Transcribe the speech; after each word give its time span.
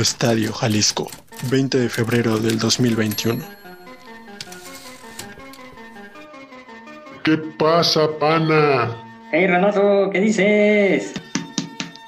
Estadio 0.00 0.52
Jalisco, 0.52 1.08
20 1.50 1.78
de 1.78 1.88
febrero 1.88 2.38
del 2.38 2.58
2021. 2.58 3.42
¿Qué 7.24 7.38
pasa, 7.58 8.06
pana? 8.20 8.94
Hey 9.32 9.46
Renato, 9.46 10.10
¿qué 10.12 10.20
dices? 10.20 11.12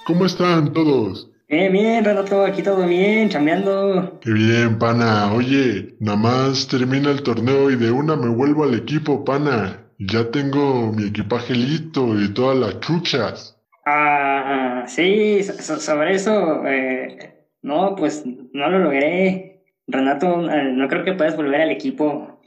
¿Cómo 0.07 0.27
están 0.27 0.73
todos? 0.73 1.31
Eh, 1.49 1.71
bien, 1.71 2.05
Renato, 2.05 2.45
aquí 2.45 2.63
todo 2.63 2.87
bien, 2.87 3.31
chambeando. 3.31 4.21
Qué 4.21 4.33
bien, 4.33 4.79
pana. 4.79 5.33
Oye, 5.33 5.97
nada 5.99 6.19
más 6.19 6.69
termina 6.69 7.11
el 7.11 7.23
torneo 7.23 7.71
y 7.71 7.77
de 7.77 7.91
una 7.91 8.17
me 8.17 8.29
vuelvo 8.29 8.65
al 8.65 8.75
equipo, 8.75 9.25
pana. 9.25 9.85
Ya 9.99 10.31
tengo 10.31 10.93
mi 10.93 11.07
equipaje 11.09 11.55
listo 11.55 12.21
y 12.21 12.29
todas 12.35 12.59
las 12.59 12.81
chuchas. 12.81 13.57
Ah, 13.87 14.85
sí, 14.87 15.43
so- 15.43 15.81
sobre 15.81 16.15
eso, 16.15 16.63
eh, 16.67 17.38
no, 17.63 17.95
pues 17.97 18.25
no 18.27 18.71
lo 18.71 18.79
logré. 18.79 19.65
Renato, 19.87 20.51
eh, 20.51 20.73
no 20.73 20.89
creo 20.89 21.05
que 21.05 21.15
puedas 21.15 21.37
volver 21.37 21.63
al 21.63 21.71
equipo. 21.71 22.41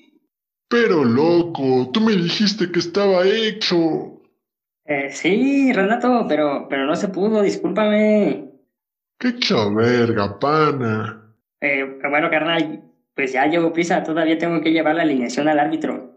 Pero 0.70 1.04
loco, 1.04 1.90
tú 1.92 2.00
me 2.02 2.14
dijiste 2.14 2.72
que 2.72 2.80
estaba 2.80 3.26
hecho. 3.26 4.22
Eh, 4.86 5.10
sí, 5.12 5.72
Renato, 5.74 6.26
pero, 6.28 6.68
pero 6.70 6.86
no 6.86 6.96
se 6.96 7.10
pudo, 7.10 7.42
discúlpame. 7.42 8.52
Qué 9.20 9.34
verga, 9.76 10.40
pana. 10.40 11.36
Eh, 11.60 12.00
bueno, 12.10 12.30
carnal, 12.30 12.84
pues 13.16 13.34
ya 13.34 13.46
llevo 13.46 13.72
prisa, 13.72 14.04
todavía 14.04 14.38
tengo 14.38 14.62
que 14.62 14.72
llevar 14.72 14.96
la 14.96 15.04
alineación 15.04 15.48
al 15.48 15.60
árbitro. 15.60 16.12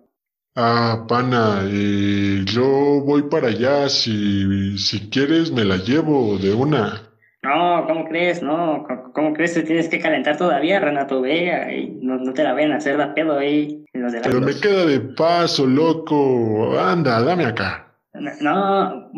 Ah, 0.56 1.05
pana, 1.09 1.65
eh, 1.69 2.45
yo 2.47 3.03
voy 3.05 3.23
para 3.23 3.48
allá. 3.48 3.89
Si, 3.89 4.79
si 4.79 5.11
quieres, 5.11 5.51
me 5.51 5.65
la 5.65 5.77
llevo 5.77 6.39
de 6.39 6.55
una. 6.55 7.14
No, 7.45 7.87
¿cómo 7.87 8.09
crees? 8.09 8.43
No, 8.43 8.84
¿cómo, 8.89 9.12
cómo 9.12 9.34
crees 9.34 9.53
que 9.55 9.62
tienes 9.62 9.89
que 9.89 10.01
calentar 10.01 10.37
todavía, 10.39 10.80
Renato? 10.80 11.21
Ve, 11.21 11.53
ahí, 11.53 11.98
no, 12.01 12.17
no 12.17 12.33
te 12.33 12.43
la 12.43 12.55
ven 12.55 12.73
a 12.73 12.77
hacer 12.77 12.97
da 12.97 13.12
pedo 13.14 13.39
ahí, 13.39 13.84
los 13.92 14.14
Pero 14.14 14.41
me 14.41 14.55
queda 14.55 14.87
de 14.87 15.00
paso, 15.00 15.67
loco. 15.67 16.78
Anda, 16.78 17.22
dame 17.22 17.45
acá. 17.45 17.92
No, 18.41 19.11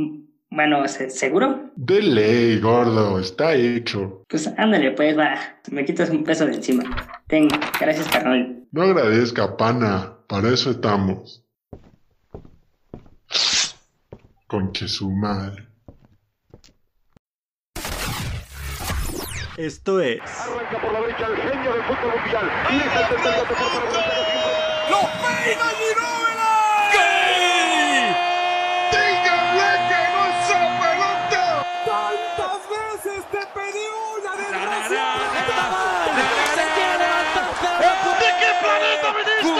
bueno, 0.50 0.88
¿se- 0.88 1.10
¿seguro? 1.10 1.70
De 1.76 2.02
ley, 2.02 2.58
gordo, 2.60 3.20
está 3.20 3.54
hecho. 3.54 4.24
Pues 4.28 4.52
ándale, 4.58 4.90
pues 4.92 5.16
va, 5.16 5.34
me 5.70 5.84
quitas 5.84 6.10
un 6.10 6.24
peso 6.24 6.46
de 6.46 6.54
encima. 6.54 6.82
Ten, 7.28 7.48
gracias, 7.80 8.08
carnal. 8.08 8.64
No 8.72 8.82
agradezca, 8.82 9.56
pana. 9.56 10.12
Para 10.28 10.48
eso 10.48 10.70
estamos. 10.72 11.44
Conche 14.48 14.88
su 14.88 15.10
madre. 15.10 15.65
Esto 19.56 20.00
es 20.02 20.20
Arranca 20.20 20.78
por 20.82 20.92
la 20.92 21.00
derecha 21.00 21.28
el 21.28 21.36
genio 21.36 21.72
del 21.72 21.82
fútbol 21.84 22.12
mundial. 22.20 22.50
Y 22.70 22.76
es 22.76 22.82
el 22.84 22.90
tercer 23.08 23.32
gol. 23.32 23.46
¡Lo 24.90 25.00
peina 25.22 25.68
Ginóbili! 25.80 26.52
¡Díganle 28.92 29.70
que 29.88 30.00
no 30.12 30.20
es 30.26 30.36
esa 30.44 30.60
pelota! 30.82 31.44
¡Tantas 31.86 32.62
veces 32.68 33.20
te 33.30 33.42
pedí 33.54 33.84
una! 34.18 34.32
¿De 34.36 34.44
qué 38.40 38.50
planeta 38.60 39.08
viniste? 39.16 39.56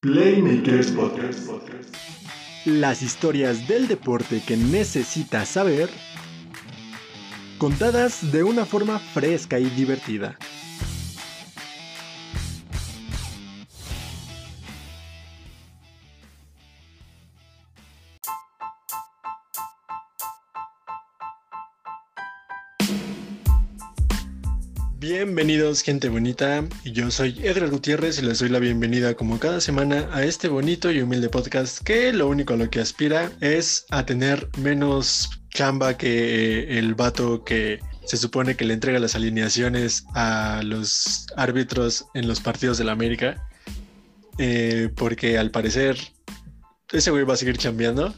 Playmakers 0.00 0.90
Podcast. 0.90 1.71
Las 2.64 3.02
historias 3.02 3.66
del 3.66 3.88
deporte 3.88 4.40
que 4.46 4.56
necesitas 4.56 5.48
saber, 5.48 5.90
contadas 7.58 8.30
de 8.30 8.44
una 8.44 8.64
forma 8.64 9.00
fresca 9.00 9.58
y 9.58 9.64
divertida. 9.64 10.38
Bienvenidos 25.02 25.82
gente 25.82 26.08
bonita, 26.08 26.64
yo 26.84 27.10
soy 27.10 27.36
Edgar 27.42 27.70
Gutiérrez 27.70 28.20
y 28.20 28.22
les 28.22 28.38
doy 28.38 28.50
la 28.50 28.60
bienvenida 28.60 29.14
como 29.14 29.40
cada 29.40 29.60
semana 29.60 30.08
a 30.12 30.22
este 30.22 30.46
bonito 30.46 30.92
y 30.92 31.00
humilde 31.00 31.28
podcast 31.28 31.82
que 31.82 32.12
lo 32.12 32.28
único 32.28 32.54
a 32.54 32.56
lo 32.56 32.70
que 32.70 32.78
aspira 32.78 33.32
es 33.40 33.84
a 33.90 34.06
tener 34.06 34.48
menos 34.58 35.42
chamba 35.50 35.96
que 35.96 36.78
el 36.78 36.94
vato 36.94 37.42
que 37.42 37.80
se 38.04 38.16
supone 38.16 38.54
que 38.54 38.64
le 38.64 38.74
entrega 38.74 39.00
las 39.00 39.16
alineaciones 39.16 40.04
a 40.14 40.60
los 40.62 41.26
árbitros 41.36 42.06
en 42.14 42.28
los 42.28 42.38
partidos 42.40 42.78
de 42.78 42.84
la 42.84 42.92
América, 42.92 43.48
Eh, 44.38 44.88
porque 44.94 45.36
al 45.36 45.50
parecer 45.50 45.98
ese 46.92 47.10
güey 47.10 47.24
va 47.24 47.34
a 47.34 47.36
seguir 47.36 47.58
chambeando 47.58 48.14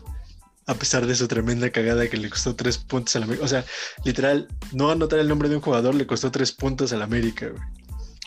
a 0.66 0.74
pesar 0.74 1.06
de 1.06 1.14
su 1.14 1.28
tremenda 1.28 1.70
cagada 1.70 2.08
que 2.08 2.16
le 2.16 2.30
costó 2.30 2.54
tres 2.56 2.78
puntos 2.78 3.16
a 3.16 3.20
la 3.20 3.26
América. 3.26 3.44
O 3.44 3.48
sea, 3.48 3.64
literal, 4.04 4.48
no 4.72 4.90
anotar 4.90 5.18
el 5.18 5.28
nombre 5.28 5.48
de 5.48 5.56
un 5.56 5.62
jugador 5.62 5.94
le 5.94 6.06
costó 6.06 6.30
tres 6.30 6.52
puntos 6.52 6.92
al 6.92 7.02
América, 7.02 7.48
güey. 7.48 7.62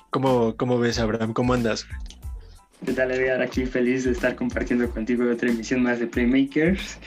¿Cómo, 0.09 0.55
¿Cómo 0.55 0.79
ves, 0.79 0.99
Abraham? 0.99 1.33
¿Cómo 1.33 1.53
andas? 1.53 1.85
¿Qué 2.85 2.93
tal, 2.93 3.11
Edgar? 3.11 3.41
Aquí 3.41 3.65
feliz 3.65 4.05
de 4.05 4.11
estar 4.11 4.35
compartiendo 4.35 4.89
contigo 4.89 5.29
otra 5.29 5.49
emisión 5.49 5.81
más 5.81 5.99
de 5.99 6.07
Playmakers. 6.07 6.99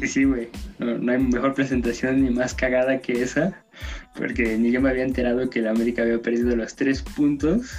Y 0.00 0.06
sí, 0.06 0.24
güey, 0.24 0.48
no, 0.78 0.98
no 0.98 1.12
hay 1.12 1.18
mejor 1.18 1.54
presentación 1.54 2.24
ni 2.24 2.30
más 2.30 2.54
cagada 2.54 3.00
que 3.00 3.22
esa, 3.22 3.64
porque 4.16 4.56
ni 4.58 4.72
yo 4.72 4.80
me 4.80 4.90
había 4.90 5.04
enterado 5.04 5.48
que 5.48 5.60
el 5.60 5.68
América 5.68 6.02
había 6.02 6.20
perdido 6.20 6.56
los 6.56 6.74
tres 6.74 7.02
puntos 7.02 7.70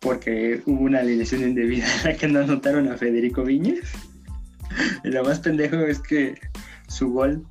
porque 0.00 0.62
hubo 0.66 0.84
una 0.84 1.00
alineación 1.00 1.42
indebida 1.42 1.86
en 1.98 2.04
la 2.04 2.16
que 2.16 2.28
no 2.28 2.40
anotaron 2.40 2.90
a 2.90 2.96
Federico 2.96 3.44
Viñez. 3.44 3.92
Y 5.04 5.08
lo 5.08 5.24
más 5.24 5.40
pendejo 5.40 5.76
es 5.76 6.00
que 6.00 6.38
su 6.88 7.10
gol, 7.10 7.46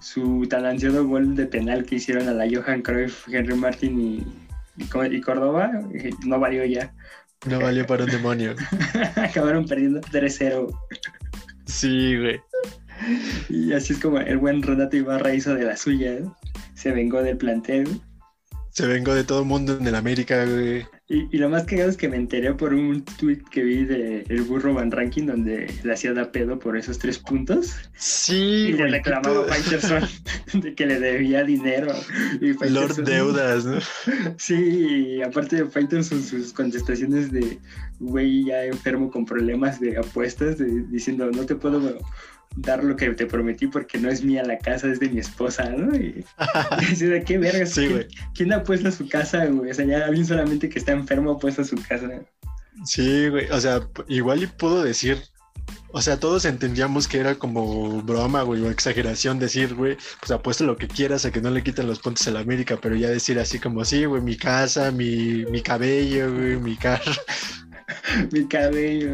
su 0.00 0.46
tan 0.48 0.64
ansiado 0.66 1.06
gol 1.06 1.34
de 1.36 1.46
penal 1.46 1.84
que 1.84 1.96
hicieron 1.96 2.28
a 2.28 2.32
la 2.32 2.46
Johan 2.50 2.82
Cruyff, 2.82 3.28
Henry 3.28 3.54
Martin 3.54 4.00
y, 4.00 4.26
y 4.76 5.20
Córdoba, 5.20 5.70
eh, 5.94 6.10
no 6.24 6.38
valió 6.38 6.64
ya. 6.64 6.92
No 7.46 7.60
valió 7.60 7.86
para 7.86 8.04
un 8.04 8.10
demonio. 8.10 8.54
Acabaron 9.16 9.66
perdiendo 9.66 10.00
3-0. 10.00 10.72
Sí, 11.66 12.16
güey. 12.16 12.40
Y 13.48 13.72
así 13.72 13.94
es 13.94 13.98
como 13.98 14.18
el 14.18 14.38
buen 14.38 14.62
Renato 14.62 14.96
Ibarra 14.96 15.34
hizo 15.34 15.54
de 15.54 15.64
la 15.64 15.76
suya. 15.76 16.12
¿eh? 16.12 16.24
Se 16.74 16.92
vengó 16.92 17.22
del 17.22 17.36
plantel. 17.36 18.00
Se 18.70 18.86
vengó 18.86 19.14
de 19.14 19.24
todo 19.24 19.40
el 19.40 19.46
mundo 19.46 19.76
en 19.76 19.86
el 19.86 19.94
América, 19.94 20.44
güey. 20.44 20.86
Y, 21.12 21.28
y 21.30 21.38
lo 21.38 21.50
más 21.50 21.64
cagado 21.64 21.90
es 21.90 21.98
que 21.98 22.08
me 22.08 22.16
enteré 22.16 22.54
por 22.54 22.72
un 22.72 23.04
tweet 23.04 23.42
que 23.50 23.62
vi 23.62 23.84
de 23.84 24.24
el 24.30 24.42
burro 24.44 24.72
Van 24.72 24.90
Ranking 24.90 25.26
donde 25.26 25.70
le 25.84 25.92
hacía 25.92 26.14
da 26.14 26.32
pedo 26.32 26.58
por 26.58 26.74
esos 26.76 26.98
tres 26.98 27.18
puntos. 27.18 27.74
Sí, 27.94 28.68
Y 28.68 28.72
le 28.72 28.86
reclamaba 28.86 29.42
a 29.44 29.48
Faitelson 29.48 30.08
de 30.62 30.74
que 30.74 30.86
le 30.86 30.98
debía 30.98 31.44
dinero. 31.44 31.92
Y 32.40 32.54
Lord 32.70 33.04
Deudas, 33.04 33.66
¿no? 33.66 33.78
Sí, 34.38 34.54
y 35.18 35.22
aparte 35.22 35.56
de 35.56 35.66
Faitelson 35.66 36.22
sus 36.22 36.54
contestaciones 36.54 37.30
de 37.30 37.58
güey 38.00 38.46
ya 38.46 38.64
enfermo 38.64 39.10
con 39.10 39.26
problemas 39.26 39.80
de 39.80 39.98
apuestas, 39.98 40.56
de- 40.58 40.82
diciendo 40.88 41.30
no 41.30 41.44
te 41.44 41.54
puedo 41.56 41.98
dar 42.56 42.84
lo 42.84 42.96
que 42.96 43.10
te 43.10 43.26
prometí 43.26 43.66
porque 43.66 43.98
no 43.98 44.10
es 44.10 44.22
mía 44.22 44.42
la 44.44 44.58
casa, 44.58 44.88
es 44.88 45.00
de 45.00 45.08
mi 45.08 45.18
esposa, 45.20 45.70
¿no? 45.70 45.94
Y, 45.96 46.24
y 46.90 47.24
qué 47.24 47.38
vergas. 47.38 47.70
Sí, 47.70 47.80
¿quién- 47.82 47.92
güey. 47.92 48.06
¿Quién 48.34 48.52
apuesta 48.52 48.88
a 48.88 48.92
su 48.92 49.08
casa, 49.08 49.46
güey? 49.46 49.70
O 49.70 49.74
sea, 49.74 49.84
ya 49.84 50.04
alguien 50.06 50.26
solamente 50.26 50.68
que 50.68 50.78
está 50.78 50.92
enfermo 50.92 51.32
apuesta 51.32 51.62
a 51.62 51.64
su 51.64 51.76
casa. 51.76 52.08
Sí, 52.84 53.28
güey. 53.28 53.48
O 53.50 53.60
sea, 53.60 53.80
igual 54.08 54.42
y 54.42 54.46
pudo 54.46 54.82
decir. 54.82 55.22
O 55.94 56.00
sea, 56.00 56.18
todos 56.18 56.46
entendíamos 56.46 57.06
que 57.06 57.18
era 57.18 57.34
como 57.34 58.00
broma, 58.02 58.42
güey, 58.42 58.62
o 58.62 58.70
exageración 58.70 59.38
decir, 59.38 59.74
güey, 59.74 59.98
pues 60.20 60.30
apuesto 60.30 60.64
lo 60.64 60.76
que 60.76 60.88
quieras 60.88 61.26
a 61.26 61.30
que 61.30 61.42
no 61.42 61.50
le 61.50 61.62
quiten 61.62 61.86
los 61.86 61.98
puntos 61.98 62.26
a 62.26 62.30
la 62.30 62.40
América, 62.40 62.78
pero 62.80 62.96
ya 62.96 63.10
decir 63.10 63.38
así 63.38 63.58
como, 63.58 63.84
sí, 63.84 64.06
güey, 64.06 64.22
mi 64.22 64.36
casa, 64.36 64.90
mi, 64.90 65.44
mi 65.50 65.60
cabello, 65.60 66.32
güey, 66.34 66.56
mi 66.56 66.76
carro. 66.76 67.12
Mi 68.32 68.46
cabello. 68.46 69.10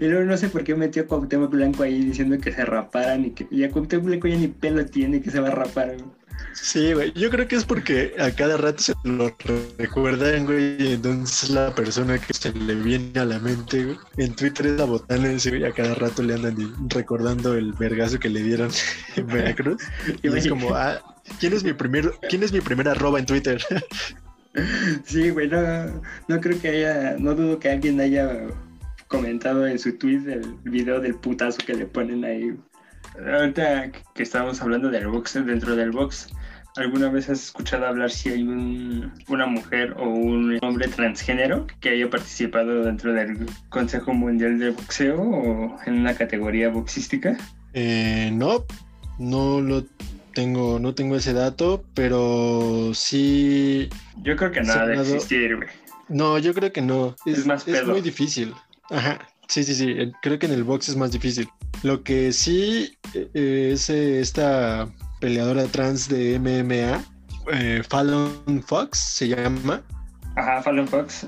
Y 0.00 0.06
luego 0.06 0.24
no 0.24 0.36
sé 0.36 0.48
por 0.48 0.64
qué 0.64 0.74
metió 0.74 1.02
a 1.02 1.06
Cuauhtémoc 1.06 1.50
Blanco 1.50 1.82
ahí 1.82 2.04
diciendo 2.04 2.38
que 2.38 2.52
se 2.52 2.64
raparan 2.64 3.26
y 3.26 3.30
que 3.30 3.46
y 3.50 3.64
a 3.64 3.70
Cuauhtémoc 3.70 4.06
Blanco 4.06 4.28
ya 4.28 4.36
ni 4.36 4.48
pelo 4.48 4.84
tiene 4.86 5.20
que 5.20 5.30
se 5.30 5.40
va 5.40 5.48
a 5.48 5.52
rapar. 5.52 5.96
güey. 5.96 6.22
Sí, 6.54 6.92
güey. 6.92 7.12
Yo 7.14 7.30
creo 7.30 7.48
que 7.48 7.56
es 7.56 7.64
porque 7.64 8.14
a 8.18 8.30
cada 8.30 8.56
rato 8.56 8.82
se 8.82 8.94
lo 9.04 9.34
recuerdan, 9.78 10.44
güey. 10.46 10.76
Y 10.78 10.92
entonces 10.94 11.50
la 11.50 11.74
persona 11.74 12.18
que 12.18 12.34
se 12.34 12.52
le 12.52 12.74
viene 12.74 13.18
a 13.18 13.24
la 13.24 13.38
mente, 13.38 13.84
güey. 13.84 13.98
En 14.18 14.34
Twitter 14.34 14.66
es 14.66 14.72
la 14.72 14.84
botana 14.84 15.30
ese, 15.32 15.50
güey. 15.50 15.64
A 15.64 15.72
cada 15.72 15.94
rato 15.94 16.22
le 16.22 16.34
andan 16.34 16.56
recordando 16.88 17.54
el 17.54 17.72
vergazo 17.72 18.18
que 18.18 18.28
le 18.28 18.42
dieron 18.42 18.70
en 19.16 19.26
Veracruz. 19.26 19.82
Y 20.22 20.28
es 20.28 20.48
como, 20.48 20.74
ah, 20.74 21.00
¿quién 21.40 21.52
es 21.52 21.64
mi 21.64 21.72
primer, 21.72 22.12
quién 22.28 22.42
es 22.42 22.52
mi 22.52 22.60
primer 22.60 22.88
arroba 22.88 23.18
en 23.18 23.26
Twitter? 23.26 23.62
Sí, 25.04 25.30
güey, 25.30 25.48
no, 25.48 26.40
creo 26.40 26.60
que 26.60 26.68
haya, 26.68 27.16
no 27.18 27.34
dudo 27.34 27.58
que 27.58 27.70
alguien 27.70 28.00
haya 28.00 28.48
comentado 29.08 29.66
en 29.66 29.78
su 29.78 29.96
tweet 29.96 30.22
el 30.26 30.54
video 30.64 31.00
del 31.00 31.14
putazo 31.14 31.58
que 31.64 31.74
le 31.74 31.86
ponen 31.86 32.24
ahí. 32.24 32.54
ahorita 33.18 33.92
que 34.14 34.22
estábamos 34.22 34.60
hablando 34.62 34.90
del 34.90 35.08
box, 35.08 35.34
dentro 35.44 35.76
del 35.76 35.90
box, 35.90 36.28
¿alguna 36.76 37.10
vez 37.10 37.28
has 37.28 37.44
escuchado 37.44 37.86
hablar 37.86 38.10
si 38.10 38.30
hay 38.30 38.42
un, 38.42 39.12
una 39.28 39.46
mujer 39.46 39.94
o 39.98 40.08
un 40.08 40.58
hombre 40.62 40.88
transgénero 40.88 41.66
que 41.80 41.90
haya 41.90 42.08
participado 42.08 42.84
dentro 42.84 43.12
del 43.12 43.46
Consejo 43.68 44.12
Mundial 44.14 44.58
de 44.58 44.70
Boxeo 44.70 45.20
o 45.20 45.78
en 45.86 45.94
una 45.94 46.14
categoría 46.14 46.68
boxística? 46.68 47.36
Eh, 47.74 48.30
no, 48.32 48.64
no 49.18 49.60
lo 49.60 49.84
tengo, 50.32 50.78
no 50.78 50.94
tengo 50.94 51.16
ese 51.16 51.32
dato, 51.32 51.84
pero 51.94 52.92
sí. 52.94 53.88
Yo 54.22 54.36
creo 54.36 54.50
que 54.50 54.62
no 54.62 54.72
ha 54.72 54.86
de 54.86 54.94
existir, 55.00 55.56
güey. 55.56 55.68
No, 56.08 56.38
yo 56.38 56.52
creo 56.54 56.72
que 56.72 56.82
no. 56.82 57.14
Es, 57.24 57.38
Es 57.38 57.46
más 57.46 57.66
es 57.68 57.80
pedo. 57.80 57.92
muy 57.92 58.00
difícil. 58.00 58.52
Ajá. 58.90 59.18
Sí, 59.48 59.64
sí, 59.64 59.74
sí. 59.74 59.94
Creo 60.22 60.38
que 60.38 60.46
en 60.46 60.52
el 60.52 60.64
box 60.64 60.88
es 60.88 60.96
más 60.96 61.12
difícil. 61.12 61.48
Lo 61.82 62.02
que 62.02 62.32
sí 62.32 62.96
eh, 63.14 63.70
es 63.72 63.88
eh, 63.90 64.20
esta 64.20 64.88
peleadora 65.20 65.64
trans 65.64 66.08
de 66.08 66.38
MMA, 66.38 67.04
eh, 67.52 67.82
Fallon 67.88 68.62
Fox 68.66 68.98
se 68.98 69.28
llama. 69.28 69.82
Ajá, 70.36 70.62
Fallon 70.62 70.88
Fox, 70.88 71.26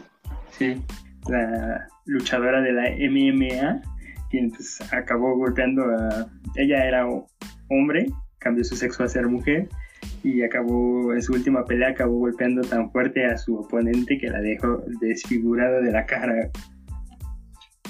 sí, 0.59 0.81
la 1.29 1.87
luchadora 2.07 2.61
de 2.63 2.73
la 2.73 2.83
MMA, 2.91 3.83
quien 4.31 4.51
pues 4.51 4.81
acabó 4.93 5.37
golpeando 5.37 5.83
a... 5.85 6.27
Ella 6.57 6.87
era 6.87 7.07
ho- 7.07 7.27
hombre, 7.69 8.07
cambió 8.45 8.63
su 8.63 8.77
sexo 8.77 9.03
a 9.03 9.09
ser 9.09 9.27
mujer 9.27 9.69
y 10.23 10.43
acabó, 10.43 11.13
en 11.13 11.23
su 11.23 11.33
última 11.33 11.65
pelea, 11.65 11.89
acabó 11.89 12.19
golpeando 12.19 12.63
tan 12.63 12.93
fuerte 12.93 13.25
a 13.25 13.37
su 13.37 13.57
oponente 13.57 14.19
que 14.19 14.29
la 14.29 14.41
dejó 14.41 14.85
desfigurada 15.01 15.81
de 15.81 15.91
la 15.91 16.07
cara, 16.07 16.51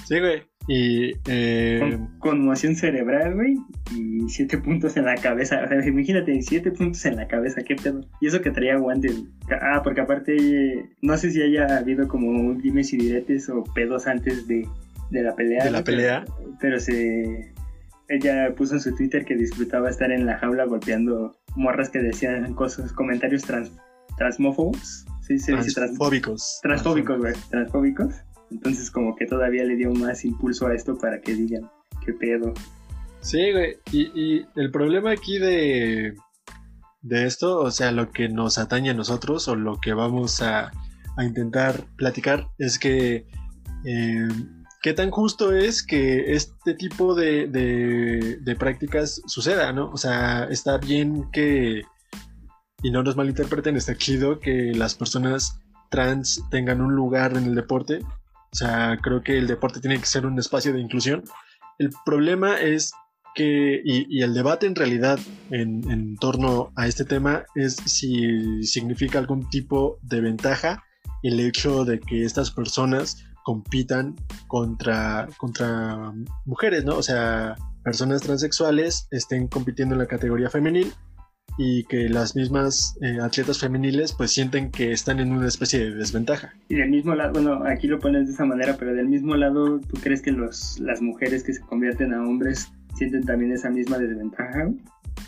Sí, 0.06 0.20
güey. 0.20 0.42
Y 0.66 1.12
eh, 1.28 1.78
con 1.80 2.18
conmoción 2.18 2.74
cerebral, 2.74 3.34
güey, 3.34 3.56
y 3.94 4.28
siete 4.28 4.58
puntos 4.58 4.96
en 4.96 5.04
la 5.04 5.14
cabeza. 5.14 5.62
O 5.64 5.68
sea, 5.68 5.86
imagínate, 5.86 6.40
siete 6.42 6.70
puntos 6.70 7.04
en 7.04 7.16
la 7.16 7.26
cabeza, 7.26 7.62
qué 7.62 7.76
pedo. 7.76 8.00
Y 8.20 8.28
eso 8.28 8.40
que 8.40 8.50
traía 8.50 8.76
guantes. 8.76 9.24
Ah, 9.60 9.80
porque 9.82 10.00
aparte, 10.00 10.86
no 11.02 11.16
sé 11.16 11.30
si 11.30 11.42
haya 11.42 11.78
habido 11.78 12.08
como 12.08 12.54
dimes 12.54 12.92
y 12.92 12.98
diretes 12.98 13.48
o 13.50 13.64
pedos 13.74 14.06
antes 14.06 14.46
de, 14.46 14.66
de 15.10 15.22
la 15.22 15.34
pelea. 15.34 15.64
de 15.64 15.70
la 15.70 15.84
pelea. 15.84 16.24
Pero, 16.60 16.80
se. 16.80 17.53
Ella 18.08 18.54
puso 18.54 18.74
en 18.74 18.80
su 18.80 18.94
Twitter 18.94 19.24
que 19.24 19.34
disfrutaba 19.34 19.88
estar 19.88 20.10
en 20.12 20.26
la 20.26 20.38
jaula 20.38 20.64
golpeando 20.66 21.36
morras 21.56 21.88
que 21.90 22.00
decían 22.00 22.54
cosas, 22.54 22.92
comentarios 22.92 23.42
trans, 23.42 23.72
transmófobos. 24.18 25.04
Sí, 25.22 25.38
se 25.38 25.52
dice 25.52 25.72
trans- 25.72 25.74
Transfóbicos. 25.74 26.58
transfóbicos, 26.62 27.18
güey, 27.18 27.32
transfóbicos. 27.50 28.14
Entonces 28.50 28.90
como 28.90 29.16
que 29.16 29.26
todavía 29.26 29.64
le 29.64 29.76
dio 29.76 29.90
más 29.92 30.24
impulso 30.24 30.66
a 30.66 30.74
esto 30.74 30.96
para 30.98 31.20
que 31.20 31.34
digan, 31.34 31.70
qué 32.04 32.12
pedo. 32.12 32.52
Sí, 33.20 33.52
güey. 33.52 33.76
Y, 33.90 34.02
y 34.14 34.46
el 34.56 34.70
problema 34.70 35.12
aquí 35.12 35.38
de, 35.38 36.14
de 37.00 37.26
esto, 37.26 37.58
o 37.58 37.70
sea, 37.70 37.90
lo 37.90 38.10
que 38.10 38.28
nos 38.28 38.58
atañe 38.58 38.90
a 38.90 38.94
nosotros 38.94 39.48
o 39.48 39.56
lo 39.56 39.80
que 39.80 39.94
vamos 39.94 40.42
a, 40.42 40.70
a 41.16 41.24
intentar 41.24 41.84
platicar 41.96 42.48
es 42.58 42.78
que 42.78 43.26
eh, 43.86 44.28
qué 44.84 44.92
tan 44.92 45.10
justo 45.10 45.54
es 45.56 45.82
que 45.82 46.34
este 46.34 46.74
tipo 46.74 47.14
de, 47.14 47.46
de- 47.46 48.56
prácticas 48.56 49.22
suceda, 49.26 49.72
¿no? 49.72 49.90
O 49.90 49.96
sea, 49.96 50.44
está 50.50 50.76
bien 50.76 51.30
que, 51.32 51.84
y 52.82 52.90
no 52.90 53.02
nos 53.02 53.16
malinterpreten, 53.16 53.78
está 53.78 53.96
chido 53.96 54.40
que 54.40 54.74
las 54.74 54.94
personas 54.94 55.58
trans 55.90 56.42
tengan 56.50 56.82
un 56.82 56.94
lugar 56.94 57.34
en 57.34 57.44
el 57.44 57.54
deporte. 57.54 58.00
O 58.02 58.54
sea, 58.54 58.98
creo 59.00 59.22
que 59.22 59.38
el 59.38 59.46
deporte 59.46 59.80
tiene 59.80 59.98
que 59.98 60.04
ser 60.04 60.26
un 60.26 60.38
espacio 60.38 60.74
de 60.74 60.80
inclusión. 60.80 61.24
El 61.78 61.88
problema 62.04 62.60
es 62.60 62.92
que, 63.34 63.80
y, 63.82 64.20
el 64.20 64.34
debate 64.34 64.66
en 64.66 64.74
realidad 64.74 65.18
en 65.48 66.14
torno 66.16 66.72
a 66.76 66.86
este 66.86 67.06
tema 67.06 67.44
es 67.54 67.76
si 67.86 68.62
significa 68.62 69.18
algún 69.18 69.48
tipo 69.48 69.98
de 70.02 70.20
ventaja 70.20 70.84
el 71.22 71.40
hecho 71.40 71.86
de 71.86 72.00
que 72.00 72.24
estas 72.24 72.50
personas 72.50 73.24
compitan 73.44 74.16
contra, 74.48 75.28
contra 75.36 76.12
mujeres, 76.44 76.84
¿no? 76.84 76.96
O 76.96 77.02
sea, 77.02 77.54
personas 77.84 78.22
transexuales 78.22 79.06
estén 79.12 79.46
compitiendo 79.46 79.94
en 79.94 80.00
la 80.00 80.06
categoría 80.06 80.50
femenil 80.50 80.92
y 81.56 81.84
que 81.84 82.08
las 82.08 82.34
mismas 82.34 82.96
eh, 83.00 83.18
atletas 83.22 83.60
femeniles 83.60 84.12
pues 84.12 84.32
sienten 84.32 84.72
que 84.72 84.90
están 84.90 85.20
en 85.20 85.30
una 85.30 85.46
especie 85.46 85.78
de 85.78 85.94
desventaja. 85.94 86.52
Y 86.68 86.74
del 86.74 86.90
mismo 86.90 87.14
lado, 87.14 87.34
bueno, 87.34 87.62
aquí 87.64 87.86
lo 87.86 88.00
pones 88.00 88.26
de 88.26 88.32
esa 88.32 88.44
manera, 88.44 88.76
pero 88.76 88.92
del 88.92 89.08
mismo 89.08 89.36
lado, 89.36 89.78
¿tú 89.78 90.00
crees 90.02 90.20
que 90.20 90.32
los, 90.32 90.80
las 90.80 91.00
mujeres 91.00 91.44
que 91.44 91.52
se 91.52 91.60
convierten 91.60 92.12
a 92.12 92.22
hombres 92.22 92.72
sienten 92.96 93.24
también 93.24 93.52
esa 93.52 93.70
misma 93.70 93.98
desventaja? 93.98 94.70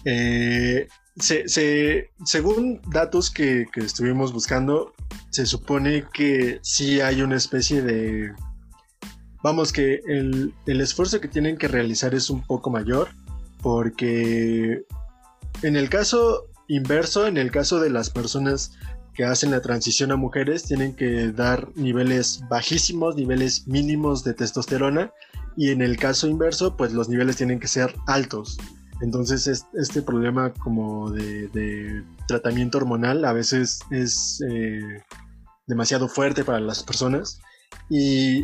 Eh, 0.04 0.88
se- 1.18 1.48
se- 1.48 2.10
según 2.24 2.80
datos 2.90 3.30
que, 3.30 3.66
que 3.72 3.80
estuvimos 3.80 4.32
buscando, 4.32 4.92
se 5.30 5.46
supone 5.46 6.04
que 6.12 6.58
sí 6.62 7.00
hay 7.00 7.22
una 7.22 7.36
especie 7.36 7.82
de... 7.82 8.32
Vamos, 9.42 9.72
que 9.72 10.00
el, 10.08 10.54
el 10.66 10.80
esfuerzo 10.80 11.20
que 11.20 11.28
tienen 11.28 11.56
que 11.56 11.68
realizar 11.68 12.14
es 12.14 12.30
un 12.30 12.42
poco 12.42 12.70
mayor, 12.70 13.08
porque 13.62 14.82
en 15.62 15.76
el 15.76 15.88
caso 15.88 16.46
inverso, 16.68 17.26
en 17.26 17.36
el 17.36 17.50
caso 17.50 17.78
de 17.78 17.90
las 17.90 18.10
personas 18.10 18.72
que 19.14 19.24
hacen 19.24 19.50
la 19.50 19.62
transición 19.62 20.10
a 20.12 20.16
mujeres, 20.16 20.64
tienen 20.64 20.94
que 20.94 21.32
dar 21.32 21.68
niveles 21.76 22.40
bajísimos, 22.50 23.16
niveles 23.16 23.66
mínimos 23.66 24.24
de 24.24 24.34
testosterona, 24.34 25.12
y 25.56 25.70
en 25.70 25.80
el 25.80 25.96
caso 25.96 26.26
inverso, 26.26 26.76
pues 26.76 26.92
los 26.92 27.08
niveles 27.08 27.36
tienen 27.36 27.60
que 27.60 27.68
ser 27.68 27.94
altos. 28.06 28.58
Entonces 29.00 29.46
es- 29.46 29.66
este 29.74 30.02
problema 30.02 30.52
como 30.52 31.10
de, 31.10 32.02
tratamiento 32.28 32.78
hormonal 32.78 33.24
a 33.24 33.32
veces 33.32 33.80
es 33.90 34.42
eh, 34.50 35.02
demasiado 35.66 36.08
fuerte 36.08 36.44
para 36.44 36.58
las 36.60 36.82
personas 36.82 37.38
y 37.88 38.42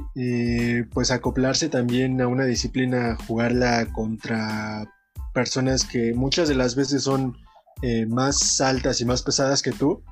pues 0.92 1.10
acoplarse 1.10 1.68
también 1.68 2.20
a 2.20 2.28
una 2.28 2.44
disciplina, 2.44 3.16
jugarla 3.26 3.86
contra 3.92 4.86
personas 5.34 5.84
que 5.84 6.12
muchas 6.14 6.48
de 6.48 6.54
las 6.54 6.76
veces 6.76 7.02
son 7.02 7.36
eh, 7.82 8.06
más 8.06 8.60
altas 8.60 9.00
y 9.00 9.04
más 9.04 9.22
pesadas 9.22 9.62
que 9.62 9.72
tú. 9.72 10.02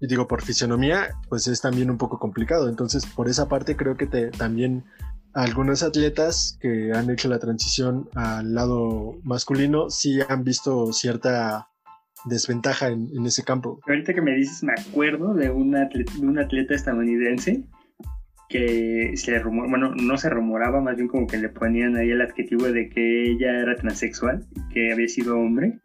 Y 0.00 0.08
digo, 0.08 0.26
por 0.26 0.42
fisionomía, 0.42 1.10
pues 1.28 1.46
es 1.46 1.60
también 1.60 1.88
un 1.88 1.96
poco 1.98 2.18
complicado. 2.18 2.68
Entonces, 2.68 3.06
por 3.06 3.28
esa 3.28 3.48
parte 3.48 3.76
creo 3.76 3.96
que 3.96 4.06
te, 4.06 4.30
también 4.32 4.84
algunos 5.34 5.82
atletas 5.82 6.58
que 6.60 6.92
han 6.92 7.10
hecho 7.10 7.28
la 7.28 7.38
transición 7.38 8.08
al 8.14 8.54
lado 8.54 9.18
masculino 9.24 9.90
sí 9.90 10.20
han 10.28 10.44
visto 10.44 10.92
cierta 10.92 11.68
desventaja 12.24 12.88
en, 12.88 13.08
en 13.16 13.26
ese 13.26 13.42
campo. 13.42 13.80
Ahorita 13.86 14.14
que 14.14 14.22
me 14.22 14.34
dices, 14.34 14.62
me 14.62 14.72
acuerdo 14.72 15.34
de 15.34 15.50
un 15.50 15.74
atleta, 15.76 16.12
de 16.18 16.26
un 16.26 16.38
atleta 16.38 16.74
estadounidense 16.74 17.64
que 18.48 19.12
se 19.16 19.38
rumor, 19.38 19.70
bueno, 19.70 19.94
no 19.94 20.18
se 20.18 20.28
rumoraba, 20.28 20.82
más 20.82 20.96
bien 20.96 21.08
como 21.08 21.26
que 21.26 21.38
le 21.38 21.48
ponían 21.48 21.96
ahí 21.96 22.10
el 22.10 22.20
adjetivo 22.20 22.66
de 22.66 22.90
que 22.90 23.30
ella 23.32 23.60
era 23.60 23.74
transexual, 23.76 24.46
que 24.72 24.92
había 24.92 25.08
sido 25.08 25.38
hombre, 25.38 25.80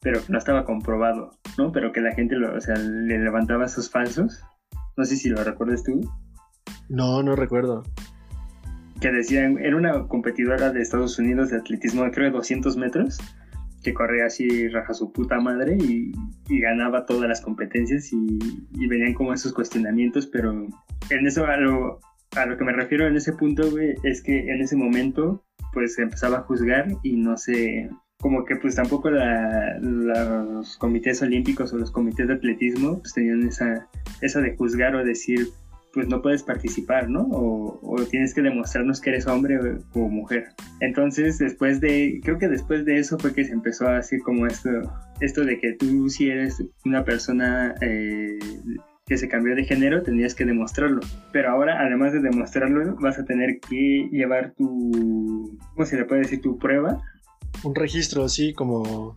pero 0.00 0.24
que 0.24 0.32
no 0.32 0.38
estaba 0.38 0.64
comprobado, 0.64 1.32
¿no? 1.58 1.72
Pero 1.72 1.92
que 1.92 2.00
la 2.00 2.14
gente, 2.14 2.36
lo, 2.36 2.56
o 2.56 2.60
sea, 2.60 2.76
le 2.76 3.18
levantaba 3.18 3.68
sus 3.68 3.90
falsos. 3.90 4.42
No 4.96 5.04
sé 5.04 5.16
si 5.16 5.28
lo 5.28 5.44
recuerdas 5.44 5.84
tú. 5.84 6.00
No, 6.88 7.22
no 7.22 7.36
recuerdo. 7.36 7.82
Que 9.00 9.10
decían, 9.10 9.58
era 9.58 9.76
una 9.76 10.06
competidora 10.08 10.70
de 10.70 10.80
Estados 10.82 11.18
Unidos 11.18 11.50
de 11.50 11.58
atletismo, 11.58 12.10
creo 12.10 12.26
de 12.26 12.36
200 12.36 12.76
metros, 12.76 13.18
que 13.82 13.94
corría 13.94 14.26
así 14.26 14.68
raja 14.68 14.94
su 14.94 15.12
puta 15.12 15.38
madre 15.40 15.76
y, 15.76 16.12
ganaba 16.48 17.06
todas 17.06 17.28
las 17.28 17.40
competencias 17.40 18.12
y, 18.12 18.38
y 18.72 18.86
venían 18.88 19.14
como 19.14 19.32
esos 19.32 19.52
cuestionamientos, 19.52 20.26
pero 20.26 20.52
en 20.52 21.26
eso 21.26 21.44
a 21.46 21.56
lo, 21.56 22.00
a 22.36 22.46
lo 22.46 22.56
que 22.56 22.64
me 22.64 22.72
refiero 22.72 23.06
en 23.06 23.16
ese 23.16 23.32
punto, 23.32 23.70
güey, 23.70 23.94
es 24.02 24.22
que 24.22 24.38
en 24.50 24.60
ese 24.60 24.76
momento 24.76 25.44
pues 25.72 25.94
se 25.94 26.02
empezaba 26.02 26.38
a 26.38 26.42
juzgar 26.42 26.86
y 27.02 27.16
no 27.16 27.36
sé, 27.36 27.90
como 28.18 28.44
que 28.44 28.56
pues 28.56 28.74
tampoco 28.76 29.10
la- 29.10 29.78
los 29.80 30.76
comités 30.78 31.20
olímpicos 31.22 31.72
o 31.72 31.78
los 31.78 31.90
comités 31.90 32.28
de 32.28 32.34
atletismo 32.34 32.98
pues 33.00 33.12
tenían 33.12 33.46
esa, 33.46 33.86
esa 34.22 34.40
de 34.40 34.56
juzgar 34.56 34.94
o 34.96 35.04
decir 35.04 35.48
pues 35.96 36.08
no 36.08 36.20
puedes 36.20 36.42
participar, 36.42 37.08
¿no? 37.08 37.22
O, 37.32 37.80
o 37.82 38.04
tienes 38.04 38.34
que 38.34 38.42
demostrarnos 38.42 39.00
que 39.00 39.08
eres 39.08 39.26
hombre 39.26 39.58
o, 39.94 39.98
mujer. 40.10 40.48
Entonces, 40.80 41.38
después 41.38 41.80
de, 41.80 42.20
creo 42.22 42.38
que 42.38 42.48
después 42.48 42.84
de 42.84 42.98
eso 42.98 43.18
fue 43.18 43.32
que 43.32 43.46
se 43.46 43.54
empezó 43.54 43.88
a 43.88 43.96
hacer 43.96 44.20
como 44.20 44.46
esto, 44.46 44.68
esto 45.22 45.46
de 45.46 45.58
que 45.58 45.72
tú 45.72 46.10
si 46.10 46.28
eres 46.28 46.62
una 46.84 47.02
persona 47.02 47.74
eh, 47.80 48.38
que 49.06 49.16
se 49.16 49.26
cambió 49.26 49.56
de 49.56 49.64
género, 49.64 50.02
tenías 50.02 50.34
que 50.34 50.44
demostrarlo. 50.44 51.00
Pero 51.32 51.50
ahora, 51.50 51.80
además 51.80 52.12
de 52.12 52.20
demostrarlo, 52.20 52.94
vas 53.00 53.18
a 53.18 53.24
tener 53.24 53.58
que 53.58 54.10
llevar 54.12 54.52
tu, 54.52 55.58
¿cómo 55.72 55.86
se 55.86 55.96
le 55.96 56.04
puede 56.04 56.20
decir? 56.22 56.42
Tu 56.42 56.58
prueba. 56.58 57.00
Un 57.64 57.74
registro 57.74 58.22
así 58.22 58.52
como 58.52 59.16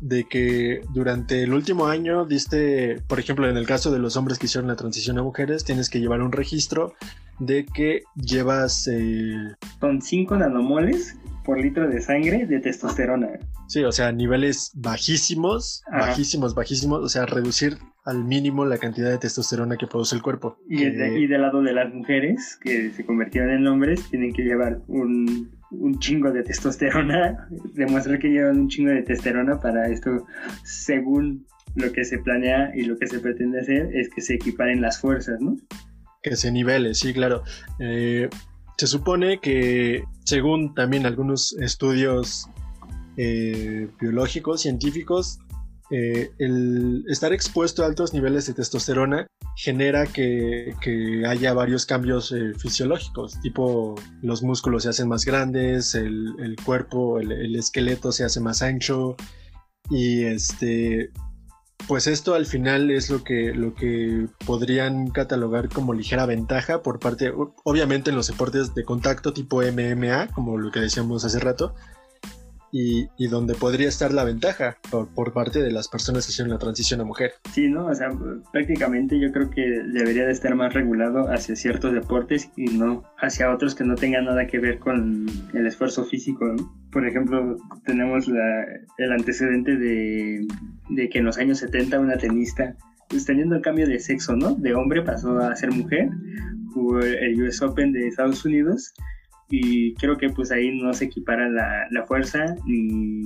de 0.00 0.24
que 0.24 0.80
durante 0.94 1.42
el 1.42 1.52
último 1.52 1.86
año 1.86 2.24
diste, 2.24 3.00
por 3.06 3.18
ejemplo, 3.20 3.48
en 3.48 3.56
el 3.56 3.66
caso 3.66 3.90
de 3.90 3.98
los 3.98 4.16
hombres 4.16 4.38
que 4.38 4.46
hicieron 4.46 4.68
la 4.68 4.76
transición 4.76 5.18
a 5.18 5.22
mujeres, 5.22 5.64
tienes 5.64 5.90
que 5.90 6.00
llevar 6.00 6.22
un 6.22 6.32
registro 6.32 6.94
de 7.38 7.64
que 7.66 8.02
llevas... 8.16 8.86
eh, 8.88 9.54
Son 9.80 10.00
5 10.02 10.36
nanomoles 10.36 11.16
por 11.44 11.58
litro 11.60 11.88
de 11.88 12.00
sangre 12.00 12.46
de 12.46 12.60
testosterona. 12.60 13.28
Sí, 13.66 13.82
o 13.84 13.92
sea, 13.92 14.12
niveles 14.12 14.72
bajísimos, 14.74 15.82
Ajá. 15.90 16.08
bajísimos, 16.08 16.54
bajísimos, 16.54 17.00
o 17.02 17.08
sea, 17.08 17.26
reducir 17.26 17.78
al 18.04 18.24
mínimo 18.24 18.64
la 18.64 18.78
cantidad 18.78 19.10
de 19.10 19.18
testosterona 19.18 19.76
que 19.76 19.86
produce 19.86 20.14
el 20.16 20.22
cuerpo. 20.22 20.56
Y, 20.68 20.78
Que- 20.78 20.90
de- 20.90 21.20
y 21.20 21.26
del 21.26 21.42
lado 21.42 21.62
de 21.62 21.72
las 21.72 21.92
mujeres 21.92 22.58
que 22.62 22.90
se 22.90 23.04
convirtieron 23.04 23.50
en 23.50 23.66
hombres, 23.66 24.02
tienen 24.10 24.32
que 24.32 24.42
llevar 24.42 24.80
un, 24.88 25.50
un 25.70 25.98
chingo 25.98 26.30
de 26.30 26.42
testosterona, 26.42 27.48
demostrar 27.74 28.18
que 28.18 28.28
llevan 28.28 28.60
un 28.60 28.68
chingo 28.68 28.90
de 28.90 29.02
testosterona 29.02 29.60
para 29.60 29.88
esto, 29.88 30.26
según 30.64 31.46
lo 31.76 31.92
que 31.92 32.04
se 32.04 32.18
planea 32.18 32.72
y 32.74 32.82
lo 32.82 32.98
que 32.98 33.06
se 33.06 33.20
pretende 33.20 33.60
hacer, 33.60 33.90
es 33.94 34.08
que 34.10 34.20
se 34.20 34.34
equiparen 34.34 34.80
las 34.80 35.00
fuerzas, 35.00 35.40
¿no? 35.40 35.56
que 36.22 36.36
se 36.36 36.50
nivele, 36.52 36.94
sí, 36.94 37.12
claro. 37.12 37.42
Eh, 37.78 38.28
se 38.76 38.86
supone 38.86 39.40
que, 39.40 40.04
según 40.24 40.74
también 40.74 41.06
algunos 41.06 41.54
estudios 41.54 42.48
eh, 43.16 43.88
biológicos, 44.00 44.62
científicos, 44.62 45.38
eh, 45.90 46.30
el 46.38 47.04
estar 47.08 47.32
expuesto 47.32 47.82
a 47.82 47.86
altos 47.86 48.12
niveles 48.12 48.46
de 48.46 48.54
testosterona 48.54 49.26
genera 49.56 50.06
que, 50.06 50.74
que 50.80 51.24
haya 51.26 51.52
varios 51.52 51.84
cambios 51.86 52.32
eh, 52.32 52.54
fisiológicos, 52.56 53.40
tipo 53.40 53.96
los 54.22 54.42
músculos 54.42 54.84
se 54.84 54.90
hacen 54.90 55.08
más 55.08 55.24
grandes, 55.24 55.94
el, 55.94 56.34
el 56.38 56.56
cuerpo, 56.64 57.18
el, 57.18 57.32
el 57.32 57.56
esqueleto 57.56 58.12
se 58.12 58.24
hace 58.24 58.40
más 58.40 58.62
ancho 58.62 59.16
y 59.90 60.22
este 60.22 61.10
pues 61.86 62.06
esto 62.06 62.34
al 62.34 62.46
final 62.46 62.90
es 62.90 63.10
lo 63.10 63.24
que, 63.24 63.52
lo 63.52 63.74
que 63.74 64.28
podrían 64.46 65.10
catalogar 65.10 65.68
como 65.68 65.92
ligera 65.92 66.26
ventaja 66.26 66.82
por 66.82 67.00
parte, 67.00 67.32
obviamente 67.64 68.10
en 68.10 68.16
los 68.16 68.28
deportes 68.28 68.74
de 68.74 68.84
contacto 68.84 69.32
tipo 69.32 69.62
MMA, 69.62 70.28
como 70.28 70.56
lo 70.58 70.70
que 70.70 70.80
decíamos 70.80 71.24
hace 71.24 71.40
rato, 71.40 71.74
y, 72.72 73.08
y 73.18 73.28
donde 73.28 73.54
podría 73.54 73.88
estar 73.88 74.12
la 74.12 74.24
ventaja 74.24 74.76
por, 74.90 75.08
por 75.08 75.32
parte 75.32 75.60
de 75.62 75.72
las 75.72 75.88
personas 75.88 76.26
que 76.26 76.30
hicieron 76.32 76.52
la 76.52 76.58
transición 76.58 77.00
a 77.00 77.04
mujer. 77.04 77.32
Sí, 77.52 77.68
¿no? 77.68 77.86
O 77.86 77.94
sea, 77.94 78.08
prácticamente 78.52 79.18
yo 79.20 79.32
creo 79.32 79.50
que 79.50 79.62
debería 79.92 80.24
de 80.26 80.32
estar 80.32 80.54
más 80.54 80.72
regulado 80.74 81.30
hacia 81.32 81.56
ciertos 81.56 81.92
deportes 81.92 82.50
y 82.56 82.66
no 82.66 83.02
hacia 83.18 83.52
otros 83.52 83.74
que 83.74 83.84
no 83.84 83.94
tengan 83.96 84.24
nada 84.26 84.46
que 84.46 84.58
ver 84.58 84.78
con 84.78 85.26
el 85.54 85.66
esfuerzo 85.66 86.04
físico, 86.04 86.44
¿no? 86.46 86.72
Por 86.92 87.06
ejemplo, 87.06 87.56
tenemos 87.86 88.28
la- 88.28 88.64
el 88.98 89.12
antecedente 89.12 89.76
de, 89.76 90.46
de 90.90 91.08
que 91.08 91.18
en 91.18 91.24
los 91.24 91.38
años 91.38 91.58
70 91.58 91.98
una 92.00 92.16
tenista, 92.16 92.76
pues 93.08 93.24
teniendo 93.24 93.56
el 93.56 93.62
cambio 93.62 93.86
de 93.88 93.98
sexo, 93.98 94.36
¿no? 94.36 94.54
De 94.54 94.74
hombre 94.74 95.02
pasó 95.02 95.38
a 95.38 95.54
ser 95.56 95.72
mujer, 95.72 96.08
jugó 96.72 97.00
el 97.00 97.42
US 97.42 97.60
Open 97.62 97.92
de 97.92 98.06
Estados 98.08 98.44
Unidos 98.44 98.94
y 99.50 99.94
creo 99.94 100.16
que 100.16 100.30
pues 100.30 100.52
ahí 100.52 100.80
no 100.80 100.92
se 100.94 101.06
equipara 101.06 101.48
la, 101.48 101.86
la 101.90 102.04
fuerza 102.04 102.54
ni, 102.64 103.22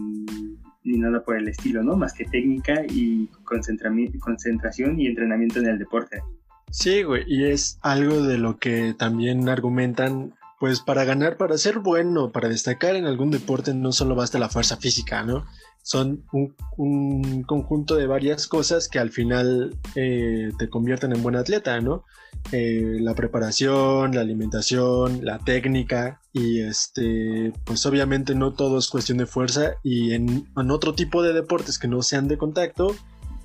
ni 0.85 0.99
nada 0.99 1.23
por 1.23 1.37
el 1.37 1.49
estilo, 1.49 1.83
¿no? 1.83 1.97
Más 1.97 2.15
que 2.15 2.25
técnica 2.25 2.83
y 2.89 3.29
concentración 3.45 4.99
y 4.99 5.07
entrenamiento 5.07 5.61
en 5.61 5.67
el 5.67 5.79
deporte. 5.79 6.23
Sí, 6.71 7.03
güey, 7.03 7.23
y 7.27 7.45
es 7.45 7.79
algo 7.83 8.23
de 8.23 8.39
lo 8.39 8.59
que 8.59 8.95
también 8.99 9.49
argumentan, 9.49 10.35
pues 10.61 10.81
para 10.81 11.05
ganar, 11.05 11.37
para 11.37 11.59
ser 11.59 11.81
bueno, 11.81 12.33
para 12.33 12.49
destacar 12.49 12.97
en 12.97 13.07
algún 13.07 13.31
deporte, 13.31 13.75
no 13.75 13.93
solo 13.93 14.15
basta 14.15 14.39
la 14.39 14.49
fuerza 14.49 14.77
física, 14.77 15.23
¿no? 15.23 15.45
Son 15.83 16.25
un, 16.33 16.55
un 16.79 17.43
conjunto 17.43 17.97
de 17.97 18.07
varias 18.07 18.47
cosas 18.47 18.89
que 18.89 18.99
al 18.99 19.11
final 19.11 19.77
eh, 19.95 20.51
te 20.59 20.71
convierten 20.71 21.13
en 21.13 21.23
buen 21.23 21.37
atleta, 21.37 21.81
¿no? 21.81 22.05
Eh, 22.53 22.99
la 23.01 23.15
preparación, 23.15 24.15
la 24.15 24.21
alimentación, 24.21 25.25
la 25.25 25.39
técnica 25.39 26.21
y 26.33 26.61
este, 26.61 27.53
pues 27.65 27.85
obviamente 27.87 28.35
no 28.35 28.53
todo 28.53 28.79
es 28.79 28.89
cuestión 28.89 29.19
de 29.19 29.27
fuerza 29.27 29.75
y 29.83 30.13
en, 30.13 30.47
en 30.57 30.71
otro 30.71 30.95
tipo 30.95 31.23
de 31.23 31.33
deportes 31.33 31.79
que 31.79 31.89
no 31.89 32.03
sean 32.03 32.29
de 32.29 32.39
contacto, 32.39 32.95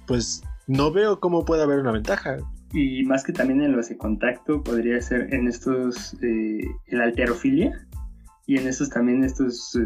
pues 0.06 0.44
no 0.68 0.92
veo 0.92 1.20
cómo 1.20 1.46
puede 1.46 1.64
haber 1.64 1.80
una 1.80 1.92
ventaja. 1.92 2.38
Y 2.74 3.04
más 3.04 3.24
que 3.24 3.34
también 3.34 3.62
en 3.62 3.72
los 3.72 3.90
de 3.90 3.98
contacto, 3.98 4.64
podría 4.64 5.02
ser 5.02 5.34
en 5.34 5.48
estos, 5.48 6.16
eh, 6.22 6.62
el 6.88 7.02
alterofilia 7.02 7.88
y 8.46 8.58
en 8.58 8.68
estos 8.68 8.90
también 8.90 9.24
estos 9.24 9.76
eh, 9.76 9.80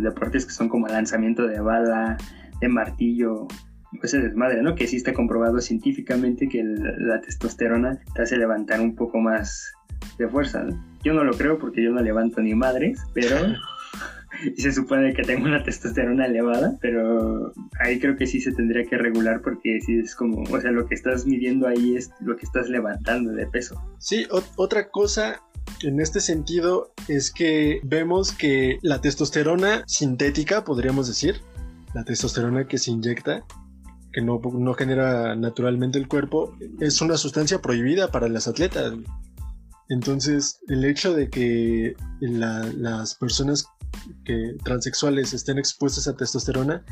deportes 0.00 0.46
que 0.46 0.52
son 0.52 0.68
como 0.68 0.86
lanzamiento 0.86 1.46
de 1.46 1.60
bala, 1.60 2.16
de 2.60 2.68
martillo, 2.68 3.46
ese 4.02 4.20
desmadre, 4.20 4.62
¿no? 4.62 4.74
Que 4.74 4.86
sí 4.86 4.96
está 4.96 5.12
comprobado 5.12 5.60
científicamente 5.60 6.48
que 6.48 6.62
la 6.64 7.20
testosterona 7.20 7.98
te 8.14 8.22
hace 8.22 8.36
levantar 8.36 8.80
un 8.80 8.94
poco 8.94 9.18
más 9.18 9.72
de 10.18 10.28
fuerza, 10.28 10.64
¿no? 10.64 10.82
Yo 11.02 11.12
no 11.12 11.24
lo 11.24 11.32
creo 11.32 11.58
porque 11.58 11.82
yo 11.82 11.90
no 11.90 12.00
levanto 12.00 12.40
ni 12.40 12.54
madres, 12.54 13.00
pero... 13.12 13.36
Y 14.56 14.60
se 14.62 14.72
supone 14.72 15.12
que 15.14 15.22
tengo 15.22 15.46
una 15.46 15.62
testosterona 15.62 16.26
elevada, 16.26 16.76
pero 16.80 17.52
ahí 17.80 17.98
creo 18.00 18.16
que 18.16 18.26
sí 18.26 18.40
se 18.40 18.52
tendría 18.52 18.84
que 18.84 18.96
regular 18.98 19.40
porque 19.42 19.80
sí 19.84 19.98
es 19.98 20.14
como, 20.14 20.42
o 20.42 20.60
sea, 20.60 20.70
lo 20.70 20.86
que 20.86 20.94
estás 20.94 21.26
midiendo 21.26 21.66
ahí 21.66 21.96
es 21.96 22.10
lo 22.20 22.36
que 22.36 22.46
estás 22.46 22.68
levantando 22.68 23.32
de 23.32 23.46
peso. 23.46 23.80
Sí, 23.98 24.24
ot- 24.30 24.52
otra 24.56 24.88
cosa 24.90 25.42
en 25.82 26.00
este 26.00 26.20
sentido 26.20 26.92
es 27.08 27.30
que 27.30 27.80
vemos 27.84 28.32
que 28.32 28.78
la 28.82 29.00
testosterona 29.00 29.84
sintética, 29.86 30.64
podríamos 30.64 31.06
decir, 31.08 31.36
la 31.94 32.04
testosterona 32.04 32.66
que 32.66 32.78
se 32.78 32.90
inyecta, 32.90 33.44
que 34.12 34.22
no, 34.22 34.40
no 34.42 34.74
genera 34.74 35.36
naturalmente 35.36 35.98
el 35.98 36.08
cuerpo, 36.08 36.56
es 36.80 37.00
una 37.00 37.16
sustancia 37.16 37.60
prohibida 37.60 38.10
para 38.10 38.28
las 38.28 38.48
atletas. 38.48 38.94
Entonces, 39.90 40.58
el 40.68 40.84
hecho 40.84 41.14
de 41.14 41.28
que 41.28 41.94
la- 42.20 42.64
las 42.76 43.14
personas 43.16 43.66
que 44.24 44.56
transexuales 44.64 45.32
estén 45.34 45.58
expuestas 45.58 46.08
a 46.08 46.16
testosterona 46.16 46.84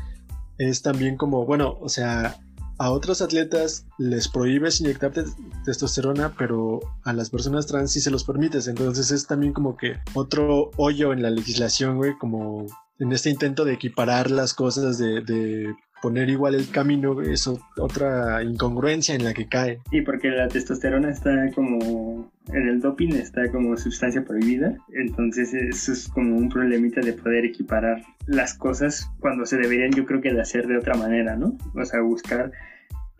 es 0.57 0.81
también 0.81 1.17
como, 1.17 1.45
bueno, 1.45 1.77
o 1.81 1.89
sea, 1.89 2.37
a 2.77 2.91
otros 2.91 3.21
atletas 3.21 3.85
les 3.97 4.27
prohíbes 4.27 4.79
inyectar 4.81 5.11
te- 5.11 5.23
testosterona, 5.65 6.35
pero 6.37 6.79
a 7.03 7.11
las 7.13 7.29
personas 7.29 7.65
trans 7.67 7.91
sí 7.91 7.99
se 8.01 8.11
los 8.11 8.23
permites. 8.23 8.67
Entonces 8.67 9.11
es 9.11 9.27
también 9.27 9.53
como 9.53 9.75
que 9.75 9.95
otro 10.13 10.71
hoyo 10.77 11.11
en 11.13 11.21
la 11.21 11.29
legislación, 11.29 11.97
güey, 11.97 12.17
como 12.19 12.65
en 12.99 13.11
este 13.13 13.29
intento 13.29 13.63
de 13.65 13.73
equiparar 13.73 14.29
las 14.29 14.53
cosas, 14.53 14.97
de 14.97 15.73
poner 16.01 16.29
igual 16.29 16.55
el 16.55 16.69
camino, 16.69 17.21
es 17.21 17.47
otra 17.77 18.43
incongruencia 18.43 19.15
en 19.15 19.23
la 19.23 19.33
que 19.33 19.47
cae. 19.47 19.79
Y 19.91 20.01
porque 20.01 20.29
la 20.29 20.47
testosterona 20.47 21.09
está 21.09 21.49
como 21.51 22.31
en 22.47 22.67
el 22.67 22.79
doping, 22.79 23.13
está 23.13 23.51
como 23.51 23.77
sustancia 23.77 24.23
prohibida, 24.23 24.75
entonces 24.93 25.53
eso 25.53 25.91
es 25.91 26.07
como 26.07 26.37
un 26.37 26.49
problemita 26.49 27.01
de 27.01 27.13
poder 27.13 27.45
equiparar 27.45 28.03
las 28.27 28.53
cosas 28.53 29.09
cuando 29.19 29.45
se 29.45 29.57
deberían 29.57 29.91
yo 29.91 30.05
creo 30.05 30.21
que 30.21 30.33
de 30.33 30.41
hacer 30.41 30.67
de 30.67 30.77
otra 30.77 30.95
manera, 30.95 31.35
¿no? 31.35 31.57
O 31.75 31.85
sea, 31.85 32.01
buscar 32.01 32.51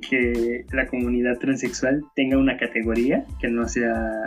que 0.01 0.65
la 0.71 0.88
comunidad 0.88 1.38
transexual 1.39 2.03
tenga 2.15 2.38
una 2.38 2.57
categoría 2.57 3.25
que 3.39 3.50
no 3.50 3.67
sea, 3.67 4.24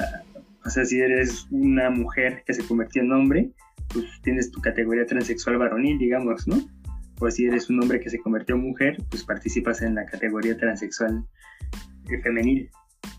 o 0.64 0.70
sea, 0.70 0.84
si 0.84 1.00
eres 1.00 1.46
una 1.50 1.90
mujer 1.90 2.42
que 2.46 2.54
se 2.54 2.64
convirtió 2.64 3.02
en 3.02 3.12
hombre, 3.12 3.50
pues 3.92 4.04
tienes 4.22 4.50
tu 4.50 4.60
categoría 4.60 5.06
transexual 5.06 5.58
varonil, 5.58 5.98
digamos, 5.98 6.46
¿no? 6.46 6.56
O 7.20 7.30
si 7.30 7.46
eres 7.46 7.70
un 7.70 7.80
hombre 7.82 8.00
que 8.00 8.10
se 8.10 8.18
convirtió 8.18 8.54
en 8.54 8.62
mujer, 8.62 8.96
pues 9.10 9.24
participas 9.24 9.82
en 9.82 9.94
la 9.94 10.06
categoría 10.06 10.56
transexual 10.56 11.24
eh, 12.10 12.20
femenil, 12.22 12.68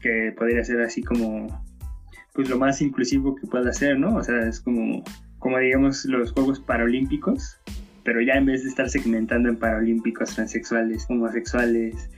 que 0.01 0.33
podría 0.38 0.63
ser 0.63 0.81
así 0.81 1.01
como, 1.01 1.47
pues 2.33 2.50
lo 2.50 2.57
más 2.57 2.81
inclusivo 2.81 3.35
que 3.35 3.47
pueda 3.47 3.71
ser, 3.71 3.97
¿no? 3.97 4.15
O 4.15 4.23
sea, 4.23 4.47
es 4.47 4.59
como, 4.59 5.03
como 5.39 5.57
digamos 5.59 6.05
los 6.05 6.31
Juegos 6.31 6.59
Paralímpicos, 6.59 7.59
pero 8.03 8.21
ya 8.21 8.33
en 8.33 8.45
vez 8.45 8.63
de 8.63 8.69
estar 8.69 8.89
segmentando 8.89 9.50
en 9.50 9.57
paralímpicos 9.57 10.35
transexuales, 10.35 11.05
homosexuales, 11.09 12.09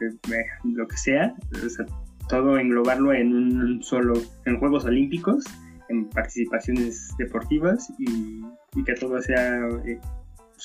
eh, 0.00 0.10
eh, 0.32 0.44
lo 0.64 0.88
que 0.88 0.96
sea, 0.96 1.34
o 1.52 1.68
sea, 1.68 1.86
todo 2.28 2.58
englobarlo 2.58 3.12
en 3.12 3.34
un 3.34 3.82
solo, 3.82 4.14
en 4.44 4.58
Juegos 4.58 4.84
Olímpicos, 4.84 5.44
en 5.88 6.08
participaciones 6.10 7.14
deportivas 7.18 7.92
y, 7.98 8.42
que 8.84 8.94
todo 8.94 9.20
sea 9.20 9.60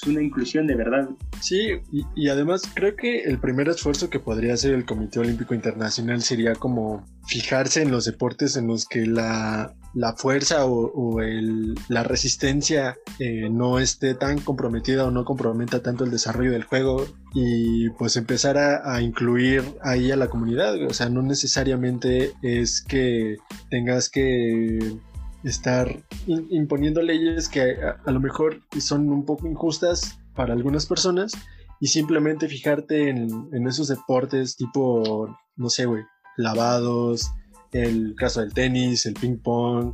pues, 0.01 0.11
una 0.11 0.21
inclusión 0.23 0.65
de 0.65 0.75
verdad. 0.75 1.07
Sí, 1.39 1.73
y, 2.15 2.29
además 2.29 2.63
creo 2.73 2.95
que 2.95 3.23
el 3.23 3.37
primer 3.39 3.69
esfuerzo 3.69 4.09
que 4.09 4.19
podría 4.19 4.53
hacer 4.55 4.73
el 4.73 4.85
Comité 4.85 5.19
Olímpico 5.19 5.53
Internacional 5.53 6.21
sería 6.21 6.53
como 6.55 7.05
fijarse 7.27 7.81
en 7.83 7.91
los 7.91 8.05
deportes 8.05 8.55
en 8.57 8.67
los 8.67 8.85
que 8.85 9.05
la, 9.05 9.75
la 9.93 10.13
fuerza 10.13 10.65
o, 10.65 11.21
el- 11.21 11.75
la 11.89 12.03
resistencia 12.03 12.95
eh, 13.19 13.49
no 13.51 13.77
esté 13.79 14.15
tan 14.15 14.39
comprometida 14.39 15.05
o 15.05 15.11
no 15.11 15.25
comprometa 15.25 15.81
tanto 15.83 16.03
el 16.05 16.11
desarrollo 16.11 16.51
del 16.51 16.63
juego 16.63 17.05
y 17.35 17.89
pues 17.91 18.17
empezar 18.17 18.57
a 18.57 19.01
incluir 19.01 19.63
ahí 19.81 20.11
a 20.11 20.15
la 20.15 20.27
comunidad. 20.29 20.75
O 20.85 20.93
sea, 20.93 21.09
no 21.09 21.21
necesariamente 21.21 22.31
es 22.41 22.81
que 22.81 23.37
tengas 23.69 24.09
que 24.09 24.79
estar 25.43 25.95
imponiendo 26.27 27.01
leyes 27.01 27.49
que 27.49 27.77
a, 27.83 28.01
a 28.05 28.11
lo 28.11 28.19
mejor 28.19 28.61
son 28.79 29.09
un 29.09 29.25
poco 29.25 29.47
injustas 29.47 30.19
para 30.35 30.53
algunas 30.53 30.85
personas 30.85 31.33
y 31.79 31.87
simplemente 31.87 32.47
fijarte 32.47 33.09
en, 33.09 33.49
en 33.51 33.67
esos 33.67 33.87
deportes 33.89 34.55
tipo, 34.55 35.35
no 35.55 35.69
sé, 35.69 35.85
güey, 35.85 36.03
lavados, 36.37 37.31
el 37.73 38.15
caso 38.15 38.41
del 38.41 38.53
tenis, 38.53 39.05
el 39.05 39.15
ping 39.15 39.37
pong, 39.37 39.93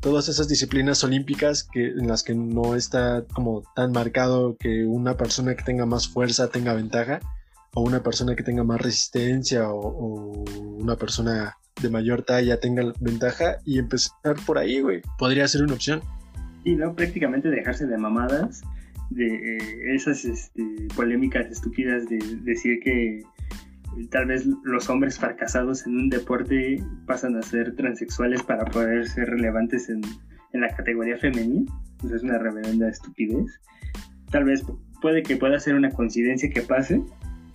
todas 0.00 0.28
esas 0.28 0.48
disciplinas 0.48 1.04
olímpicas 1.04 1.64
que, 1.64 1.88
en 1.88 2.08
las 2.08 2.22
que 2.22 2.34
no 2.34 2.74
está 2.74 3.24
como 3.32 3.62
tan 3.74 3.92
marcado 3.92 4.56
que 4.58 4.84
una 4.84 5.16
persona 5.16 5.54
que 5.54 5.64
tenga 5.64 5.86
más 5.86 6.08
fuerza 6.08 6.48
tenga 6.48 6.74
ventaja, 6.74 7.20
o 7.74 7.82
una 7.82 8.02
persona 8.02 8.34
que 8.34 8.42
tenga 8.42 8.64
más 8.64 8.80
resistencia, 8.80 9.70
o, 9.70 9.80
o 9.80 10.44
una 10.78 10.96
persona 10.96 11.56
de 11.80 11.90
mayor 11.90 12.22
talla 12.22 12.58
tenga 12.60 12.92
ventaja, 13.00 13.58
y 13.64 13.78
empezar 13.78 14.36
por 14.46 14.58
ahí, 14.58 14.80
güey. 14.80 15.02
Podría 15.18 15.46
ser 15.48 15.62
una 15.62 15.74
opción. 15.74 16.00
Y 16.64 16.74
no 16.74 16.94
prácticamente 16.94 17.48
dejarse 17.48 17.86
de 17.86 17.96
mamadas, 17.96 18.62
de 19.10 19.26
eh, 19.26 19.94
esas 19.94 20.24
este, 20.24 20.62
polémicas 20.94 21.46
estúpidas 21.50 22.08
de 22.08 22.18
decir 22.42 22.80
que 22.80 23.22
tal 24.10 24.26
vez 24.26 24.46
los 24.64 24.88
hombres 24.88 25.18
fracasados 25.18 25.86
en 25.86 25.96
un 25.96 26.08
deporte 26.08 26.82
pasan 27.06 27.36
a 27.36 27.42
ser 27.42 27.74
transexuales 27.74 28.42
para 28.42 28.64
poder 28.66 29.08
ser 29.08 29.28
relevantes 29.28 29.88
en, 29.88 30.00
en 30.52 30.60
la 30.60 30.68
categoría 30.76 31.18
femenina. 31.18 31.72
Pues 31.98 32.12
es 32.12 32.22
una 32.22 32.38
reverenda 32.38 32.88
estupidez. 32.88 33.60
Tal 34.30 34.44
vez 34.44 34.64
puede 35.02 35.22
que 35.22 35.36
pueda 35.36 35.58
ser 35.58 35.74
una 35.74 35.90
coincidencia 35.90 36.48
que 36.50 36.62
pase, 36.62 37.02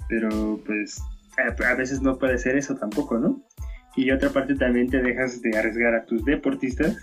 pero 0.09 0.59
pues 0.65 1.01
a, 1.37 1.73
veces 1.75 2.01
no 2.01 2.17
puede 2.17 2.37
ser 2.37 2.57
eso 2.57 2.75
tampoco, 2.75 3.17
¿no? 3.17 3.41
Y 3.95 4.11
otra 4.11 4.29
parte 4.29 4.55
también 4.55 4.89
te 4.89 5.01
dejas 5.01 5.41
de 5.41 5.57
arriesgar 5.57 5.95
a 5.95 6.05
tus 6.05 6.23
deportistas 6.25 6.97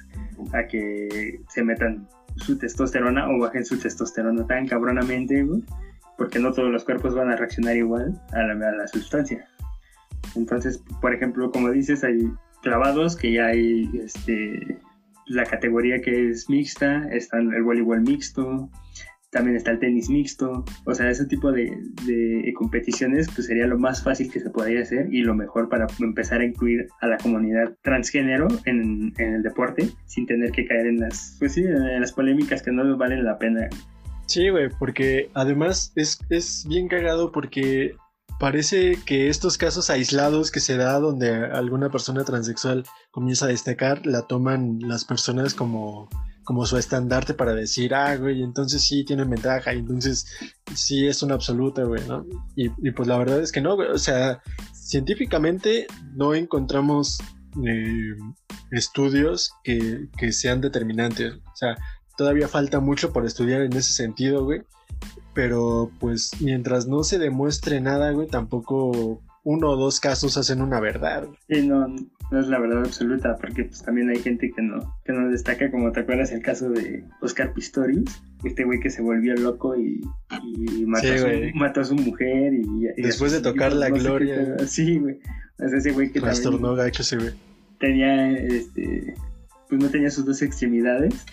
a 0.53 0.67
que 0.67 1.41
se 1.49 1.63
metan 1.63 2.07
su 2.37 2.59
testosterona 2.59 3.29
o 3.31 3.39
bajen 3.39 3.65
su 3.65 3.79
testosterona 3.79 4.47
tan 4.47 4.67
cabronamente, 4.67 5.47
porque 6.19 6.39
no 6.39 6.53
todos 6.53 6.71
los 6.71 6.85
cuerpos 6.85 7.15
van 7.15 7.31
a 7.31 7.37
reaccionar 7.37 7.77
igual 7.77 8.21
a 8.33 8.43
la, 8.43 8.69
a 8.69 8.73
la 8.73 8.89
sustancia. 8.89 9.47
Entonces, 10.35 10.83
por 11.01 11.15
ejemplo, 11.15 11.51
como 11.51 11.71
dices, 11.71 12.05
hay 12.05 12.31
clavados 12.63 13.17
que 13.17 13.33
ya 13.33 13.47
hay 13.47 13.91
este, 14.03 14.79
la 15.27 15.45
categoría 15.45 16.01
que 16.01 16.31
es 16.31 16.49
mixta, 16.49 17.09
está 17.11 17.39
el 17.39 17.63
voleibol 17.63 18.01
mixto, 18.01 18.71
también 19.33 19.57
está 19.57 19.71
el 19.71 19.79
tenis 19.79 20.11
mixto, 20.11 20.65
o 20.85 20.95
sea, 20.95 21.11
ese 21.11 21.25
tipo 21.25 21.51
de, 21.51 21.75
de, 22.05 22.53
competiciones 22.55 23.29
pues 23.35 23.47
sería 23.47 23.67
lo 23.67 23.79
más 23.79 24.05
fácil 24.05 24.31
que 24.31 24.41
se 24.41 24.51
podría 24.51 24.83
hacer 24.83 25.13
y 25.13 25.23
lo 25.23 25.35
mejor 25.35 25.71
para 25.71 25.87
empezar 26.01 26.43
a 26.43 26.45
incluir 26.45 26.87
a 27.01 27.07
la 27.07 27.17
comunidad 27.17 27.73
transgénero 27.83 28.47
en, 28.67 29.15
en 29.17 29.35
el 29.35 29.43
deporte 29.43 29.89
sin 30.07 30.27
tener 30.27 30.53
que 30.53 30.67
caer 30.67 30.87
en 30.87 31.01
las, 31.01 31.37
pues 31.39 31.55
sí, 31.55 31.63
en 31.63 32.01
las 32.01 32.13
polémicas 32.13 32.63
que 32.63 32.73
no 32.73 32.97
valen 32.99 33.25
la 33.25 33.39
pena. 33.39 33.71
Sí, 34.27 34.51
güey, 34.51 34.69
porque 34.79 35.31
además 35.33 35.93
es, 35.97 36.21
es 36.29 36.67
bien 36.69 36.89
cagado 36.89 37.33
porque 37.33 37.97
parece 38.39 38.99
que 39.07 39.29
estos 39.29 39.57
casos 39.57 39.89
aislados 39.89 40.51
que 40.51 40.61
se 40.61 40.77
da 40.77 40.99
donde 41.01 41.31
alguna 41.33 41.91
persona 41.91 42.23
transexual 42.25 42.85
comienza 43.11 43.47
a 43.47 43.49
destacar, 43.49 44.05
la 44.05 44.27
toman 44.27 44.79
las 44.81 45.07
personas 45.07 45.55
como 45.55 46.11
como 46.45 46.67
su 46.67 46.77
estandarte 46.77 47.35
para 47.35 47.55
decir, 47.55 47.95
ah, 47.95 48.17
güey, 48.17 48.43
entonces 48.43 48.83
sí 48.83 49.05
tienen 49.05 49.31
ventaja, 49.31 49.75
y 49.75 49.79
entonces 49.79 50.27
sí 50.75 51.07
es 51.07 51.23
una 51.23 51.35
absoluta, 51.35 51.85
güey, 51.85 52.07
¿no? 52.07 52.27
Y, 52.57 52.69
pues 52.91 53.09
la 53.09 53.19
verdad 53.19 53.41
es 53.41 53.53
que 53.53 53.61
no, 53.61 53.77
güey, 53.77 53.89
o 53.89 53.99
sea, 53.99 54.43
científicamente 54.73 55.87
no 56.15 56.35
encontramos 56.35 57.19
eh, 57.65 58.17
estudios 58.71 59.53
que, 59.63 60.09
que 60.17 60.33
sean 60.33 60.61
determinantes, 60.61 61.35
o 61.35 61.57
sea, 61.57 61.77
todavía 62.17 62.49
falta 62.49 62.81
mucho 62.81 63.13
por 63.13 63.25
estudiar 63.25 63.63
en 63.63 63.73
ese 63.75 63.93
sentido, 63.93 64.45
güey, 64.45 64.63
pero 65.35 65.91
pues 65.99 66.33
mientras 66.41 66.87
no 66.87 67.05
se 67.05 67.19
demuestre 67.19 67.81
nada, 67.81 68.11
güey, 68.11 68.29
tampoco 68.29 69.23
uno 69.45 69.71
o 69.71 69.77
dos 69.77 70.01
casos 70.01 70.37
hacen 70.37 70.63
una 70.63 70.81
verdad. 70.81 71.27
Sí, 71.49 71.67
no, 71.67 71.87
no 72.33 72.41
es 72.41 72.49
la 72.49 72.59
verdad 72.59 72.79
absoluta, 72.79 73.37
porque 73.37 73.65
pues 73.65 73.83
también 73.83 74.09
hay 74.09 74.17
gente 74.17 74.51
que 74.51 74.63
no, 74.63 74.99
que 75.05 75.13
no 75.13 75.31
destaca, 75.31 75.71
como 75.71 75.93
te 75.93 76.01
acuerdas 76.01 76.33
el 76.33 76.41
caso 76.41 76.71
de 76.71 77.05
Oscar 77.21 77.53
Pistorius, 77.53 78.23
este 78.43 78.65
güey 78.65 78.81
que 78.81 78.91
se 78.91 79.03
volvió 79.03 79.35
loco 79.35 79.77
y, 79.77 80.01
y 80.47 80.87
mató, 80.87 81.07
Sí, 81.07 81.13
a 81.13 81.19
su, 81.19 81.57
mató 81.57 81.81
a 81.83 81.85
su 81.85 81.95
mujer 81.95 82.55
y, 82.55 82.89
y 82.97 83.03
Después 83.03 83.33
de 83.33 83.41
tocar 83.41 83.75
la 83.75 83.91
no 83.91 83.97
sé 83.97 84.03
qué 84.03 84.09
gloria. 84.09 84.57
Sí, 84.67 84.99
güey. 84.99 85.21
O 85.59 85.69
sea, 85.69 85.79
ese 85.79 85.93
güey 85.93 86.11
que 86.11 86.21
Trastornó 86.21 86.75
gacho 86.75 87.03
ese 87.03 87.19
güey. 87.19 87.33
tenía, 87.79 88.33
este, 88.33 89.15
pues 89.69 89.81
no 89.81 89.91
tenía 89.91 90.11
sus 90.11 90.25
dos 90.25 90.41
extremidades 90.43 91.27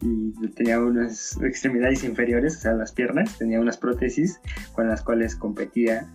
y 0.00 0.32
tenía 0.54 0.80
unas 0.80 1.38
extremidades 1.42 2.02
inferiores, 2.04 2.56
o 2.56 2.60
sea, 2.60 2.72
las 2.72 2.92
piernas, 2.92 3.36
tenía 3.38 3.60
unas 3.60 3.76
prótesis 3.76 4.40
con 4.72 4.88
las 4.88 5.02
cuales 5.02 5.36
competía 5.36 6.06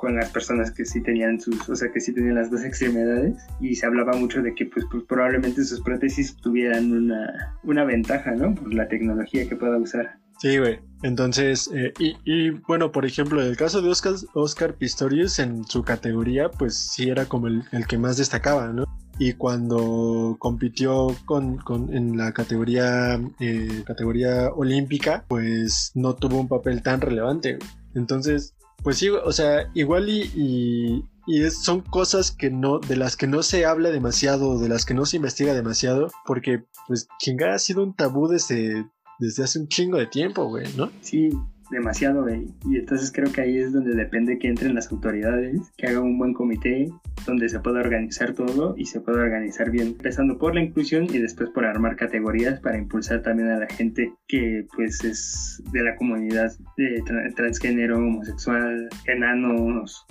con 0.00 0.16
las 0.16 0.30
personas 0.30 0.70
que 0.70 0.86
sí 0.86 1.02
tenían 1.02 1.38
sus, 1.38 1.68
o 1.68 1.76
sea, 1.76 1.92
que 1.92 2.00
sí 2.00 2.12
tenían 2.14 2.36
las 2.36 2.50
dos 2.50 2.64
extremidades 2.64 3.34
y 3.60 3.76
se 3.76 3.84
hablaba 3.84 4.14
mucho 4.14 4.40
de 4.40 4.54
que 4.54 4.64
pues, 4.64 4.86
pues 4.90 5.04
probablemente 5.04 5.62
sus 5.62 5.80
prótesis 5.82 6.34
tuvieran 6.36 6.90
una, 6.90 7.54
una 7.64 7.84
ventaja, 7.84 8.30
¿no? 8.32 8.54
Por 8.54 8.72
la 8.72 8.88
tecnología 8.88 9.46
que 9.46 9.56
pueda 9.56 9.76
usar. 9.76 10.18
Sí, 10.38 10.56
güey. 10.56 10.80
Entonces, 11.02 11.70
eh, 11.74 11.92
y, 11.98 12.16
y, 12.24 12.50
bueno, 12.66 12.90
por 12.90 13.04
ejemplo, 13.04 13.42
el 13.42 13.58
caso 13.58 13.82
de 13.82 13.90
Oscar, 13.90 14.14
Oscar 14.32 14.74
Pistorius 14.74 15.38
en 15.38 15.66
su 15.66 15.82
categoría, 15.82 16.50
pues 16.50 16.76
sí 16.76 17.10
era 17.10 17.26
como 17.26 17.48
el, 17.48 17.62
el 17.72 17.86
que 17.86 17.98
más 17.98 18.16
destacaba, 18.16 18.68
¿no? 18.72 18.86
Y 19.18 19.34
cuando 19.34 20.36
compitió 20.38 21.14
con, 21.26 21.58
con 21.58 21.94
en 21.94 22.16
la 22.16 22.32
categoría, 22.32 23.20
eh, 23.38 23.82
categoría 23.84 24.48
olímpica, 24.48 25.26
pues 25.28 25.92
no 25.94 26.14
tuvo 26.14 26.40
un 26.40 26.48
papel 26.48 26.82
tan 26.82 27.02
relevante. 27.02 27.58
Entonces, 27.94 28.54
pues 28.82 28.98
sí, 28.98 29.08
o 29.08 29.32
sea, 29.32 29.70
igual 29.74 30.08
y, 30.08 31.04
y, 31.26 31.42
es, 31.42 31.62
son 31.62 31.80
cosas 31.80 32.30
que 32.30 32.50
no, 32.50 32.78
de 32.78 32.96
las 32.96 33.16
que 33.16 33.26
no 33.26 33.42
se 33.42 33.64
habla 33.64 33.90
demasiado, 33.90 34.58
de 34.58 34.68
las 34.68 34.84
que 34.84 34.94
no 34.94 35.06
se 35.06 35.16
investiga 35.16 35.54
demasiado, 35.54 36.08
porque 36.26 36.64
pues 36.86 37.08
chingada 37.18 37.54
ha 37.54 37.58
sido 37.58 37.82
un 37.82 37.94
tabú 37.94 38.28
desde, 38.28 38.86
desde 39.18 39.44
hace 39.44 39.58
un 39.58 39.68
chingo 39.68 39.98
de 39.98 40.06
tiempo, 40.06 40.46
güey, 40.46 40.66
¿no? 40.76 40.90
Sí, 41.02 41.30
demasiado. 41.70 42.28
Y 42.28 42.76
entonces 42.76 43.12
creo 43.12 43.32
que 43.32 43.40
ahí 43.40 43.58
es 43.58 43.72
donde 43.72 43.94
depende 43.94 44.38
que 44.38 44.48
entren 44.48 44.74
las 44.74 44.90
autoridades, 44.90 45.72
que 45.76 45.86
hagan 45.86 46.02
un 46.02 46.18
buen 46.18 46.34
comité 46.34 46.88
donde 47.26 47.48
se 47.48 47.60
pueda 47.60 47.80
organizar 47.80 48.34
todo 48.34 48.74
y 48.76 48.86
se 48.86 49.00
pueda 49.00 49.22
organizar 49.22 49.70
bien, 49.70 49.88
empezando 49.88 50.38
por 50.38 50.54
la 50.54 50.62
inclusión 50.62 51.04
y 51.04 51.18
después 51.18 51.50
por 51.50 51.64
armar 51.64 51.96
categorías 51.96 52.60
para 52.60 52.78
impulsar 52.78 53.22
también 53.22 53.50
a 53.50 53.58
la 53.58 53.68
gente 53.68 54.12
que 54.26 54.66
pues 54.74 55.02
es 55.04 55.62
de 55.72 55.82
la 55.82 55.96
comunidad 55.96 56.52
de 56.76 57.02
tra 57.04 57.28
transgénero, 57.34 57.98
homosexual, 57.98 58.88
enanos, 59.06 60.06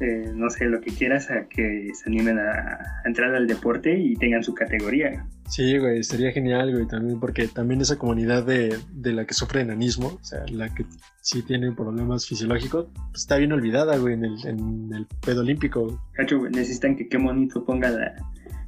eh, 0.00 0.30
no 0.34 0.50
sé, 0.50 0.66
lo 0.66 0.80
que 0.80 0.90
quieras, 0.90 1.30
a 1.30 1.48
que 1.48 1.90
se 1.94 2.10
animen 2.10 2.38
a, 2.38 2.50
a, 2.50 3.02
entrar 3.06 3.34
al 3.34 3.46
deporte 3.46 3.98
y 3.98 4.14
tengan 4.16 4.42
su 4.42 4.54
categoría. 4.54 5.26
Sí, 5.48 5.78
güey, 5.78 6.02
sería 6.04 6.32
genial, 6.32 6.72
güey, 6.72 6.86
también, 6.86 7.18
porque 7.18 7.48
también 7.48 7.80
esa 7.80 7.96
comunidad 7.96 8.44
de, 8.44 8.76
de 8.92 9.12
la 9.12 9.24
que 9.24 9.32
sufre 9.34 9.62
enanismo, 9.62 10.18
o 10.20 10.24
sea, 10.24 10.44
la 10.50 10.74
que 10.74 10.84
sí 11.22 11.42
tiene 11.42 11.72
problemas 11.72 12.26
fisiológicos, 12.26 12.88
pues 12.94 13.22
está 13.22 13.36
bien 13.36 13.52
olvidada, 13.52 13.96
güey, 13.96 14.14
en 14.14 14.24
el, 14.24 14.46
en 14.46 14.92
el 14.92 15.06
pedo 15.24 15.40
olímpico. 15.40 16.02
Cacho, 16.12 16.38
güey, 16.40 16.52
necesitan 16.52 16.96
que 16.96 17.08
qué 17.08 17.16
bonito 17.16 17.64
ponga 17.64 17.88
la, 17.88 18.14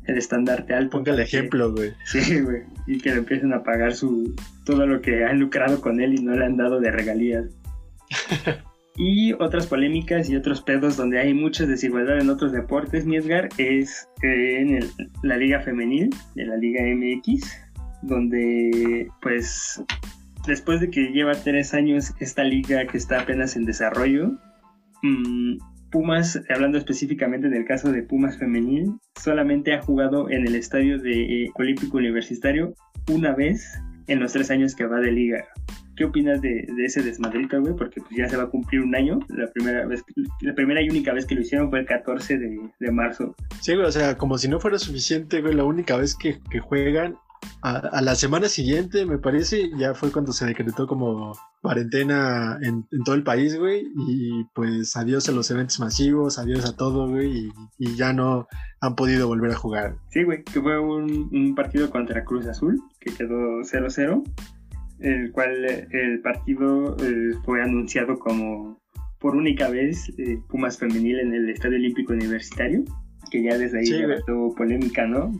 el 0.06 0.16
estandarte 0.16 0.74
alto. 0.74 0.96
Ponga 0.96 1.12
el 1.12 1.20
ejemplo, 1.20 1.72
güey. 1.72 1.92
Sí, 2.04 2.40
güey, 2.40 2.62
y 2.86 2.98
que 3.00 3.10
le 3.10 3.18
empiecen 3.18 3.52
a 3.52 3.62
pagar 3.62 3.94
su 3.94 4.34
todo 4.64 4.86
lo 4.86 5.02
que 5.02 5.24
han 5.24 5.38
lucrado 5.38 5.80
con 5.80 6.00
él 6.00 6.14
y 6.18 6.22
no 6.22 6.34
le 6.34 6.46
han 6.46 6.56
dado 6.56 6.80
de 6.80 6.90
regalías. 6.90 7.44
Y 8.98 9.32
otras 9.34 9.68
polémicas 9.68 10.28
y 10.28 10.34
otros 10.34 10.60
pedos 10.60 10.96
donde 10.96 11.20
hay 11.20 11.32
mucha 11.32 11.66
desigualdad 11.66 12.18
en 12.18 12.30
otros 12.30 12.50
deportes, 12.50 13.06
mi 13.06 13.16
Edgar, 13.16 13.48
es 13.56 14.08
eh, 14.24 14.60
en 14.60 14.74
el, 14.74 14.90
la 15.22 15.36
Liga 15.36 15.60
Femenil 15.60 16.10
de 16.34 16.44
la 16.44 16.56
Liga 16.56 16.82
MX, 16.82 17.48
donde 18.02 19.08
pues 19.22 19.84
después 20.48 20.80
de 20.80 20.90
que 20.90 21.12
lleva 21.12 21.32
tres 21.34 21.74
años 21.74 22.12
esta 22.18 22.42
liga 22.42 22.86
que 22.86 22.98
está 22.98 23.20
apenas 23.20 23.54
en 23.54 23.66
desarrollo, 23.66 24.32
mmm, 25.02 25.58
Pumas, 25.90 26.38
hablando 26.50 26.76
específicamente 26.76 27.48
del 27.48 27.64
caso 27.64 27.90
de 27.90 28.02
Pumas 28.02 28.36
Femenil, 28.36 28.98
solamente 29.18 29.72
ha 29.72 29.80
jugado 29.80 30.28
en 30.28 30.46
el 30.46 30.54
estadio 30.54 30.98
de 30.98 31.44
eh, 31.44 31.50
Olímpico 31.54 31.96
Universitario 31.96 32.74
una 33.08 33.34
vez 33.34 33.80
en 34.08 34.20
los 34.20 34.32
tres 34.32 34.50
años 34.50 34.74
que 34.74 34.86
va 34.86 35.00
de 35.00 35.12
liga. 35.12 35.44
¿Qué 35.96 36.04
opinas 36.04 36.40
de, 36.40 36.66
ese 36.84 37.02
desmadrito, 37.02 37.60
güey? 37.60 37.74
Porque 37.74 38.00
pues 38.00 38.16
ya 38.16 38.28
se 38.28 38.36
va 38.36 38.44
a 38.44 38.48
cumplir 38.48 38.82
un 38.82 38.94
año. 38.94 39.18
La 39.28 39.50
primera 39.50 39.86
vez, 39.86 40.04
la 40.40 40.54
primera 40.54 40.80
y 40.80 40.88
única 40.88 41.12
vez 41.12 41.26
que 41.26 41.34
lo 41.34 41.40
hicieron 41.40 41.70
fue 41.70 41.80
el 41.80 41.86
14 41.86 42.38
de, 42.38 42.92
marzo. 42.92 43.34
Sí, 43.60 43.74
güey, 43.74 43.86
o 43.86 43.92
sea, 43.92 44.16
como 44.16 44.38
si 44.38 44.48
no 44.48 44.60
fuera 44.60 44.78
suficiente, 44.78 45.40
güey, 45.40 45.54
la 45.54 45.64
única 45.64 45.96
vez 45.96 46.16
que 46.16 46.38
juegan 46.60 47.16
a, 47.62 47.76
a, 47.76 48.02
la 48.02 48.14
semana 48.14 48.48
siguiente, 48.48 49.04
me 49.04 49.18
parece, 49.18 49.70
ya 49.76 49.94
fue 49.94 50.12
cuando 50.12 50.32
se 50.32 50.46
decretó 50.46 50.86
como 50.86 51.32
cuarentena 51.60 52.58
en, 52.62 52.86
en, 52.92 53.04
todo 53.04 53.14
el 53.14 53.24
país, 53.24 53.58
güey, 53.58 53.82
y 54.08 54.44
pues 54.54 54.96
adiós 54.96 55.28
a 55.28 55.32
los 55.32 55.50
eventos 55.50 55.80
masivos, 55.80 56.38
adiós 56.38 56.64
a 56.66 56.76
todo, 56.76 57.08
güey, 57.08 57.46
y, 57.46 57.52
y, 57.78 57.96
ya 57.96 58.12
no 58.12 58.46
han 58.80 58.94
podido 58.94 59.26
volver 59.26 59.50
a 59.52 59.56
jugar. 59.56 59.96
Sí, 60.10 60.22
güey, 60.22 60.44
que 60.44 60.60
fue 60.60 60.78
un, 60.78 61.28
un 61.32 61.54
partido 61.54 61.90
contra 61.90 62.24
Cruz 62.24 62.46
Azul, 62.46 62.80
que 63.00 63.12
quedó 63.12 63.60
0-0, 63.62 64.22
el 65.00 65.32
cual 65.32 65.64
el 65.64 66.20
partido 66.20 66.96
eh, 66.98 67.36
fue 67.44 67.62
anunciado 67.62 68.18
como 68.18 68.80
por 69.18 69.34
única 69.34 69.68
vez 69.68 70.08
eh, 70.18 70.38
Pumas 70.48 70.78
Femenil 70.78 71.18
en 71.20 71.34
el 71.34 71.50
Estadio 71.50 71.76
Olímpico 71.76 72.12
Universitario, 72.12 72.84
que 73.30 73.42
ya 73.42 73.58
desde 73.58 73.80
ahí 73.80 73.86
Sí, 73.86 74.02
polémica, 74.56 75.06
¿no? 75.06 75.32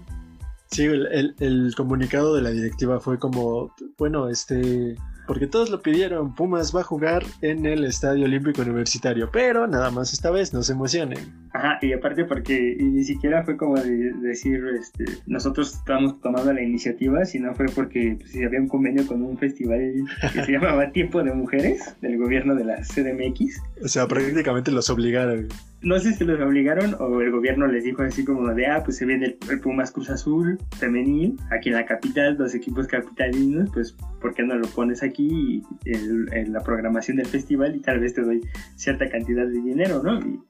Sí, 0.71 0.85
el, 0.85 1.07
el- 1.07 1.35
el 1.41 1.75
comunicado 1.77 2.35
de 2.35 2.43
la 2.43 2.51
directiva 2.51 3.01
fue 3.01 3.19
como, 3.19 3.75
bueno, 3.97 4.29
este, 4.29 4.97
porque 5.27 5.47
todos 5.47 5.71
lo 5.71 5.81
pidieron, 5.81 6.35
Pumas 6.35 6.75
va 6.77 6.81
a 6.81 6.85
jugar 6.85 7.25
en 7.41 7.65
el 7.67 7.85
Estadio 7.85 8.25
Olímpico 8.27 8.63
Universitario, 8.63 9.31
pero 9.33 9.67
nada 9.67 9.91
más 9.91 10.13
esta 10.13 10.31
vez, 10.31 10.53
no 10.53 10.63
se 10.63 10.73
emocionen. 10.73 11.48
Ajá, 11.53 11.79
y 11.81 11.93
aparte 11.93 12.25
porque 12.25 12.77
y 12.79 12.85
ni 12.85 13.05
siquiera 13.05 13.43
fue 13.45 13.57
como 13.57 13.77
de 13.77 14.13
decir, 14.15 14.63
este, 14.79 15.05
nosotros 15.27 15.75
estamos 15.75 16.21
tomando 16.21 16.53
la 16.53 16.63
iniciativa, 16.63 17.25
sino 17.25 17.55
fue 17.55 17.67
porque 17.75 18.17
pues, 18.19 18.35
había 18.45 18.61
un 18.61 18.69
convenio 18.69 19.07
con 19.07 19.23
un 19.23 19.39
festival 19.39 19.95
que 20.33 20.45
se 20.45 20.53
llamaba 20.53 20.91
Tiempo 20.93 21.23
de 21.23 21.33
Mujeres 21.33 21.95
del 22.01 22.19
gobierno 22.19 22.55
de 22.55 22.65
la 22.65 22.77
CDMX. 22.83 23.63
O 23.83 23.89
sea, 23.89 24.07
prácticamente 24.07 24.71
los 24.71 24.91
obligaron. 24.91 25.49
No 25.81 25.99
sé 26.01 26.13
si 26.13 26.25
los 26.25 26.41
obligaron 26.41 26.97
o 26.99 27.21
el 27.21 27.31
gobierno 27.31 27.67
les 27.67 27.85
dijo 27.85 28.03
así 28.03 28.25
como 28.25 28.53
de, 28.53 28.67
ah, 28.67 28.83
pues 28.85 28.97
se 28.97 29.07
viene 29.07 29.27
el, 29.27 29.39
el 29.51 29.61
Pumas 29.61 29.93
Cruz 29.93 30.11
Azul 30.11 30.59
femenil, 30.77 31.37
aquí 31.51 31.69
en 31.69 31.77
la 31.77 31.87
capital, 31.87 32.37
los 32.37 32.55
equipos 32.55 32.89
capitalinos, 32.89 33.71
pues 33.73 33.97
¿por 34.21 34.35
qué 34.35 34.43
no 34.43 34.57
lo 34.57 34.67
pones 34.69 35.03
aquí 35.03 35.63
en, 35.85 36.29
en 36.33 36.53
la 36.53 36.61
programación 36.61 37.19
del 37.19 37.27
festival 37.27 37.77
y 37.77 37.81
tal 37.81 38.01
vez 38.01 38.15
te 38.15 38.23
doy 38.23 38.41
cierta 38.77 39.09
cantidad 39.09 39.47
de 39.47 39.61
dinero, 39.61 40.03
¿no? 40.03 40.19
Y 40.19 40.41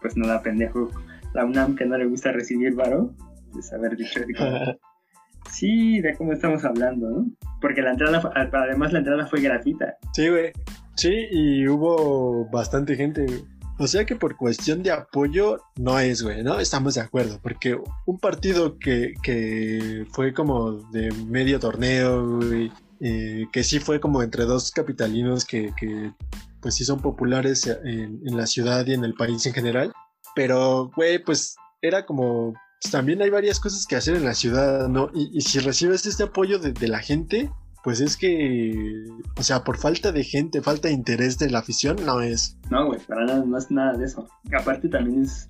pues 0.00 0.16
nada, 0.16 0.42
pendejo, 0.42 0.90
la 1.34 1.44
UNAM 1.44 1.76
que 1.76 1.86
no 1.86 1.96
le 1.96 2.06
gusta 2.06 2.32
recibir 2.32 2.74
varo, 2.74 3.14
pues 3.52 3.72
haber 3.72 3.96
dicho, 3.96 4.20
sí, 5.50 6.00
de 6.00 6.14
cómo 6.16 6.32
estamos 6.32 6.64
hablando, 6.64 7.10
¿no? 7.10 7.26
Porque 7.60 7.82
la 7.82 7.92
entrada, 7.92 8.22
además 8.34 8.92
la 8.92 9.00
entrada 9.00 9.26
fue 9.26 9.40
gratuita. 9.40 9.96
Sí, 10.12 10.28
güey. 10.28 10.52
Sí, 10.94 11.12
y 11.30 11.68
hubo 11.68 12.48
bastante 12.50 12.96
gente. 12.96 13.26
O 13.78 13.86
sea 13.86 14.06
que 14.06 14.16
por 14.16 14.36
cuestión 14.36 14.82
de 14.82 14.90
apoyo 14.90 15.58
no 15.76 15.98
es, 15.98 16.22
güey, 16.22 16.42
¿no? 16.42 16.58
Estamos 16.58 16.94
de 16.94 17.02
acuerdo, 17.02 17.38
porque 17.42 17.78
un 18.06 18.18
partido 18.18 18.78
que, 18.78 19.12
que 19.22 20.06
fue 20.12 20.32
como 20.32 20.72
de 20.90 21.12
medio 21.26 21.60
torneo, 21.60 22.38
güey, 22.38 22.72
eh, 23.00 23.46
que 23.52 23.64
sí 23.64 23.78
fue 23.78 24.00
como 24.00 24.22
entre 24.22 24.44
dos 24.44 24.70
capitalinos 24.70 25.44
que, 25.44 25.72
que 25.76 26.12
pues 26.60 26.74
sí 26.74 26.84
son 26.84 27.00
populares 27.00 27.66
en, 27.66 28.20
en 28.24 28.36
la 28.36 28.46
ciudad 28.46 28.86
y 28.86 28.94
en 28.94 29.04
el 29.04 29.14
país 29.14 29.44
en 29.46 29.52
general, 29.52 29.92
pero, 30.34 30.90
güey, 30.96 31.22
pues 31.22 31.56
era 31.80 32.04
como... 32.04 32.52
pues, 32.82 32.92
también 32.92 33.22
hay 33.22 33.30
varias 33.30 33.60
cosas 33.60 33.86
que 33.86 33.96
hacer 33.96 34.16
en 34.16 34.24
la 34.24 34.34
ciudad, 34.34 34.88
¿no? 34.88 35.10
Y, 35.14 35.30
y 35.32 35.40
si 35.40 35.58
recibes 35.60 36.06
este 36.06 36.24
apoyo 36.24 36.58
de, 36.58 36.72
de 36.72 36.88
la 36.88 36.98
gente, 36.98 37.50
pues 37.84 38.00
es 38.00 38.16
que, 38.16 39.04
o 39.36 39.42
sea, 39.44 39.62
por 39.62 39.78
falta 39.78 40.10
de 40.10 40.24
gente, 40.24 40.60
falta 40.60 40.88
de 40.88 40.94
interés 40.94 41.38
de 41.38 41.50
la 41.50 41.60
afición, 41.60 41.96
no 42.04 42.20
es. 42.20 42.58
No, 42.68 42.86
güey, 42.86 42.98
para 43.06 43.24
nada, 43.24 43.44
no 43.44 43.56
es 43.56 43.70
nada 43.70 43.96
de 43.96 44.04
eso. 44.06 44.28
Aparte 44.58 44.88
también 44.88 45.22
es, 45.22 45.48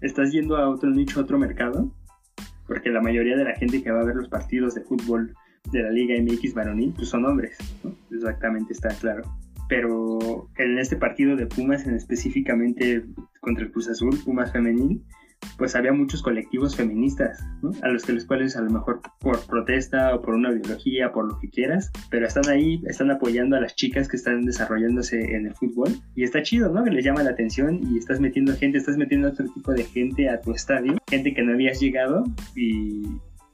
estás 0.00 0.30
yendo 0.30 0.56
a 0.56 0.68
otro 0.68 0.88
nicho, 0.90 1.18
a 1.18 1.24
otro 1.24 1.36
mercado, 1.36 1.92
porque 2.68 2.90
la 2.90 3.00
mayoría 3.00 3.36
de 3.36 3.44
la 3.44 3.56
gente 3.56 3.82
que 3.82 3.90
va 3.90 4.02
a 4.02 4.04
ver 4.04 4.14
los 4.14 4.28
partidos 4.28 4.74
de 4.74 4.82
fútbol 4.82 5.34
de 5.70 5.82
la 5.82 5.90
Liga 5.90 6.14
MX 6.20 6.54
varonil, 6.54 6.92
pues 6.94 7.08
son 7.08 7.24
hombres. 7.24 7.56
Exactamente, 8.10 8.72
está 8.72 8.88
claro. 8.88 9.22
Pero 9.68 10.48
en 10.58 10.78
este 10.78 10.96
partido 10.96 11.36
de 11.36 11.46
Pumas, 11.46 11.86
en 11.86 11.94
específicamente 11.94 13.04
contra 13.40 13.64
el 13.64 13.72
Cruz 13.72 13.88
Azul, 13.88 14.18
Pumas 14.24 14.52
femenil, 14.52 15.02
pues 15.56 15.76
había 15.76 15.92
muchos 15.92 16.22
colectivos 16.22 16.76
feministas. 16.76 17.44
A 17.82 17.88
los 17.88 18.04
que 18.04 18.12
los 18.12 18.24
cuales 18.24 18.56
a 18.56 18.62
lo 18.62 18.70
mejor 18.70 19.00
por 19.20 19.44
protesta 19.46 20.14
o 20.14 20.20
por 20.20 20.34
una 20.34 20.52
ideología, 20.52 21.12
por 21.12 21.32
lo 21.32 21.38
que 21.38 21.48
quieras, 21.48 21.90
pero 22.10 22.26
están 22.26 22.48
ahí, 22.48 22.82
están 22.86 23.10
apoyando 23.10 23.56
a 23.56 23.60
las 23.60 23.74
chicas 23.74 24.08
que 24.08 24.16
están 24.16 24.44
desarrollándose 24.44 25.34
en 25.34 25.46
el 25.46 25.54
fútbol 25.54 25.88
y 26.14 26.24
está 26.24 26.42
chido, 26.42 26.72
¿no? 26.72 26.84
Que 26.84 26.90
les 26.90 27.04
llama 27.04 27.22
la 27.22 27.30
atención 27.30 27.80
y 27.82 27.98
estás 27.98 28.20
metiendo 28.20 28.54
gente, 28.56 28.78
estás 28.78 28.96
metiendo 28.96 29.28
otro 29.28 29.46
tipo 29.52 29.72
de 29.72 29.84
gente 29.84 30.28
a 30.28 30.40
tu 30.40 30.52
estadio, 30.52 30.96
gente 31.08 31.34
que 31.34 31.42
no 31.42 31.52
habías 31.52 31.80
llegado 31.80 32.24
y, 32.54 33.02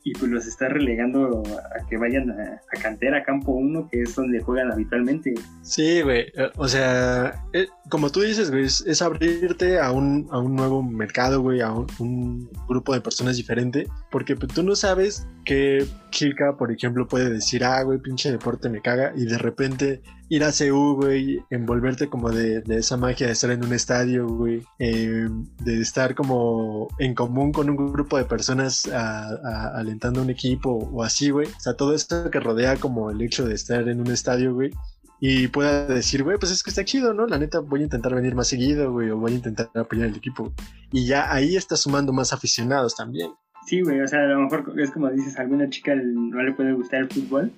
y 0.03 0.13
pues 0.13 0.31
los 0.31 0.47
estás 0.47 0.73
relegando 0.73 1.43
a 1.47 1.87
que 1.87 1.99
vayan 1.99 2.31
a, 2.31 2.61
cantera, 2.81 3.19
a 3.19 3.23
campo 3.23 3.53
1, 3.53 3.89
que 3.91 4.03
es 4.03 4.15
donde 4.15 4.41
juegan 4.41 4.73
habitualmente. 4.73 5.35
Sí, 5.63 6.01
güey. 6.01 6.33
eh, 6.35 6.51
O 6.57 6.69
sea, 6.69 7.45
eh, 7.53 7.67
como 7.91 8.11
tú 8.11 8.21
dices, 8.23 8.51
güey, 8.51 8.65
es, 8.65 8.83
es 8.87 9.03
abrirte 9.03 9.79
a 9.79 9.93
un, 9.93 10.27
a 10.31 10.39
un 10.39 10.57
nuevo 10.57 10.83
mercado, 10.83 11.43
güey, 11.43 11.61
a 11.61 11.73
un, 11.73 12.49
grupo 12.69 12.95
de 12.95 13.01
personas 13.01 13.37
diferente. 13.37 13.89
Porque 14.11 14.37
pues, 14.37 14.53
tú 14.55 14.63
no 14.63 14.75
sabes 14.75 15.29
qué 15.45 15.85
chica, 16.11 16.57
por 16.57 16.73
ejemplo, 16.73 17.07
puede 17.07 17.29
decir, 17.29 17.65
ah, 17.65 17.83
güey, 17.83 17.99
pinche 17.99 18.31
deporte 18.31 18.71
me 18.71 18.81
caga. 18.81 19.13
Y 19.15 19.27
de 19.27 19.39
repente 19.39 20.03
ir 20.31 20.45
a 20.45 20.51
CU, 20.53 20.95
güey, 20.95 21.45
envolverte 21.51 22.09
como 22.09 22.31
de, 22.31 22.63
de 22.63 22.77
esa 22.79 22.97
magia 22.97 23.27
de 23.27 23.35
estar 23.35 23.51
en 23.51 23.63
un 23.65 23.73
estadio, 23.75 24.27
güey. 24.27 24.63
eh, 24.79 25.29
de 25.65 25.81
estar 25.83 26.15
como 26.15 26.89
en 26.99 27.15
común 27.15 27.53
con 27.53 27.69
un 27.69 27.93
grupo 27.93 28.17
de 28.17 28.25
personas 28.25 28.87
a- 28.87 29.29
a- 29.29 29.79
alentando 29.79 30.23
un 30.23 30.31
equipo 30.31 30.71
o 30.93 31.03
así, 31.03 31.29
güey. 31.31 31.47
O 31.49 31.61
sea, 31.61 31.75
todo 31.75 31.95
esto 31.95 32.31
que 32.31 32.41
rodea 32.41 32.77
como 32.77 33.11
el 33.11 33.21
hecho 33.21 33.45
de 33.45 33.55
estar 33.55 33.87
en 33.89 34.01
un 34.01 34.07
estadio, 34.09 34.55
güey 34.55 34.71
y 35.23 35.49
pueda 35.49 35.85
decir, 35.85 36.23
güey, 36.23 36.39
pues 36.39 36.51
es 36.51 36.63
que 36.63 36.71
está 36.71 36.83
chido, 36.83 37.13
¿no? 37.13 37.27
La 37.27 37.37
neta, 37.37 37.59
voy 37.61 37.81
a 37.81 37.83
intentar 37.85 38.15
venir 38.15 38.35
más 38.35 38.49
seguido, 38.49 38.91
güey, 38.91 39.11
o 39.11 39.19
voy 39.19 39.33
a 39.33 39.35
intentar 39.35 39.69
apoyar 39.75 40.07
el 40.09 40.17
equipo. 40.17 40.51
Y 40.93 41.05
ya 41.07 41.31
ahí 41.31 41.57
está 41.57 41.77
sumando 41.77 42.11
más 42.15 42.33
aficionados 42.33 42.97
también. 42.97 43.31
Sí, 43.67 43.83
güey, 43.83 44.01
o 44.01 44.07
sea, 44.09 44.21
a 44.21 44.27
lo 44.29 44.41
mejor 44.41 44.73
es 44.81 44.91
como 44.91 45.11
dices, 45.11 45.39
alguna 45.39 45.69
chica 45.69 45.95
no 45.95 46.43
le 46.43 46.55
puede 46.55 46.73
gustar 46.73 47.01
el 47.01 47.11
fútbol, 47.11 47.53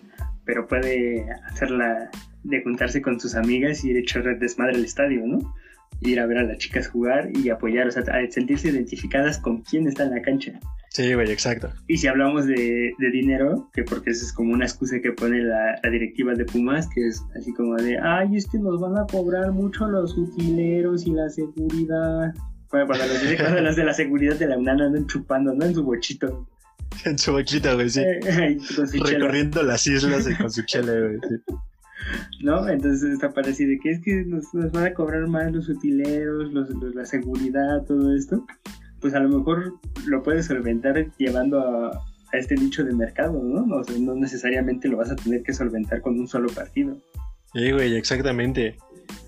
pero 0.45 0.67
puede 0.67 1.25
hacerla 1.53 2.11
de 2.45 2.63
juntarse 2.63 3.03
con 3.03 3.21
sus 3.21 3.35
amigas 3.35 3.85
y 3.85 3.91
ir 3.91 3.97
a 3.97 4.01
echar 4.01 4.39
desmadre 4.39 4.77
al 4.77 4.85
estadio, 4.85 5.23
¿no? 5.27 5.55
Ir 6.01 6.21
a 6.21 6.27
ver 6.27 6.39
a 6.39 6.43
las 6.43 6.59
chicas 6.59 6.89
jugar 6.89 7.31
y 7.35 7.49
apoyar, 7.51 7.87
o 7.87 7.91
sea, 7.91 8.03
a 8.03 8.31
sentirse 8.31 8.69
identificadas 8.69 9.39
con 9.39 9.63
quién 9.63 9.87
está 9.87 10.05
en 10.05 10.11
la 10.11 10.23
cancha. 10.23 10.59
Sí, 10.93 11.15
güey, 11.15 11.31
exacto. 11.31 11.73
Y 11.89 11.97
si 11.97 12.07
hablamos 12.07 12.47
de, 12.47 12.93
de 12.99 13.11
dinero, 13.11 13.71
que 13.73 13.83
porque 13.83 14.11
esa 14.11 14.27
es 14.27 14.33
como 14.33 14.53
una 14.53 14.67
excusa 14.67 15.01
que 15.01 15.13
pone 15.13 15.41
la, 15.41 15.81
la 15.83 15.91
directiva 15.91 16.35
de 16.35 16.45
Pumas, 16.45 16.87
que 16.95 17.07
es 17.07 17.23
así 17.35 17.55
como 17.55 17.77
de, 17.77 17.99
ay, 17.99 18.37
es 18.37 18.47
que 18.47 18.59
nos 18.59 18.79
van 18.79 18.99
a 18.99 19.07
cobrar 19.07 19.53
mucho 19.53 19.87
los 19.87 20.17
utileros 20.19 21.07
y 21.07 21.13
la 21.13 21.31
seguridad. 21.31 22.35
Bueno, 22.71 22.87
cuando 22.87 23.07
los, 23.07 23.23
de, 23.23 23.37
cuando 23.39 23.61
los 23.63 23.77
de 23.77 23.85
la 23.85 23.95
seguridad 23.95 24.37
de 24.37 24.47
la 24.47 24.59
UNAM 24.59 24.83
andan 24.83 25.07
chupando, 25.07 25.55
¿no? 25.55 25.65
En 25.65 25.75
su 25.75 25.83
bochito. 25.83 26.47
En 27.07 27.17
su 27.17 27.33
boquita, 27.33 27.73
güey, 27.73 27.89
sí. 27.89 28.03
Recorriendo 29.03 29.63
las 29.63 29.87
islas 29.87 30.29
y 30.29 30.35
con 30.35 30.51
su 30.51 30.63
chela, 30.67 30.93
güey. 30.93 31.19
sí. 31.27 31.55
¿No? 32.41 32.69
Entonces 32.69 33.11
está 33.13 33.33
parecido 33.33 33.71
de 33.71 33.79
que 33.79 33.91
es 33.91 34.01
que 34.01 34.25
nos, 34.25 34.47
van 34.73 34.85
a 34.87 34.95
cobrar 34.95 35.27
más 35.29 35.53
los 35.53 35.69
utileros, 35.69 36.53
los- 36.53 36.71
la 36.95 37.05
seguridad, 37.05 37.85
todo 37.87 38.15
esto. 38.15 38.45
Pues 39.01 39.15
a 39.15 39.21
lo 39.21 39.29
mejor 39.37 39.75
lo 40.07 40.23
puedes 40.23 40.47
solventar 40.47 41.11
llevando 41.17 41.59
a, 41.61 41.89
a 42.33 42.37
este 42.39 42.55
nicho 42.55 42.85
de 42.85 42.95
mercado, 42.95 43.43
¿no? 43.43 43.77
O 43.77 43.85
sea, 43.85 43.97
no 43.99 44.15
necesariamente 44.15 44.89
lo 44.89 44.99
vas 44.99 45.11
a 45.11 45.17
tener 45.17 45.43
que 45.43 45.53
solventar 45.53 46.01
con 46.01 46.19
un 46.19 46.29
solo 46.29 46.49
partido. 46.53 46.97
Sí, 47.53 47.71
güey, 47.73 47.97
exactamente. 47.97 48.77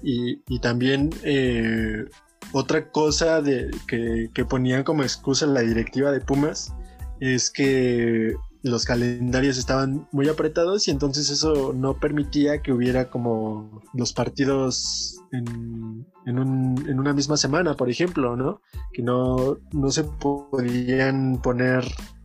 Y, 0.02 0.40
y 0.48 0.60
también 0.60 1.10
eh, 1.24 2.04
otra 2.52 2.88
cosa 2.90 3.42
de, 3.42 3.70
que, 3.88 4.30
que 4.32 4.44
ponían 4.44 4.84
como 4.84 5.02
excusa 5.02 5.46
la 5.46 5.60
directiva 5.60 6.12
de 6.12 6.20
Pumas 6.20 6.72
es 7.20 7.50
que 7.50 8.34
los 8.64 8.85
calendarios 8.87 9.59
estaban 9.59 10.09
muy 10.11 10.29
apretados 10.29 10.88
y 10.88 10.90
entonces 10.90 11.29
eso 11.31 11.72
no 11.74 12.00
permitía 12.00 12.62
que 12.62 12.72
hubiera 12.72 13.11
como 13.11 13.83
los 13.92 14.12
partidos 14.14 15.20
en, 15.33 16.07
en, 16.27 16.38
un- 16.38 16.85
en 16.88 16.98
una 16.98 17.12
misma 17.12 17.37
semana, 17.37 17.77
por 17.77 17.90
ejemplo, 17.90 18.37
¿no? 18.37 18.61
Que 18.92 19.03
no, 19.03 19.59
no 19.72 19.90
se 19.90 20.05
podían 20.05 21.40
poner... 21.42 21.85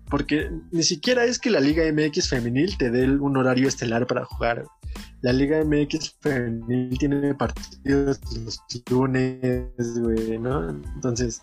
Porque 0.10 0.50
ni 0.72 0.82
siquiera 0.82 1.24
es 1.26 1.38
que 1.38 1.52
la 1.52 1.60
Liga 1.60 1.84
MX 1.94 2.30
femenil 2.30 2.76
te 2.80 2.90
dé 2.90 3.08
un 3.12 3.38
horario 3.38 3.68
estelar 3.68 4.08
para 4.08 4.26
jugar. 4.26 4.66
La 5.22 5.32
Liga 5.34 5.64
MX 5.64 6.16
femenil 6.20 6.98
tiene 6.98 7.36
partidos 7.36 8.20
los 8.44 8.60
lunes, 8.90 9.70
güey, 10.02 10.40
¿no? 10.40 10.70
Entonces, 10.96 11.42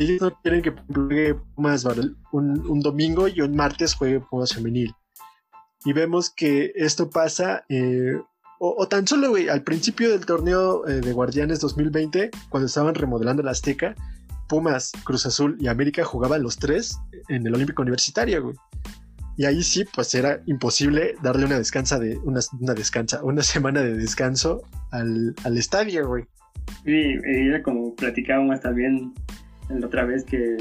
ellos 0.00 0.20
no 0.22 0.40
quieren 0.42 0.62
que 0.62 0.72
juegue 0.92 1.34
Pumas 1.54 1.84
un, 2.32 2.66
un 2.66 2.80
domingo 2.80 3.28
y 3.28 3.40
un 3.42 3.54
martes 3.54 3.94
juegue 3.94 4.20
Pumas 4.20 4.54
femenil. 4.54 4.92
Y 5.84 5.92
vemos 5.92 6.30
que 6.30 6.72
esto 6.74 7.10
pasa, 7.10 7.64
eh, 7.68 8.18
o, 8.58 8.74
o 8.78 8.88
tan 8.88 9.06
solo, 9.06 9.30
güey, 9.30 9.48
al 9.48 9.62
principio 9.62 10.10
del 10.10 10.24
torneo 10.24 10.86
eh, 10.86 11.00
de 11.00 11.12
Guardianes 11.12 11.60
2020, 11.60 12.30
cuando 12.48 12.66
estaban 12.66 12.94
remodelando 12.94 13.42
la 13.42 13.52
Azteca, 13.52 13.94
Pumas, 14.48 14.92
Cruz 15.04 15.26
Azul 15.26 15.56
y 15.60 15.68
América 15.68 16.04
jugaban 16.04 16.42
los 16.42 16.56
tres 16.56 16.98
en 17.28 17.46
el 17.46 17.54
Olímpico 17.54 17.82
Universitario, 17.82 18.42
güey. 18.42 18.56
Y 19.36 19.44
ahí 19.44 19.62
sí, 19.62 19.84
pues 19.94 20.14
era 20.14 20.42
imposible 20.46 21.14
darle 21.22 21.46
una 21.46 21.56
descansa 21.56 21.98
de 21.98 22.18
una, 22.18 22.40
una 22.58 22.74
descansa, 22.74 23.22
una 23.22 23.42
semana 23.44 23.80
de 23.82 23.96
descanso 23.96 24.62
al, 24.90 25.34
al 25.44 25.56
estadio, 25.56 26.08
güey. 26.08 26.24
Y 26.84 27.16
era 27.46 27.62
como 27.62 27.94
platicábamos 27.94 28.60
también 28.60 29.14
la 29.78 29.86
otra 29.86 30.04
vez 30.04 30.24
que 30.24 30.56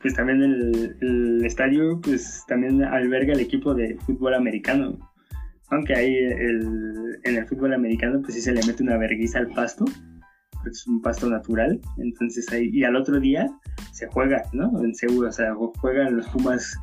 pues 0.00 0.14
también 0.14 0.42
el, 0.42 0.96
el 1.00 1.44
estadio 1.44 1.98
pues 2.02 2.44
también 2.46 2.82
alberga 2.84 3.32
el 3.32 3.40
equipo 3.40 3.74
de 3.74 3.96
fútbol 4.06 4.34
americano. 4.34 4.98
Aunque 5.70 5.94
ahí 5.94 6.14
el, 6.14 7.18
en 7.24 7.36
el 7.36 7.46
fútbol 7.46 7.72
americano 7.72 8.20
pues 8.20 8.34
sí 8.34 8.42
se 8.42 8.52
le 8.52 8.60
mete 8.66 8.82
una 8.82 8.98
verguiza 8.98 9.38
al 9.38 9.48
pasto, 9.48 9.86
porque 10.52 10.70
es 10.70 10.86
un 10.86 11.00
pasto 11.00 11.28
natural. 11.30 11.80
Entonces 11.96 12.52
ahí, 12.52 12.68
y 12.70 12.84
al 12.84 12.96
otro 12.96 13.18
día 13.18 13.48
se 13.92 14.06
juega, 14.08 14.42
¿no? 14.52 14.84
En 14.84 14.94
Seúl, 14.94 15.26
o 15.26 15.32
sea, 15.32 15.54
juegan 15.54 16.16
los 16.16 16.28
Pumas 16.28 16.76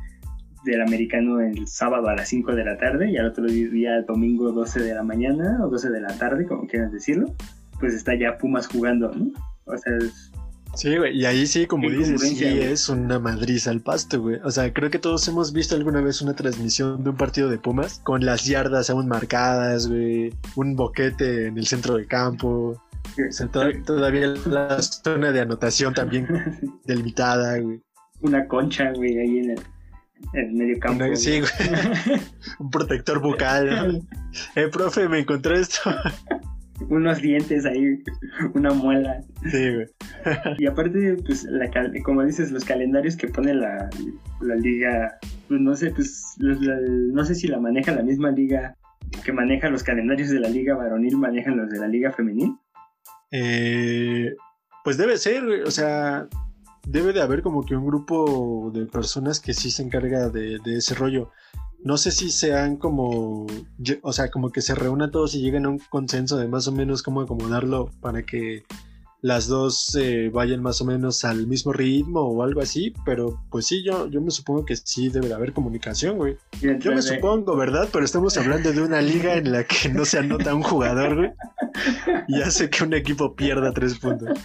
del 0.64 0.82
americano 0.82 1.40
el 1.40 1.66
sábado 1.68 2.08
a 2.08 2.16
las 2.16 2.28
5 2.28 2.54
de 2.54 2.64
la 2.64 2.76
tarde 2.76 3.10
y 3.10 3.16
al 3.16 3.26
otro 3.26 3.44
día 3.46 4.02
domingo 4.02 4.50
12 4.52 4.80
de 4.82 4.94
la 4.94 5.02
mañana 5.04 5.58
o 5.64 5.68
12 5.68 5.90
de 5.90 6.00
la 6.00 6.16
tarde, 6.18 6.46
como 6.46 6.66
quieras 6.66 6.92
decirlo, 6.92 7.34
pues 7.78 7.94
está 7.94 8.16
ya 8.16 8.36
Pumas 8.36 8.66
jugando, 8.66 9.12
¿no? 9.12 9.30
O 9.66 9.76
sea, 9.78 9.96
es- 9.96 10.31
Sí, 10.74 10.96
güey, 10.96 11.16
y 11.16 11.26
ahí 11.26 11.46
sí, 11.46 11.66
como 11.66 11.90
dices, 11.90 12.20
sí 12.20 12.34
güey. 12.40 12.60
es 12.62 12.88
una 12.88 13.18
madriza 13.18 13.70
al 13.70 13.80
pasto, 13.80 14.20
güey. 14.22 14.40
O 14.42 14.50
sea, 14.50 14.72
creo 14.72 14.90
que 14.90 14.98
todos 14.98 15.26
hemos 15.28 15.52
visto 15.52 15.74
alguna 15.74 16.00
vez 16.00 16.22
una 16.22 16.34
transmisión 16.34 17.04
de 17.04 17.10
un 17.10 17.16
partido 17.16 17.50
de 17.50 17.58
Pumas 17.58 18.00
con 18.02 18.24
las 18.24 18.46
yardas 18.46 18.88
aún 18.88 19.06
marcadas, 19.06 19.88
güey, 19.88 20.32
un 20.56 20.74
boquete 20.74 21.48
en 21.48 21.58
el 21.58 21.66
centro 21.66 21.96
del 21.96 22.06
campo, 22.06 22.80
o 23.28 23.32
sea, 23.32 23.48
to- 23.48 23.60
todavía 23.84 24.28
la 24.46 24.80
zona 24.80 25.30
de 25.30 25.40
anotación 25.40 25.92
también 25.92 26.26
delimitada, 26.86 27.58
güey. 27.58 27.82
una 28.22 28.46
concha, 28.48 28.92
güey, 28.94 29.18
ahí 29.18 29.38
en 29.40 29.50
el, 29.50 29.58
en 30.32 30.48
el 30.48 30.52
medio 30.54 30.78
campo. 30.80 31.04
Una- 31.04 31.16
sí, 31.16 31.40
güey, 31.40 32.20
un 32.60 32.70
protector 32.70 33.20
bucal. 33.20 33.92
¿no? 33.92 34.00
Eh, 34.56 34.68
profe, 34.68 35.06
me 35.10 35.18
encontré 35.18 35.60
esto. 35.60 35.90
Unos 36.92 37.22
dientes 37.22 37.64
ahí, 37.64 38.02
una 38.54 38.70
muela. 38.72 39.22
Sí, 39.50 39.74
güey. 39.74 39.86
Y 40.58 40.66
aparte, 40.66 41.16
pues, 41.24 41.44
la 41.44 41.70
cal- 41.70 41.92
como 42.04 42.22
dices, 42.22 42.52
los 42.52 42.64
calendarios 42.66 43.16
que 43.16 43.28
pone 43.28 43.54
la, 43.54 43.88
la 44.40 44.54
liga, 44.56 45.18
pues 45.48 45.58
no 45.60 45.74
sé, 45.74 45.90
pues, 45.90 46.34
los- 46.38 46.60
la- 46.60 46.78
no 46.80 47.24
sé 47.24 47.34
si 47.34 47.48
la 47.48 47.58
maneja 47.58 47.92
la 47.92 48.02
misma 48.02 48.30
liga 48.30 48.76
que 49.24 49.32
maneja 49.32 49.68
los 49.70 49.82
calendarios 49.82 50.28
de 50.30 50.40
la 50.40 50.48
liga 50.48 50.74
varonil, 50.76 51.16
manejan 51.16 51.56
los 51.56 51.70
de 51.70 51.78
la 51.78 51.88
liga 51.88 52.12
femenil. 52.12 52.56
Eh, 53.30 54.34
pues 54.84 54.96
debe 54.98 55.16
ser, 55.16 55.44
o 55.66 55.70
sea, 55.70 56.26
debe 56.86 57.12
de 57.14 57.22
haber 57.22 57.40
como 57.42 57.64
que 57.64 57.74
un 57.74 57.86
grupo 57.86 58.70
de 58.74 58.84
personas 58.86 59.40
que 59.40 59.54
sí 59.54 59.70
se 59.70 59.82
encarga 59.82 60.28
de, 60.28 60.58
de 60.64 60.76
ese 60.76 60.94
rollo. 60.94 61.30
No 61.84 61.96
sé 61.96 62.12
si 62.12 62.30
sean 62.30 62.76
como, 62.76 63.46
o 64.02 64.12
sea, 64.12 64.30
como 64.30 64.50
que 64.50 64.62
se 64.62 64.74
reúnan 64.74 65.10
todos 65.10 65.34
y 65.34 65.42
lleguen 65.42 65.66
a 65.66 65.70
un 65.70 65.78
consenso 65.78 66.36
de 66.36 66.48
más 66.48 66.68
o 66.68 66.72
menos 66.72 67.02
cómo 67.02 67.20
acomodarlo 67.20 67.90
para 68.00 68.22
que 68.22 68.64
las 69.22 69.46
dos 69.46 69.96
eh, 70.00 70.30
vayan 70.32 70.60
más 70.60 70.80
o 70.80 70.84
menos 70.84 71.24
al 71.24 71.46
mismo 71.46 71.72
ritmo 71.72 72.20
o 72.20 72.42
algo 72.42 72.60
así, 72.60 72.92
pero 73.06 73.40
pues 73.50 73.66
sí, 73.66 73.84
yo, 73.84 74.08
yo 74.08 74.20
me 74.20 74.32
supongo 74.32 74.64
que 74.64 74.74
sí 74.74 75.10
debe 75.10 75.28
de 75.28 75.34
haber 75.34 75.52
comunicación, 75.52 76.16
güey. 76.16 76.36
Yo 76.60 76.92
me 76.92 77.02
supongo, 77.02 77.56
¿verdad? 77.56 77.88
Pero 77.92 78.04
estamos 78.04 78.36
hablando 78.36 78.72
de 78.72 78.82
una 78.82 79.00
liga 79.00 79.34
en 79.36 79.52
la 79.52 79.64
que 79.64 79.88
no 79.88 80.04
se 80.04 80.18
anota 80.18 80.54
un 80.54 80.62
jugador, 80.62 81.16
güey. 81.16 81.30
Y 82.26 82.42
hace 82.42 82.68
que 82.68 82.82
un 82.82 82.94
equipo 82.94 83.34
pierda 83.36 83.72
tres 83.72 83.96
puntos. 83.98 84.38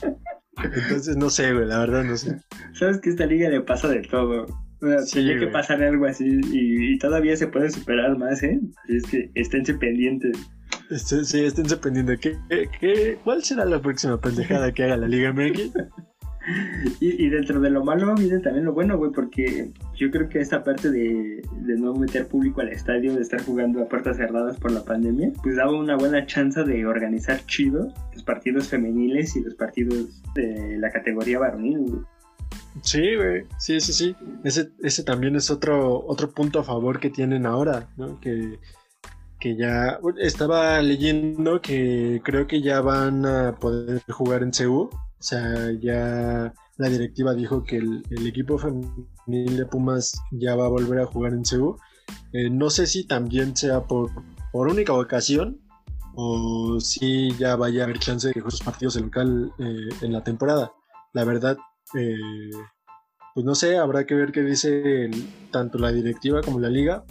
Entonces 0.64 1.18
no 1.18 1.30
sé, 1.32 1.54
güey, 1.54 1.66
la 1.66 1.80
verdad 1.80 2.04
no 2.04 2.16
sé. 2.16 2.40
Sabes 2.74 3.00
que 3.02 3.10
esta 3.10 3.26
liga 3.26 3.50
le 3.50 3.62
pasa 3.62 3.88
de 3.88 4.02
todo. 4.04 4.46
Sí, 5.06 5.16
tenía 5.20 5.40
que 5.40 5.48
pasar 5.48 5.82
algo 5.84 6.06
así 6.06 6.26
y, 6.52 6.94
y 6.94 6.98
todavía 7.00 7.36
se 7.36 7.48
puede 7.48 7.70
superar 7.72 8.18
más, 8.18 8.44
¿eh? 8.44 8.60
Así 8.84 8.96
es 8.98 9.04
que 9.06 9.32
esténse 9.36 9.74
pendientes. 9.74 10.38
Este, 10.90 11.26
sí, 11.26 11.44
esténse 11.44 11.78
pendientes. 11.78 12.20
¿Qué, 12.20 12.38
qué, 12.50 12.70
qué- 12.80 13.18
cuál 13.24 13.44
será 13.44 13.66
la 13.66 13.82
próxima 13.82 14.20
pendejada 14.22 14.72
que 14.72 14.84
haga 14.84 14.98
la 14.98 15.08
Liga 15.08 15.34
MX? 15.34 15.72
Y, 17.02 17.26
y 17.26 17.30
dentro 17.30 17.60
de 17.60 17.70
lo 17.70 17.84
malo 17.84 18.16
viene 18.16 18.40
también 18.40 18.64
lo 18.64 18.72
bueno, 18.74 18.98
güey, 18.98 19.12
porque 19.12 19.70
yo 19.98 20.10
creo 20.12 20.30
que 20.30 20.40
esta 20.40 20.64
parte 20.64 20.90
de, 20.90 21.42
de 21.66 21.76
no 21.76 21.94
meter 21.94 22.26
público 22.30 22.62
al 22.62 22.70
estadio, 22.70 23.14
de 23.14 23.22
estar 23.22 23.42
jugando 23.44 23.82
a 23.82 23.90
puertas 23.90 24.16
cerradas 24.16 24.58
por 24.58 24.72
la 24.72 24.86
pandemia, 24.86 25.34
pues 25.44 25.58
daba 25.58 25.78
una 25.78 25.98
buena 25.98 26.26
chance 26.26 26.64
de 26.64 26.86
organizar 26.86 27.46
chido 27.48 27.94
los 28.14 28.24
partidos 28.24 28.70
femeniles 28.70 29.36
y 29.36 29.44
los 29.44 29.56
partidos 29.56 30.24
de 30.36 30.78
la 30.78 30.90
categoría 30.90 31.38
varonil, 31.40 31.80
güey. 31.80 32.02
Sí, 32.82 33.16
güey. 33.16 33.46
Sí, 33.58 33.80
sí, 33.80 33.94
sí. 33.94 34.16
Ese, 34.44 34.72
ese 34.82 35.04
también 35.04 35.36
es 35.36 35.50
otro, 35.50 36.06
otro 36.06 36.32
punto 36.32 36.60
a 36.60 36.64
favor 36.64 37.00
que 37.00 37.10
tienen 37.10 37.46
ahora, 37.46 37.90
¿no? 37.98 38.20
Que, 38.20 38.60
que 39.40 39.56
ya 39.56 40.00
estaba 40.20 40.82
leyendo 40.82 41.62
que 41.62 42.22
creo 42.24 42.48
que 42.48 42.62
ya 42.62 42.82
van 42.82 43.26
a 43.26 43.56
poder 43.56 44.02
jugar 44.10 44.44
en 44.44 44.52
CU. 44.52 44.90
O 44.92 45.24
sea, 45.24 45.72
ya 45.82 46.54
la 46.78 46.90
directiva 46.90 47.34
dijo 47.34 47.64
que 47.64 47.78
el, 47.78 48.04
equipo 48.28 48.58
femenil 48.58 49.58
de 49.58 49.66
Pumas 49.66 50.22
ya 50.32 50.56
va 50.56 50.66
a 50.66 50.70
volver 50.70 51.00
a 51.00 51.06
jugar 51.06 51.34
en 51.34 51.44
CU. 51.44 51.78
Eh, 52.34 52.50
no 52.50 52.70
sé 52.70 52.88
si 52.88 53.06
también 53.06 53.56
sea 53.56 53.84
por, 53.84 54.12
por 54.52 54.68
única 54.68 54.94
ocasión 54.94 55.60
o 56.16 56.80
si 56.80 57.32
ya 57.38 57.56
vaya 57.56 57.82
a 57.82 57.84
haber 57.86 58.00
chance 58.00 58.28
de 58.28 58.34
que 58.34 58.42
juegue 58.42 58.58
sus 58.58 58.66
partidos 58.66 58.96
de 58.96 59.02
local 59.02 59.52
eh, 59.60 59.90
en 60.02 60.14
la 60.14 60.24
temporada. 60.24 60.72
La 61.14 61.24
verdad, 61.24 61.58
eh, 61.96 62.16
pues 63.34 63.46
no 63.46 63.56
sé, 63.56 63.78
habrá 63.78 64.06
que 64.06 64.16
ver 64.16 64.32
qué 64.32 64.42
dice 64.42 65.10
tanto 65.52 65.78
la 65.78 65.92
directiva 65.92 66.42
como 66.42 66.60
la 66.60 66.70
liga. 66.70 67.04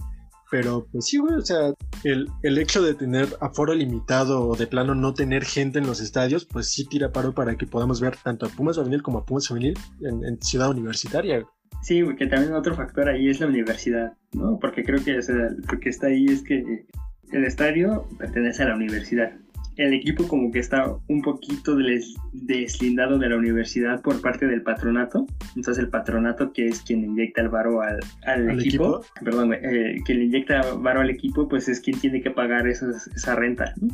Pero 0.51 0.87
pues 0.93 1.07
sí, 1.07 1.19
güey, 1.19 1.35
o 1.35 1.41
sea, 1.41 1.75
el, 2.05 2.29
el 2.43 2.59
hecho 2.59 2.81
de 2.81 2.95
tener 2.95 3.27
aforo 3.41 3.75
limitado 3.75 4.47
o 4.47 4.57
de 4.57 4.69
plano 4.69 4.95
no 4.95 5.13
tener 5.13 5.45
gente 5.45 5.81
en 5.81 5.87
los 5.87 6.01
estadios, 6.01 6.45
pues 6.45 6.71
sí 6.71 6.87
tira 6.87 7.11
paro 7.11 7.35
para 7.35 7.57
que 7.57 7.67
podamos 7.67 8.01
ver 8.01 8.17
tanto 8.23 8.47
a 8.47 8.49
Pumas 8.49 8.77
Femenil 8.77 9.03
como 9.03 9.19
a 9.19 9.25
Pumas 9.25 9.49
Femenil 9.49 9.77
en, 10.03 10.25
en 10.25 10.41
Ciudad 10.41 10.71
Universitaria. 10.71 11.45
Sí, 11.83 12.05
que 12.17 12.27
también 12.27 12.55
otro 12.55 12.75
factor 12.77 13.09
ahí 13.09 13.29
es 13.29 13.41
la 13.41 13.49
universidad, 13.49 14.13
¿no? 14.33 14.59
Porque 14.61 14.85
creo 14.85 15.03
que 15.03 15.15
lo 15.15 15.81
que 15.81 15.89
está 15.89 16.09
ahí 16.09 16.27
es 16.27 16.43
que 16.43 16.87
el 17.33 17.45
estadio 17.45 18.07
pertenece 18.19 18.63
a 18.63 18.69
la 18.69 18.77
universidad. 18.77 19.33
El 19.77 19.93
equipo 19.93 20.27
como 20.27 20.51
que 20.51 20.59
está 20.59 20.91
un 21.09 21.21
poquito 21.23 21.77
des- 21.77 22.15
deslindado 22.33 23.19
de 23.19 23.29
la 23.29 23.37
universidad 23.37 24.01
por 24.01 24.21
parte 24.23 24.47
del 24.47 24.63
patronato. 24.63 25.27
Entonces 25.55 25.83
el 25.85 25.91
patronato, 25.91 26.53
que 26.53 26.67
es 26.67 26.81
quien 26.83 27.05
inyecta 27.05 27.43
el 27.43 27.51
varo 27.51 27.83
al, 27.83 28.01
al 28.25 28.49
¿Al 28.51 28.61
equipo, 28.61 29.01
equipo? 29.01 29.05
perdón, 29.23 29.53
eh, 29.53 29.97
quien 30.07 30.19
le 30.21 30.25
inyecta 30.25 30.63
varo 30.79 31.01
al 31.03 31.11
equipo, 31.11 31.47
pues 31.49 31.69
es 31.69 31.81
quien 31.81 32.01
tiene 32.01 32.23
que 32.23 32.31
pagar 32.31 32.67
esos- 32.67 33.07
esa 33.09 33.35
renta, 33.35 33.75
¿no? 33.81 33.89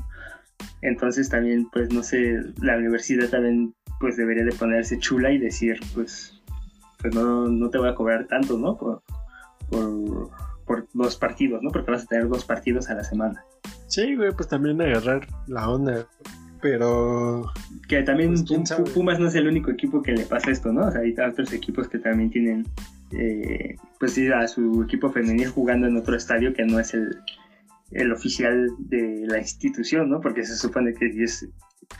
Entonces 0.82 1.28
también, 1.28 1.68
pues 1.72 1.92
no 1.92 2.02
sé, 2.02 2.40
la 2.60 2.76
universidad 2.76 3.28
también 3.28 3.74
pues 3.98 4.16
debería 4.16 4.44
de 4.44 4.52
ponerse 4.52 4.98
chula 4.98 5.32
y 5.32 5.38
decir, 5.38 5.78
pues 5.94 6.40
pues 7.00 7.12
no, 7.14 7.48
no 7.48 7.68
te 7.70 7.78
voy 7.78 7.88
a 7.88 7.94
cobrar 7.96 8.28
tanto, 8.28 8.56
¿no? 8.56 8.76
Por, 8.78 9.02
por, 9.68 10.30
por 10.64 10.88
dos 10.94 11.16
partidos, 11.16 11.60
¿no? 11.62 11.70
Porque 11.70 11.90
vas 11.90 12.04
a 12.04 12.06
tener 12.06 12.28
dos 12.28 12.44
partidos 12.44 12.88
a 12.90 12.94
la 12.94 13.02
semana. 13.02 13.44
Sí, 13.92 14.16
güey, 14.16 14.32
pues 14.32 14.48
también 14.48 14.80
agarrar 14.80 15.26
la 15.48 15.68
onda. 15.68 16.06
Pero 16.62 17.52
Que 17.88 18.02
también 18.02 18.34
Pues. 18.42 18.72
Pumas 18.94 19.20
no 19.20 19.28
es 19.28 19.34
el 19.34 19.46
único 19.46 19.70
equipo 19.70 20.02
que 20.02 20.12
le 20.12 20.24
pasa 20.24 20.50
esto, 20.50 20.72
¿no? 20.72 20.86
O 20.86 20.90
sea, 20.90 21.02
hay 21.02 21.12
otros 21.12 21.52
equipos 21.52 21.88
que 21.88 21.98
también 21.98 22.30
tienen, 22.30 22.66
eh, 23.10 23.76
pues 24.00 24.14
sí, 24.14 24.28
a 24.28 24.48
su 24.48 24.82
equipo 24.82 25.10
femenil 25.10 25.48
jugando 25.48 25.88
en 25.88 25.96
otro 25.98 26.16
estadio 26.16 26.54
que 26.54 26.64
no 26.64 26.80
es 26.80 26.94
el, 26.94 27.18
el 27.90 28.12
oficial 28.12 28.70
de 28.78 29.26
la 29.26 29.38
institución, 29.38 30.08
¿no? 30.08 30.20
Porque 30.22 30.42
se 30.42 30.56
supone 30.56 30.94
que 30.94 31.12
si 31.12 31.22
es 31.24 31.48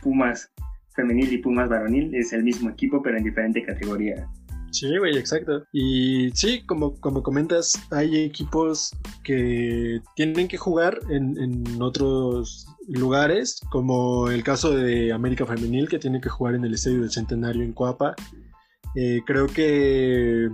Pumas 0.01 0.51
femenil 0.95 1.31
y 1.31 1.37
Pumas 1.37 1.69
varonil, 1.69 2.15
es 2.15 2.33
el 2.33 2.43
mismo 2.43 2.71
equipo, 2.71 3.03
pero 3.03 3.17
en 3.17 3.23
diferente 3.23 3.63
categoría. 3.63 4.27
Sí, 4.73 4.97
güey, 4.97 5.15
exacto. 5.17 5.63
Y 5.71 6.31
sí, 6.33 6.65
como, 6.65 6.99
como 6.99 7.21
comentas, 7.21 7.73
hay 7.91 8.21
equipos 8.23 8.91
que 9.23 10.01
tienen 10.15 10.47
que 10.47 10.57
jugar 10.57 10.99
en, 11.09 11.37
en 11.37 11.81
otros 11.81 12.65
lugares, 12.87 13.61
como 13.71 14.29
el 14.31 14.43
caso 14.43 14.71
de 14.75 15.13
América 15.13 15.45
Femenil, 15.45 15.87
que 15.87 15.99
tiene 15.99 16.19
que 16.19 16.29
jugar 16.29 16.55
en 16.55 16.65
el 16.65 16.73
Estadio 16.73 17.01
del 17.01 17.11
Centenario 17.11 17.61
en 17.63 17.73
Coapa. 17.73 18.15
Eh, 18.95 19.21
creo 19.27 19.45
que 19.45 20.49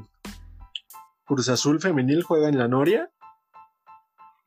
Cruz 1.25 1.47
Azul 1.47 1.79
Femenil 1.79 2.21
juega 2.23 2.49
en 2.49 2.57
la 2.57 2.67
Noria. 2.67 3.09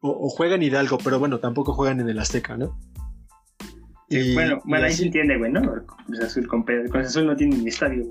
O, 0.03 0.11
o 0.11 0.29
juega 0.29 0.57
en 0.57 0.63
Hidalgo, 0.65 0.99
pero 1.03 1.19
bueno, 1.19 1.39
tampoco 1.39 1.73
juegan 1.73 2.01
en 2.01 2.09
el 2.11 2.19
Azteca, 2.19 2.57
¿no? 2.59 2.79
Y- 4.09 4.35
bueno, 4.35 4.59
y 4.65 4.69
bueno, 4.69 4.85
ahí 4.85 4.91
así- 4.91 4.99
se 4.99 5.05
entiende, 5.07 5.39
güey, 5.39 5.51
¿no? 5.53 5.63
Cruz 6.07 6.21
Azul, 6.21 6.47
con 6.47 6.63
Cruz 6.65 7.07
Azul 7.07 7.27
no 7.27 7.35
tiene 7.37 7.57
ni 7.57 7.69
estadio. 7.69 8.05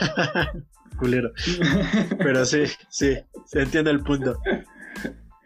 Culero. 0.98 1.30
Pero 2.18 2.44
sí, 2.44 2.64
sí, 2.88 3.16
se 3.46 3.62
entiende 3.62 3.90
el 3.90 4.02
punto. 4.02 4.38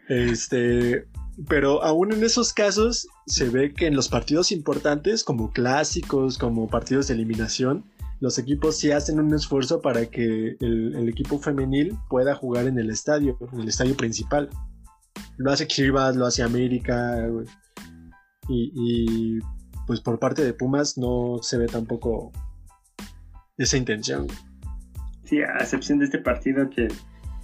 Este, 0.07 1.07
pero 1.47 1.83
aún 1.83 2.11
en 2.13 2.23
esos 2.23 2.53
casos 2.53 3.07
se 3.25 3.49
ve 3.49 3.73
que 3.73 3.87
en 3.87 3.95
los 3.95 4.09
partidos 4.09 4.51
importantes, 4.51 5.23
como 5.23 5.51
clásicos, 5.51 6.37
como 6.37 6.67
partidos 6.67 7.07
de 7.07 7.13
eliminación, 7.13 7.85
los 8.19 8.37
equipos 8.37 8.77
sí 8.77 8.91
hacen 8.91 9.19
un 9.19 9.33
esfuerzo 9.33 9.81
para 9.81 10.05
que 10.05 10.57
el, 10.59 11.07
equipo 11.07 11.39
femenil 11.39 11.97
pueda 12.09 12.35
jugar 12.35 12.67
en 12.67 12.77
el 12.77 12.89
estadio, 12.89 13.37
en 13.53 13.61
el 13.61 13.69
estadio 13.69 13.95
principal. 13.95 14.49
Lo 15.37 15.51
hace 15.51 15.67
Chivas, 15.67 16.17
lo 16.17 16.25
hace 16.25 16.43
América, 16.43 17.25
y 18.49 19.39
pues 19.87 20.01
por 20.01 20.19
parte 20.19 20.43
de 20.43 20.53
Pumas 20.53 20.97
no 20.97 21.37
se 21.41 21.57
ve 21.57 21.67
tampoco 21.67 22.31
esa 23.59 23.77
intención. 23.77 24.27
Sí, 25.25 25.41
a 25.41 25.57
excepción 25.57 25.99
de 25.99 26.05
este 26.05 26.17
partido 26.17 26.69
que, 26.69 26.87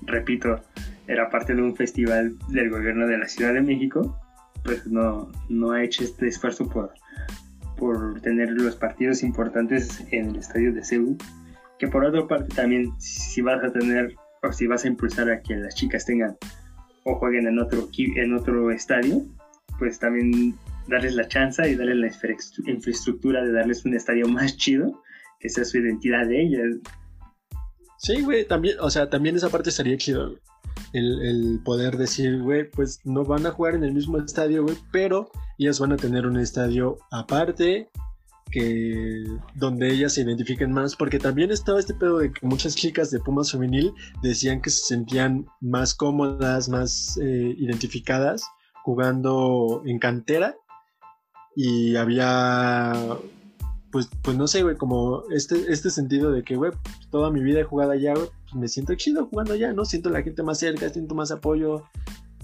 repito, 0.03 0.59
era 1.07 1.29
parte 1.29 1.53
de 1.53 1.61
un 1.61 1.75
festival 1.75 2.35
del 2.49 2.69
gobierno 2.71 3.05
de 3.05 3.19
la 3.19 3.27
Ciudad 3.27 3.53
de 3.53 3.61
México, 3.61 4.19
pues 4.63 4.87
no, 4.87 5.31
no 5.49 5.71
ha 5.71 5.83
hecho 5.83 6.03
este 6.03 6.27
esfuerzo 6.27 6.67
por, 6.67 6.91
por 7.77 8.19
tener 8.21 8.49
los 8.49 8.75
partidos 8.75 9.21
importantes 9.21 10.03
en 10.11 10.29
el 10.29 10.37
estadio 10.37 10.73
de 10.73 10.83
Seúl. 10.83 11.17
Que 11.77 11.87
por 11.87 12.03
otra 12.03 12.27
parte 12.27 12.55
también, 12.55 12.91
si 12.99 13.41
vas 13.41 13.63
a 13.63 13.71
tener 13.71 14.15
o 14.41 14.51
si 14.51 14.65
vas 14.65 14.85
a 14.85 14.87
impulsar 14.87 15.29
a 15.29 15.41
que 15.41 15.55
las 15.55 15.75
chicas 15.75 16.05
tengan 16.05 16.35
o 17.03 17.15
jueguen 17.15 17.47
en 17.47 17.59
otro, 17.59 17.87
en 17.97 18.33
otro 18.33 18.71
estadio, 18.71 19.21
pues 19.77 19.99
también 19.99 20.55
darles 20.87 21.13
la 21.15 21.27
chance 21.27 21.69
y 21.69 21.75
darles 21.75 21.97
la 21.97 22.07
infra- 22.07 22.35
infraestructura 22.65 23.43
de 23.43 23.51
darles 23.51 23.85
un 23.85 23.93
estadio 23.93 24.27
más 24.27 24.55
chido, 24.57 25.03
que 25.39 25.49
sea 25.49 25.65
su 25.65 25.77
identidad 25.77 26.27
de 26.27 26.43
ellas. 26.43 26.77
Sí, 27.97 28.21
güey, 28.21 28.45
también, 28.47 28.77
o 28.79 28.89
sea, 28.89 29.09
también 29.09 29.35
esa 29.35 29.49
parte 29.49 29.69
estaría 29.69 29.97
chido. 29.97 30.35
El, 30.93 31.21
el 31.21 31.61
poder 31.63 31.97
decir, 31.97 32.41
güey, 32.41 32.69
pues 32.69 32.99
no 33.03 33.23
van 33.23 33.45
a 33.45 33.51
jugar 33.51 33.75
en 33.75 33.83
el 33.83 33.93
mismo 33.93 34.17
estadio, 34.17 34.63
güey, 34.63 34.77
pero 34.91 35.29
ellas 35.57 35.79
van 35.79 35.93
a 35.93 35.97
tener 35.97 36.25
un 36.25 36.37
estadio 36.37 36.97
aparte 37.11 37.89
que 38.51 39.23
donde 39.55 39.91
ellas 39.91 40.13
se 40.13 40.21
identifiquen 40.21 40.71
más, 40.71 40.95
porque 40.95 41.19
también 41.19 41.51
estaba 41.51 41.79
este 41.79 41.93
pedo 41.93 42.19
de 42.19 42.31
que 42.31 42.45
muchas 42.45 42.75
chicas 42.75 43.11
de 43.11 43.19
Pumas 43.19 43.51
femenil 43.51 43.93
decían 44.21 44.61
que 44.61 44.69
se 44.69 44.85
sentían 44.85 45.45
más 45.61 45.93
cómodas, 45.93 46.69
más 46.69 47.17
eh, 47.21 47.55
identificadas 47.57 48.43
jugando 48.83 49.81
en 49.85 49.97
cantera 49.97 50.55
y 51.55 51.95
había 51.95 52.93
pues, 53.95 54.09
pues 54.23 54.35
no 54.35 54.45
sé, 54.45 54.61
güey, 54.61 54.75
como 54.75 55.23
este, 55.29 55.71
este 55.71 55.89
sentido 55.89 56.29
de 56.29 56.43
que, 56.43 56.57
güey, 56.57 56.73
toda 57.11 57.31
mi 57.31 57.41
vida 57.41 57.61
he 57.61 57.63
jugado 57.63 57.91
allá, 57.91 58.13
güey, 58.13 58.27
pues 58.43 58.55
me 58.55 58.67
siento 58.67 58.93
chido 58.95 59.27
jugando 59.27 59.53
allá, 59.53 59.71
¿no? 59.71 59.85
Siento 59.85 60.09
la 60.09 60.21
gente 60.21 60.43
más 60.43 60.59
cerca, 60.59 60.89
siento 60.89 61.15
más 61.15 61.31
apoyo. 61.31 61.81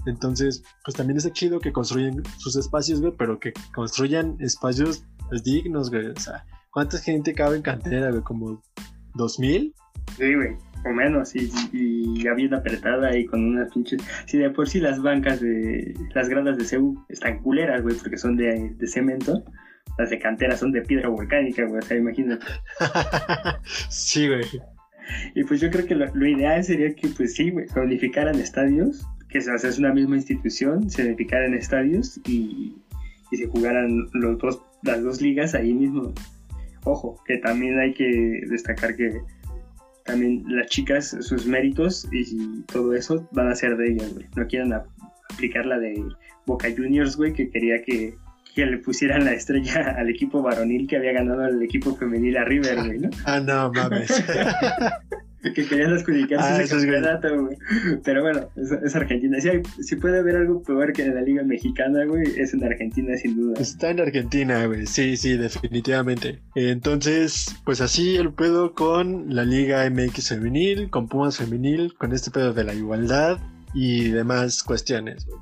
Entonces, 0.06 0.64
pues 0.82 0.96
también 0.96 1.18
es 1.18 1.30
chido 1.34 1.60
que 1.60 1.70
construyen 1.70 2.22
sus 2.38 2.56
espacios, 2.56 3.02
güey, 3.02 3.12
pero 3.18 3.38
que 3.38 3.52
construyan 3.74 4.38
espacios 4.40 5.04
pues, 5.28 5.44
dignos, 5.44 5.90
güey. 5.90 6.06
O 6.06 6.18
sea, 6.18 6.46
¿cuánta 6.70 6.96
gente 6.96 7.34
cabe 7.34 7.56
en 7.56 7.62
cantera, 7.62 8.08
güey? 8.08 8.22
¿Como 8.22 8.62
dos 9.14 9.38
mil? 9.38 9.74
Sí, 10.16 10.34
güey, 10.34 10.56
o 10.84 10.90
menos, 10.90 11.34
y, 11.36 11.50
y 11.72 12.22
ya 12.22 12.34
bien 12.34 12.54
apretada 12.54 13.16
y 13.16 13.26
con 13.26 13.44
unas 13.44 13.72
pinches. 13.72 14.02
Si 14.26 14.38
de 14.38 14.50
por 14.50 14.68
sí 14.68 14.80
las 14.80 15.00
bancas 15.00 15.40
de. 15.40 15.94
Las 16.14 16.28
gradas 16.28 16.58
de 16.58 16.64
CEU 16.64 17.04
están 17.08 17.38
culeras, 17.38 17.82
güey, 17.82 17.96
porque 17.96 18.16
son 18.16 18.36
de, 18.36 18.70
de 18.76 18.86
cemento. 18.86 19.44
Las 19.98 20.10
de 20.10 20.18
cantera 20.18 20.56
son 20.56 20.72
de 20.72 20.82
piedra 20.82 21.08
volcánica, 21.08 21.64
güey, 21.64 21.78
o 21.78 21.82
sea, 21.82 21.96
imagínate. 21.96 22.46
sí, 23.90 24.26
güey. 24.28 24.44
Y 25.34 25.44
pues 25.44 25.60
yo 25.60 25.70
creo 25.70 25.86
que 25.86 25.94
lo, 25.94 26.06
lo 26.14 26.26
ideal 26.26 26.62
sería 26.64 26.94
que, 26.94 27.08
pues 27.08 27.34
sí, 27.34 27.50
güey, 27.50 27.68
se 27.68 27.80
unificaran 27.80 28.36
estadios, 28.36 29.06
que 29.28 29.40
se 29.40 29.50
hace 29.50 29.78
una 29.78 29.92
misma 29.92 30.16
institución, 30.16 30.88
se 30.88 31.04
unificaran 31.04 31.54
estadios 31.54 32.20
y, 32.26 32.76
y 33.30 33.36
se 33.36 33.46
jugaran 33.48 34.08
los 34.12 34.38
dos, 34.38 34.62
las 34.82 35.02
dos 35.02 35.20
ligas 35.20 35.54
ahí 35.54 35.74
mismo. 35.74 36.12
Ojo, 36.84 37.22
que 37.26 37.38
también 37.38 37.78
hay 37.78 37.94
que 37.94 38.42
destacar 38.48 38.96
que 38.96 39.20
también 40.04 40.44
las 40.48 40.66
chicas, 40.68 41.16
sus 41.20 41.46
méritos 41.46 42.08
y 42.12 42.62
todo 42.62 42.94
eso 42.94 43.28
van 43.32 43.48
a 43.48 43.54
ser 43.54 43.76
de 43.76 43.92
ellas, 43.92 44.12
güey. 44.14 44.26
No 44.36 44.46
quieren 44.46 44.72
a- 44.72 44.84
aplicar 45.32 45.66
la 45.66 45.78
de 45.78 46.02
Boca 46.46 46.68
Juniors, 46.76 47.16
güey, 47.16 47.32
que 47.32 47.48
quería 47.50 47.82
que, 47.82 48.14
que 48.54 48.66
le 48.66 48.78
pusieran 48.78 49.24
la 49.24 49.32
estrella 49.32 49.94
al 49.98 50.08
equipo 50.10 50.42
varonil 50.42 50.86
que 50.88 50.96
había 50.96 51.12
ganado 51.12 51.42
al 51.44 51.62
equipo 51.62 51.94
femenil 51.96 52.36
a 52.36 52.44
River, 52.44 52.84
güey, 52.84 52.98
¿no? 52.98 53.10
Ah, 53.24 53.40
no, 53.40 53.72
mames. 53.72 54.10
que 55.54 55.66
querían 55.66 55.92
adjudicarse 55.92 56.46
Ah, 56.46 56.62
ese 56.62 56.76
es 56.76 56.84
güey. 56.86 57.00
campeonato, 57.02 57.42
güey. 57.44 57.56
Pero 58.04 58.22
bueno, 58.22 58.48
es, 58.56 58.70
es 58.72 58.94
Argentina. 58.96 59.40
Si, 59.40 59.48
hay- 59.48 59.62
si 59.82 59.96
puede 59.96 60.20
haber 60.20 60.36
algo 60.36 60.62
peor 60.62 60.92
que 60.92 61.02
en 61.02 61.14
la 61.14 61.22
Liga 61.22 61.42
Mexicana, 61.42 62.04
güey, 62.04 62.24
es 62.38 62.54
en 62.54 62.64
Argentina, 62.64 63.16
sin 63.16 63.36
duda. 63.36 63.60
Está 63.60 63.90
en 63.90 64.00
Argentina, 64.00 64.64
güey. 64.66 64.86
Sí, 64.86 65.16
sí, 65.16 65.36
definitivamente. 65.36 66.40
Entonces, 66.54 67.54
pues 67.64 67.80
así 67.80 68.16
el 68.16 68.32
pedo 68.32 68.74
con 68.74 69.34
la 69.34 69.44
Liga 69.44 69.88
MX 69.90 70.28
femenil, 70.30 70.90
con 70.90 71.08
Pumas 71.08 71.36
femenil, 71.38 71.94
con 71.94 72.12
este 72.12 72.30
pedo 72.30 72.52
de 72.52 72.64
la 72.64 72.74
igualdad 72.74 73.38
y 73.74 74.10
demás 74.10 74.62
cuestiones, 74.62 75.26
güey. 75.26 75.38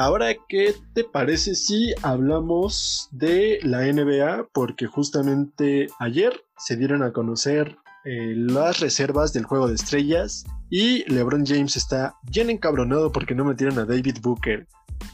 Ahora, 0.00 0.28
¿qué 0.48 0.74
te 0.94 1.02
parece 1.02 1.56
si 1.56 1.92
hablamos 2.02 3.08
de 3.10 3.58
la 3.64 3.80
NBA? 3.92 4.46
Porque 4.52 4.86
justamente 4.86 5.88
ayer 5.98 6.32
se 6.56 6.76
dieron 6.76 7.02
a 7.02 7.12
conocer 7.12 7.76
eh, 8.04 8.34
las 8.36 8.80
reservas 8.80 9.32
del 9.32 9.44
juego 9.44 9.68
de 9.68 9.74
estrellas 9.74 10.44
y 10.70 11.04
LeBron 11.12 11.44
James 11.44 11.76
está 11.76 12.14
bien 12.30 12.50
encabronado 12.50 13.12
porque 13.12 13.34
no 13.34 13.44
metieron 13.44 13.78
a 13.78 13.84
David 13.84 14.18
Booker. 14.22 14.66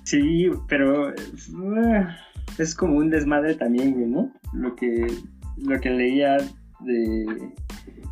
Sí, 0.04 0.50
pero 0.68 1.10
eh, 1.10 2.06
es 2.58 2.74
como 2.74 2.96
un 2.96 3.10
desmadre 3.10 3.54
también, 3.54 3.92
güey, 3.92 4.06
¿no? 4.06 4.32
Lo 4.52 4.74
que, 4.76 5.06
lo 5.56 5.80
que 5.80 5.90
leía 5.90 6.38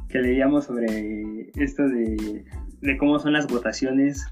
que 0.08 0.18
leíamos 0.18 0.66
sobre 0.66 1.50
esto 1.56 1.82
de, 1.88 2.44
de 2.80 2.96
cómo 2.98 3.18
son 3.18 3.32
las 3.32 3.46
votaciones, 3.46 4.26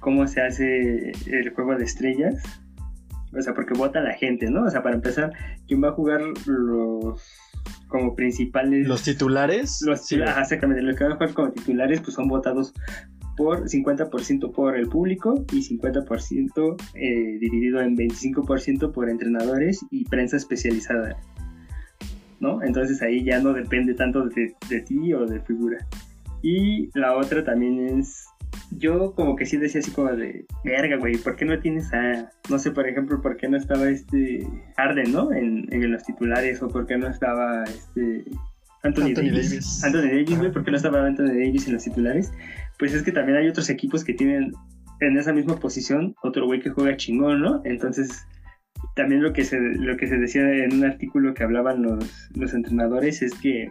cómo 0.00 0.26
se 0.26 0.40
hace 0.40 1.12
el 1.26 1.50
juego 1.54 1.76
de 1.76 1.84
estrellas. 1.84 2.42
O 3.36 3.42
sea, 3.42 3.54
porque 3.54 3.74
vota 3.74 4.00
la 4.00 4.14
gente, 4.14 4.50
¿no? 4.50 4.64
O 4.64 4.70
sea, 4.70 4.82
para 4.82 4.94
empezar, 4.94 5.32
¿quién 5.66 5.82
va 5.82 5.88
a 5.88 5.92
jugar 5.92 6.20
los 6.46 7.22
como 7.88 8.14
principales? 8.14 8.86
Los 8.86 9.02
titulares. 9.02 9.78
Los, 9.82 10.06
sí, 10.06 10.20
ajá, 10.20 10.42
exactamente, 10.42 10.82
los 10.82 10.96
que 10.96 11.04
van 11.04 11.12
a 11.12 11.16
jugar 11.16 11.34
como 11.34 11.52
titulares 11.52 12.00
pues 12.00 12.14
son 12.14 12.28
votados 12.28 12.72
por 13.36 13.68
50% 13.68 14.52
por 14.52 14.76
el 14.76 14.88
público 14.88 15.34
y 15.52 15.62
50% 15.62 16.76
eh, 16.94 17.38
dividido 17.38 17.80
en 17.80 17.96
25% 17.96 18.92
por 18.92 19.10
entrenadores 19.10 19.84
y 19.90 20.04
prensa 20.04 20.36
especializada. 20.36 21.16
¿No? 22.40 22.62
Entonces 22.62 23.00
ahí 23.02 23.24
ya 23.24 23.40
no 23.40 23.52
depende 23.52 23.94
tanto 23.94 24.26
de, 24.26 24.54
de 24.68 24.80
ti 24.80 25.12
o 25.12 25.26
de 25.26 25.40
figura. 25.40 25.86
Y 26.42 26.90
la 26.98 27.16
otra 27.16 27.44
también 27.44 27.98
es. 27.98 28.26
Yo 28.70 29.14
como 29.14 29.36
que 29.36 29.46
sí 29.46 29.56
decía 29.56 29.80
así 29.80 29.90
como 29.90 30.12
de. 30.12 30.46
Verga, 30.64 30.96
güey, 30.96 31.16
¿por 31.16 31.36
qué 31.36 31.44
no 31.44 31.58
tienes 31.58 31.92
a. 31.92 32.30
No 32.50 32.58
sé, 32.58 32.70
por 32.70 32.88
ejemplo, 32.88 33.20
¿por 33.20 33.36
qué 33.36 33.48
no 33.48 33.56
estaba 33.56 33.88
este. 33.88 34.46
Arden, 34.76 35.12
¿no? 35.12 35.32
En, 35.32 35.66
en 35.72 35.92
los 35.92 36.04
titulares. 36.04 36.62
O 36.62 36.68
por 36.68 36.86
qué 36.86 36.96
no 36.96 37.08
estaba 37.08 37.64
este. 37.64 38.24
Anthony, 38.82 39.06
Anthony 39.06 39.30
Davis. 39.30 39.50
Davis. 39.50 39.84
Anthony 39.84 40.08
Davis, 40.08 40.38
güey, 40.38 40.52
¿por 40.52 40.64
qué 40.64 40.70
no 40.70 40.76
estaba 40.76 41.06
Anthony 41.06 41.26
Davis 41.26 41.66
en 41.66 41.74
los 41.74 41.84
titulares? 41.84 42.32
Pues 42.78 42.94
es 42.94 43.02
que 43.02 43.12
también 43.12 43.38
hay 43.38 43.48
otros 43.48 43.70
equipos 43.70 44.04
que 44.04 44.14
tienen 44.14 44.52
en 45.00 45.18
esa 45.18 45.32
misma 45.32 45.58
posición 45.58 46.14
otro 46.22 46.46
güey 46.46 46.60
que 46.60 46.70
juega 46.70 46.96
chingón, 46.96 47.40
¿no? 47.40 47.60
Entonces, 47.64 48.26
también 48.94 49.22
lo 49.22 49.32
que 49.32 49.44
se, 49.44 49.58
lo 49.58 49.96
que 49.96 50.06
se 50.06 50.16
decía 50.16 50.42
en 50.42 50.74
un 50.74 50.84
artículo 50.84 51.34
que 51.34 51.44
hablaban 51.44 51.82
los, 51.82 52.30
los 52.34 52.54
entrenadores 52.54 53.22
es 53.22 53.34
que, 53.34 53.70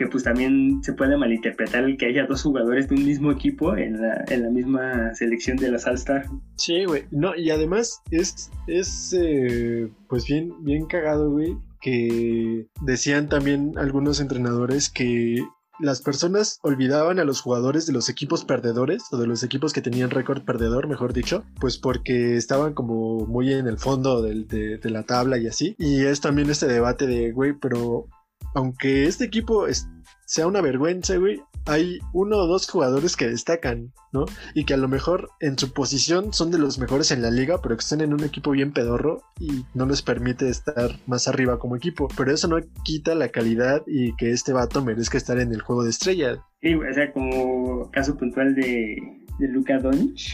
que 0.00 0.06
pues 0.06 0.24
también 0.24 0.82
se 0.82 0.94
puede 0.94 1.18
malinterpretar 1.18 1.84
el 1.84 1.98
que 1.98 2.06
haya 2.06 2.24
dos 2.24 2.42
jugadores 2.42 2.88
de 2.88 2.94
un 2.94 3.04
mismo 3.04 3.30
equipo 3.30 3.76
en 3.76 4.00
la, 4.00 4.24
en 4.28 4.44
la 4.44 4.48
misma 4.48 5.14
selección 5.14 5.58
de 5.58 5.70
los 5.70 5.86
All-Star. 5.86 6.24
Sí, 6.56 6.86
güey. 6.86 7.04
No, 7.10 7.36
y 7.36 7.50
además 7.50 8.00
es, 8.10 8.50
es 8.66 9.12
eh, 9.12 9.90
pues 10.08 10.24
bien, 10.24 10.54
bien 10.64 10.86
cagado, 10.86 11.30
güey, 11.30 11.54
que 11.82 12.66
decían 12.80 13.28
también 13.28 13.74
algunos 13.76 14.20
entrenadores 14.20 14.88
que 14.88 15.44
las 15.78 16.00
personas 16.00 16.60
olvidaban 16.62 17.18
a 17.18 17.24
los 17.24 17.42
jugadores 17.42 17.86
de 17.86 17.92
los 17.92 18.08
equipos 18.08 18.46
perdedores 18.46 19.02
o 19.12 19.18
de 19.18 19.26
los 19.26 19.42
equipos 19.42 19.74
que 19.74 19.82
tenían 19.82 20.08
récord 20.08 20.46
perdedor, 20.46 20.88
mejor 20.88 21.12
dicho, 21.12 21.44
pues 21.60 21.76
porque 21.76 22.36
estaban 22.36 22.72
como 22.72 23.26
muy 23.26 23.52
en 23.52 23.66
el 23.66 23.76
fondo 23.76 24.22
de, 24.22 24.78
de 24.78 24.90
la 24.90 25.02
tabla 25.02 25.36
y 25.36 25.46
así. 25.46 25.74
Y 25.78 26.06
es 26.06 26.22
también 26.22 26.48
este 26.48 26.68
debate 26.68 27.06
de, 27.06 27.32
güey, 27.32 27.52
pero 27.52 28.06
aunque 28.54 29.04
este 29.06 29.24
equipo 29.24 29.66
es- 29.66 29.88
sea 30.26 30.46
una 30.46 30.60
vergüenza, 30.60 31.16
güey, 31.16 31.40
hay 31.66 31.98
uno 32.12 32.36
o 32.38 32.46
dos 32.46 32.68
jugadores 32.70 33.16
que 33.16 33.28
destacan, 33.28 33.92
¿no? 34.12 34.24
y 34.54 34.64
que 34.64 34.74
a 34.74 34.76
lo 34.76 34.88
mejor 34.88 35.28
en 35.40 35.58
su 35.58 35.72
posición 35.72 36.32
son 36.32 36.50
de 36.50 36.58
los 36.58 36.78
mejores 36.78 37.10
en 37.10 37.20
la 37.22 37.30
liga, 37.30 37.60
pero 37.60 37.76
que 37.76 37.80
están 37.82 38.00
en 38.00 38.12
un 38.14 38.24
equipo 38.24 38.50
bien 38.52 38.72
pedorro 38.72 39.22
y 39.38 39.64
no 39.74 39.86
les 39.86 40.02
permite 40.02 40.48
estar 40.48 40.98
más 41.06 41.28
arriba 41.28 41.58
como 41.58 41.76
equipo. 41.76 42.08
Pero 42.16 42.32
eso 42.32 42.48
no 42.48 42.56
quita 42.84 43.14
la 43.14 43.28
calidad 43.28 43.82
y 43.86 44.14
que 44.16 44.30
este 44.30 44.52
vato 44.52 44.82
merezca 44.84 45.18
estar 45.18 45.38
en 45.38 45.52
el 45.52 45.60
juego 45.62 45.84
de 45.84 45.90
estrellas. 45.90 46.38
Y, 46.62 46.74
o 46.74 46.94
sea, 46.94 47.12
como 47.12 47.90
caso 47.90 48.16
puntual 48.16 48.54
de, 48.54 48.96
de 49.38 49.48
Luka 49.48 49.78
Doncic. 49.78 50.32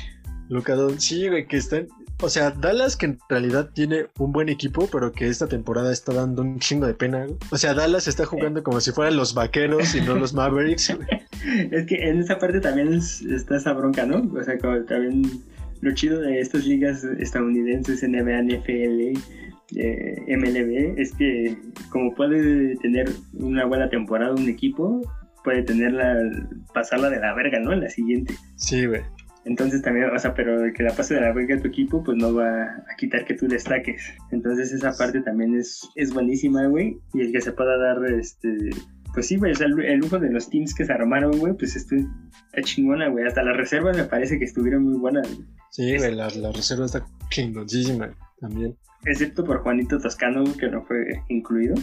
Luka 0.48 0.74
Don- 0.74 1.00
sí, 1.00 1.28
güey, 1.28 1.46
que 1.46 1.56
están. 1.56 1.86
O 2.22 2.30
sea, 2.30 2.50
Dallas 2.50 2.96
que 2.96 3.06
en 3.06 3.18
realidad 3.28 3.68
tiene 3.74 4.06
un 4.18 4.32
buen 4.32 4.48
equipo, 4.48 4.88
pero 4.90 5.12
que 5.12 5.26
esta 5.28 5.46
temporada 5.48 5.92
está 5.92 6.14
dando 6.14 6.40
un 6.42 6.58
chingo 6.58 6.86
de 6.86 6.94
pena. 6.94 7.24
güey. 7.26 7.36
O 7.50 7.58
sea, 7.58 7.74
Dallas 7.74 8.08
está 8.08 8.24
jugando 8.24 8.62
como 8.62 8.80
si 8.80 8.90
fueran 8.90 9.16
los 9.16 9.34
vaqueros 9.34 9.94
y 9.94 10.00
no 10.00 10.14
los 10.14 10.32
Mavericks. 10.32 10.94
güey. 10.96 11.08
Es 11.70 11.86
que 11.86 11.96
en 12.08 12.18
esa 12.20 12.38
parte 12.38 12.60
también 12.60 12.92
es- 12.94 13.20
está 13.22 13.56
esa 13.56 13.72
bronca, 13.74 14.04
¿no? 14.06 14.22
O 14.36 14.42
sea, 14.42 14.58
como 14.58 14.82
también 14.84 15.22
lo 15.82 15.92
chido 15.94 16.20
de 16.20 16.40
estas 16.40 16.64
ligas 16.64 17.04
estadounidenses, 17.04 18.02
NBA, 18.02 18.42
NFL, 18.42 19.12
eh, 19.76 20.16
MLB, 20.26 20.98
es 21.00 21.12
que 21.14 21.56
como 21.90 22.14
puede 22.14 22.76
tener 22.76 23.10
una 23.34 23.64
buena 23.66 23.88
temporada 23.90 24.32
un 24.34 24.48
equipo, 24.48 25.02
puede 25.44 25.62
tenerla, 25.62 26.16
pasarla 26.72 27.10
de 27.10 27.20
la 27.20 27.34
verga, 27.34 27.60
¿no? 27.60 27.72
En 27.72 27.80
la 27.80 27.90
siguiente. 27.90 28.34
Sí, 28.56 28.86
güey. 28.86 29.02
Entonces 29.46 29.80
también, 29.80 30.10
o 30.10 30.18
sea, 30.18 30.34
pero 30.34 30.64
el 30.64 30.72
que 30.72 30.82
la 30.82 30.92
pase 30.92 31.14
de 31.14 31.20
la 31.20 31.32
verga 31.32 31.54
a 31.54 31.60
tu 31.60 31.68
equipo, 31.68 32.02
pues 32.02 32.18
no 32.18 32.34
va 32.34 32.64
a 32.64 32.96
quitar 32.98 33.24
que 33.24 33.34
tú 33.34 33.46
destaques. 33.46 34.12
Entonces 34.32 34.72
esa 34.72 34.92
parte 34.92 35.20
también 35.20 35.56
es, 35.56 35.88
es 35.94 36.12
buenísima, 36.12 36.66
güey. 36.66 36.98
Y 37.14 37.20
el 37.20 37.32
que 37.32 37.40
se 37.40 37.52
pueda 37.52 37.78
dar, 37.78 38.04
este, 38.12 38.70
pues 39.14 39.28
sí, 39.28 39.36
güey, 39.36 39.52
o 39.52 39.54
sea, 39.54 39.68
el, 39.68 39.78
el 39.84 40.00
lujo 40.00 40.18
de 40.18 40.32
los 40.32 40.50
teams 40.50 40.74
que 40.74 40.84
se 40.84 40.92
armaron, 40.92 41.38
güey, 41.38 41.52
pues 41.52 41.76
esto 41.76 41.94
está 41.94 42.62
chingona, 42.62 43.08
güey. 43.08 43.24
Hasta 43.24 43.44
las 43.44 43.56
reservas 43.56 43.96
me 43.96 44.02
parece 44.02 44.36
que 44.36 44.46
estuvieron 44.46 44.82
muy 44.82 44.98
buenas, 44.98 45.32
güey. 45.32 45.46
Sí, 45.70 45.96
güey, 45.96 46.16
la, 46.16 46.28
la 46.30 46.50
reserva 46.50 46.86
está 46.86 47.06
chingoncísima 47.30 48.10
también. 48.40 48.76
Excepto 49.04 49.44
por 49.44 49.60
Juanito 49.60 50.00
Toscano, 50.00 50.42
que 50.58 50.68
no 50.68 50.82
fue 50.82 51.22
incluido. 51.28 51.76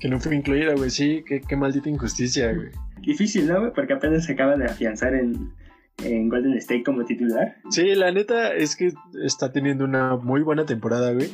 Que 0.00 0.10
no 0.10 0.20
fue 0.20 0.36
incluida, 0.36 0.74
güey, 0.74 0.90
sí, 0.90 1.24
qué, 1.26 1.40
qué 1.40 1.56
maldita 1.56 1.88
injusticia, 1.88 2.52
güey. 2.52 2.68
Difícil, 3.00 3.48
¿no, 3.48 3.60
güey? 3.60 3.72
Porque 3.72 3.94
apenas 3.94 4.26
se 4.26 4.32
acaba 4.32 4.56
de 4.56 4.66
afianzar 4.66 5.14
en, 5.14 5.50
en 6.02 6.28
Golden 6.28 6.54
State 6.58 6.84
como 6.84 7.04
titular. 7.04 7.56
Sí, 7.70 7.94
la 7.94 8.12
neta 8.12 8.54
es 8.54 8.76
que 8.76 8.92
está 9.24 9.52
teniendo 9.52 9.84
una 9.84 10.16
muy 10.16 10.42
buena 10.42 10.64
temporada, 10.64 11.12
güey. 11.12 11.28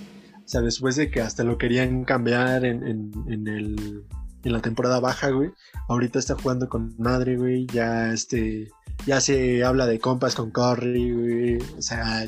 O 0.44 0.48
sea, 0.48 0.60
después 0.60 0.96
de 0.96 1.10
que 1.10 1.20
hasta 1.20 1.44
lo 1.44 1.58
querían 1.58 2.04
cambiar 2.04 2.64
en, 2.64 2.86
en, 2.86 3.48
el, 3.48 4.04
en 4.44 4.52
la 4.52 4.60
temporada 4.60 5.00
baja, 5.00 5.30
güey. 5.30 5.50
Ahorita 5.88 6.18
está 6.18 6.34
jugando 6.34 6.68
con 6.68 6.94
madre, 6.98 7.36
güey. 7.36 7.66
Ya 7.66 8.12
este, 8.12 8.68
ya 9.06 9.20
se 9.20 9.64
habla 9.64 9.86
de 9.86 9.98
compas 9.98 10.34
con 10.34 10.50
Curry, 10.50 11.12
güey. 11.12 11.58
O 11.76 11.82
sea, 11.82 12.24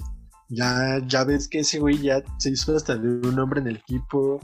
ya, 0.48 1.00
ya 1.06 1.24
ves 1.24 1.48
que 1.48 1.60
ese 1.60 1.78
güey 1.78 1.98
ya 1.98 2.22
se 2.38 2.50
hizo 2.50 2.76
hasta 2.76 2.96
de 2.96 3.08
un 3.28 3.38
hombre 3.38 3.60
en 3.60 3.68
el 3.68 3.76
equipo 3.76 4.40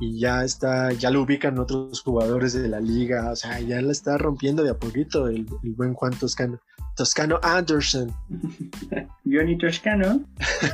y 0.00 0.18
ya 0.18 0.44
está, 0.44 0.92
ya 0.92 1.10
lo 1.10 1.22
ubican 1.22 1.58
otros 1.58 2.00
jugadores 2.00 2.54
de 2.54 2.68
la 2.68 2.80
liga, 2.80 3.30
o 3.30 3.36
sea, 3.36 3.60
ya 3.60 3.82
la 3.82 3.92
está 3.92 4.16
rompiendo 4.16 4.64
de 4.64 4.70
a 4.70 4.78
poquito 4.78 5.28
el, 5.28 5.46
el 5.62 5.74
buen 5.74 5.92
Juan 5.92 6.14
Toscano. 6.18 6.58
Toscano 7.00 7.40
Anderson. 7.42 8.12
Johnny 9.24 9.56
Toscano. 9.56 10.22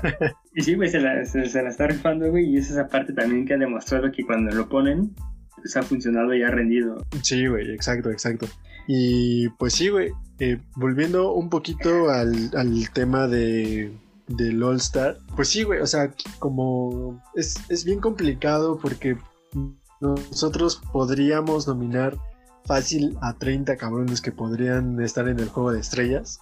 y 0.57 0.61
sí, 0.61 0.75
güey, 0.75 0.89
se 0.89 0.99
la, 0.99 1.25
se, 1.25 1.49
se 1.49 1.63
la 1.63 1.69
está 1.69 1.87
rifando, 1.87 2.29
güey. 2.31 2.51
Y 2.51 2.57
es 2.57 2.69
esa 2.69 2.89
parte 2.89 3.13
también 3.13 3.47
que 3.47 3.55
ha 3.55 3.59
demostrado 3.59 4.11
que 4.11 4.27
cuando 4.27 4.53
lo 4.53 4.69
ponen, 4.69 5.15
pues 5.55 5.77
ha 5.77 5.85
funcionado 5.85 6.35
y 6.35 6.43
ha 6.43 6.51
rendido. 6.51 7.07
Sí, 7.23 7.47
güey, 7.47 7.71
exacto, 7.71 8.11
exacto. 8.11 8.49
Y 8.89 9.51
pues 9.51 9.75
sí, 9.75 9.89
güey, 9.89 10.11
eh, 10.41 10.59
volviendo 10.75 11.33
un 11.33 11.49
poquito 11.49 12.11
al, 12.11 12.51
al 12.57 12.91
tema 12.91 13.29
de, 13.29 13.93
del 14.27 14.61
All 14.65 14.79
Star, 14.79 15.19
pues 15.37 15.49
sí, 15.49 15.63
güey, 15.63 15.79
o 15.79 15.87
sea, 15.87 16.13
como 16.41 17.23
es, 17.37 17.55
es 17.69 17.85
bien 17.85 18.01
complicado 18.01 18.81
porque 18.83 19.17
nosotros 20.01 20.83
podríamos 20.93 21.69
nominar 21.69 22.17
fácil 22.67 23.17
a 23.23 23.35
30 23.39 23.77
cabrones 23.77 24.21
que 24.21 24.33
podrían 24.33 25.01
estar 25.01 25.29
en 25.29 25.39
el 25.41 25.49
juego 25.49 25.73
de 25.73 25.81
estrellas, 25.81 26.41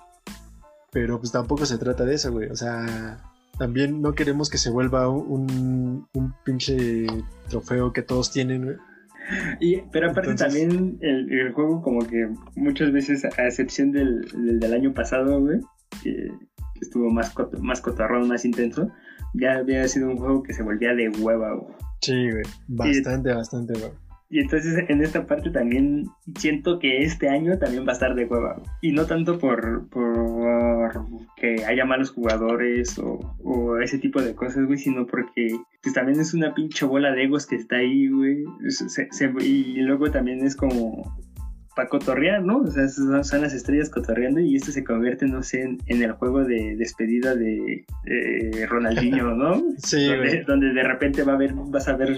pero 0.93 1.18
pues 1.18 1.33
tampoco 1.33 1.66
se 1.66 1.79
trata 1.79 2.05
de 2.05 2.14
eso, 2.14 2.33
güey, 2.33 2.49
o 2.51 2.57
sea, 2.57 3.18
también 3.59 4.01
no 4.03 4.14
queremos 4.14 4.51
que 4.51 4.59
se 4.59 4.70
vuelva 4.70 5.09
un, 5.09 6.07
un 6.12 6.35
pinche 6.45 7.07
trofeo 7.49 7.93
que 7.93 8.03
todos 8.03 8.33
tienen, 8.33 8.64
güey. 8.64 8.77
Y, 9.61 9.81
pero 9.91 10.11
aparte 10.11 10.31
Entonces- 10.33 10.61
también 10.62 10.99
el, 11.01 11.33
el 11.33 11.53
juego 11.53 11.81
como 11.83 12.01
que 12.07 12.29
muchas 12.57 12.93
veces, 12.93 13.25
a 13.25 13.47
excepción 13.47 13.91
del, 13.93 14.22
del, 14.33 14.61
del 14.61 14.75
año 14.75 14.93
pasado, 14.93 15.41
güey, 15.41 15.61
que, 16.03 16.12
que 16.75 16.81
estuvo 16.81 17.11
más, 17.11 17.31
coto- 17.35 17.59
más 17.61 17.81
cotarrón, 17.81 18.29
más 18.29 18.45
intenso, 18.45 18.91
ya 19.33 19.55
había 19.59 19.87
sido 19.89 20.09
un 20.11 20.18
juego 20.18 20.43
que 20.43 20.53
se 20.53 20.62
volvía 20.62 20.95
de 20.95 21.09
hueva, 21.09 21.55
güey. 21.55 21.75
Sí, 22.03 22.31
güey, 22.31 22.43
bastante, 22.68 23.33
bastante, 23.33 23.72
güey. 23.79 23.93
Y 24.31 24.41
entonces 24.41 24.85
en 24.89 25.03
esta 25.03 25.27
parte 25.27 25.51
también 25.51 26.07
siento 26.39 26.79
que 26.79 27.03
este 27.05 27.29
año 27.29 27.57
también 27.59 27.85
va 27.87 27.91
a 27.91 27.93
estar 27.93 28.14
de 28.14 28.25
hueva. 28.25 28.61
Y 28.81 28.91
no 28.93 29.07
tanto 29.07 29.39
por, 29.39 29.89
por 29.91 30.91
que 31.37 31.64
haya 31.64 31.85
malos 31.85 32.11
jugadores 32.11 32.99
o, 32.99 33.18
o 33.45 33.79
ese 33.79 33.99
tipo 33.99 34.20
de 34.22 34.35
cosas, 34.35 34.64
güey, 34.66 34.79
sino 34.79 35.07
porque 35.07 35.57
pues 35.83 35.95
también 35.95 36.20
es 36.20 36.35
una 36.35 36.55
pinche 36.55 36.85
bola 36.87 37.12
de 37.12 37.25
egos 37.25 37.47
que 37.47 37.57
está 37.57 37.77
ahí, 37.77 38.09
güey. 38.09 38.45
Se- 38.68 39.09
se- 39.11 39.33
y 39.45 39.77
luego 39.83 40.11
también 40.11 40.45
es 40.45 40.57
como 40.57 41.16
para 41.77 41.89
cotorrear, 41.89 42.43
¿no? 42.43 42.59
O 42.59 42.66
sea, 42.68 42.87
son, 42.89 43.43
las 43.43 43.53
estrellas 43.53 43.91
cotorreando 43.91 44.39
y 44.41 44.55
esto 44.57 44.70
se 44.70 44.85
convierte, 44.85 45.27
no 45.27 45.43
sé, 45.43 45.62
en, 45.62 45.79
en 45.87 46.03
el 46.03 46.12
juego 46.12 46.45
de 46.45 46.77
despedida 46.77 47.35
de, 47.35 47.85
de 48.05 48.66
Ronaldinho, 48.66 49.35
¿no? 49.35 49.61
Sí, 49.79 50.09
donde, 50.47 50.72
de 50.72 50.83
repente 50.85 51.25
va 51.25 51.33
a 51.33 51.35
haber, 51.35 51.53
vas 51.55 51.89
a 51.89 51.97
ver 51.97 52.16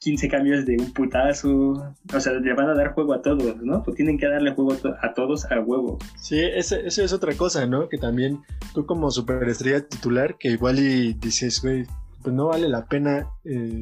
15 0.00 0.28
cambios 0.28 0.64
de 0.64 0.76
un 0.78 0.92
putazo. 0.92 1.94
O 2.14 2.20
sea, 2.20 2.32
le 2.34 2.54
van 2.54 2.68
a 2.70 2.74
dar 2.74 2.92
juego 2.94 3.14
a 3.14 3.22
todos, 3.22 3.56
¿no? 3.62 3.82
Pues 3.82 3.96
tienen 3.96 4.18
que 4.18 4.28
darle 4.28 4.52
juego 4.54 4.72
a, 4.72 4.76
to- 4.76 4.94
a 5.02 5.14
todos 5.14 5.44
a 5.50 5.60
huevo. 5.60 5.98
Sí, 6.20 6.38
ese- 6.40 6.86
eso 6.86 7.02
es 7.02 7.12
otra 7.12 7.34
cosa, 7.34 7.66
¿no? 7.66 7.88
Que 7.88 7.98
también 7.98 8.42
tú 8.74 8.86
como 8.86 9.10
superestrella 9.10 9.86
titular, 9.86 10.36
que 10.38 10.50
igual 10.50 10.78
y 10.78 11.14
dices, 11.14 11.60
güey, 11.62 11.84
pues 12.22 12.34
no 12.34 12.46
vale 12.48 12.68
la 12.68 12.86
pena 12.86 13.26
eh, 13.44 13.80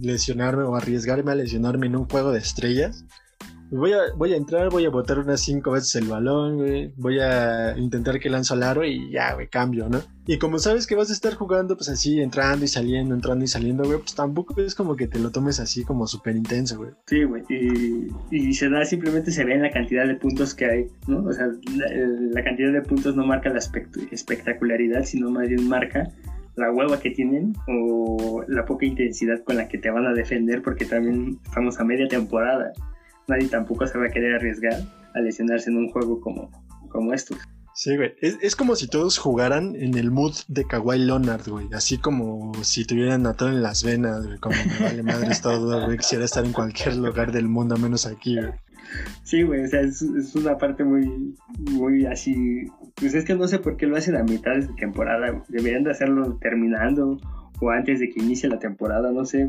lesionarme 0.00 0.62
o 0.64 0.74
arriesgarme 0.76 1.32
a 1.32 1.34
lesionarme 1.34 1.86
en 1.86 1.96
un 1.96 2.04
juego 2.08 2.32
de 2.32 2.38
estrellas. 2.38 3.04
Voy 3.76 3.92
a, 3.92 3.98
voy 4.16 4.32
a 4.32 4.36
entrar, 4.36 4.70
voy 4.70 4.84
a 4.84 4.90
botar 4.90 5.18
unas 5.18 5.40
cinco 5.40 5.72
veces 5.72 5.94
el 5.96 6.08
balón, 6.08 6.56
güey. 6.58 6.92
Voy 6.96 7.18
a 7.20 7.76
intentar 7.76 8.18
que 8.20 8.30
lanzo 8.30 8.54
al 8.54 8.62
aro 8.62 8.84
y 8.84 9.10
ya, 9.10 9.34
güey, 9.34 9.48
cambio, 9.48 9.88
¿no? 9.88 10.00
Y 10.26 10.38
como 10.38 10.58
sabes 10.58 10.86
que 10.86 10.94
vas 10.94 11.10
a 11.10 11.12
estar 11.12 11.34
jugando, 11.34 11.76
pues 11.76 11.88
así, 11.88 12.20
entrando 12.20 12.64
y 12.64 12.68
saliendo, 12.68 13.14
entrando 13.14 13.44
y 13.44 13.48
saliendo, 13.48 13.84
güey, 13.84 13.98
pues 13.98 14.14
tampoco 14.14 14.58
es 14.60 14.74
como 14.74 14.96
que 14.96 15.06
te 15.06 15.18
lo 15.18 15.30
tomes 15.30 15.60
así 15.60 15.84
como 15.84 16.06
súper 16.06 16.36
intenso, 16.36 16.78
güey. 16.78 16.90
Sí, 17.06 17.24
güey. 17.24 17.42
Y, 17.50 18.06
y 18.30 18.54
se 18.54 18.70
da, 18.70 18.84
simplemente 18.84 19.30
se 19.30 19.44
ve 19.44 19.54
en 19.54 19.62
la 19.62 19.70
cantidad 19.70 20.06
de 20.06 20.14
puntos 20.14 20.54
que 20.54 20.64
hay, 20.64 20.86
¿no? 21.06 21.24
O 21.24 21.32
sea, 21.32 21.48
la, 22.32 22.42
cantidad 22.44 22.72
de 22.72 22.82
puntos 22.82 23.16
no 23.16 23.26
marca 23.26 23.50
la 23.50 23.58
espect- 23.58 24.08
espectacularidad, 24.12 25.04
sino 25.04 25.30
más 25.30 25.48
bien 25.48 25.68
marca 25.68 26.08
la 26.56 26.70
hueva 26.70 27.00
que 27.00 27.10
tienen 27.10 27.54
o 27.66 28.44
la 28.46 28.64
poca 28.64 28.86
intensidad 28.86 29.42
con 29.42 29.56
la 29.56 29.68
que 29.68 29.78
te 29.78 29.90
van 29.90 30.06
a 30.06 30.12
defender, 30.12 30.62
porque 30.62 30.84
también 30.84 31.38
estamos 31.44 31.80
a 31.80 31.84
media 31.84 32.06
temporada. 32.08 32.72
Nadie 33.28 33.48
tampoco 33.48 33.86
se 33.86 33.98
va 33.98 34.06
a 34.06 34.10
querer 34.10 34.34
arriesgar 34.34 34.80
a 35.14 35.20
lesionarse 35.20 35.70
en 35.70 35.78
un 35.78 35.90
juego 35.90 36.20
como, 36.20 36.50
como 36.88 37.12
estos. 37.12 37.38
Sí, 37.74 37.96
güey. 37.96 38.14
Es, 38.20 38.38
es 38.40 38.54
como 38.54 38.76
si 38.76 38.86
todos 38.86 39.18
jugaran 39.18 39.74
en 39.74 39.98
el 39.98 40.12
mood 40.12 40.34
de 40.46 40.64
Kawhi 40.64 40.98
Leonard, 40.98 41.48
güey. 41.48 41.68
Así 41.72 41.98
como 41.98 42.52
si 42.62 42.84
tuvieran 42.84 43.26
atado 43.26 43.50
en 43.50 43.62
las 43.62 43.82
venas, 43.82 44.24
güey. 44.24 44.38
Como 44.38 44.54
me 44.56 44.84
vale 44.84 45.02
madres 45.02 45.40
todo, 45.42 45.84
güey. 45.84 45.98
Quisiera 45.98 46.24
estar 46.24 46.44
en 46.44 46.52
cualquier 46.52 46.96
lugar 46.96 47.32
del 47.32 47.48
mundo, 47.48 47.76
menos 47.76 48.06
aquí, 48.06 48.36
güey. 48.36 48.52
Sí, 49.24 49.42
güey, 49.42 49.64
o 49.64 49.66
sea, 49.66 49.80
es, 49.80 50.02
es 50.02 50.36
una 50.36 50.56
parte 50.56 50.84
muy, 50.84 51.34
muy 51.72 52.06
así. 52.06 52.66
Pues 52.94 53.14
es 53.14 53.24
que 53.24 53.34
no 53.34 53.48
sé 53.48 53.58
por 53.58 53.76
qué 53.76 53.86
lo 53.86 53.96
hacen 53.96 54.14
a 54.14 54.22
mitad 54.22 54.52
de 54.54 54.68
temporada. 54.78 55.30
güey. 55.30 55.42
Deberían 55.48 55.82
de 55.82 55.90
hacerlo 55.90 56.38
terminando 56.40 57.18
o 57.60 57.70
antes 57.70 57.98
de 57.98 58.08
que 58.10 58.20
inicie 58.20 58.48
la 58.48 58.60
temporada, 58.60 59.10
no 59.10 59.24
sé. 59.24 59.48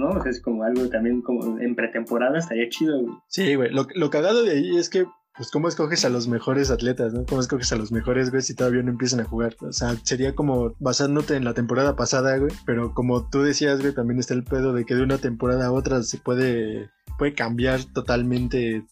¿No? 0.00 0.24
Es 0.24 0.40
como 0.40 0.64
algo 0.64 0.88
también 0.88 1.20
como 1.20 1.58
en 1.58 1.74
pretemporada 1.74 2.38
estaría 2.38 2.68
chido, 2.68 3.00
güey. 3.00 3.14
Sí, 3.28 3.54
güey. 3.54 3.70
Lo, 3.70 3.86
lo 3.94 4.10
cagado 4.10 4.42
de 4.42 4.52
ahí 4.52 4.76
es 4.76 4.88
que, 4.88 5.04
pues, 5.36 5.50
¿cómo 5.50 5.68
escoges 5.68 6.04
a 6.04 6.08
los 6.08 6.26
mejores 6.26 6.70
atletas, 6.70 7.12
no? 7.12 7.24
¿Cómo 7.26 7.40
escoges 7.40 7.70
a 7.72 7.76
los 7.76 7.92
mejores, 7.92 8.30
güey, 8.30 8.42
si 8.42 8.54
todavía 8.54 8.82
no 8.82 8.90
empiezan 8.90 9.20
a 9.20 9.24
jugar? 9.24 9.56
O 9.60 9.72
sea, 9.72 9.94
sería 10.02 10.34
como 10.34 10.74
basándote 10.78 11.36
en 11.36 11.44
la 11.44 11.54
temporada 11.54 11.96
pasada, 11.96 12.36
güey. 12.38 12.52
Pero 12.64 12.94
como 12.94 13.28
tú 13.28 13.42
decías, 13.42 13.80
güey, 13.80 13.94
también 13.94 14.18
está 14.18 14.34
el 14.34 14.44
pedo 14.44 14.72
de 14.72 14.84
que 14.84 14.94
de 14.94 15.02
una 15.02 15.18
temporada 15.18 15.66
a 15.66 15.72
otra 15.72 16.02
se 16.02 16.18
puede, 16.18 16.90
puede 17.18 17.34
cambiar 17.34 17.84
totalmente 17.84 18.84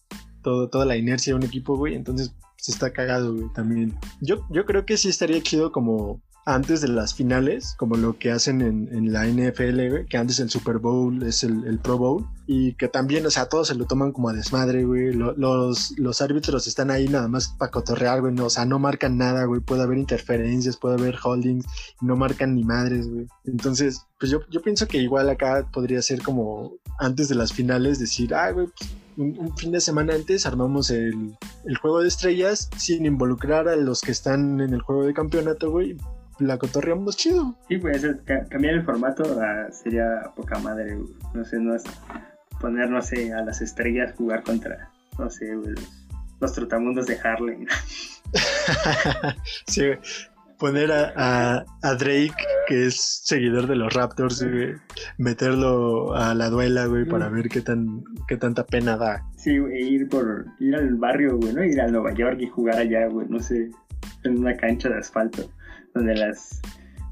todo, 0.43 0.69
toda 0.69 0.85
la 0.85 0.95
inercia 0.95 1.33
de 1.33 1.37
un 1.37 1.43
equipo, 1.43 1.75
güey. 1.75 1.95
Entonces, 1.95 2.35
se 2.57 2.71
está 2.71 2.91
cagado, 2.91 3.33
güey, 3.33 3.47
también. 3.53 3.97
Yo, 4.21 4.45
yo 4.49 4.65
creo 4.65 4.85
que 4.85 4.97
sí 4.97 5.09
estaría 5.09 5.41
chido 5.41 5.71
como 5.71 6.21
antes 6.53 6.81
de 6.81 6.87
las 6.87 7.13
finales, 7.13 7.75
como 7.77 7.95
lo 7.95 8.17
que 8.17 8.31
hacen 8.31 8.61
en, 8.61 8.89
en 8.91 9.13
la 9.13 9.25
NFL, 9.27 9.89
güey, 9.89 10.05
que 10.07 10.17
antes 10.17 10.39
el 10.39 10.49
Super 10.49 10.77
Bowl 10.79 11.21
es 11.23 11.43
el, 11.43 11.65
el 11.65 11.79
Pro 11.79 11.97
Bowl, 11.97 12.25
y 12.47 12.73
que 12.73 12.87
también, 12.87 13.25
o 13.25 13.29
sea, 13.29 13.45
todos 13.47 13.67
se 13.67 13.75
lo 13.75 13.85
toman 13.85 14.11
como 14.11 14.29
a 14.29 14.33
desmadre, 14.33 14.83
güey. 14.83 15.13
Lo- 15.13 15.33
los, 15.37 15.97
los 15.99 16.21
árbitros 16.21 16.65
están 16.67 16.89
ahí 16.91 17.07
nada 17.07 17.27
más 17.27 17.49
para 17.49 17.69
cotorrear, 17.71 18.21
güey, 18.21 18.33
no, 18.33 18.45
o 18.45 18.49
sea, 18.49 18.65
no 18.65 18.79
marcan 18.79 19.17
nada, 19.17 19.45
güey. 19.45 19.61
Puede 19.61 19.83
haber 19.83 19.97
interferencias, 19.99 20.75
puede 20.77 20.95
haber 20.95 21.15
holdings, 21.23 21.65
no 22.01 22.15
marcan 22.15 22.55
ni 22.55 22.63
madres, 22.63 23.07
güey. 23.07 23.27
Entonces, 23.45 24.01
pues 24.19 24.31
yo, 24.31 24.39
yo 24.49 24.61
pienso 24.61 24.87
que 24.87 24.97
igual 24.97 25.29
acá 25.29 25.69
podría 25.71 26.01
ser 26.01 26.21
como 26.23 26.73
antes 26.99 27.29
de 27.29 27.35
las 27.35 27.53
finales 27.53 27.99
decir, 27.99 28.33
ah, 28.33 28.51
güey, 28.51 28.67
pues, 28.75 28.89
un, 29.17 29.37
un 29.37 29.55
fin 29.57 29.71
de 29.71 29.81
semana 29.81 30.15
antes 30.15 30.45
armamos 30.45 30.89
el, 30.89 31.35
el 31.65 31.77
juego 31.77 31.99
de 32.01 32.07
estrellas 32.07 32.69
sin 32.77 33.05
involucrar 33.05 33.67
a 33.67 33.75
los 33.75 34.01
que 34.01 34.11
están 34.11 34.59
en 34.61 34.73
el 34.73 34.81
juego 34.81 35.03
de 35.03 35.13
campeonato, 35.13 35.69
güey. 35.69 35.97
La 36.39 36.57
cotorreamos 36.57 37.17
chido. 37.17 37.55
Sí, 37.67 37.79
ca- 38.25 38.45
cambiar 38.49 38.75
el 38.75 38.83
formato 38.83 39.23
ah, 39.41 39.67
sería 39.71 40.31
poca 40.35 40.57
madre, 40.59 40.95
güey. 40.95 41.13
No 41.33 41.43
sé, 41.45 41.59
no 41.59 41.75
es 41.75 41.83
poner, 42.59 42.89
no 42.89 43.01
sé, 43.01 43.33
a 43.33 43.41
las 43.41 43.61
estrellas 43.61 44.13
jugar 44.17 44.43
contra, 44.43 44.89
no 45.17 45.29
sé, 45.29 45.55
güey, 45.55 45.71
los, 45.75 46.07
los 46.39 46.53
trotamundos 46.53 47.07
de 47.07 47.17
Harlem. 47.23 47.65
sí, 49.67 49.85
güey. 49.85 49.99
Poner 50.57 50.91
a, 50.91 51.13
a, 51.15 51.65
a 51.83 51.95
Drake, 51.95 52.33
que 52.67 52.87
es 52.87 53.21
seguidor 53.23 53.65
de 53.67 53.77
los 53.77 53.93
Raptors, 53.93 54.43
güey, 54.43 54.73
meterlo 55.17 56.13
a 56.13 56.35
la 56.35 56.49
duela, 56.49 56.85
güey, 56.87 57.05
para 57.05 57.29
Mm. 57.29 57.33
ver 57.33 57.47
qué 57.47 57.61
tan 57.61 58.03
qué 58.27 58.35
tanta 58.35 58.65
pena 58.65 58.97
da. 58.97 59.23
Sí, 59.37 59.57
güey, 59.57 59.81
ir 59.93 60.09
por, 60.09 60.45
ir 60.59 60.75
al 60.75 60.95
barrio, 60.95 61.37
güey, 61.37 61.53
¿no? 61.53 61.63
Ir 61.63 61.79
a 61.79 61.87
Nueva 61.87 62.13
York 62.13 62.39
y 62.41 62.47
jugar 62.47 62.75
allá, 62.75 63.07
güey, 63.07 63.25
no 63.29 63.39
sé, 63.39 63.69
en 64.25 64.39
una 64.39 64.53
cancha 64.57 64.89
de 64.89 64.97
asfalto, 64.97 65.49
donde 65.99 66.15
las, 66.15 66.61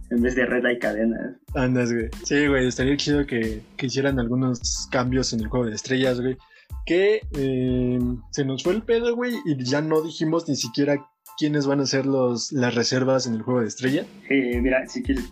en 0.10 0.22
vez 0.22 0.36
de 0.36 0.46
red 0.46 0.66
hay 0.66 0.80
cadenas. 0.80 1.36
Andas, 1.54 1.94
güey. 1.94 2.10
Sí, 2.24 2.48
güey, 2.48 2.68
estaría 2.68 2.98
chido 2.98 3.26
que, 3.26 3.62
que 3.76 3.86
hicieran 3.86 4.20
algunos 4.20 4.88
cambios 4.92 5.34
en 5.34 5.42
el 5.42 5.48
juego 5.48 5.66
de 5.66 5.76
estrellas, 5.76 6.22
güey. 6.22 6.38
Que 6.86 7.22
eh, 7.38 8.00
se 8.32 8.46
nos 8.46 8.64
fue 8.64 8.74
el 8.74 8.82
pedo, 8.84 9.16
güey, 9.16 9.36
y 9.46 9.62
ya 9.64 9.82
no 9.82 10.02
dijimos 10.02 10.48
ni 10.48 10.56
siquiera 10.56 11.06
quiénes 11.38 11.68
van 11.68 11.82
a 11.82 11.86
ser 11.86 12.06
los, 12.06 12.52
las 12.52 12.76
reservas 12.76 13.28
en 13.28 13.36
el 13.36 13.42
juego 13.42 13.62
de 13.62 13.68
estrella. 13.68 14.06
Eh, 14.30 14.60
mira, 14.62 14.88
si 14.88 15.04
quieres, 15.04 15.32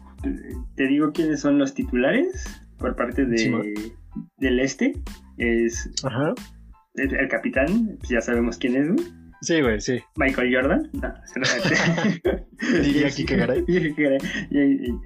te 0.76 0.88
digo 0.88 1.12
quiénes 1.14 1.40
son 1.40 1.58
los 1.58 1.74
titulares 1.74 2.46
por 2.78 2.96
parte 2.96 3.26
de, 3.26 3.38
Sí, 3.38 3.94
del 4.38 4.60
este. 4.60 4.94
Es 5.38 5.90
Ajá. 6.04 6.34
el, 6.96 7.16
el 7.16 7.28
capitán, 7.30 7.96
pues 7.98 8.10
ya 8.10 8.22
sabemos 8.22 8.58
quién 8.58 8.76
es, 8.76 8.92
güey. 8.94 9.25
Sí, 9.42 9.62
güey, 9.62 9.80
sí. 9.82 10.00
Michael 10.16 10.54
Jordan. 10.54 10.90
No, 10.94 11.14
Diría 12.82 13.10
Kike 13.10 13.36
Garay. 13.36 13.64
Garay. 13.98 14.20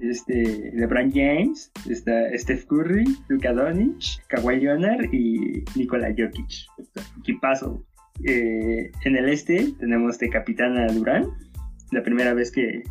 Este, 0.02 0.70
LeBron 0.74 1.12
James, 1.12 1.70
está 1.88 2.36
Steph 2.36 2.66
Curry, 2.66 3.04
Luka 3.28 3.52
Doncic, 3.52 4.24
Kawhi 4.28 4.60
Leonard 4.60 5.12
y 5.12 5.64
Nikola 5.76 6.08
Jokic. 6.16 6.66
Equipazo. 7.20 7.84
Eh, 8.24 8.90
en 9.04 9.16
el 9.16 9.28
este 9.28 9.72
tenemos 9.78 10.18
de 10.18 10.30
capitana 10.30 10.86
Durán. 10.88 11.26
La 11.92 12.02
primera 12.02 12.34
vez 12.34 12.52
que, 12.52 12.84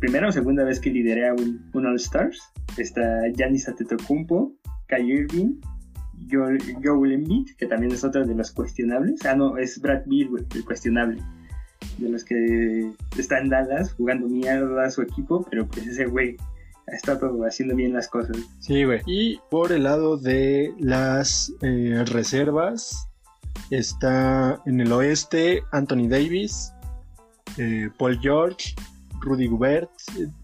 primera 0.00 0.28
o 0.28 0.32
segunda 0.32 0.64
vez 0.64 0.80
que 0.80 0.90
lideré 0.90 1.28
a 1.28 1.34
un, 1.34 1.68
un 1.74 1.86
All 1.86 1.96
Stars. 1.96 2.40
Está 2.78 3.28
Giannis 3.36 3.68
Antetokounmpo, 3.68 4.54
Kyrie 4.86 5.20
Irving, 5.20 5.60
Joel, 6.30 6.58
Joel 6.82 7.12
Embiid, 7.12 7.50
que 7.56 7.66
también 7.66 7.92
es 7.92 8.04
otro 8.04 8.26
de 8.26 8.34
los 8.34 8.50
cuestionables. 8.52 9.24
Ah, 9.24 9.34
no, 9.34 9.56
es 9.56 9.80
Brad 9.80 10.02
güey, 10.06 10.44
el 10.54 10.64
cuestionable. 10.64 11.22
De 11.98 12.08
los 12.08 12.24
que 12.24 12.92
está 13.16 13.38
en 13.38 13.48
Dallas 13.48 13.92
jugando 13.92 14.28
mierda 14.28 14.84
a 14.84 14.90
su 14.90 15.02
equipo, 15.02 15.46
pero 15.50 15.66
pues 15.66 15.86
ese 15.86 16.06
güey 16.06 16.36
ha 16.90 16.94
estado 16.94 17.44
haciendo 17.44 17.74
bien 17.74 17.92
las 17.92 18.08
cosas. 18.08 18.36
Sí, 18.60 18.84
güey. 18.84 19.00
Y 19.06 19.38
por 19.50 19.72
el 19.72 19.84
lado 19.84 20.16
de 20.16 20.72
las 20.78 21.52
eh, 21.62 22.04
reservas, 22.06 23.08
está 23.70 24.60
en 24.66 24.80
el 24.80 24.92
oeste 24.92 25.62
Anthony 25.72 26.08
Davis, 26.08 26.72
eh, 27.56 27.90
Paul 27.98 28.18
George, 28.20 28.74
Rudy 29.20 29.48
Gobert, 29.48 29.90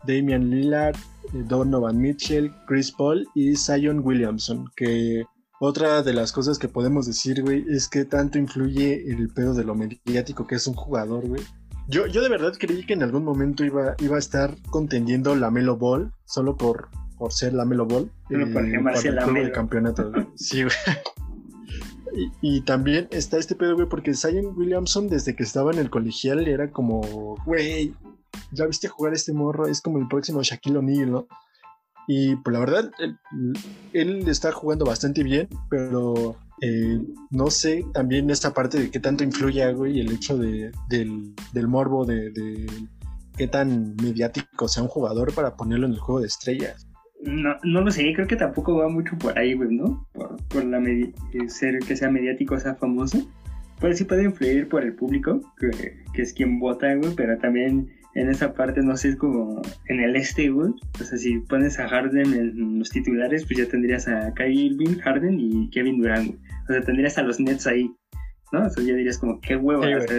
Damian 0.06 0.50
Lillard, 0.50 0.96
eh, 1.32 1.42
Donovan 1.46 1.98
Mitchell, 1.98 2.52
Chris 2.66 2.90
Paul 2.92 3.26
y 3.34 3.56
Zion 3.56 4.00
Williamson. 4.04 4.70
Que 4.76 5.24
otra 5.60 6.02
de 6.02 6.12
las 6.12 6.32
cosas 6.32 6.58
que 6.58 6.68
podemos 6.68 7.06
decir, 7.06 7.42
güey, 7.42 7.64
es 7.68 7.88
que 7.88 8.04
tanto 8.04 8.38
influye 8.38 9.10
el 9.10 9.28
pedo 9.28 9.54
de 9.54 9.64
lo 9.64 9.74
mediático 9.74 10.46
que 10.46 10.56
es 10.56 10.66
un 10.66 10.74
jugador, 10.74 11.26
güey. 11.26 11.42
Yo, 11.88 12.06
yo 12.06 12.22
de 12.22 12.28
verdad 12.28 12.54
creí 12.58 12.84
que 12.86 12.94
en 12.94 13.02
algún 13.02 13.24
momento 13.24 13.64
iba, 13.64 13.94
iba 13.98 14.16
a 14.16 14.18
estar 14.18 14.56
contendiendo 14.70 15.34
la 15.34 15.50
Melo 15.50 15.76
Ball 15.76 16.12
solo 16.24 16.56
por, 16.56 16.88
por 17.18 17.32
ser 17.32 17.52
la 17.52 17.64
Melo 17.64 17.86
Ball. 17.86 18.10
Solo 18.28 18.50
por 18.52 18.64
eh, 18.64 18.80
para 18.82 18.98
el 18.98 19.20
juego 19.20 19.44
de 19.44 19.52
campeonato. 19.52 20.10
güey. 20.10 20.26
Sí, 20.36 20.62
güey. 20.62 20.74
Y, 22.16 22.58
y 22.58 22.60
también 22.62 23.08
está 23.10 23.38
este 23.38 23.54
pedo, 23.54 23.74
güey, 23.74 23.88
porque 23.88 24.14
Zion 24.14 24.56
Williamson 24.56 25.08
desde 25.08 25.34
que 25.34 25.42
estaba 25.42 25.72
en 25.72 25.78
el 25.78 25.90
colegial 25.90 26.46
era 26.46 26.70
como, 26.70 27.36
güey, 27.44 27.92
ya 28.52 28.66
viste 28.66 28.88
jugar 28.88 29.12
a 29.12 29.16
este 29.16 29.32
morro, 29.32 29.66
es 29.66 29.80
como 29.80 29.98
el 29.98 30.08
próximo 30.08 30.42
Shaquille 30.42 30.78
O'Neal, 30.78 31.10
¿no? 31.10 31.26
Y 32.06 32.36
pues 32.36 32.52
la 32.52 32.60
verdad, 32.60 32.90
él, 32.98 33.18
él 33.92 34.28
está 34.28 34.52
jugando 34.52 34.84
bastante 34.84 35.22
bien, 35.22 35.48
pero 35.70 36.36
eh, 36.60 37.00
no 37.30 37.50
sé 37.50 37.84
también 37.92 38.30
esta 38.30 38.54
parte 38.54 38.78
de 38.78 38.90
qué 38.90 39.00
tanto 39.00 39.24
influye, 39.24 39.72
güey, 39.72 40.00
el 40.00 40.12
hecho 40.12 40.38
de, 40.38 40.70
del, 40.88 41.34
del 41.52 41.68
morbo 41.68 42.04
de, 42.04 42.66
qué 43.36 43.48
tan 43.48 43.96
mediático 43.96 44.68
sea 44.68 44.82
un 44.82 44.88
jugador 44.88 45.34
para 45.34 45.56
ponerlo 45.56 45.86
en 45.86 45.92
el 45.92 45.98
juego 45.98 46.20
de 46.20 46.28
estrellas. 46.28 46.86
No, 47.22 47.56
no 47.64 47.80
lo 47.80 47.90
sé, 47.90 48.12
creo 48.14 48.26
que 48.26 48.36
tampoco 48.36 48.76
va 48.76 48.88
mucho 48.88 49.16
por 49.18 49.38
ahí, 49.38 49.54
güey, 49.54 49.74
¿no? 49.74 50.06
Por, 50.12 50.36
por 50.48 50.64
la 50.64 50.78
eh, 50.78 51.12
ser 51.48 51.78
que 51.78 51.96
sea 51.96 52.10
mediático, 52.10 52.58
sea 52.60 52.74
famoso. 52.74 53.18
Pues 53.80 53.98
sí 53.98 54.04
puede 54.04 54.24
influir 54.24 54.68
por 54.68 54.84
el 54.84 54.94
público, 54.94 55.40
que, 55.58 56.04
que 56.12 56.22
es 56.22 56.32
quien 56.32 56.60
vota, 56.60 56.94
güey, 56.94 57.14
pero 57.14 57.36
también 57.38 57.90
en 58.14 58.30
esa 58.30 58.54
parte, 58.54 58.82
no 58.82 58.96
sé, 58.96 59.10
es 59.10 59.16
como 59.16 59.60
en 59.88 60.00
el 60.00 60.16
este, 60.16 60.50
güey. 60.50 60.72
O 61.00 61.04
sea, 61.04 61.18
si 61.18 61.38
pones 61.40 61.78
a 61.78 61.88
Harden 61.88 62.32
en 62.32 62.78
los 62.78 62.90
titulares, 62.90 63.44
pues 63.46 63.58
ya 63.58 63.68
tendrías 63.68 64.08
a 64.08 64.32
Kyrie 64.34 64.66
Irving, 64.66 64.98
Harden 64.98 65.38
y 65.40 65.70
Kevin 65.70 66.00
Durant, 66.00 66.28
güey. 66.28 66.38
O 66.64 66.72
sea, 66.72 66.82
tendrías 66.82 67.18
a 67.18 67.22
los 67.22 67.40
Nets 67.40 67.66
ahí, 67.66 67.90
¿no? 68.52 68.66
O 68.66 68.70
sea, 68.70 68.84
ya 68.84 68.94
dirías 68.94 69.18
como, 69.18 69.40
qué 69.40 69.56
huevo. 69.56 69.82
Sí, 69.82 69.94
o 69.94 70.00
sea, 70.00 70.18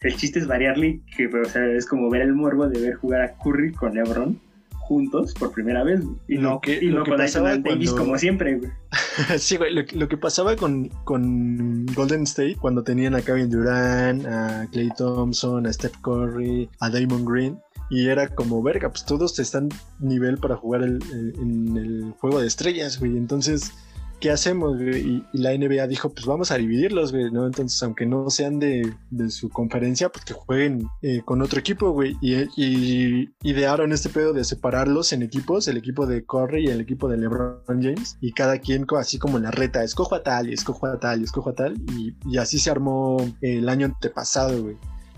el 0.00 0.16
chiste 0.16 0.38
es 0.40 0.46
variarle, 0.46 1.00
que, 1.16 1.26
o 1.26 1.44
sea, 1.44 1.64
es 1.66 1.86
como 1.86 2.10
ver 2.10 2.22
el 2.22 2.34
morbo 2.34 2.68
de 2.68 2.80
ver 2.80 2.94
jugar 2.94 3.22
a 3.22 3.36
Curry 3.38 3.72
con 3.72 3.94
LeBron 3.94 4.49
juntos 4.90 5.34
por 5.34 5.52
primera 5.52 5.84
vez. 5.84 6.00
Y 6.26 6.34
Lo 6.34 6.42
no, 6.50 6.60
que- 6.60 6.80
y 6.82 6.86
lo 6.88 6.98
no 6.98 7.04
que 7.04 7.10
con 7.12 7.18
pasaba 7.20 7.56
Davis 7.56 7.92
como 7.92 8.18
siempre, 8.18 8.58
güey. 8.58 8.72
sí, 9.38 9.56
güey, 9.56 9.72
lo, 9.72 9.82
lo 9.92 10.08
que 10.08 10.16
pasaba 10.16 10.56
con, 10.56 10.88
con 11.04 11.86
Golden 11.94 12.24
State 12.24 12.56
cuando 12.60 12.82
tenían 12.82 13.14
a 13.14 13.22
Kevin 13.22 13.48
Durant, 13.50 14.26
a 14.26 14.66
Clay 14.72 14.90
Thompson, 14.98 15.64
a 15.68 15.72
Steph 15.72 15.96
Curry, 16.02 16.68
a 16.80 16.90
Damon 16.90 17.24
Green. 17.24 17.56
Y 17.88 18.08
era 18.08 18.26
como, 18.34 18.60
verga, 18.64 18.88
pues 18.90 19.04
todos 19.04 19.38
están 19.38 19.68
nivel 20.00 20.38
para 20.38 20.56
jugar 20.56 20.82
el- 20.82 20.98
el- 21.12 21.34
en 21.40 21.76
el 21.76 22.14
juego 22.18 22.40
de 22.40 22.48
estrellas, 22.48 22.98
güey. 22.98 23.16
Entonces, 23.16 23.72
¿qué 24.20 24.30
hacemos? 24.30 24.80
Y, 24.80 25.24
la 25.32 25.56
NBA 25.56 25.86
dijo, 25.86 26.10
pues 26.10 26.26
vamos 26.26 26.50
a 26.50 26.56
dividirlos, 26.56 27.12
güey, 27.12 27.30
¿no? 27.30 27.46
Entonces, 27.46 27.82
aunque 27.82 28.06
no 28.06 28.28
sean 28.30 28.58
de, 28.58 28.94
su 29.28 29.48
conferencia, 29.48 30.10
pues 30.10 30.24
que 30.24 30.34
jueguen 30.34 30.86
eh, 31.02 31.22
con 31.24 31.42
otro 31.42 31.58
equipo, 31.58 31.90
güey. 31.90 32.16
Y, 32.20 32.36
y 32.56 33.30
idearon 33.42 33.92
este 33.92 34.10
pedo 34.10 34.32
de 34.32 34.44
separarlos 34.44 35.12
en 35.12 35.22
equipos, 35.22 35.66
el 35.68 35.78
equipo 35.78 36.06
de 36.06 36.24
Curry 36.24 36.66
y 36.66 36.70
el 36.70 36.80
equipo 36.80 37.08
de 37.08 37.16
LeBron 37.16 37.82
James. 37.82 38.18
Y 38.20 38.32
cada 38.32 38.58
quien, 38.58 38.86
así 38.98 39.18
como 39.18 39.38
en 39.38 39.44
la 39.44 39.50
reta, 39.50 39.82
escojo 39.82 40.14
a 40.14 40.22
tal 40.22 40.50
y 40.50 40.52
escojo 40.52 40.86
a 40.86 41.00
tal 41.00 41.20
y 41.20 41.24
escojo 41.24 41.50
a 41.50 41.54
tal. 41.54 41.76
Y, 41.96 42.14
y 42.26 42.38
así 42.38 42.58
se 42.58 42.70
armó 42.70 43.16
el 43.40 43.68
año 43.68 43.86
antepasado, 43.86 44.62
güey. 44.62 44.76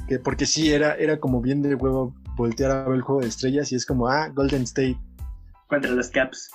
Que 0.09 0.19
porque 0.19 0.47
sí, 0.47 0.73
era, 0.73 0.95
era 0.95 1.19
como 1.19 1.41
bien 1.41 1.63
de 1.63 1.75
huevo 1.75 2.15
voltear 2.37 2.71
a 2.71 2.85
ver 2.85 2.97
el 2.97 3.03
juego 3.03 3.21
de 3.21 3.29
estrellas 3.29 3.73
y 3.73 3.77
es 3.77 3.85
como, 3.85 4.09
ah, 4.09 4.29
Golden 4.29 4.63
State. 4.63 4.99
Contra 5.69 5.91
los 5.91 6.09
Caps. 6.09 6.51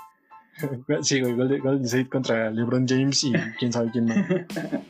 Sí, 1.01 1.21
güey, 1.21 1.33
Golden, 1.35 1.85
State 1.85 2.09
contra 2.09 2.49
LeBron 2.51 2.87
James 2.87 3.23
y 3.23 3.31
quién 3.59 3.71
sabe 3.71 3.91
quién 3.91 4.05
más. 4.05 4.17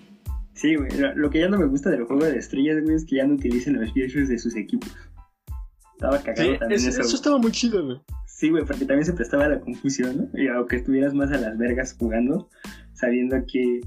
Sí, 0.54 0.76
güey. 0.76 0.90
Lo, 1.16 1.30
que 1.30 1.40
ya 1.42 1.50
no 1.50 1.60
me 1.60 1.68
gusta 1.68 1.92
del 1.92 2.06
juego 2.06 2.26
de 2.26 2.36
estrellas, 2.38 2.82
güey, 2.82 2.96
es 2.96 3.06
que 3.06 3.18
ya 3.18 3.28
no 3.28 3.36
utilicen 3.36 3.80
los 3.80 3.94
jerseys 3.94 4.28
de 4.28 4.40
sus 4.40 4.56
equipos. 4.56 4.90
Estaba 5.94 6.18
cagado 6.18 6.52
Sí, 6.54 6.58
también 6.58 6.80
es- 6.82 6.88
eso. 6.88 7.02
eso 7.02 7.16
estaba 7.16 7.38
muy 7.38 7.52
chido, 7.52 7.86
güey. 7.86 7.98
Sí, 8.26 8.50
güey, 8.50 8.66
porque 8.66 8.86
también 8.86 9.06
se 9.06 9.14
prestaba 9.14 9.46
a 9.46 9.50
la 9.50 9.60
confusión, 9.60 10.18
¿no? 10.18 10.40
Y 10.42 10.48
aunque 10.48 10.78
estuvieras 10.78 11.14
más 11.14 11.32
a 11.32 11.38
las 11.38 11.56
vergas 11.60 11.96
jugando, 12.00 12.50
sabiendo 12.94 13.36
qué, 13.52 13.82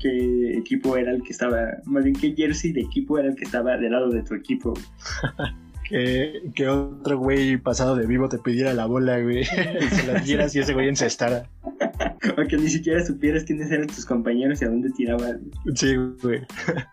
qué 0.00 0.56
equipo 0.56 0.96
era 0.96 1.10
el 1.12 1.22
que 1.22 1.32
estaba, 1.32 1.66
más 1.84 2.04
bien 2.04 2.16
qué 2.16 2.34
jersey 2.34 2.72
de 2.72 2.80
equipo 2.80 3.18
era 3.18 3.28
el 3.28 3.36
que 3.36 3.44
estaba 3.44 3.76
del 3.76 3.92
lado 3.92 4.08
de 4.08 4.22
tu 4.22 4.34
equipo. 4.34 4.72
Que, 5.88 6.42
que 6.54 6.68
otro 6.68 7.18
güey 7.18 7.56
pasado 7.58 7.94
de 7.96 8.06
vivo 8.06 8.28
te 8.28 8.38
pidiera 8.38 8.72
la 8.74 8.86
bola, 8.86 9.20
güey. 9.20 9.40
y 9.80 9.88
se 9.94 10.06
la 10.12 10.20
dieras 10.20 10.54
y 10.56 10.60
ese 10.60 10.74
güey 10.74 10.88
encestara. 10.88 11.48
O 11.62 12.46
que 12.48 12.56
ni 12.56 12.68
siquiera 12.68 13.04
supieras 13.04 13.44
quiénes 13.44 13.70
eran 13.70 13.86
tus 13.86 14.04
compañeros 14.04 14.60
y 14.60 14.64
a 14.64 14.68
dónde 14.68 14.90
tiraban. 14.90 15.40
Sí, 15.74 15.94
güey. 16.22 16.40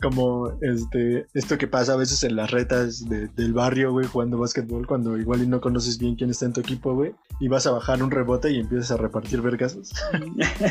Como 0.00 0.50
este, 0.62 1.26
esto 1.34 1.58
que 1.58 1.66
pasa 1.68 1.92
a 1.92 1.96
veces 1.96 2.22
en 2.24 2.36
las 2.36 2.50
retas 2.50 3.06
de- 3.08 3.28
del 3.28 3.52
barrio, 3.52 3.92
güey, 3.92 4.06
jugando 4.06 4.38
básquetbol, 4.38 4.86
cuando 4.86 5.18
igual 5.18 5.42
y 5.42 5.46
no 5.46 5.60
conoces 5.60 5.98
bien 5.98 6.16
quién 6.16 6.30
está 6.30 6.46
en 6.46 6.54
tu 6.54 6.60
equipo, 6.60 6.94
güey, 6.94 7.12
y 7.38 7.48
vas 7.48 7.66
a 7.66 7.72
bajar 7.72 8.02
un 8.02 8.10
rebote 8.10 8.50
y 8.50 8.60
empiezas 8.60 8.92
a 8.92 8.96
repartir 8.96 9.42
vergazos. 9.42 9.92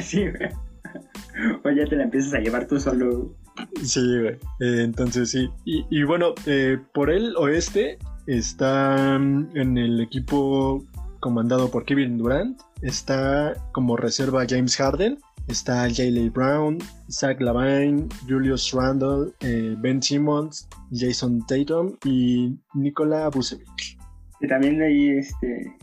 sí, 0.01 0.25
güey. 0.27 0.49
O 1.63 1.69
ya 1.69 1.85
te 1.85 1.95
la 1.95 2.03
empiezas 2.03 2.33
a 2.33 2.39
llevar 2.39 2.65
tú 2.67 2.79
solo. 2.79 3.35
Sí, 3.83 4.01
güey. 4.19 4.35
Eh, 4.59 4.83
entonces 4.83 5.31
sí. 5.31 5.49
Y, 5.65 6.03
bueno, 6.03 6.33
eh, 6.45 6.77
por 6.93 7.09
el 7.11 7.35
oeste 7.37 7.97
está 8.25 9.17
mm, 9.19 9.49
en 9.55 9.77
el 9.77 10.01
equipo 10.01 10.83
comandado 11.19 11.69
por 11.71 11.85
Kevin 11.85 12.17
Durant. 12.17 12.59
Está 12.81 13.53
como 13.73 13.97
reserva 13.97 14.45
James 14.47 14.75
Harden. 14.75 15.17
Está 15.47 15.87
Jaylen 15.89 16.31
Brown, 16.33 16.77
Zach 17.09 17.39
Lavine, 17.39 18.05
Julius 18.27 18.73
Randle, 18.73 19.31
eh, 19.39 19.75
Ben 19.79 20.03
Simmons, 20.03 20.67
Jason 20.91 21.41
Tatum 21.47 21.95
y 22.03 22.53
Nikola 22.73 23.29
Vucevic. 23.29 23.97
También 24.49 24.81
ahí 24.81 25.11
este, 25.11 25.73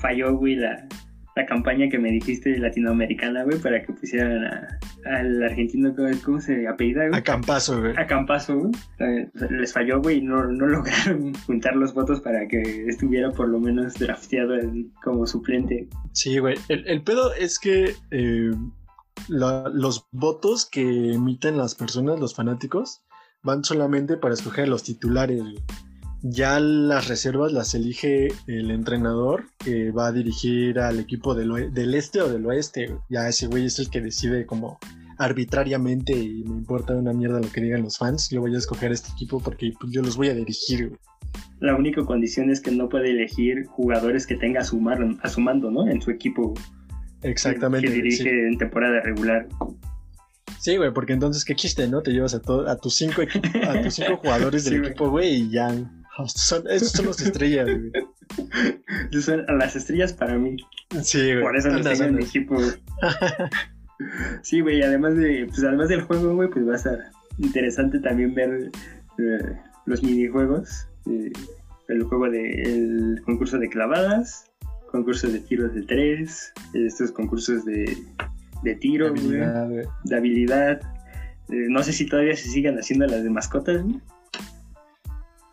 falló, 0.00 0.36
güey, 0.36 0.56
la, 0.56 0.88
la 1.36 1.46
campaña 1.46 1.88
que 1.88 1.96
me 1.96 2.10
dijiste 2.10 2.58
latinoamericana, 2.58 3.44
güey, 3.44 3.56
para 3.60 3.80
que 3.82 3.92
pusieran 3.92 4.44
a- 4.46 4.78
al 5.06 5.42
argentino, 5.42 5.94
¿cómo, 6.24 6.40
se 6.40 6.66
apellida, 6.68 7.08
güey? 7.08 7.18
A 7.18 7.22
Campazo, 7.22 7.80
güey. 7.80 7.94
A 7.96 8.06
Campazo, 8.06 8.58
güey. 8.58 8.72
Les 9.50 9.72
falló, 9.72 10.00
güey, 10.00 10.18
y 10.18 10.22
no, 10.22 10.44
no 10.46 10.66
lograron 10.68 11.34
juntar 11.46 11.76
los 11.76 11.94
votos 11.94 12.20
para 12.20 12.46
que 12.48 12.86
estuviera 12.88 13.30
por 13.32 13.48
lo 13.48 13.60
menos 13.60 13.94
drafteado 13.94 14.54
en- 14.56 14.92
como 15.02 15.26
suplente. 15.26 15.88
Sí, 16.12 16.38
güey. 16.38 16.56
El, 16.68 16.86
el 16.88 17.02
pedo 17.02 17.32
es 17.34 17.58
que 17.58 17.94
eh, 18.10 18.50
la- 19.28 19.68
los 19.72 20.06
votos 20.12 20.66
que 20.70 21.12
emiten 21.12 21.56
las 21.56 21.74
personas, 21.74 22.18
los 22.20 22.34
fanáticos, 22.34 23.02
van 23.42 23.62
solamente 23.64 24.16
para 24.16 24.34
escoger 24.34 24.68
los 24.68 24.82
titulares, 24.84 25.40
güey. 25.42 25.56
Ya 26.26 26.58
las 26.58 27.06
reservas 27.08 27.52
las 27.52 27.74
elige 27.74 28.28
el 28.46 28.70
entrenador 28.70 29.44
que 29.58 29.90
va 29.90 30.06
a 30.08 30.12
dirigir 30.12 30.78
al 30.78 30.98
equipo 30.98 31.34
del, 31.34 31.72
del 31.74 31.94
este 31.94 32.22
o 32.22 32.28
del 32.32 32.46
oeste. 32.46 32.96
Ya 33.10 33.28
ese 33.28 33.46
güey 33.46 33.66
es 33.66 33.78
el 33.78 33.90
que 33.90 34.00
decide 34.00 34.46
como 34.46 34.78
arbitrariamente 35.18 36.12
y 36.12 36.42
me 36.44 36.56
importa 36.56 36.94
una 36.94 37.12
mierda 37.12 37.40
lo 37.40 37.50
que 37.52 37.60
digan 37.60 37.82
los 37.82 37.98
fans. 37.98 38.28
Yo 38.30 38.40
voy 38.40 38.54
a 38.54 38.58
escoger 38.58 38.90
este 38.90 39.10
equipo 39.12 39.38
porque 39.38 39.72
pues, 39.78 39.92
yo 39.92 40.00
los 40.02 40.16
voy 40.16 40.28
a 40.28 40.34
dirigir. 40.34 40.88
güey. 40.88 41.00
La 41.60 41.76
única 41.76 42.02
condición 42.04 42.50
es 42.50 42.60
que 42.60 42.70
no 42.70 42.88
puede 42.88 43.10
elegir 43.10 43.66
jugadores 43.66 44.26
que 44.26 44.36
tenga 44.36 44.60
a 44.60 44.64
su, 44.64 44.80
mar- 44.80 45.16
a 45.22 45.28
su 45.28 45.40
mando, 45.40 45.70
¿no? 45.70 45.88
En 45.88 46.00
su 46.00 46.10
equipo 46.10 46.54
Exactamente. 47.22 47.86
que 47.88 47.92
dirige 47.94 48.22
sí. 48.22 48.28
en 48.28 48.56
temporada 48.58 49.00
regular. 49.02 49.46
Sí, 50.58 50.76
güey, 50.76 50.92
porque 50.92 51.12
entonces 51.12 51.44
qué 51.44 51.54
chiste, 51.54 51.86
¿no? 51.88 52.00
Te 52.02 52.10
llevas 52.12 52.34
a, 52.34 52.38
a 52.70 52.76
tus 52.76 52.96
cinco 52.96 53.22
a 53.68 53.82
tus 53.82 53.94
cinco 53.94 54.16
jugadores 54.22 54.64
del 54.64 54.80
Sí, 54.82 54.86
equipo, 54.88 55.10
güey, 55.10 55.34
y 55.42 55.50
ya. 55.50 55.68
Son, 56.26 56.64
esos 56.70 56.92
son 56.92 57.06
los 57.06 57.20
estrellas, 57.20 57.66
güey. 57.66 57.90
Esas 59.10 59.24
son 59.46 59.58
las 59.58 59.76
estrellas 59.76 60.12
para 60.12 60.38
mí. 60.38 60.56
Sí, 61.02 61.18
güey. 61.32 61.42
Por 61.42 61.56
eso 61.56 61.68
los 61.70 61.82
tengo 61.82 62.04
en 62.04 62.14
mi 62.16 62.24
equipo. 62.24 62.54
güey. 62.54 62.70
Sí, 64.42 64.60
güey, 64.60 64.82
además 64.82 65.16
de, 65.16 65.46
pues 65.48 65.62
además 65.62 65.88
del 65.88 66.02
juego, 66.02 66.34
güey, 66.34 66.50
pues 66.50 66.66
va 66.68 66.72
a 66.72 66.76
estar 66.76 66.98
interesante 67.38 68.00
también 68.00 68.34
ver 68.34 68.70
eh, 69.18 69.58
los 69.86 70.02
minijuegos. 70.02 70.88
eh, 71.06 71.30
el 71.88 72.02
juego 72.02 72.28
de 72.28 72.62
el 72.62 73.22
concurso 73.24 73.56
de 73.58 73.68
clavadas, 73.68 74.50
concurso 74.90 75.28
de 75.28 75.38
tiros 75.40 75.74
de 75.74 75.82
tres, 75.82 76.52
estos 76.74 77.12
concursos 77.12 77.64
de, 77.64 77.96
de 78.64 78.74
tiro, 78.74 79.10
güey, 79.10 79.20
Habilidad, 79.42 79.68
güey. 79.68 79.86
de 80.04 80.16
habilidad. 80.16 80.80
Eh, 81.50 81.66
no 81.68 81.82
sé 81.82 81.92
si 81.92 82.06
todavía 82.06 82.34
se 82.36 82.48
sigan 82.48 82.76
haciendo 82.78 83.06
las 83.06 83.22
de 83.22 83.30
mascotas, 83.30 83.80
güey. 83.82 84.00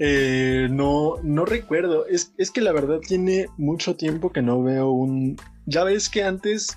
Eh, 0.04 0.68
no, 0.72 1.18
no 1.22 1.46
recuerdo. 1.46 2.08
Es, 2.08 2.34
es 2.40 2.50
que 2.50 2.62
la 2.62 2.72
verdad 2.72 3.02
tiene 3.08 3.46
mucho 3.58 3.96
tiempo 3.96 4.32
que 4.32 4.42
no 4.42 4.64
veo 4.64 4.90
un. 4.90 5.38
Ya 5.68 5.84
ves 5.84 6.10
que 6.10 6.24
antes, 6.24 6.76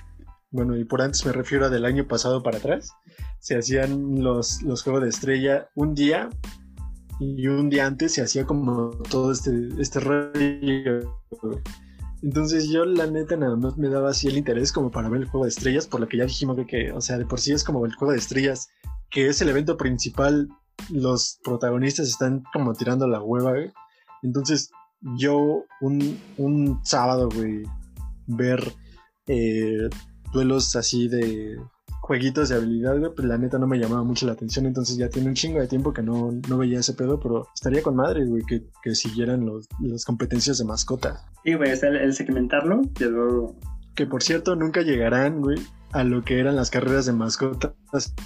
bueno, 0.50 0.76
y 0.76 0.84
por 0.84 1.00
antes 1.00 1.24
me 1.24 1.32
refiero 1.32 1.64
a 1.64 1.70
del 1.70 1.86
año 1.86 2.06
pasado 2.06 2.42
para 2.42 2.58
atrás, 2.58 2.92
se 3.40 3.56
hacían 3.56 4.22
los, 4.22 4.60
los 4.60 4.82
juegos 4.82 5.04
de 5.04 5.08
estrella 5.08 5.70
un 5.74 5.94
día 5.94 6.28
y 7.18 7.46
un 7.46 7.70
día 7.70 7.86
antes 7.86 8.12
se 8.12 8.20
hacía 8.20 8.44
como 8.44 8.90
todo 9.08 9.32
este, 9.32 9.68
este 9.78 10.00
rollo. 10.00 11.18
Entonces 12.22 12.68
yo 12.68 12.84
la 12.84 13.06
neta 13.06 13.38
nada 13.38 13.56
más 13.56 13.78
me 13.78 13.88
daba 13.88 14.10
así 14.10 14.28
el 14.28 14.36
interés 14.36 14.70
como 14.70 14.90
para 14.90 15.08
ver 15.08 15.22
el 15.22 15.28
juego 15.28 15.46
de 15.46 15.50
estrellas, 15.50 15.86
por 15.86 16.00
lo 16.00 16.08
que 16.08 16.18
ya 16.18 16.26
dijimos 16.26 16.56
güey, 16.56 16.66
que, 16.66 16.92
o 16.92 17.00
sea, 17.00 17.16
de 17.16 17.24
por 17.24 17.40
sí 17.40 17.52
es 17.52 17.64
como 17.64 17.86
el 17.86 17.94
juego 17.94 18.12
de 18.12 18.18
estrellas, 18.18 18.68
que 19.10 19.28
es 19.28 19.40
el 19.40 19.48
evento 19.48 19.78
principal 19.78 20.46
los 20.90 21.38
protagonistas 21.44 22.08
están 22.08 22.44
como 22.52 22.74
tirando 22.74 23.06
la 23.06 23.22
hueva, 23.22 23.52
güey. 23.52 23.72
Entonces, 24.22 24.70
yo 25.18 25.64
un, 25.80 26.18
un 26.38 26.80
sábado, 26.84 27.28
güey, 27.34 27.62
ver 28.26 28.60
eh, 29.26 29.88
duelos 30.32 30.76
así 30.76 31.08
de 31.08 31.58
jueguitos 32.00 32.50
de 32.50 32.56
habilidad, 32.56 32.98
güey, 32.98 33.14
pues 33.14 33.26
la 33.26 33.38
neta 33.38 33.58
no 33.58 33.66
me 33.66 33.78
llamaba 33.78 34.02
mucho 34.02 34.26
la 34.26 34.32
atención. 34.32 34.66
Entonces 34.66 34.96
ya 34.96 35.08
tiene 35.08 35.28
un 35.28 35.34
chingo 35.34 35.60
de 35.60 35.68
tiempo 35.68 35.92
que 35.92 36.02
no, 36.02 36.32
no 36.48 36.58
veía 36.58 36.80
ese 36.80 36.92
pedo, 36.92 37.18
pero 37.18 37.48
estaría 37.54 37.82
con 37.82 37.96
madre, 37.96 38.26
güey, 38.26 38.42
que, 38.44 38.64
que 38.82 38.94
siguieran 38.94 39.46
los, 39.46 39.68
las 39.80 40.04
competencias 40.04 40.58
de 40.58 40.64
mascota. 40.64 41.24
Sí, 41.44 41.54
güey, 41.54 41.70
el, 41.70 41.96
el 41.96 42.12
segmentarlo 42.12 42.82
quedó 42.94 43.56
Que 43.94 44.06
por 44.06 44.22
cierto, 44.22 44.54
nunca 44.54 44.82
llegarán, 44.82 45.40
güey, 45.40 45.58
a 45.94 46.02
lo 46.02 46.22
que 46.24 46.40
eran 46.40 46.56
las 46.56 46.70
carreras 46.70 47.06
de 47.06 47.12
mascotas 47.12 47.72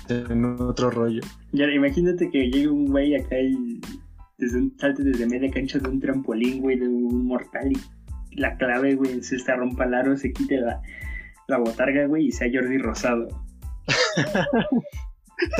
en 0.08 0.44
otro 0.44 0.90
rollo. 0.90 1.20
Ya, 1.52 1.66
imagínate 1.66 2.30
que 2.30 2.50
llegue 2.50 2.68
un 2.68 2.86
güey 2.86 3.14
acá 3.14 3.38
y 3.38 3.78
desde 4.38 4.58
un, 4.58 4.74
salte 4.78 5.04
desde 5.04 5.26
media 5.26 5.50
cancha 5.50 5.78
de 5.78 5.88
un 5.88 6.00
trampolín, 6.00 6.62
güey, 6.62 6.78
de 6.78 6.88
un 6.88 7.26
mortal 7.26 7.70
y 7.70 8.40
la 8.40 8.56
clave, 8.56 8.94
güey, 8.94 9.12
en 9.12 9.22
cesta 9.22 9.54
rompa 9.54 9.84
el 9.84 9.94
aro, 9.94 10.16
se 10.16 10.32
quite 10.32 10.58
la, 10.60 10.80
la 11.46 11.58
botarga, 11.58 12.06
güey, 12.06 12.28
y 12.28 12.32
sea 12.32 12.48
Jordi 12.52 12.78
Rosado. 12.78 13.28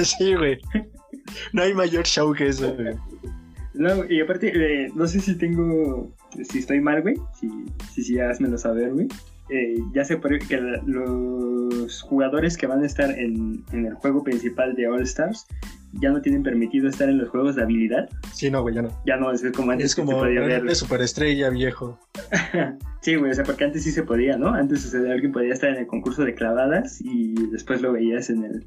Sí, 0.03 0.35
güey. 0.35 0.59
No 1.53 1.63
hay 1.63 1.73
mayor 1.73 2.05
show 2.05 2.35
que 2.35 2.49
eso, 2.49 2.75
güey. 2.75 2.97
No, 3.75 4.05
y 4.11 4.21
aparte, 4.21 4.51
eh, 4.53 4.91
no 4.93 5.07
sé 5.07 5.21
si 5.21 5.39
tengo, 5.39 6.13
si 6.51 6.59
estoy 6.59 6.81
mal, 6.81 7.01
güey, 7.03 7.15
si, 7.39 7.49
si, 7.93 8.03
sí, 8.03 8.19
házmelo 8.19 8.59
saber, 8.59 8.93
güey. 8.93 9.07
Eh, 9.51 9.77
ya 9.95 10.05
sé 10.05 10.17
por 10.19 10.39
que 10.39 10.61
la- 10.61 10.83
los 10.87 12.03
jugadores 12.03 12.57
que 12.57 12.67
van 12.67 12.83
a 12.83 12.87
estar 12.87 13.11
en, 13.11 13.65
en 13.73 13.87
el 13.87 13.95
juego 13.95 14.23
principal 14.23 14.75
de 14.75 14.89
All 14.89 15.03
Stars 15.03 15.47
ya 16.01 16.11
no 16.11 16.21
tienen 16.21 16.43
permitido 16.43 16.87
estar 16.89 17.09
en 17.09 17.17
los 17.19 17.31
juegos 17.31 17.57
de 17.57 17.63
habilidad. 17.63 18.11
Sí, 18.35 18.51
no, 18.51 18.61
güey, 18.61 18.75
ya 18.75 18.83
no. 18.83 18.91
Ya 19.07 19.17
no 19.17 19.33
es 19.33 19.43
como 19.57 19.71
antes 19.73 19.87
Es 19.87 19.95
que 19.95 20.03
se 20.03 20.07
como 20.07 20.19
podía 20.19 20.41
ver. 20.43 20.63
de 20.65 20.75
superestrella, 20.75 21.51
viejo. 21.51 21.99
Sí, 23.01 23.15
güey, 23.15 23.31
o 23.31 23.35
sea, 23.35 23.45
porque 23.45 23.65
antes 23.65 23.85
sí 23.85 23.93
se 23.93 24.03
podía, 24.03 24.37
¿no? 24.37 24.49
Antes 24.49 24.85
o 24.85 24.91
sea, 24.91 25.01
alguien 25.13 25.31
podía 25.33 25.55
estar 25.55 25.71
en 25.71 25.77
el 25.77 25.87
concurso 25.87 26.25
de 26.25 26.35
clavadas 26.35 27.01
y 27.01 27.33
después 27.53 27.81
lo 27.81 27.93
veías 27.93 28.29
en 28.29 28.45
el, 28.45 28.65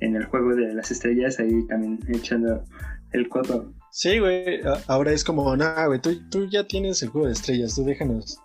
en 0.00 0.16
el 0.16 0.24
juego 0.24 0.56
de 0.56 0.72
las 0.74 0.90
estrellas 0.90 1.38
ahí 1.38 1.64
también 1.68 2.00
echando 2.08 2.64
el 3.12 3.28
coto. 3.28 3.72
Sí, 3.92 4.18
güey. 4.18 4.60
Ahora 4.88 5.12
es 5.12 5.22
como, 5.22 5.54
nah, 5.56 5.86
güey, 5.86 6.00
tú, 6.00 6.10
tú 6.30 6.46
ya 6.48 6.66
tienes 6.66 7.02
el 7.02 7.10
juego 7.10 7.26
de 7.28 7.34
estrellas, 7.34 7.74
tú 7.76 7.84
déjanos. 7.84 8.40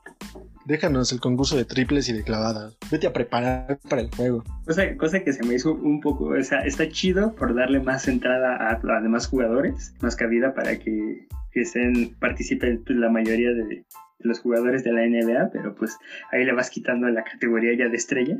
Déjanos 0.69 1.11
el 1.11 1.19
concurso 1.19 1.57
de 1.57 1.65
triples 1.65 2.09
y 2.09 2.13
de 2.13 2.23
clavadas. 2.23 2.77
Vete 2.91 3.07
a 3.07 3.11
preparar 3.11 3.79
para 3.89 4.03
el 4.03 4.11
juego. 4.15 4.43
Cosa, 4.65 5.19
que 5.23 5.33
se 5.33 5.43
me 5.43 5.55
hizo 5.55 5.73
un 5.73 5.99
poco, 5.99 6.25
o 6.25 6.43
sea, 6.43 6.59
está 6.59 6.87
chido 6.87 7.33
por 7.33 7.55
darle 7.55 7.79
más 7.79 8.07
entrada 8.07 8.55
a, 8.55 8.79
a 8.79 9.01
demás 9.01 9.25
jugadores, 9.25 9.95
más 9.99 10.15
cabida 10.15 10.53
para 10.53 10.77
que, 10.77 11.27
que 11.51 11.61
estén, 11.61 12.13
participen 12.19 12.83
pues, 12.85 12.99
la 12.99 13.09
mayoría 13.09 13.49
de, 13.49 13.83
los 14.19 14.41
jugadores 14.41 14.83
de 14.83 14.93
la 14.93 15.07
NBA, 15.07 15.49
pero 15.51 15.73
pues 15.73 15.97
ahí 16.31 16.45
le 16.45 16.53
vas 16.53 16.69
quitando 16.69 17.07
la 17.09 17.23
categoría 17.23 17.75
ya 17.75 17.89
de 17.89 17.97
estrella. 17.97 18.37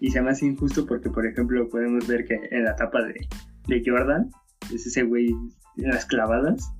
Y 0.00 0.10
se 0.10 0.20
me 0.20 0.30
hace 0.30 0.46
injusto 0.46 0.84
porque, 0.84 1.10
por 1.10 1.24
ejemplo, 1.26 1.68
podemos 1.68 2.08
ver 2.08 2.24
que 2.24 2.40
en 2.50 2.64
la 2.64 2.72
etapa 2.72 3.02
de, 3.02 3.28
de 3.68 3.82
Jordan, 3.86 4.30
es 4.74 4.84
ese 4.84 5.04
güey 5.04 5.28
en 5.76 5.90
las 5.90 6.06
clavadas, 6.06 6.72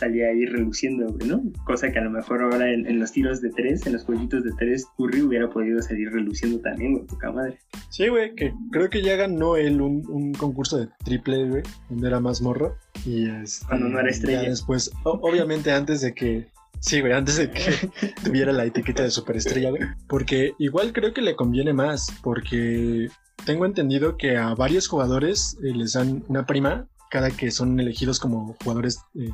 salía 0.00 0.28
ahí 0.28 0.44
reluciendo, 0.46 1.16
¿no? 1.26 1.42
Cosa 1.64 1.92
que 1.92 1.98
a 1.98 2.02
lo 2.02 2.10
mejor 2.10 2.42
ahora 2.42 2.72
en, 2.72 2.86
en 2.86 2.98
los 2.98 3.12
tiros 3.12 3.40
de 3.40 3.50
tres, 3.50 3.86
en 3.86 3.92
los 3.92 4.04
jueguitos 4.04 4.42
de 4.42 4.50
tres, 4.58 4.86
Curry 4.96 5.22
hubiera 5.22 5.48
podido 5.48 5.80
salir 5.82 6.10
reluciendo 6.10 6.58
también, 6.60 6.94
güey, 6.94 7.06
poca 7.06 7.30
madre. 7.30 7.58
Sí, 7.90 8.08
güey, 8.08 8.34
que 8.34 8.52
creo 8.72 8.90
que 8.90 9.02
ya 9.02 9.16
ganó 9.16 9.56
él 9.56 9.80
un, 9.80 10.04
un 10.08 10.32
concurso 10.34 10.78
de 10.78 10.88
triple, 11.04 11.48
güey, 11.48 11.62
donde 11.88 12.08
era 12.08 12.18
más 12.20 12.42
morro. 12.42 12.76
Y 13.06 13.28
este, 13.30 13.66
Cuando 13.66 13.88
no 13.88 14.00
era 14.00 14.10
estrella. 14.10 14.42
ya 14.42 14.48
después, 14.50 14.90
o- 15.04 15.20
obviamente 15.22 15.70
antes 15.70 16.00
de 16.00 16.12
que. 16.14 16.46
Sí, 16.80 17.00
güey, 17.00 17.12
antes 17.12 17.36
de 17.36 17.50
que 17.50 17.60
tuviera 18.24 18.52
la 18.52 18.64
etiqueta 18.64 19.02
de 19.02 19.10
superestrella, 19.10 19.70
güey. 19.70 19.82
Porque 20.08 20.52
igual 20.58 20.92
creo 20.92 21.12
que 21.12 21.20
le 21.20 21.36
conviene 21.36 21.72
más, 21.74 22.08
porque 22.22 23.08
tengo 23.44 23.66
entendido 23.66 24.16
que 24.16 24.36
a 24.36 24.54
varios 24.54 24.88
jugadores 24.88 25.58
eh, 25.62 25.72
les 25.74 25.92
dan 25.94 26.24
una 26.28 26.46
prima 26.46 26.88
cada 27.10 27.30
que 27.30 27.50
son 27.50 27.78
elegidos 27.80 28.20
como 28.20 28.54
jugadores 28.62 29.00
eh, 29.14 29.30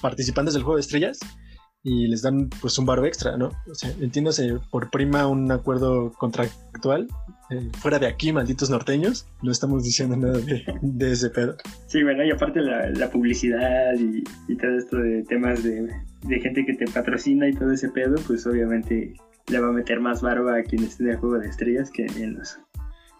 participantes 0.00 0.54
del 0.54 0.62
juego 0.62 0.76
de 0.76 0.82
estrellas 0.82 1.18
y 1.82 2.08
les 2.08 2.22
dan 2.22 2.50
pues 2.60 2.78
un 2.78 2.84
baro 2.84 3.06
extra, 3.06 3.36
¿no? 3.36 3.46
O 3.70 3.74
sea, 3.74 3.90
entiéndase 4.00 4.58
por 4.70 4.90
prima 4.90 5.26
un 5.26 5.50
acuerdo 5.50 6.12
contractual. 6.12 7.08
eh, 7.50 7.68
fuera 7.78 7.98
de 7.98 8.06
aquí, 8.06 8.32
malditos 8.32 8.70
norteños, 8.70 9.26
no 9.42 9.50
estamos 9.50 9.82
diciendo 9.82 10.16
nada 10.16 10.38
de, 10.38 10.64
de 10.82 11.12
ese 11.12 11.30
pedo. 11.30 11.56
Sí, 11.88 12.02
bueno, 12.02 12.24
y 12.24 12.30
aparte 12.30 12.60
la, 12.60 12.88
la 12.90 13.10
publicidad 13.10 13.94
y, 13.98 14.22
y 14.46 14.56
todo 14.56 14.76
esto 14.76 14.96
de 14.98 15.24
temas 15.24 15.62
de, 15.62 15.88
de 16.22 16.40
gente 16.40 16.64
que 16.64 16.74
te 16.74 16.86
patrocina 16.90 17.48
y 17.48 17.54
todo 17.54 17.72
ese 17.72 17.88
pedo, 17.88 18.16
pues 18.26 18.46
obviamente 18.46 19.14
le 19.48 19.58
va 19.58 19.68
a 19.68 19.72
meter 19.72 20.00
más 20.00 20.22
barba 20.22 20.58
a 20.58 20.62
quien 20.62 20.84
esté 20.84 21.04
en 21.04 21.10
el 21.10 21.16
juego 21.16 21.38
de 21.38 21.48
estrellas 21.48 21.90
que 21.90 22.06
en 22.06 22.34
los, 22.38 22.58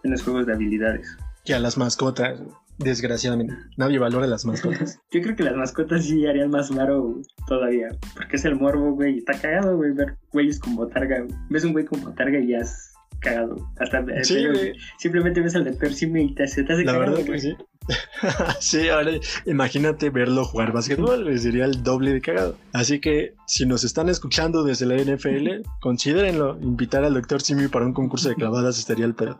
en 0.03 0.11
los 0.11 0.23
juegos 0.23 0.45
de 0.45 0.53
habilidades. 0.53 1.07
Que 1.43 1.53
a 1.53 1.59
las 1.59 1.77
mascotas, 1.77 2.39
desgraciadamente. 2.83 3.53
Nadie 3.77 3.99
valora 3.99 4.27
las 4.27 4.45
mascotas. 4.45 4.99
Yo 5.11 5.21
creo 5.21 5.35
que 5.35 5.43
las 5.43 5.55
mascotas 5.55 6.05
sí 6.05 6.25
harían 6.27 6.49
más 6.49 6.69
varo 6.75 7.21
todavía, 7.47 7.87
porque 8.15 8.35
es 8.37 8.45
el 8.45 8.55
morbo, 8.55 8.93
güey, 8.93 9.15
y 9.15 9.17
está 9.19 9.33
cagado, 9.39 9.77
güey, 9.77 9.91
ver 9.93 10.17
güeyes 10.31 10.59
con 10.59 10.75
botarga. 10.75 11.19
güey. 11.21 11.35
Ves 11.49 11.63
un 11.63 11.73
güey 11.73 11.85
con 11.85 12.01
botarga 12.03 12.39
y 12.39 12.47
ya 12.49 12.57
es 12.59 12.93
cagado. 13.19 13.55
Hasta 13.79 14.03
Sí, 14.23 14.35
pero 14.41 14.53
güey. 14.53 14.73
simplemente 14.97 15.41
ves 15.41 15.55
al 15.55 15.63
de 15.65 15.73
Persime 15.73 16.23
y 16.23 16.35
te, 16.35 16.47
se 16.47 16.63
te 16.63 16.73
hace 16.73 16.83
La 16.85 16.93
cagado, 16.93 17.11
verdad 17.17 17.25
que 17.31 17.39
sí. 17.39 17.55
sí, 18.59 18.89
ahora 18.89 19.11
imagínate 19.45 20.09
verlo 20.09 20.45
jugar 20.45 20.71
básquetbol, 20.71 21.37
sería 21.39 21.65
el 21.65 21.83
doble 21.83 22.11
de 22.13 22.21
cagado. 22.21 22.57
Así 22.73 22.99
que 22.99 23.33
si 23.47 23.65
nos 23.65 23.83
están 23.83 24.09
escuchando 24.09 24.63
desde 24.63 24.85
la 24.85 24.95
NFL, 24.95 25.67
considérenlo. 25.81 26.57
Invitar 26.61 27.03
al 27.03 27.13
Dr. 27.13 27.41
Simi 27.41 27.67
para 27.67 27.85
un 27.85 27.93
concurso 27.93 28.29
de 28.29 28.35
clavadas 28.35 28.77
estaría 28.77 29.05
el 29.05 29.15
pedo. 29.15 29.37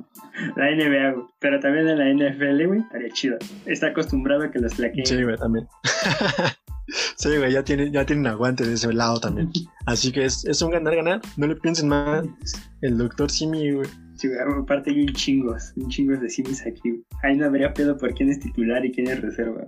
La 0.56 0.72
NBA, 0.72 1.12
güey. 1.14 1.26
Pero 1.40 1.60
también 1.60 1.88
en 1.88 1.98
la 2.00 2.30
NFL, 2.30 2.68
güey, 2.68 2.80
estaría 2.80 3.10
chido. 3.14 3.38
Está 3.66 3.88
acostumbrado 3.88 4.44
a 4.44 4.52
que 4.52 4.60
los 4.60 4.74
flaqueen. 4.74 5.06
Sí, 5.06 5.24
güey, 5.24 5.38
también. 5.38 5.68
sí, 7.16 7.38
güey, 7.38 7.52
ya 7.52 7.64
tienen, 7.64 7.94
ya 7.94 8.06
tienen 8.06 8.28
aguante 8.28 8.66
de 8.66 8.74
ese 8.74 8.92
lado 8.92 9.20
también. 9.20 9.52
Así 9.86 10.12
que 10.12 10.26
es, 10.26 10.46
es 10.46 10.62
un 10.62 10.72
ganar-ganar. 10.72 11.22
No 11.38 11.48
le 11.48 11.56
piensen 11.56 11.90
más. 11.90 12.26
El 12.82 12.98
Dr. 12.98 13.30
Simi, 13.30 13.72
güey. 13.72 13.88
Aparte 14.60 14.92
hay 14.92 15.02
un 15.02 15.14
chingos, 15.14 15.74
un 15.76 15.90
chingos 15.90 16.20
de 16.22 16.30
simis 16.30 16.66
aquí. 16.66 17.04
Ahí 17.24 17.38
no 17.38 17.46
habría 17.46 17.74
pedo 17.74 17.98
por 17.98 18.14
quién 18.14 18.30
es 18.30 18.40
titular 18.40 18.86
y 18.86 18.92
quién 18.92 19.08
es 19.08 19.22
reserva. 19.22 19.68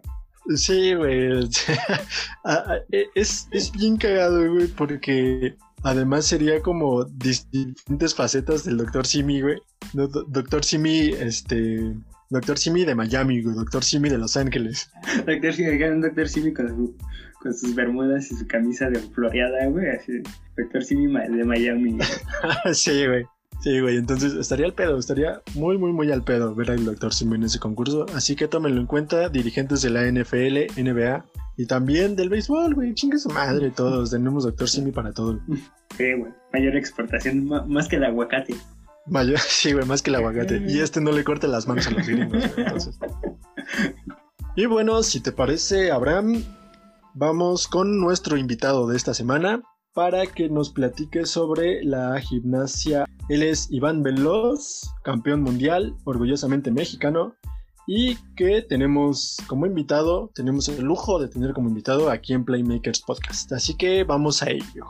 Sí, 0.55 0.93
güey. 0.95 1.29
Ah, 2.45 2.63
ah, 2.67 2.75
e, 2.91 3.05
es, 3.15 3.47
es 3.51 3.71
bien 3.71 3.95
cagado, 3.95 4.51
güey, 4.53 4.67
porque 4.67 5.55
además 5.83 6.25
sería 6.25 6.61
como 6.61 7.05
diferentes 7.05 8.13
facetas 8.13 8.65
del 8.65 8.77
Doctor 8.77 9.05
Simi, 9.07 9.41
güey. 9.41 9.61
Do- 9.93 10.25
Doctor 10.27 10.63
Simi, 10.65 11.11
este. 11.17 11.93
Doctor 12.29 12.57
Simi 12.57 12.83
de 12.83 12.95
Miami, 12.95 13.41
güey. 13.41 13.55
Doctor 13.55 13.83
Simi 13.83 14.09
de 14.09 14.17
Los 14.17 14.35
Ángeles. 14.35 14.89
Doctor 15.25 15.53
Simi, 15.53 15.77
Doctor 15.77 16.27
Simi 16.27 16.53
con, 16.53 16.67
su- 16.67 16.97
con 17.41 17.53
sus 17.53 17.73
bermudas 17.75 18.29
y 18.31 18.35
su 18.35 18.45
camisa 18.47 18.89
de 18.89 18.99
floreada, 18.99 19.67
güey. 19.67 19.87
Así, 19.91 20.21
Doctor 20.57 20.83
Simi 20.83 21.07
de 21.07 21.43
Miami. 21.45 21.97
sí, 22.73 23.05
güey. 23.07 23.23
Sí, 23.63 23.79
güey. 23.79 23.95
Entonces 23.95 24.33
estaría 24.33 24.65
al 24.65 24.73
pedo. 24.73 24.97
Estaría 24.97 25.41
muy, 25.53 25.77
muy, 25.77 25.93
muy 25.93 26.11
al 26.11 26.21
pedo 26.21 26.53
ver 26.53 26.71
al 26.71 26.83
Doctor 26.83 27.13
Simi 27.13 27.35
en 27.35 27.43
ese 27.43 27.59
concurso. 27.59 28.05
Así 28.13 28.35
que 28.35 28.49
tómenlo 28.49 28.81
en 28.81 28.87
cuenta, 28.87 29.29
dirigentes 29.29 29.81
de 29.81 29.89
la 29.89 30.01
NFL, 30.03 30.81
NBA 30.81 31.25
y 31.55 31.65
también 31.65 32.17
del 32.17 32.27
béisbol, 32.27 32.75
güey. 32.75 32.93
Chingue 32.93 33.17
su 33.17 33.29
madre, 33.29 33.71
todos. 33.71 34.11
Tenemos 34.11 34.43
Doctor 34.43 34.67
Simi 34.67 34.91
para 34.91 35.13
todo. 35.13 35.39
Sí, 35.97 36.11
güey. 36.13 36.33
Mayor 36.51 36.75
exportación, 36.75 37.45
más 37.45 37.87
que 37.87 37.95
el 37.95 38.03
aguacate. 38.03 38.53
Mayor, 39.07 39.39
sí, 39.47 39.71
güey, 39.71 39.85
más 39.85 40.01
que 40.01 40.09
el 40.09 40.17
aguacate. 40.17 40.61
Y 40.67 40.79
este 40.81 40.99
no 40.99 41.13
le 41.13 41.23
corte 41.23 41.47
las 41.47 41.65
manos 41.65 41.87
a 41.87 41.91
los 41.91 42.05
gringos, 42.05 42.53
güey, 42.53 42.65
entonces. 42.65 42.99
Y 44.55 44.67
bueno, 44.67 45.01
si 45.01 45.19
te 45.19 45.31
parece, 45.31 45.89
Abraham, 45.89 46.43
vamos 47.15 47.67
con 47.67 47.99
nuestro 47.99 48.37
invitado 48.37 48.87
de 48.87 48.95
esta 48.95 49.15
semana 49.15 49.63
para 49.93 50.25
que 50.25 50.49
nos 50.49 50.71
platique 50.71 51.25
sobre 51.25 51.83
la 51.83 52.19
gimnasia. 52.19 53.05
Él 53.29 53.43
es 53.43 53.67
Iván 53.71 54.01
Veloz, 54.01 54.89
campeón 55.03 55.43
mundial, 55.43 55.95
orgullosamente 56.03 56.71
mexicano, 56.71 57.35
y 57.85 58.15
que 58.35 58.63
tenemos 58.63 59.37
como 59.47 59.65
invitado, 59.67 60.31
tenemos 60.33 60.67
el 60.69 60.83
lujo 60.83 61.19
de 61.19 61.27
tener 61.27 61.53
como 61.53 61.69
invitado 61.69 62.09
aquí 62.09 62.33
en 62.33 62.43
Playmakers 62.43 63.01
Podcast. 63.01 63.51
Así 63.51 63.75
que 63.75 64.03
vamos 64.03 64.41
a 64.41 64.49
ello. 64.49 64.87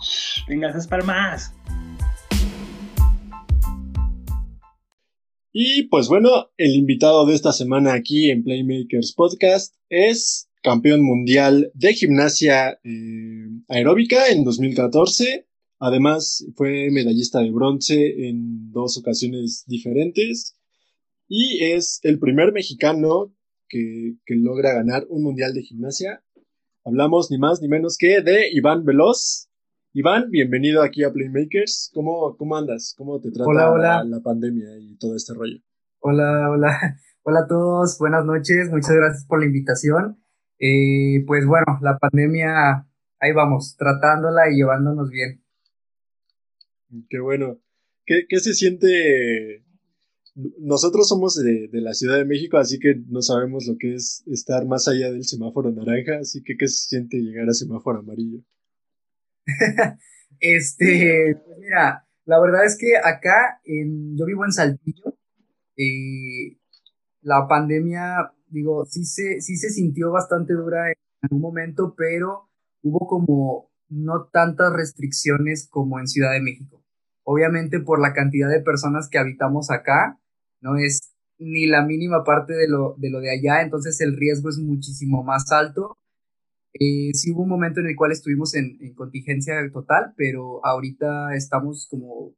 Venga, 0.47 0.69
esas 0.69 0.87
palmas. 0.87 1.53
Y 5.51 5.83
pues 5.83 6.07
bueno, 6.07 6.49
el 6.57 6.75
invitado 6.75 7.25
de 7.25 7.35
esta 7.35 7.51
semana 7.51 7.93
aquí 7.93 8.31
en 8.31 8.43
Playmakers 8.43 9.13
Podcast 9.13 9.75
es 9.89 10.49
campeón 10.63 11.03
mundial 11.03 11.71
de 11.73 11.93
gimnasia 11.93 12.79
eh, 12.83 13.49
aeróbica 13.67 14.29
en 14.29 14.43
2014. 14.43 15.47
Además, 15.79 16.45
fue 16.55 16.89
medallista 16.91 17.39
de 17.39 17.51
bronce 17.51 18.27
en 18.27 18.71
dos 18.71 18.97
ocasiones 18.97 19.65
diferentes. 19.67 20.57
Y 21.27 21.63
es 21.63 21.99
el 22.03 22.19
primer 22.19 22.53
mexicano 22.53 23.33
que, 23.67 24.15
que 24.25 24.35
logra 24.35 24.73
ganar 24.73 25.05
un 25.09 25.23
mundial 25.23 25.53
de 25.53 25.63
gimnasia. 25.63 26.23
Hablamos 26.85 27.29
ni 27.29 27.37
más 27.37 27.61
ni 27.61 27.67
menos 27.67 27.97
que 27.97 28.21
de 28.21 28.49
Iván 28.51 28.85
Veloz. 28.85 29.49
Iván, 29.93 30.31
bienvenido 30.31 30.81
aquí 30.81 31.03
a 31.03 31.11
Playmakers. 31.11 31.91
¿Cómo, 31.93 32.35
cómo 32.37 32.55
andas? 32.55 32.95
¿Cómo 32.97 33.19
te 33.19 33.31
trata 33.31 33.49
Hola, 33.49 33.71
hola. 33.71 34.03
La, 34.03 34.17
la 34.17 34.19
pandemia 34.21 34.77
y 34.79 34.95
todo 34.97 35.15
este 35.15 35.33
rollo? 35.33 35.59
Hola, 35.99 36.49
hola, 36.49 36.97
hola 37.23 37.39
a 37.41 37.47
todos, 37.47 37.97
buenas 37.97 38.25
noches, 38.25 38.69
muchas 38.69 38.91
gracias 38.91 39.25
por 39.25 39.39
la 39.39 39.45
invitación. 39.45 40.22
Pues 41.27 41.45
bueno, 41.45 41.77
la 41.81 41.97
pandemia, 41.97 42.87
ahí 43.19 43.31
vamos, 43.33 43.75
tratándola 43.77 44.49
y 44.49 44.55
llevándonos 44.55 45.09
bien. 45.09 45.43
Qué 47.09 47.19
bueno. 47.19 47.59
¿Qué, 48.05 48.25
qué 48.29 48.39
se 48.39 48.53
siente? 48.53 49.65
Nosotros 50.59 51.09
somos 51.09 51.35
de, 51.35 51.67
de 51.67 51.81
la 51.81 51.93
Ciudad 51.93 52.17
de 52.17 52.25
México, 52.25 52.57
así 52.57 52.79
que 52.79 52.95
no 53.07 53.21
sabemos 53.21 53.67
lo 53.67 53.77
que 53.77 53.95
es 53.95 54.23
estar 54.27 54.65
más 54.65 54.87
allá 54.87 55.11
del 55.11 55.25
semáforo 55.25 55.69
naranja, 55.71 56.19
así 56.21 56.41
que 56.43 56.55
¿qué 56.57 56.67
se 56.67 56.87
siente 56.87 57.17
llegar 57.17 57.49
a 57.49 57.53
semáforo 57.53 57.99
amarillo? 57.99 58.39
Este, 60.39 61.37
pues 61.45 61.57
mira, 61.59 62.05
la 62.25 62.41
verdad 62.41 62.65
es 62.65 62.77
que 62.77 62.97
acá, 62.97 63.61
en, 63.63 64.17
yo 64.17 64.25
vivo 64.25 64.43
en 64.43 64.51
Saltillo, 64.51 65.17
eh, 65.77 66.57
la 67.21 67.47
pandemia, 67.47 68.33
digo, 68.53 68.85
sí 68.85 69.03
se, 69.05 69.41
sí 69.41 69.57
se 69.57 69.69
sintió 69.69 70.11
bastante 70.11 70.53
dura 70.53 70.89
en 70.89 70.95
algún 71.23 71.41
momento, 71.41 71.95
pero 71.97 72.49
hubo 72.83 73.07
como 73.07 73.71
no 73.89 74.25
tantas 74.31 74.71
restricciones 74.73 75.67
como 75.69 75.99
en 75.99 76.07
Ciudad 76.07 76.31
de 76.31 76.41
México. 76.41 76.83
Obviamente 77.23 77.79
por 77.79 77.99
la 77.99 78.13
cantidad 78.13 78.49
de 78.49 78.61
personas 78.61 79.09
que 79.09 79.17
habitamos 79.17 79.71
acá, 79.71 80.19
no 80.61 80.77
es 80.77 81.13
ni 81.39 81.65
la 81.67 81.83
mínima 81.83 82.23
parte 82.23 82.53
de 82.53 82.67
lo 82.67 82.95
de, 82.97 83.09
lo 83.09 83.19
de 83.19 83.31
allá, 83.31 83.61
entonces 83.61 83.99
el 84.01 84.15
riesgo 84.15 84.49
es 84.49 84.57
muchísimo 84.59 85.23
más 85.23 85.51
alto. 85.51 85.97
Eh, 86.73 87.11
sí 87.13 87.31
hubo 87.31 87.43
un 87.43 87.49
momento 87.49 87.79
en 87.79 87.87
el 87.87 87.95
cual 87.95 88.11
estuvimos 88.11 88.55
en, 88.55 88.77
en 88.81 88.93
contingencia 88.93 89.55
total, 89.71 90.13
pero 90.17 90.65
ahorita 90.65 91.35
estamos 91.35 91.87
como 91.89 92.33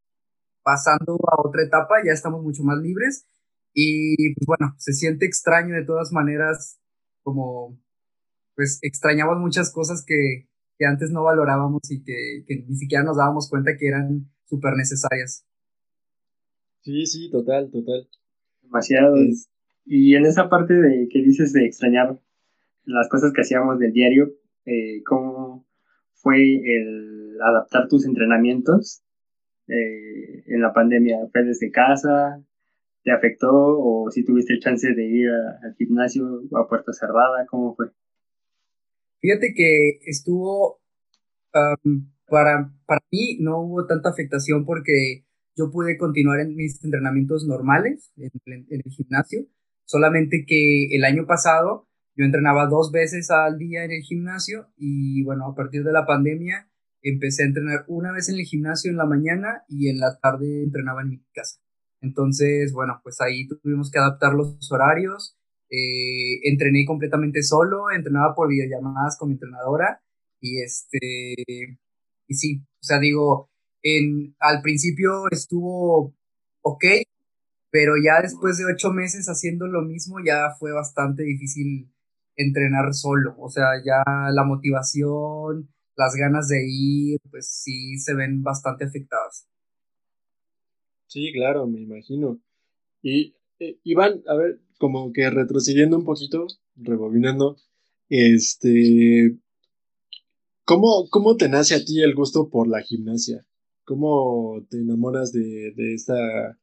pasando 0.63 1.16
a 1.16 1.41
otra 1.47 1.63
etapa, 1.63 1.95
ya 2.05 2.11
estamos 2.11 2.43
mucho 2.43 2.63
más 2.63 2.78
libres 2.80 3.26
y 3.76 4.34
pues 4.36 4.47
bueno, 4.47 4.76
se 4.80 4.93
siente 4.93 5.28
extraño 5.28 5.76
de 5.76 5.86
todas 5.86 6.13
maneras, 6.13 6.80
como 7.23 7.80
pues 8.55 8.80
extrañamos 8.84 9.38
muchas 9.39 9.71
cosas 9.73 10.03
que, 10.05 10.47
que 10.78 10.86
antes 10.86 11.11
no 11.11 11.23
valorábamos 11.23 11.82
y 11.91 12.03
que, 12.03 12.45
que 12.47 12.65
ni 12.67 12.76
siquiera 12.78 13.03
nos 13.03 13.17
dábamos 13.17 13.49
cuenta 13.49 13.78
que 13.78 13.88
eran 13.88 14.32
súper 14.45 14.76
necesarias. 14.78 15.45
Sí, 16.82 17.05
sí, 17.05 17.30
total, 17.32 17.71
total. 17.71 18.07
Demasiado. 18.61 19.15
Es- 19.17 19.49
Y 19.86 20.15
en 20.15 20.26
esa 20.26 20.49
parte 20.49 20.73
de 20.73 21.07
que 21.11 21.21
dices 21.21 21.53
de 21.53 21.65
extrañar 21.65 22.19
las 22.86 23.09
cosas 23.09 23.34
que 23.34 23.41
hacíamos 23.41 23.80
del 23.80 23.93
diario, 23.93 24.32
eh, 24.65 25.03
¿cómo 25.05 25.67
fue 26.13 26.38
el 26.55 27.38
adaptar 27.41 27.88
tus 27.88 28.05
entrenamientos 28.05 29.03
eh, 29.67 30.43
en 30.47 30.61
la 30.61 30.73
pandemia? 30.73 31.17
¿Fue 31.32 31.43
desde 31.43 31.71
casa? 31.71 32.43
¿Te 33.05 33.11
afectó? 33.11 33.51
¿O 33.53 34.09
si 34.09 34.25
tuviste 34.25 34.53
el 34.53 34.59
chance 34.59 34.87
de 34.91 35.05
ir 35.05 35.29
al 35.29 35.75
gimnasio 35.77 36.41
a 36.55 36.67
puerta 36.67 36.91
cerrada? 36.91 37.45
¿Cómo 37.47 37.75
fue? 37.75 37.91
Fíjate 39.21 39.53
que 39.55 39.99
estuvo, 40.07 40.81
um, 41.53 42.11
para, 42.27 42.73
para 42.87 43.01
mí 43.11 43.37
no 43.41 43.61
hubo 43.61 43.85
tanta 43.85 44.09
afectación 44.09 44.65
porque 44.65 45.23
yo 45.55 45.69
pude 45.69 45.97
continuar 45.99 46.39
en 46.39 46.55
mis 46.55 46.83
entrenamientos 46.83 47.45
normales 47.45 48.11
en 48.17 48.65
el 48.69 48.81
gimnasio, 48.91 49.45
solamente 49.85 50.43
que 50.47 50.87
el 50.95 51.05
año 51.05 51.27
pasado 51.27 51.87
yo 52.15 52.25
entrenaba 52.25 52.65
dos 52.65 52.91
veces 52.91 53.29
al 53.29 53.59
día 53.59 53.83
en 53.83 53.91
el 53.91 54.01
gimnasio 54.01 54.71
y 54.77 55.23
bueno, 55.23 55.45
a 55.45 55.55
partir 55.55 55.83
de 55.83 55.93
la 55.93 56.07
pandemia 56.07 56.71
empecé 57.03 57.43
a 57.43 57.47
entrenar 57.47 57.85
una 57.87 58.11
vez 58.11 58.29
en 58.29 58.35
el 58.35 58.45
gimnasio 58.45 58.89
en 58.89 58.97
la 58.97 59.05
mañana 59.05 59.63
y 59.67 59.89
en 59.89 59.99
la 59.99 60.17
tarde 60.19 60.63
entrenaba 60.63 61.03
en 61.03 61.09
mi 61.09 61.23
casa. 61.33 61.64
Entonces, 62.05 62.73
bueno, 62.73 62.99
pues 63.03 63.19
ahí 63.21 63.47
tuvimos 63.47 63.91
que 63.91 63.99
adaptar 63.99 64.33
los 64.33 64.71
horarios 64.71 65.37
eh, 65.69 66.39
entrené 66.43 66.85
completamente 66.85 67.41
solo, 67.43 67.89
entrenaba 67.91 68.35
por 68.35 68.49
videollamadas 68.49 69.17
con 69.17 69.29
mi 69.29 69.33
entrenadora 69.33 70.01
y 70.39 70.61
este, 70.61 70.99
y 72.27 72.33
sí, 72.35 72.61
o 72.61 72.83
sea, 72.83 72.99
digo, 72.99 73.49
en, 73.83 74.35
al 74.39 74.61
principio 74.61 75.23
estuvo 75.31 76.15
ok, 76.61 76.85
pero 77.71 77.93
ya 78.03 78.21
después 78.21 78.57
de 78.57 78.65
ocho 78.65 78.91
meses 78.91 79.27
haciendo 79.27 79.67
lo 79.67 79.81
mismo 79.81 80.17
ya 80.25 80.51
fue 80.59 80.71
bastante 80.71 81.23
difícil 81.23 81.91
entrenar 82.35 82.93
solo, 82.93 83.35
o 83.39 83.49
sea, 83.49 83.65
ya 83.83 84.03
la 84.31 84.43
motivación, 84.45 85.69
las 85.95 86.15
ganas 86.15 86.47
de 86.47 86.63
ir, 86.67 87.19
pues 87.31 87.49
sí 87.49 87.97
se 87.99 88.13
ven 88.13 88.43
bastante 88.43 88.85
afectadas. 88.85 89.47
Sí, 91.07 91.31
claro, 91.33 91.67
me 91.67 91.81
imagino. 91.81 92.39
Y 93.03 93.35
eh, 93.59 93.79
Iván, 93.83 94.23
a 94.27 94.35
ver, 94.35 94.61
como 94.79 95.13
que 95.13 95.29
retrocediendo 95.29 95.97
un 95.97 96.05
poquito, 96.05 96.47
rebobinando, 96.75 97.57
este, 98.09 99.37
¿cómo, 100.65 101.07
cómo 101.09 101.37
te 101.37 101.49
nace 101.49 101.75
a 101.75 101.83
ti 101.85 102.01
el 102.01 102.13
gusto 102.15 102.49
por 102.49 102.67
la 102.67 102.81
gimnasia? 102.81 103.45
¿Cómo 103.85 104.65
te 104.69 104.77
enamoras 104.77 105.31
de, 105.31 105.71
de 105.75 105.93
esta 105.93 106.59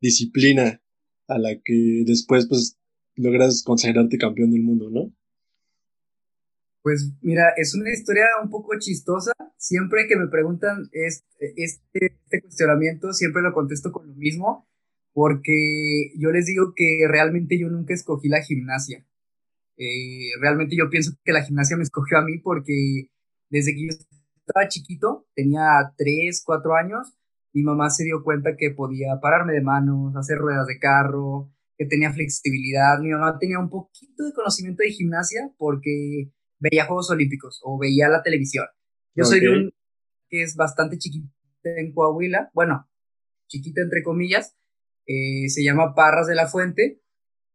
disciplina 0.00 0.82
a 1.28 1.38
la 1.38 1.56
que 1.64 2.04
después, 2.06 2.46
pues, 2.48 2.78
logras 3.16 3.62
consagrarte 3.64 4.18
campeón 4.18 4.52
del 4.52 4.62
mundo, 4.62 4.90
¿no? 4.90 5.12
Pues 6.82 7.12
mira, 7.20 7.50
es 7.56 7.74
una 7.74 7.90
historia 7.90 8.26
un 8.42 8.50
poco 8.50 8.76
chistosa. 8.78 9.32
Siempre 9.56 10.06
que 10.08 10.16
me 10.16 10.26
preguntan 10.28 10.88
este, 10.92 11.54
este, 11.56 12.18
cuestionamiento, 12.42 13.12
siempre 13.12 13.42
lo 13.42 13.52
contesto 13.52 13.92
con 13.92 14.08
lo 14.08 14.14
mismo, 14.14 14.68
porque 15.12 16.12
yo 16.18 16.30
les 16.30 16.46
digo 16.46 16.72
que 16.74 17.06
realmente 17.08 17.58
yo 17.58 17.68
nunca 17.68 17.94
escogí 17.94 18.28
la 18.28 18.42
gimnasia. 18.42 19.06
Eh, 19.76 20.30
realmente 20.40 20.76
yo 20.76 20.90
pienso 20.90 21.12
que 21.24 21.32
la 21.32 21.44
gimnasia 21.44 21.76
me 21.76 21.84
escogió 21.84 22.18
a 22.18 22.24
mí 22.24 22.38
porque 22.38 23.10
desde 23.48 23.74
que 23.74 23.86
yo 23.86 23.88
estaba 23.90 24.68
chiquito, 24.68 25.28
tenía 25.34 25.94
3, 25.96 26.42
4 26.44 26.74
años, 26.74 27.16
mi 27.52 27.62
mamá 27.62 27.90
se 27.90 28.04
dio 28.04 28.24
cuenta 28.24 28.56
que 28.56 28.70
podía 28.70 29.20
pararme 29.20 29.52
de 29.52 29.62
manos, 29.62 30.16
hacer 30.16 30.38
ruedas 30.38 30.66
de 30.66 30.78
carro, 30.78 31.52
que 31.78 31.86
tenía 31.86 32.12
flexibilidad. 32.12 32.98
Mi 33.00 33.10
mamá 33.10 33.38
tenía 33.38 33.58
un 33.58 33.70
poquito 33.70 34.24
de 34.24 34.32
conocimiento 34.32 34.82
de 34.82 34.90
gimnasia 34.90 35.52
porque 35.58 36.32
veía 36.62 36.86
Juegos 36.86 37.10
Olímpicos 37.10 37.60
o 37.64 37.78
veía 37.78 38.08
la 38.08 38.22
televisión. 38.22 38.66
Yo 39.14 39.24
soy 39.24 39.40
de 39.40 39.48
un 39.50 39.72
que 40.28 40.42
es 40.42 40.56
bastante 40.56 40.96
chiquita 40.96 41.28
en 41.64 41.92
Coahuila, 41.92 42.50
bueno, 42.54 42.88
chiquita 43.48 43.82
entre 43.82 44.02
comillas, 44.02 44.56
eh, 45.06 45.48
se 45.50 45.62
llama 45.62 45.94
Parras 45.94 46.26
de 46.26 46.34
la 46.34 46.46
Fuente 46.46 47.02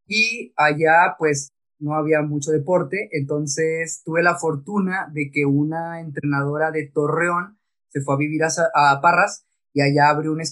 y 0.05 0.53
allá 0.55 1.15
pues 1.17 1.53
no 1.79 1.95
había 1.95 2.21
mucho 2.21 2.51
deporte, 2.51 3.09
entonces 3.13 4.03
tuve 4.05 4.21
la 4.21 4.37
fortuna 4.37 5.07
de 5.11 5.31
que 5.31 5.45
una 5.45 6.01
entrenadora 6.01 6.69
de 6.71 6.87
Torreón 6.93 7.59
se 7.87 8.01
fue 8.01 8.13
a 8.13 8.17
vivir 8.17 8.41
a, 8.43 9.01
Parras 9.01 9.47
y 9.73 9.81
allá 9.81 10.09
abrió 10.09 10.31
una, 10.31 10.43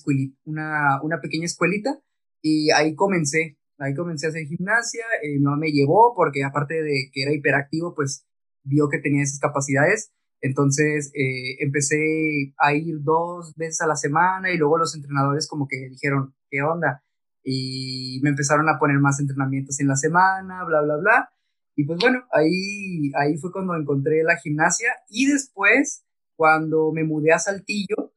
una, 0.45 1.01
una 1.03 1.21
pequeña 1.21 1.45
escuelita 1.45 1.99
y 2.41 2.71
ahí 2.71 2.95
comencé, 2.95 3.59
ahí 3.77 3.93
comencé 3.93 4.27
a 4.27 4.29
hacer 4.29 4.47
gimnasia, 4.47 5.05
eh, 5.21 5.37
mi 5.37 5.43
mamá 5.43 5.57
me 5.57 5.71
llevó 5.71 6.13
porque 6.15 6.43
aparte 6.43 6.81
de 6.81 7.09
que 7.11 7.21
era 7.21 7.33
hiperactivo, 7.33 7.93
pues 7.93 8.25
vio 8.65 8.89
que 8.89 8.99
tenía 8.99 9.23
esas 9.23 9.39
capacidades, 9.39 10.11
entonces 10.41 11.11
eh, 11.15 11.57
empecé 11.63 12.53
a 12.59 12.73
ir 12.73 13.01
dos 13.01 13.55
veces 13.55 13.81
a 13.81 13.87
la 13.87 13.95
semana 13.95 14.51
y 14.51 14.57
luego 14.57 14.77
los 14.77 14.95
entrenadores 14.95 15.47
como 15.47 15.67
que 15.67 15.89
dijeron, 15.89 16.35
¿qué 16.49 16.61
onda? 16.61 17.03
Y 17.43 18.19
me 18.23 18.29
empezaron 18.29 18.67
a 18.69 18.77
poner 18.77 18.99
más 18.99 19.19
entrenamientos 19.19 19.79
en 19.79 19.87
la 19.87 19.95
semana, 19.95 20.63
bla, 20.65 20.81
bla, 20.81 20.97
bla. 20.97 21.29
Y 21.75 21.85
pues 21.85 21.99
bueno, 21.99 22.23
ahí, 22.31 23.11
ahí 23.15 23.37
fue 23.37 23.51
cuando 23.51 23.75
encontré 23.75 24.23
la 24.23 24.37
gimnasia 24.37 24.89
y 25.09 25.27
después, 25.27 26.03
cuando 26.35 26.91
me 26.91 27.03
mudé 27.03 27.33
a 27.33 27.39
Saltillo, 27.39 28.13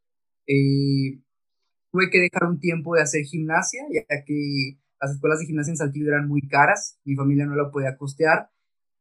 eh, 0.46 1.20
tuve 1.90 2.10
que 2.10 2.20
dejar 2.20 2.44
un 2.48 2.60
tiempo 2.60 2.94
de 2.94 3.02
hacer 3.02 3.22
gimnasia, 3.22 3.82
ya 3.90 4.24
que 4.24 4.78
las 5.00 5.12
escuelas 5.12 5.40
de 5.40 5.46
gimnasia 5.46 5.72
en 5.72 5.76
Saltillo 5.76 6.08
eran 6.08 6.28
muy 6.28 6.46
caras, 6.46 6.98
mi 7.04 7.14
familia 7.14 7.46
no 7.46 7.56
la 7.56 7.70
podía 7.70 7.96
costear 7.96 8.50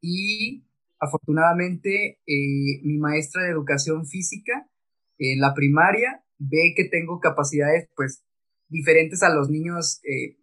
y 0.02 0.67
afortunadamente 1.00 2.20
eh, 2.26 2.82
mi 2.84 2.98
maestra 2.98 3.44
de 3.44 3.52
educación 3.52 4.06
física 4.06 4.68
en 5.18 5.40
la 5.40 5.54
primaria 5.54 6.24
ve 6.40 6.74
que 6.76 6.86
tengo 6.86 7.20
capacidades 7.20 7.90
pues 7.96 8.24
diferentes 8.70 9.24
a 9.24 9.34
los 9.34 9.50
niños 9.50 10.00
eh, 10.04 10.38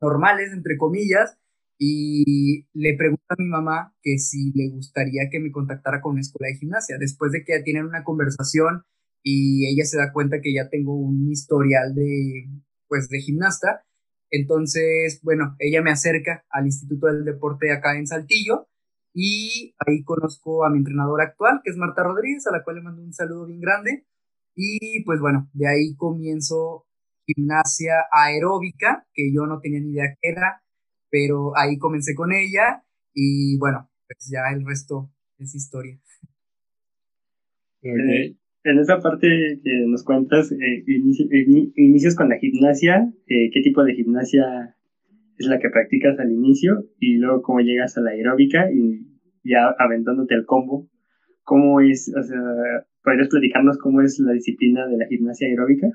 normales, 0.00 0.52
entre 0.52 0.76
comillas, 0.76 1.36
y 1.78 2.66
le 2.74 2.94
pregunta 2.96 3.24
a 3.28 3.36
mi 3.38 3.46
mamá 3.46 3.94
que 4.02 4.18
si 4.18 4.52
le 4.52 4.68
gustaría 4.70 5.28
que 5.30 5.40
me 5.40 5.50
contactara 5.50 6.00
con 6.00 6.12
una 6.12 6.20
escuela 6.20 6.52
de 6.52 6.58
gimnasia. 6.58 6.96
Después 6.98 7.32
de 7.32 7.42
que 7.44 7.62
tienen 7.62 7.86
una 7.86 8.04
conversación 8.04 8.82
y 9.22 9.66
ella 9.66 9.84
se 9.84 9.96
da 9.96 10.12
cuenta 10.12 10.40
que 10.42 10.52
ya 10.52 10.68
tengo 10.68 10.94
un 10.94 11.30
historial 11.30 11.94
de, 11.94 12.48
pues, 12.86 13.08
de 13.08 13.20
gimnasta, 13.20 13.82
entonces, 14.30 15.20
bueno, 15.22 15.56
ella 15.58 15.82
me 15.82 15.90
acerca 15.90 16.44
al 16.50 16.66
Instituto 16.66 17.06
del 17.08 17.24
Deporte 17.24 17.72
acá 17.72 17.98
en 17.98 18.06
Saltillo 18.06 18.68
y 19.12 19.74
ahí 19.86 20.02
conozco 20.04 20.64
a 20.64 20.70
mi 20.70 20.78
entrenadora 20.78 21.24
actual, 21.24 21.60
que 21.64 21.70
es 21.70 21.76
Marta 21.76 22.02
Rodríguez, 22.02 22.46
a 22.46 22.52
la 22.52 22.62
cual 22.62 22.76
le 22.76 22.82
mando 22.82 23.02
un 23.02 23.12
saludo 23.12 23.46
bien 23.46 23.60
grande. 23.60 24.06
Y 24.54 25.02
pues 25.04 25.20
bueno, 25.20 25.48
de 25.52 25.68
ahí 25.68 25.96
comienzo 25.96 26.86
gimnasia 27.26 27.94
aeróbica, 28.12 29.06
que 29.12 29.32
yo 29.32 29.46
no 29.46 29.60
tenía 29.60 29.80
ni 29.80 29.92
idea 29.92 30.16
qué 30.20 30.30
era, 30.30 30.62
pero 31.10 31.56
ahí 31.56 31.78
comencé 31.78 32.14
con 32.14 32.32
ella 32.32 32.84
y 33.12 33.58
bueno, 33.58 33.90
pues 34.06 34.30
ya 34.30 34.52
el 34.52 34.64
resto 34.66 35.12
es 35.38 35.54
historia. 35.54 36.00
Okay. 37.78 38.38
En 38.62 38.78
esa 38.78 39.00
parte 39.00 39.26
que 39.64 39.84
nos 39.86 40.04
cuentas, 40.04 40.52
eh, 40.52 40.84
inicios 40.86 42.14
con 42.14 42.28
la 42.28 42.38
gimnasia, 42.38 43.10
eh, 43.26 43.50
¿qué 43.52 43.62
tipo 43.62 43.82
de 43.84 43.94
gimnasia 43.94 44.76
es 45.40 45.46
la 45.46 45.58
que 45.58 45.70
practicas 45.70 46.18
al 46.18 46.30
inicio 46.30 46.84
y 46.98 47.16
luego 47.16 47.40
cómo 47.40 47.60
llegas 47.60 47.96
a 47.96 48.02
la 48.02 48.10
aeróbica 48.10 48.70
y 48.70 49.06
ya 49.42 49.74
aventándote 49.78 50.34
el 50.34 50.44
combo. 50.44 50.88
¿Cómo 51.44 51.80
es, 51.80 52.12
o 52.14 52.22
sea, 52.22 52.38
podrías 53.02 53.28
platicarnos 53.28 53.78
cómo 53.78 54.02
es 54.02 54.18
la 54.18 54.32
disciplina 54.32 54.86
de 54.86 54.98
la 54.98 55.06
gimnasia 55.06 55.48
aeróbica? 55.48 55.88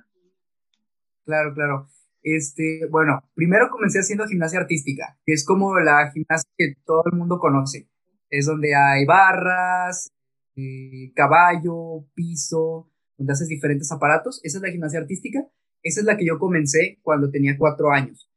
Claro, 1.25 1.53
claro. 1.53 1.87
Este, 2.23 2.87
bueno, 2.89 3.21
primero 3.35 3.69
comencé 3.69 3.99
haciendo 3.99 4.25
gimnasia 4.25 4.59
artística, 4.59 5.15
que 5.23 5.33
es 5.33 5.45
como 5.45 5.79
la 5.79 6.11
gimnasia 6.11 6.49
que 6.57 6.73
todo 6.83 7.03
el 7.11 7.17
mundo 7.17 7.37
conoce. 7.37 7.87
Es 8.31 8.47
donde 8.47 8.73
hay 8.73 9.05
barras, 9.05 10.11
eh, 10.55 11.11
caballo, 11.13 12.07
piso, 12.15 12.89
donde 13.15 13.33
haces 13.33 13.47
diferentes 13.47 13.91
aparatos. 13.91 14.41
Esa 14.43 14.57
es 14.57 14.63
la 14.63 14.71
gimnasia 14.71 14.99
artística. 14.99 15.45
Esa 15.83 15.99
es 15.99 16.05
la 16.07 16.17
que 16.17 16.25
yo 16.25 16.39
comencé 16.39 16.97
cuando 17.03 17.29
tenía 17.29 17.55
cuatro 17.59 17.91
años 17.91 18.27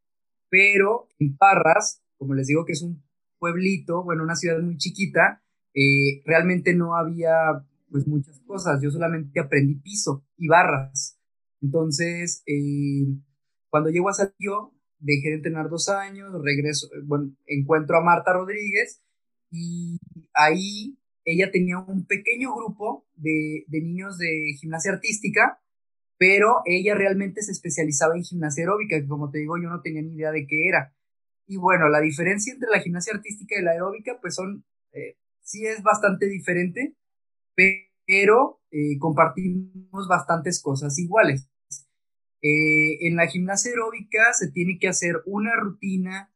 pero 0.48 1.08
en 1.18 1.36
Parras, 1.36 2.02
como 2.16 2.34
les 2.34 2.46
digo 2.46 2.64
que 2.64 2.72
es 2.72 2.82
un 2.82 3.02
pueblito, 3.38 4.02
bueno, 4.02 4.22
una 4.22 4.34
ciudad 4.34 4.60
muy 4.60 4.76
chiquita, 4.76 5.42
eh, 5.74 6.22
realmente 6.24 6.74
no 6.74 6.96
había 6.96 7.64
pues 7.90 8.06
muchas 8.06 8.40
cosas, 8.40 8.82
yo 8.82 8.90
solamente 8.90 9.40
aprendí 9.40 9.76
piso 9.76 10.24
y 10.36 10.48
barras. 10.48 11.18
Entonces, 11.62 12.42
eh, 12.46 13.06
cuando 13.70 13.90
llego 13.90 14.08
a 14.08 14.14
Saltillo, 14.14 14.72
dejé 14.98 15.28
de 15.30 15.34
entrenar 15.36 15.68
dos 15.68 15.88
años, 15.88 16.32
regreso, 16.42 16.88
bueno, 17.04 17.32
encuentro 17.46 17.96
a 17.96 18.04
Marta 18.04 18.32
Rodríguez 18.32 19.00
y 19.50 19.98
ahí 20.34 20.98
ella 21.24 21.50
tenía 21.50 21.78
un 21.78 22.06
pequeño 22.06 22.54
grupo 22.54 23.06
de, 23.14 23.64
de 23.68 23.80
niños 23.80 24.18
de 24.18 24.54
gimnasia 24.58 24.92
artística 24.92 25.60
pero 26.18 26.62
ella 26.66 26.96
realmente 26.96 27.42
se 27.42 27.52
especializaba 27.52 28.16
en 28.16 28.24
gimnasia 28.24 28.62
aeróbica, 28.62 29.00
que 29.00 29.06
como 29.06 29.30
te 29.30 29.38
digo, 29.38 29.56
yo 29.56 29.70
no 29.70 29.80
tenía 29.80 30.02
ni 30.02 30.14
idea 30.14 30.32
de 30.32 30.46
qué 30.46 30.68
era. 30.68 30.92
Y 31.46 31.56
bueno, 31.56 31.88
la 31.88 32.00
diferencia 32.00 32.52
entre 32.52 32.68
la 32.70 32.80
gimnasia 32.80 33.14
artística 33.14 33.58
y 33.58 33.62
la 33.62 33.70
aeróbica, 33.70 34.18
pues 34.20 34.34
son, 34.34 34.64
eh, 34.92 35.16
sí 35.40 35.64
es 35.64 35.82
bastante 35.82 36.26
diferente, 36.26 36.96
pero 38.04 38.60
eh, 38.70 38.98
compartimos 38.98 40.08
bastantes 40.08 40.60
cosas 40.60 40.98
iguales. 40.98 41.48
Eh, 42.42 43.06
en 43.06 43.16
la 43.16 43.28
gimnasia 43.28 43.70
aeróbica 43.70 44.32
se 44.32 44.50
tiene 44.50 44.78
que 44.78 44.88
hacer 44.88 45.22
una 45.24 45.54
rutina 45.56 46.32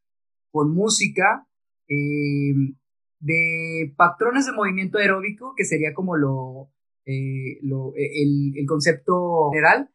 con 0.50 0.74
música 0.74 1.46
de 1.88 3.94
patrones 3.96 4.46
de 4.46 4.52
movimiento 4.52 4.96
aeróbico, 4.96 5.54
que 5.54 5.64
sería 5.64 5.92
como 5.92 6.16
lo, 6.16 6.72
eh, 7.04 7.58
eh, 7.60 8.22
el, 8.56 8.66
concepto 8.66 9.50
general. 9.50 9.90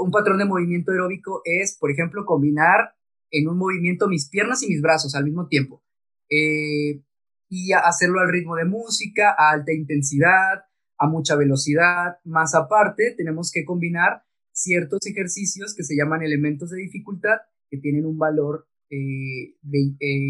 un 0.00 0.10
patrón 0.10 0.38
de 0.38 0.44
movimiento 0.44 0.92
aeróbico 0.92 1.42
es, 1.44 1.76
por 1.78 1.90
ejemplo, 1.90 2.24
combinar 2.24 2.94
en 3.30 3.48
un 3.48 3.56
movimiento 3.56 4.08
mis 4.08 4.28
piernas 4.28 4.62
y 4.62 4.68
mis 4.68 4.82
brazos 4.82 5.14
al 5.14 5.24
mismo 5.24 5.48
tiempo. 5.48 5.82
Eh, 6.28 7.02
y 7.48 7.72
hacerlo 7.72 8.20
al 8.20 8.32
ritmo 8.32 8.56
de 8.56 8.64
música, 8.64 9.34
a 9.36 9.50
alta 9.50 9.72
intensidad, 9.72 10.64
a 10.98 11.06
mucha 11.06 11.36
velocidad. 11.36 12.18
Más 12.24 12.54
aparte, 12.54 13.14
tenemos 13.16 13.50
que 13.52 13.64
combinar 13.64 14.24
ciertos 14.52 15.00
ejercicios 15.06 15.74
que 15.74 15.84
se 15.84 15.96
llaman 15.96 16.22
elementos 16.22 16.70
de 16.70 16.78
dificultad, 16.78 17.38
que 17.70 17.78
tienen 17.78 18.06
un 18.06 18.18
valor 18.18 18.66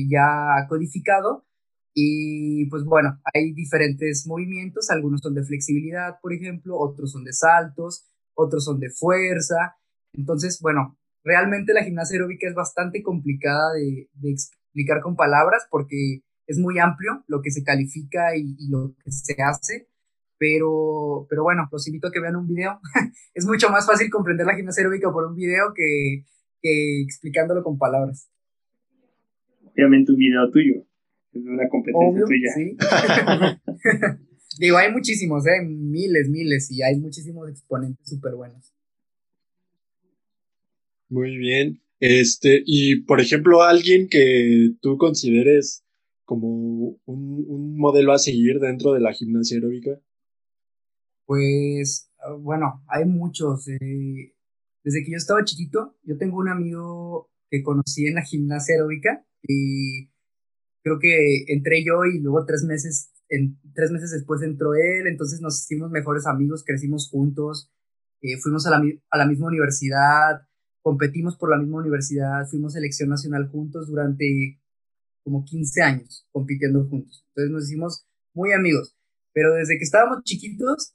ya 0.08 0.66
codificado 0.68 1.44
y 1.94 2.66
pues 2.66 2.84
bueno, 2.84 3.20
hay 3.34 3.52
diferentes 3.52 4.26
movimientos, 4.26 4.90
algunos 4.90 5.20
son 5.20 5.34
de 5.34 5.44
flexibilidad, 5.44 6.18
por 6.22 6.32
ejemplo, 6.32 6.78
otros 6.78 7.12
son 7.12 7.24
de 7.24 7.32
saltos, 7.32 8.06
otros 8.34 8.64
son 8.64 8.80
de 8.80 8.90
fuerza. 8.90 9.76
Entonces, 10.14 10.58
bueno, 10.62 10.98
realmente 11.22 11.74
la 11.74 11.84
gimnasia 11.84 12.14
aeróbica 12.14 12.48
es 12.48 12.54
bastante 12.54 13.02
complicada 13.02 13.74
de, 13.74 14.08
explicar 14.22 15.02
con 15.02 15.16
palabras 15.16 15.66
porque 15.70 16.22
es 16.46 16.58
muy 16.58 16.78
amplio 16.78 17.24
lo 17.26 17.42
que 17.42 17.50
se 17.50 17.62
califica 17.62 18.36
y, 18.36 18.56
lo 18.70 18.94
que 19.04 19.12
se 19.12 19.36
hace. 19.42 19.88
Pero, 20.38 21.26
pero 21.28 21.44
bueno, 21.44 21.68
los 21.70 21.86
invito 21.86 22.08
a 22.08 22.10
que 22.10 22.20
vean 22.20 22.36
un 22.36 22.48
video. 22.48 22.80
es 23.34 23.46
mucho 23.46 23.68
más 23.68 23.86
fácil 23.86 24.10
comprender 24.10 24.46
la 24.46 24.56
gimnasia 24.56 24.80
aeróbica 24.80 25.12
por 25.12 25.26
un 25.26 25.36
video 25.36 25.72
que, 25.74 26.24
que 26.60 27.02
explicándolo 27.02 27.62
con 27.62 27.78
palabras. 27.78 28.28
Obviamente 29.74 30.10
un 30.10 30.18
video 30.18 30.50
tuyo 30.50 30.84
es 31.32 31.44
una 31.44 31.68
competencia 31.68 32.24
tuya. 32.24 32.52
¿sí? 32.54 32.76
Digo, 34.58 34.76
hay 34.76 34.92
muchísimos, 34.92 35.46
¿eh? 35.46 35.64
miles, 35.64 36.28
miles, 36.28 36.70
y 36.70 36.82
hay 36.82 36.98
muchísimos 36.98 37.48
exponentes 37.48 38.06
súper 38.08 38.34
buenos. 38.34 38.72
Muy 41.08 41.36
bien. 41.36 41.80
Este, 42.00 42.62
y 42.66 43.02
por 43.02 43.20
ejemplo, 43.20 43.62
alguien 43.62 44.08
que 44.08 44.72
tú 44.80 44.98
consideres 44.98 45.84
como 46.24 46.98
un, 47.04 47.76
modelo 47.76 48.12
a 48.12 48.18
seguir 48.18 48.58
dentro 48.58 48.92
de 48.92 49.00
la 49.00 49.12
gimnasia 49.12 49.56
aeróbica. 49.56 50.00
Pues, 51.26 52.10
bueno, 52.40 52.82
hay 52.88 53.04
muchos. 53.04 53.68
Eh, 53.68 54.34
desde 54.84 55.04
que 55.04 55.12
yo 55.12 55.16
estaba 55.16 55.44
chiquito, 55.44 55.96
yo 56.04 56.16
tengo 56.16 56.38
un 56.38 56.48
amigo 56.48 57.30
que 57.50 57.62
conocí 57.62 58.06
en 58.06 58.14
la 58.14 58.22
gimnasia 58.22 58.74
aeróbica 58.74 59.24
y 59.42 60.11
creo 60.82 60.98
que 60.98 61.44
entré 61.48 61.84
yo 61.84 62.04
y 62.04 62.20
luego 62.20 62.44
tres 62.44 62.64
meses, 62.64 63.10
en, 63.28 63.58
tres 63.74 63.90
meses 63.90 64.10
después 64.10 64.42
entró 64.42 64.74
él, 64.74 65.06
entonces 65.06 65.40
nos 65.40 65.62
hicimos 65.62 65.90
mejores 65.90 66.26
amigos, 66.26 66.64
crecimos 66.66 67.08
juntos, 67.08 67.70
eh, 68.20 68.38
fuimos 68.38 68.66
a 68.66 68.70
la, 68.70 68.82
a 69.10 69.18
la, 69.18 69.26
misma 69.26 69.48
universidad, 69.48 70.42
competimos 70.80 71.36
por 71.36 71.50
la 71.50 71.58
misma 71.58 71.78
universidad, 71.78 72.46
fuimos 72.48 72.74
selección 72.74 73.08
nacional 73.08 73.48
juntos 73.48 73.88
durante 73.88 74.60
como 75.24 75.44
15 75.44 75.82
años 75.82 76.26
compitiendo 76.32 76.84
juntos. 76.86 77.24
Entonces 77.28 77.52
nos 77.52 77.64
hicimos 77.64 78.06
muy 78.34 78.52
amigos. 78.52 78.96
Pero 79.32 79.54
desde 79.54 79.78
que 79.78 79.84
estábamos 79.84 80.22
chiquitos, 80.24 80.94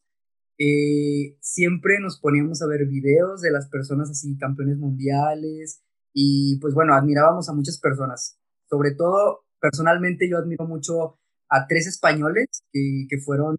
eh, 0.59 1.37
siempre 1.39 1.99
nos 1.99 2.19
poníamos 2.19 2.61
a 2.61 2.67
ver 2.67 2.85
videos 2.85 3.41
de 3.41 3.51
las 3.51 3.67
personas 3.69 4.09
así, 4.09 4.37
campeones 4.37 4.77
mundiales, 4.77 5.81
y 6.13 6.57
pues 6.59 6.73
bueno, 6.73 6.93
admirábamos 6.93 7.49
a 7.49 7.53
muchas 7.53 7.79
personas. 7.79 8.39
Sobre 8.69 8.91
todo, 8.91 9.45
personalmente 9.59 10.29
yo 10.29 10.37
admiro 10.37 10.65
mucho 10.65 11.19
a 11.49 11.67
tres 11.67 11.87
españoles 11.87 12.63
que, 12.71 13.05
que 13.09 13.17
fueron, 13.19 13.57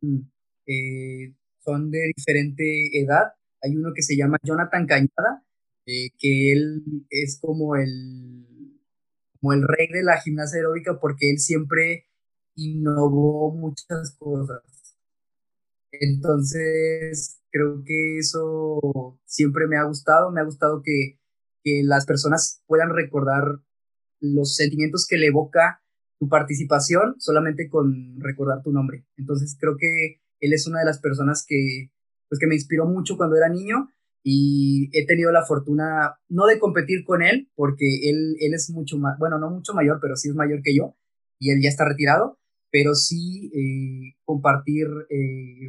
eh, 0.67 1.35
son 1.61 1.91
de 1.91 2.13
diferente 2.17 2.99
edad. 3.01 3.33
Hay 3.63 3.77
uno 3.77 3.93
que 3.95 4.03
se 4.03 4.17
llama 4.17 4.39
Jonathan 4.43 4.87
Cañada, 4.87 5.45
eh, 5.87 6.11
que 6.19 6.53
él 6.53 6.83
es 7.11 7.39
como 7.41 7.77
el, 7.77 8.47
como 9.41 9.53
el 9.53 9.63
rey 9.67 9.89
de 9.89 10.03
la 10.03 10.21
gimnasia 10.21 10.59
aeróbica 10.59 10.99
porque 11.01 11.31
él 11.31 11.39
siempre 11.39 12.07
innovó 12.55 13.53
muchas 13.55 14.17
cosas. 14.19 14.63
Entonces, 15.93 17.41
creo 17.51 17.83
que 17.85 18.19
eso 18.19 19.19
siempre 19.25 19.67
me 19.67 19.79
ha 19.79 19.85
gustado, 19.85 20.31
me 20.31 20.41
ha 20.41 20.45
gustado 20.45 20.83
que, 20.85 21.19
que 21.65 21.83
las 21.85 22.07
personas 22.07 22.63
puedan 22.67 22.91
recordar 22.95 23.61
los 24.21 24.57
sentimientos 24.57 25.07
que 25.09 25.17
le 25.17 25.29
evoca 25.29 25.83
tu 26.19 26.29
participación 26.29 27.15
solamente 27.19 27.69
con 27.69 28.21
recordar 28.21 28.63
tu 28.63 28.73
nombre. 28.73 29.05
Entonces, 29.17 29.57
creo 29.59 29.77
que 29.79 30.21
él 30.41 30.53
es 30.53 30.67
una 30.67 30.81
de 30.81 30.87
las 30.87 31.01
personas 31.01 31.45
que, 31.47 31.91
pues, 32.29 32.39
que 32.39 32.47
me 32.47 32.55
inspiró 32.55 32.87
mucho 32.87 33.17
cuando 33.17 33.37
era 33.37 33.49
niño 33.49 33.91
y 34.23 34.91
he 34.93 35.07
tenido 35.07 35.31
la 35.33 35.45
fortuna, 35.45 36.19
no 36.29 36.47
de 36.47 36.59
competir 36.59 37.05
con 37.05 37.23
él, 37.23 37.51
porque 37.55 38.11
él, 38.11 38.37
él 38.41 38.55
es 38.55 38.71
mucho 38.71 38.99
más, 38.99 39.19
bueno, 39.19 39.39
no 39.39 39.51
mucho 39.51 39.75
mayor, 39.75 39.99
pero 40.01 40.17
sí 40.17 40.29
es 40.29 40.35
mayor 40.35 40.61
que 40.63 40.77
yo 40.77 40.97
y 41.39 41.51
él 41.51 41.61
ya 41.63 41.69
está 41.69 41.89
retirado, 41.89 42.39
pero 42.71 42.95
sí 42.95 43.51
eh, 43.55 44.17
compartir 44.25 44.87
eh, 45.11 45.69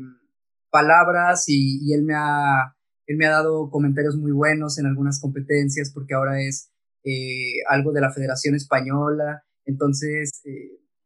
palabras 0.70 1.46
y, 1.48 1.94
él, 1.94 2.04
me 2.04 2.14
ha, 2.16 2.76
él 3.08 3.18
me 3.18 3.26
ha 3.26 3.32
dado 3.32 3.70
comentarios 3.70 4.18
muy 4.18 4.32
buenos 4.32 4.80
en 4.80 4.86
algunas 4.86 5.20
competencias 5.20 5.92
porque 5.94 6.14
ahora 6.14 6.42
es 6.42 6.72
eh, 7.04 7.62
algo 7.70 7.92
de 7.92 8.02
la 8.02 8.12
Federación 8.12 8.56
Española. 8.56 9.44
Entonces, 9.70 10.42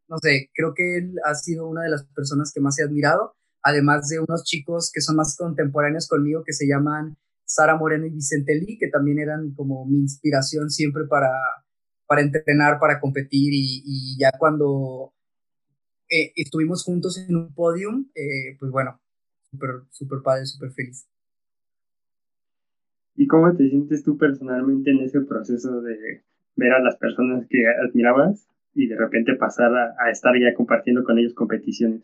no 0.07 0.18
sé, 0.22 0.49
creo 0.53 0.74
que 0.74 0.97
él 0.97 1.16
ha 1.26 1.36
sido 1.36 1.68
una 1.68 1.84
de 1.84 1.89
las 1.89 2.05
personas 2.16 2.51
que 2.53 2.61
más 2.61 2.80
he 2.80 2.84
admirado, 2.84 3.36
además 3.61 4.07
de 4.09 4.20
unos 4.20 4.43
chicos 4.43 4.91
que 4.93 5.01
son 5.01 5.16
más 5.16 5.36
contemporáneos 5.38 6.07
conmigo 6.07 6.43
que 6.45 6.53
se 6.53 6.68
llaman 6.68 7.18
Sara 7.45 7.78
Moreno 7.78 8.05
y 8.05 8.11
Vicente 8.11 8.55
Lee, 8.55 8.78
que 8.80 8.89
también 8.89 9.20
eran 9.20 9.53
como 9.53 9.86
mi 9.86 9.99
inspiración 9.99 10.70
siempre 10.70 11.03
para, 11.05 11.30
para 12.07 12.22
entrenar, 12.22 12.80
para 12.80 12.99
competir 12.99 13.51
y 13.53 14.18
ya 14.20 14.32
cuando 14.38 15.14
eh, 16.09 16.32
estuvimos 16.36 16.84
juntos 16.84 17.18
en 17.18 17.36
un 17.36 17.53
podium, 17.55 18.05
eh, 18.14 18.55
pues 18.59 18.72
bueno, 18.72 18.99
súper 19.49 19.70
super 19.89 20.20
padre, 20.24 20.45
súper 20.45 20.72
feliz. 20.72 21.07
¿Y 23.16 23.26
cómo 23.26 23.51
te 23.55 23.68
sientes 23.68 24.03
tú 24.03 24.16
personalmente 24.18 24.91
en 24.91 24.99
ese 24.99 25.22
proceso 25.22 25.82
de 25.82 26.24
ver 26.55 26.72
a 26.72 26.84
las 26.84 26.97
personas 26.97 27.47
que 27.49 27.57
admirabas 27.88 28.47
y 28.74 28.88
de 28.88 28.97
repente 28.97 29.36
pasar 29.36 29.71
a, 29.74 30.09
estar 30.11 30.34
ya 30.39 30.53
compartiendo 30.55 31.03
con 31.03 31.17
ellos 31.17 31.34
competiciones? 31.34 32.03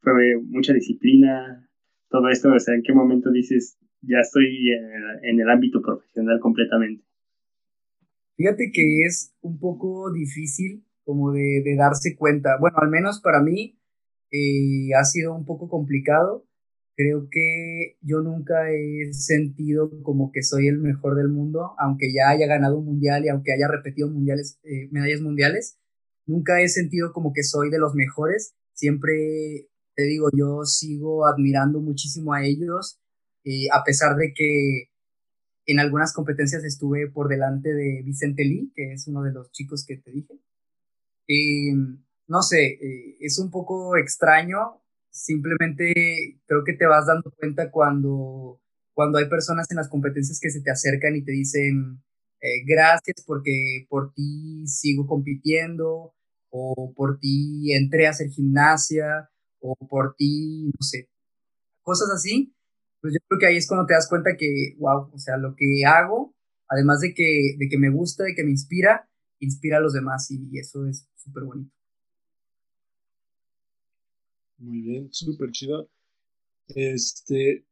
fue 0.00 0.40
mucha 0.42 0.72
disciplina, 0.72 1.68
todo 2.08 2.28
esto, 2.30 2.52
o 2.52 2.58
sea, 2.58 2.74
¿en 2.74 2.82
qué 2.82 2.92
momento 2.92 3.30
dices, 3.30 3.78
ya 4.00 4.18
estoy 4.20 4.70
en 5.22 5.40
el 5.40 5.50
ámbito 5.50 5.82
profesional 5.82 6.40
completamente? 6.40 7.04
Fíjate 8.40 8.70
que 8.72 9.02
es 9.04 9.36
un 9.42 9.58
poco 9.58 10.10
difícil 10.10 10.82
como 11.04 11.32
de, 11.32 11.62
darse 11.76 12.16
cuenta. 12.16 12.56
Bueno, 12.58 12.78
al 12.80 12.88
menos 12.88 13.20
para 13.20 13.42
mí 13.42 13.78
eh, 14.30 14.94
ha 14.98 15.04
sido 15.04 15.34
un 15.34 15.44
poco 15.44 15.68
complicado. 15.68 16.46
Creo 16.96 17.28
que 17.30 17.96
yo 18.02 18.20
nunca 18.20 18.70
he 18.70 19.12
sentido 19.14 19.90
como 20.02 20.32
que 20.32 20.42
soy 20.42 20.68
el 20.68 20.78
mejor 20.78 21.16
del 21.16 21.28
mundo, 21.28 21.74
aunque 21.78 22.12
ya 22.12 22.28
haya 22.30 22.46
ganado 22.46 22.78
un 22.78 22.86
mundial 22.86 23.24
y 23.24 23.28
aunque 23.28 23.52
haya 23.52 23.68
repetido 23.68 24.08
mundiales, 24.10 24.58
eh, 24.64 24.88
medallas 24.90 25.22
mundiales. 25.22 25.78
Nunca 26.26 26.60
he 26.60 26.68
sentido 26.68 27.12
como 27.12 27.32
que 27.32 27.42
soy 27.42 27.70
de 27.70 27.78
los 27.78 27.94
mejores. 27.94 28.54
Siempre 28.74 29.68
te 29.94 30.02
digo, 30.04 30.28
yo 30.36 30.64
sigo 30.64 31.26
admirando 31.26 31.80
muchísimo 31.80 32.32
a 32.34 32.44
ellos, 32.44 32.98
eh, 33.44 33.66
a 33.72 33.84
pesar 33.84 34.16
de 34.16 34.32
que 34.34 34.90
en 35.66 35.78
algunas 35.80 36.12
competencias 36.12 36.64
estuve 36.64 37.08
por 37.10 37.28
delante 37.28 37.72
de 37.72 38.02
Vicente 38.02 38.44
Lee, 38.44 38.72
que 38.74 38.92
es 38.92 39.06
uno 39.08 39.22
de 39.22 39.32
los 39.32 39.50
chicos 39.52 39.84
que 39.86 39.96
te 39.96 40.10
dije. 40.10 40.34
Eh, 41.28 41.74
no 42.26 42.42
sé, 42.42 42.66
eh, 42.66 43.16
es 43.20 43.38
un 43.38 43.50
poco 43.50 43.96
extraño, 43.96 44.79
simplemente 45.10 46.40
creo 46.46 46.64
que 46.64 46.74
te 46.74 46.86
vas 46.86 47.06
dando 47.06 47.30
cuenta 47.32 47.70
cuando, 47.70 48.60
cuando 48.94 49.18
hay 49.18 49.28
personas 49.28 49.70
en 49.70 49.76
las 49.76 49.88
competencias 49.88 50.40
que 50.40 50.50
se 50.50 50.62
te 50.62 50.70
acercan 50.70 51.16
y 51.16 51.24
te 51.24 51.32
dicen 51.32 52.02
eh, 52.40 52.64
gracias 52.66 53.22
porque 53.26 53.86
por 53.88 54.12
ti 54.14 54.66
sigo 54.66 55.06
compitiendo 55.06 56.14
o 56.50 56.92
por 56.96 57.18
ti 57.18 57.72
entré 57.74 58.06
a 58.06 58.10
hacer 58.10 58.28
gimnasia 58.30 59.30
o 59.60 59.76
por 59.88 60.14
ti, 60.16 60.66
no 60.66 60.82
sé, 60.82 61.08
cosas 61.82 62.10
así, 62.14 62.54
pues 63.00 63.14
yo 63.14 63.18
creo 63.28 63.38
que 63.38 63.46
ahí 63.46 63.56
es 63.56 63.68
cuando 63.68 63.86
te 63.86 63.94
das 63.94 64.08
cuenta 64.08 64.36
que, 64.38 64.74
wow, 64.78 65.10
o 65.12 65.18
sea, 65.18 65.36
lo 65.36 65.54
que 65.56 65.84
hago, 65.86 66.34
además 66.68 67.00
de 67.00 67.14
que, 67.14 67.56
de 67.58 67.68
que 67.68 67.78
me 67.78 67.90
gusta, 67.90 68.24
de 68.24 68.34
que 68.34 68.44
me 68.44 68.50
inspira, 68.50 69.08
inspira 69.38 69.78
a 69.78 69.80
los 69.80 69.92
demás 69.92 70.30
y, 70.30 70.58
eso 70.58 70.86
es 70.86 71.08
súper 71.16 71.44
bonito. 71.44 71.72
Muy 74.60 74.82
bien, 74.82 75.08
súper 75.10 75.50
chido. 75.52 75.90
Este, 76.68 77.64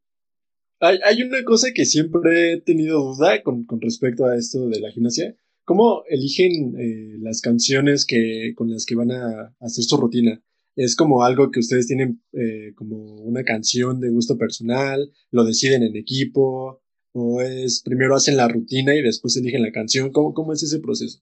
hay, 0.80 0.98
hay, 1.04 1.22
una 1.22 1.44
cosa 1.44 1.68
que 1.74 1.84
siempre 1.84 2.54
he 2.54 2.60
tenido 2.62 3.00
duda 3.00 3.42
con, 3.42 3.64
con 3.64 3.80
respecto 3.80 4.24
a 4.24 4.36
esto 4.36 4.68
de 4.68 4.80
la 4.80 4.90
gimnasia. 4.90 5.36
¿Cómo 5.64 6.02
eligen 6.08 6.74
eh, 6.78 7.18
las 7.20 7.42
canciones 7.42 8.06
que, 8.06 8.54
con 8.56 8.70
las 8.70 8.86
que 8.86 8.94
van 8.94 9.10
a 9.12 9.54
hacer 9.60 9.84
su 9.84 9.98
rutina? 9.98 10.42
¿Es 10.76 10.96
como 10.96 11.22
algo 11.24 11.50
que 11.50 11.60
ustedes 11.60 11.86
tienen 11.88 12.22
eh, 12.32 12.72
como 12.74 13.16
una 13.16 13.44
canción 13.44 14.00
de 14.00 14.08
gusto 14.08 14.38
personal? 14.38 15.12
¿Lo 15.30 15.44
deciden 15.44 15.82
en 15.82 15.94
equipo? 15.94 16.80
¿O 17.12 17.42
es 17.42 17.82
primero 17.82 18.14
hacen 18.14 18.38
la 18.38 18.48
rutina 18.48 18.94
y 18.94 19.02
después 19.02 19.36
eligen 19.36 19.60
la 19.60 19.72
canción? 19.72 20.10
¿Cómo, 20.10 20.32
cómo 20.32 20.54
es 20.54 20.62
ese 20.62 20.78
proceso? 20.78 21.20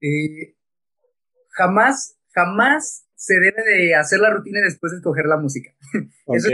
Eh, 0.00 0.54
jamás, 1.48 2.19
jamás 2.34 3.06
se 3.14 3.34
debe 3.34 3.62
de 3.62 3.94
hacer 3.94 4.20
la 4.20 4.30
rutina 4.30 4.60
y 4.60 4.64
después 4.64 4.92
escoger 4.92 5.26
la 5.26 5.38
música. 5.38 5.70
Eso 6.34 6.50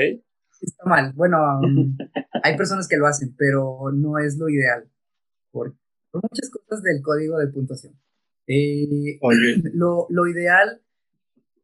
está 0.60 0.84
mal. 0.84 1.12
Bueno, 1.14 1.38
um, 1.60 1.96
hay 2.42 2.56
personas 2.56 2.88
que 2.88 2.96
lo 2.96 3.06
hacen, 3.06 3.34
pero 3.36 3.90
no 3.92 4.18
es 4.18 4.36
lo 4.36 4.48
ideal. 4.48 4.90
Por, 5.50 5.76
muchas 6.12 6.50
cosas 6.50 6.82
del 6.82 7.02
código 7.02 7.38
de 7.38 7.48
puntuación. 7.48 7.94
Eh, 8.46 9.18
lo, 9.74 10.06
lo, 10.08 10.26
ideal 10.26 10.82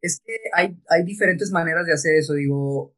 es 0.01 0.21
que 0.25 0.35
hay, 0.53 0.77
hay 0.89 1.05
diferentes 1.05 1.51
maneras 1.51 1.87
de 1.87 1.95
hacer 1.95 2.17
eso. 2.17 2.35
Digo, 2.35 2.95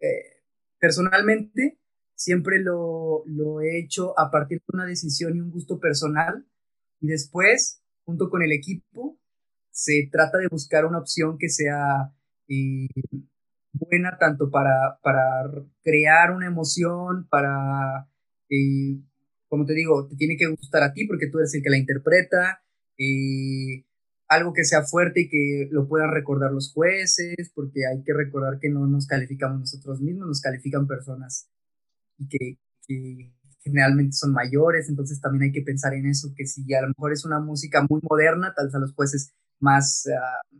eh, 0.00 0.42
personalmente, 0.78 1.80
siempre 2.14 2.60
lo, 2.60 3.24
lo 3.26 3.60
he 3.60 3.78
hecho 3.78 4.18
a 4.18 4.30
partir 4.30 4.58
de 4.58 4.76
una 4.76 4.86
decisión 4.86 5.36
y 5.36 5.40
un 5.40 5.50
gusto 5.50 5.80
personal. 5.80 6.46
Y 7.00 7.08
después 7.08 7.82
junto 8.06 8.30
con 8.30 8.42
el 8.42 8.52
equipo, 8.52 9.18
se 9.76 10.08
trata 10.10 10.38
de 10.38 10.48
buscar 10.48 10.86
una 10.86 10.98
opción 10.98 11.36
que 11.38 11.50
sea 11.50 12.10
eh, 12.48 12.88
buena 13.74 14.16
tanto 14.18 14.50
para, 14.50 14.98
para, 15.02 15.50
crear 15.82 16.30
una 16.30 16.46
emoción, 16.46 17.28
para, 17.28 18.08
eh, 18.48 18.98
como 19.48 19.66
te 19.66 19.74
digo, 19.74 20.08
te 20.08 20.16
tiene 20.16 20.38
que 20.38 20.46
gustar 20.46 20.82
a 20.82 20.94
ti 20.94 21.06
porque 21.06 21.26
tú 21.26 21.38
eres 21.38 21.54
el 21.54 21.62
que 21.62 21.68
la 21.68 21.76
interpreta, 21.76 22.62
eh, 22.96 23.84
algo 24.28 24.54
que 24.54 24.64
sea 24.64 24.82
fuerte 24.82 25.20
y 25.20 25.28
que 25.28 25.68
lo 25.70 25.86
puedan 25.86 26.10
recordar 26.10 26.52
los 26.52 26.72
jueces, 26.72 27.52
porque 27.54 27.86
hay 27.86 28.02
que 28.02 28.14
recordar 28.14 28.58
que 28.58 28.70
no 28.70 28.86
nos 28.86 29.06
calificamos 29.06 29.60
nosotros 29.60 30.00
mismos, 30.00 30.26
nos 30.26 30.40
califican 30.40 30.86
personas 30.86 31.50
que, 32.30 32.58
que 32.88 33.34
generalmente 33.60 34.14
son 34.14 34.32
mayores, 34.32 34.88
entonces 34.88 35.20
también 35.20 35.44
hay 35.44 35.52
que 35.52 35.60
pensar 35.60 35.92
en 35.92 36.06
eso, 36.06 36.32
que 36.34 36.46
si 36.46 36.72
a 36.72 36.80
lo 36.80 36.88
mejor 36.88 37.12
es 37.12 37.26
una 37.26 37.40
música 37.40 37.86
muy 37.90 38.00
moderna, 38.08 38.54
tal 38.56 38.68
vez 38.68 38.74
a 38.74 38.78
los 38.78 38.94
jueces 38.94 39.34
más 39.60 40.06
ah, 40.08 40.56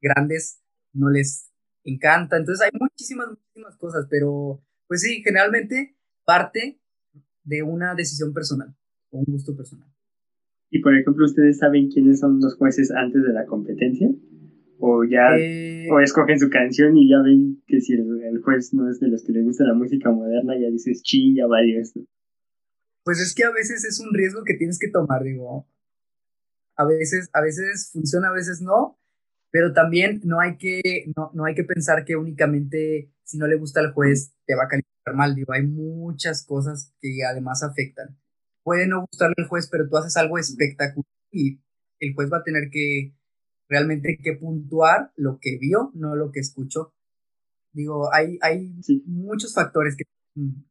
grandes 0.00 0.62
no 0.92 1.10
les 1.10 1.50
encanta, 1.84 2.36
entonces 2.36 2.64
hay 2.64 2.78
muchísimas, 2.78 3.28
muchísimas 3.28 3.76
cosas, 3.76 4.06
pero 4.10 4.62
pues 4.86 5.02
sí, 5.02 5.22
generalmente 5.22 5.96
parte 6.24 6.80
de 7.44 7.62
una 7.62 7.94
decisión 7.94 8.32
personal 8.32 8.74
o 9.10 9.18
un 9.18 9.24
gusto 9.26 9.56
personal. 9.56 9.88
Y 10.70 10.80
por 10.80 10.94
ejemplo, 10.94 11.24
¿ustedes 11.24 11.58
saben 11.58 11.88
quiénes 11.88 12.20
son 12.20 12.40
los 12.40 12.56
jueces 12.56 12.90
antes 12.90 13.22
de 13.22 13.32
la 13.32 13.46
competencia? 13.46 14.08
O 14.78 15.02
ya, 15.04 15.36
eh, 15.36 15.88
o 15.90 15.98
escogen 16.00 16.38
su 16.38 16.50
canción 16.50 16.96
y 16.96 17.08
ya 17.08 17.20
ven 17.22 17.62
que 17.66 17.80
si 17.80 17.94
el, 17.94 18.40
juez 18.44 18.72
no 18.74 18.88
es 18.88 19.00
de 19.00 19.08
los 19.08 19.24
que 19.24 19.32
le 19.32 19.42
gusta 19.42 19.64
la 19.64 19.74
música 19.74 20.10
moderna, 20.10 20.54
ya 20.58 20.70
dices, 20.70 21.02
ching, 21.02 21.36
ya 21.36 21.46
valió 21.46 21.80
esto. 21.80 22.00
Pues 23.02 23.20
es 23.20 23.34
que 23.34 23.44
a 23.44 23.50
veces 23.50 23.84
es 23.84 23.98
un 23.98 24.12
riesgo 24.14 24.44
que 24.44 24.54
tienes 24.54 24.78
que 24.78 24.88
tomar, 24.88 25.22
digo. 25.24 25.66
A 26.78 26.86
veces, 26.86 27.28
a 27.34 27.42
veces 27.42 27.90
funciona, 27.92 28.28
a 28.28 28.32
veces 28.32 28.62
no, 28.62 28.98
pero 29.50 29.72
también 29.74 30.20
no 30.24 30.40
hay 30.40 30.56
que, 30.56 30.80
no, 31.16 31.30
no 31.34 31.44
hay 31.44 31.54
que 31.54 31.64
pensar 31.64 32.04
que 32.04 32.16
únicamente 32.16 33.12
si 33.28 33.36
no 33.36 33.46
le 33.46 33.56
gusta 33.56 33.80
al 33.80 33.92
juez 33.92 34.32
te 34.46 34.54
va 34.54 34.64
a 34.64 34.68
calificar 34.68 35.14
mal, 35.14 35.34
digo, 35.34 35.52
hay 35.52 35.66
muchas 35.66 36.46
cosas 36.46 36.94
que 37.00 37.18
además 37.30 37.62
afectan. 37.62 38.18
Puede 38.62 38.86
no 38.86 39.06
gustarle 39.10 39.34
al 39.36 39.48
juez, 39.48 39.68
pero 39.70 39.86
tú 39.86 39.98
haces 39.98 40.16
algo 40.16 40.38
espectacular 40.38 41.04
y 41.30 41.60
el 42.00 42.14
juez 42.14 42.30
va 42.32 42.38
a 42.38 42.42
tener 42.42 42.70
que 42.70 43.14
realmente 43.68 44.18
que 44.22 44.32
puntuar 44.32 45.12
lo 45.16 45.38
que 45.40 45.58
vio, 45.58 45.90
no 45.94 46.16
lo 46.16 46.32
que 46.32 46.40
escuchó. 46.40 46.94
Digo, 47.72 48.12
hay, 48.14 48.38
hay 48.40 48.72
muchos 49.04 49.54
factores 49.54 49.94
que, 49.94 50.04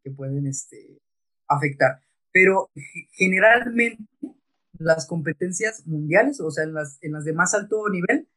que 0.03 0.11
pueden 0.11 0.47
este, 0.47 0.99
afectar, 1.47 2.01
pero 2.31 2.71
generalmente 3.11 4.03
las 4.79 5.07
competencias 5.07 5.85
mundiales, 5.87 6.39
o 6.39 6.51
sea, 6.51 6.63
en 6.63 6.73
las, 6.73 6.97
en 7.01 7.13
las 7.13 7.25
de 7.25 7.33
más 7.33 7.53
alto 7.53 7.87
nivel, 7.89 8.27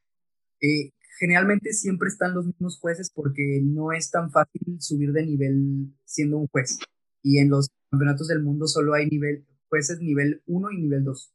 eh, 0.61 0.93
generalmente 1.19 1.73
siempre 1.73 2.09
están 2.09 2.35
los 2.35 2.47
mismos 2.47 2.79
jueces 2.79 3.11
porque 3.15 3.61
no 3.63 3.93
es 3.93 4.11
tan 4.11 4.31
fácil 4.31 4.81
subir 4.81 5.13
de 5.13 5.27
nivel 5.27 5.95
siendo 6.05 6.39
un 6.39 6.47
juez. 6.49 6.79
Y 7.23 7.39
en 7.39 7.51
los 7.51 7.69
campeonatos 7.91 8.29
del 8.29 8.43
mundo 8.43 8.67
solo 8.67 8.95
hay 8.95 9.07
nivel, 9.07 9.47
jueces 9.69 10.01
nivel 10.01 10.43
1 10.47 10.71
y 10.73 10.79
nivel 10.79 11.05
2. 11.05 11.35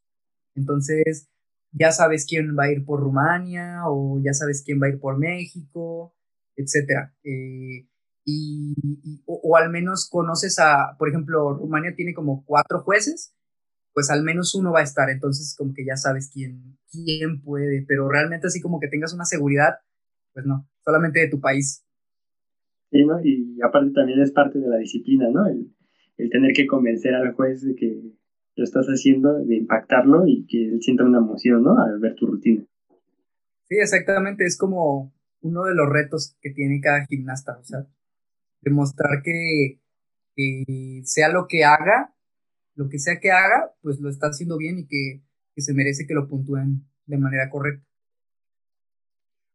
Entonces, 0.56 1.28
ya 1.72 1.92
sabes 1.92 2.26
quién 2.26 2.56
va 2.58 2.64
a 2.64 2.72
ir 2.72 2.84
por 2.84 3.00
Rumania 3.00 3.82
o 3.86 4.20
ya 4.22 4.32
sabes 4.32 4.62
quién 4.64 4.80
va 4.80 4.86
a 4.86 4.90
ir 4.90 4.98
por 4.98 5.18
México, 5.18 6.14
etcétera. 6.56 7.14
Eh, 7.22 7.86
y, 8.24 9.22
o, 9.26 9.56
al 9.56 9.70
menos 9.70 10.08
conoces 10.10 10.58
a, 10.58 10.96
por 10.98 11.08
ejemplo, 11.08 11.54
Rumania 11.54 11.94
tiene 11.94 12.12
como 12.12 12.44
cuatro 12.44 12.80
jueces, 12.80 13.35
pues 13.96 14.10
al 14.10 14.22
menos 14.22 14.54
uno 14.54 14.72
va 14.72 14.80
a 14.80 14.82
estar, 14.82 15.08
entonces 15.08 15.56
como 15.56 15.72
que 15.72 15.82
ya 15.82 15.96
sabes 15.96 16.30
quién, 16.30 16.76
quién 16.92 17.40
puede, 17.40 17.82
pero 17.88 18.10
realmente 18.10 18.46
así 18.46 18.60
como 18.60 18.78
que 18.78 18.88
tengas 18.88 19.14
una 19.14 19.24
seguridad, 19.24 19.76
pues 20.34 20.44
no, 20.44 20.68
solamente 20.84 21.20
de 21.20 21.30
tu 21.30 21.40
país. 21.40 21.82
Sí, 22.90 23.06
¿no? 23.06 23.18
Y 23.24 23.58
aparte 23.62 23.92
también 23.92 24.20
es 24.20 24.32
parte 24.32 24.58
de 24.58 24.68
la 24.68 24.76
disciplina, 24.76 25.30
¿no? 25.30 25.46
El, 25.46 25.74
el 26.18 26.28
tener 26.28 26.52
que 26.52 26.66
convencer 26.66 27.14
al 27.14 27.32
juez 27.32 27.62
de 27.62 27.74
que 27.74 28.02
lo 28.56 28.64
estás 28.64 28.84
haciendo, 28.86 29.32
de 29.32 29.56
impactarlo 29.56 30.26
y 30.26 30.46
que 30.46 30.62
él 30.68 30.82
sienta 30.82 31.04
una 31.04 31.16
emoción, 31.16 31.62
¿no? 31.62 31.82
Al 31.82 31.98
ver 31.98 32.16
tu 32.16 32.26
rutina. 32.26 32.66
Sí, 33.62 33.76
exactamente, 33.78 34.44
es 34.44 34.58
como 34.58 35.14
uno 35.40 35.64
de 35.64 35.74
los 35.74 35.88
retos 35.88 36.36
que 36.42 36.50
tiene 36.50 36.82
cada 36.82 37.06
gimnasta, 37.06 37.56
o 37.58 37.64
sea, 37.64 37.86
demostrar 38.60 39.22
que, 39.22 39.80
sea 41.04 41.30
lo 41.30 41.46
que 41.48 41.64
haga, 41.64 42.14
lo 42.76 42.88
que 42.88 42.98
sea 42.98 43.18
que 43.20 43.30
haga, 43.30 43.74
pues 43.82 43.98
lo 44.00 44.08
está 44.08 44.28
haciendo 44.28 44.56
bien 44.56 44.78
y 44.78 44.86
que, 44.86 45.22
se 45.60 45.72
merece 45.72 46.06
que 46.06 46.12
lo 46.12 46.28
puntúen 46.28 46.86
de 47.06 47.16
manera 47.16 47.48
correcta. 47.48 47.82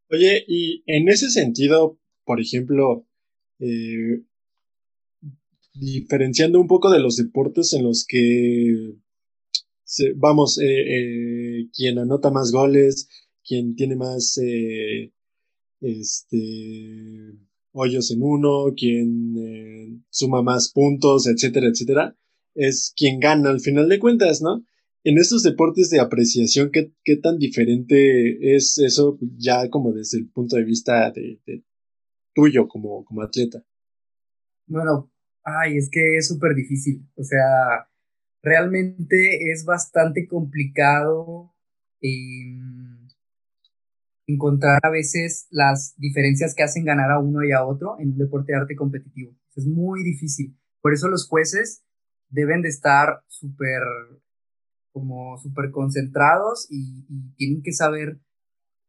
Oye, 0.09 0.43
y 0.47 0.83
en 0.87 1.07
ese 1.09 1.29
sentido, 1.29 1.99
por 2.25 2.41
ejemplo, 2.41 3.05
eh, 3.59 4.23
diferenciando 5.75 6.59
un 6.59 6.67
poco 6.67 6.89
de 6.89 6.99
los 6.99 7.17
deportes 7.17 7.73
en 7.73 7.83
los 7.83 8.03
que, 8.07 8.95
vamos, 10.15 10.57
eh, 10.57 10.65
eh, 10.65 11.69
quien 11.71 11.99
anota 11.99 12.31
más 12.31 12.51
goles, 12.51 13.07
quien 13.45 13.75
tiene 13.75 13.95
más 13.95 14.39
este, 15.81 17.37
hoyos 17.73 18.09
en 18.09 18.23
uno, 18.23 18.73
quien 18.75 20.03
suma 20.09 20.41
más 20.41 20.71
puntos, 20.71 21.27
etcétera, 21.27 21.67
etcétera, 21.67 22.17
es 22.55 22.93
quien 22.95 23.19
gana 23.19 23.49
al 23.49 23.59
final 23.59 23.89
de 23.89 23.99
cuentas, 23.99 24.41
¿no? 24.41 24.63
En 25.03 25.17
estos 25.17 25.43
deportes 25.43 25.89
de 25.89 25.99
apreciación, 25.99 26.69
¿qué, 26.71 26.91
qué 27.03 27.17
tan 27.17 27.39
diferente 27.39 28.55
es 28.55 28.77
eso 28.77 29.17
ya 29.37 29.69
como 29.69 29.93
desde 29.93 30.19
el 30.19 30.29
punto 30.29 30.55
de 30.55 30.63
vista 30.63 31.11
de, 31.11 31.41
tuyo 32.33 32.67
como, 32.67 33.03
como 33.03 33.23
atleta? 33.23 33.63
Bueno, 34.67 35.11
ay, 35.43 35.77
es 35.77 35.89
que 35.89 36.17
es 36.17 36.27
súper 36.27 36.53
difícil. 36.53 37.03
O 37.15 37.23
sea, 37.23 37.89
realmente 38.43 39.51
es 39.51 39.65
bastante 39.65 40.27
complicado. 40.27 41.51
Eh, 42.01 42.57
encontrar 44.33 44.79
a 44.83 44.89
veces 44.89 45.47
las 45.49 45.95
diferencias 45.97 46.55
que 46.55 46.63
hacen 46.63 46.85
ganar 46.85 47.11
a 47.11 47.19
uno 47.19 47.43
y 47.43 47.51
a 47.51 47.65
otro 47.65 47.97
en 47.99 48.09
un 48.09 48.17
deporte 48.17 48.51
de 48.51 48.59
arte 48.59 48.75
competitivo. 48.75 49.35
Es 49.55 49.65
muy 49.65 50.03
difícil. 50.03 50.57
Por 50.81 50.93
eso 50.93 51.07
los 51.07 51.27
jueces 51.27 51.83
deben 52.31 52.61
de 52.61 52.69
estar 52.69 53.23
súper 53.27 53.83
como 54.91 55.37
súper 55.37 55.71
concentrados 55.71 56.67
y, 56.69 57.05
tienen 57.35 57.61
que 57.63 57.71
saber 57.71 58.19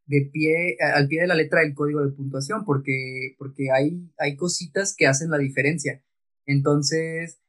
de 0.07 0.29
pie, 0.33 0.77
al 0.95 1.07
pie 1.07 1.23
de 1.23 1.27
la 1.29 1.35
letra 1.35 1.61
del 1.61 1.75
código 1.75 2.05
de 2.05 2.13
puntuación, 2.13 2.65
porque, 2.65 3.37
porque 3.39 3.71
hay, 3.71 4.11
hay 4.19 4.37
cositas 4.37 4.95
que 4.97 5.07
hacen 5.07 5.31
la 5.31 5.39
diferencia. 5.39 6.03
Entonces, 6.45 7.41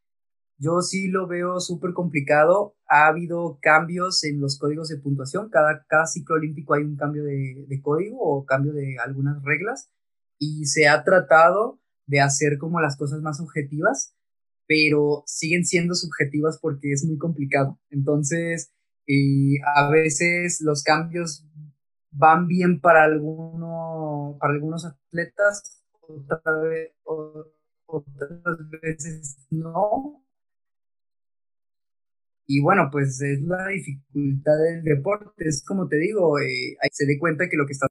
yo 0.58 0.82
sí 0.82 1.08
lo 1.08 1.28
veo 1.28 1.60
súper 1.60 1.94
complicado. 1.94 2.76
Ha 2.88 3.08
habido 3.08 3.60
cambios 3.62 4.24
en 4.24 4.40
los 4.40 4.58
códigos 4.58 4.88
de 4.88 4.98
puntuación. 4.98 5.50
Cada, 5.50 5.84
cada 5.90 6.06
ciclo 6.06 6.36
olímpico 6.36 6.74
hay 6.74 6.84
un 6.84 6.96
cambio 6.96 7.24
de, 7.24 7.82
código 7.82 8.18
o 8.20 8.46
cambio 8.46 8.72
de 8.72 8.98
algunas 9.04 9.42
reglas. 9.44 9.90
Y 10.38 10.66
se 10.66 10.88
ha 10.88 11.04
tratado 11.04 11.80
de 12.06 12.22
hacer 12.22 12.58
como 12.60 12.80
las 12.80 12.98
cosas 12.98 13.22
más 13.22 13.40
objetivas, 13.40 14.16
pero 14.68 15.24
siguen 15.26 15.66
siendo 15.66 15.96
subjetivas 15.96 16.60
porque 16.62 16.92
es 16.92 17.06
muy 17.06 17.18
complicado. 17.18 17.80
Entonces, 17.90 18.72
eh, 19.08 19.56
a 19.76 19.90
veces 19.90 20.62
los 20.62 20.84
cambios 20.84 21.46
van 22.12 22.48
bien 22.48 22.80
para, 22.80 23.04
alguno, 23.04 24.38
para 24.40 24.54
algunos 24.54 24.86
atletas, 24.86 25.84
otras 27.86 28.58
veces 28.82 29.38
no, 29.50 30.24
y 32.46 32.62
bueno, 32.62 32.90
pues 32.92 33.22
es 33.22 33.42
la 33.42 33.68
dificultad 33.68 34.54
del 34.64 34.84
deporte. 34.84 35.48
Es 35.48 35.64
como 35.66 35.88
te 35.88 35.98
digo, 35.98 36.40
eh, 36.40 36.78
se 36.92 37.06
dé 37.06 37.18
cuenta 37.20 37.48
que 37.50 37.58
lo 37.58 37.66
que 37.66 37.74
está. 37.74 37.88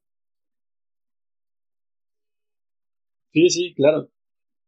Sí, 3.33 3.49
sí, 3.49 3.75
claro. 3.75 4.11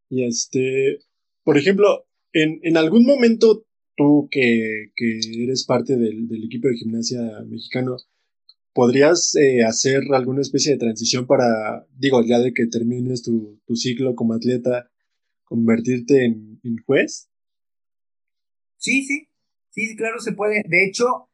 Y 0.09 0.27
este, 0.27 0.99
por 1.45 1.59
ejemplo, 1.59 2.07
en, 2.33 2.61
en 2.63 2.77
algún 2.77 3.05
momento 3.07 3.65
tú 3.97 4.29
que, 4.31 4.93
que 4.97 5.21
eres 5.45 5.65
parte 5.65 5.97
del, 5.97 6.27
del, 6.27 6.45
equipo 6.45 6.69
de 6.69 6.77
gimnasia 6.77 7.21
mexicano, 7.47 7.97
¿podrías 8.73 9.37
eh, 9.37 9.63
hacer 9.65 10.03
alguna 10.13 10.41
especie 10.41 10.73
de 10.73 10.79
transición 10.79 11.27
para, 11.27 11.87
digo, 11.97 12.23
ya 12.25 12.41
de 12.41 12.53
que 12.53 12.67
termines 12.67 13.23
tu, 13.23 13.61
tu 13.67 13.77
ciclo 13.77 14.17
como 14.17 14.35
atleta, 14.35 14.91
convertirte 15.45 16.25
en, 16.25 16.61
en 16.65 16.77
juez? 16.85 17.29
Sí, 18.77 19.05
sí, 19.05 19.29
Sí, 19.75 19.97
claro, 19.97 20.21
se 20.21 20.33
puede. 20.33 20.63
De 20.69 20.85
hecho, 20.85 21.29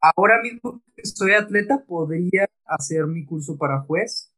ahora 0.00 0.42
mismo 0.42 0.82
que 0.94 1.06
soy 1.06 1.32
atleta, 1.32 1.82
podría 1.86 2.46
hacer 2.66 3.06
mi 3.06 3.24
curso 3.24 3.56
para 3.56 3.80
juez 3.80 4.30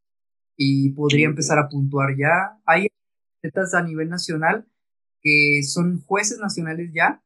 y 0.57 0.91
podría 0.91 1.27
empezar 1.27 1.59
a 1.59 1.69
puntuar 1.69 2.17
ya. 2.17 2.61
Hay 2.65 2.90
atletas 3.41 3.75
a 3.75 3.83
nivel 3.83 4.09
nacional 4.09 4.67
que 5.23 5.63
son 5.63 6.03
jueces 6.03 6.39
nacionales 6.39 6.91
ya 6.95 7.23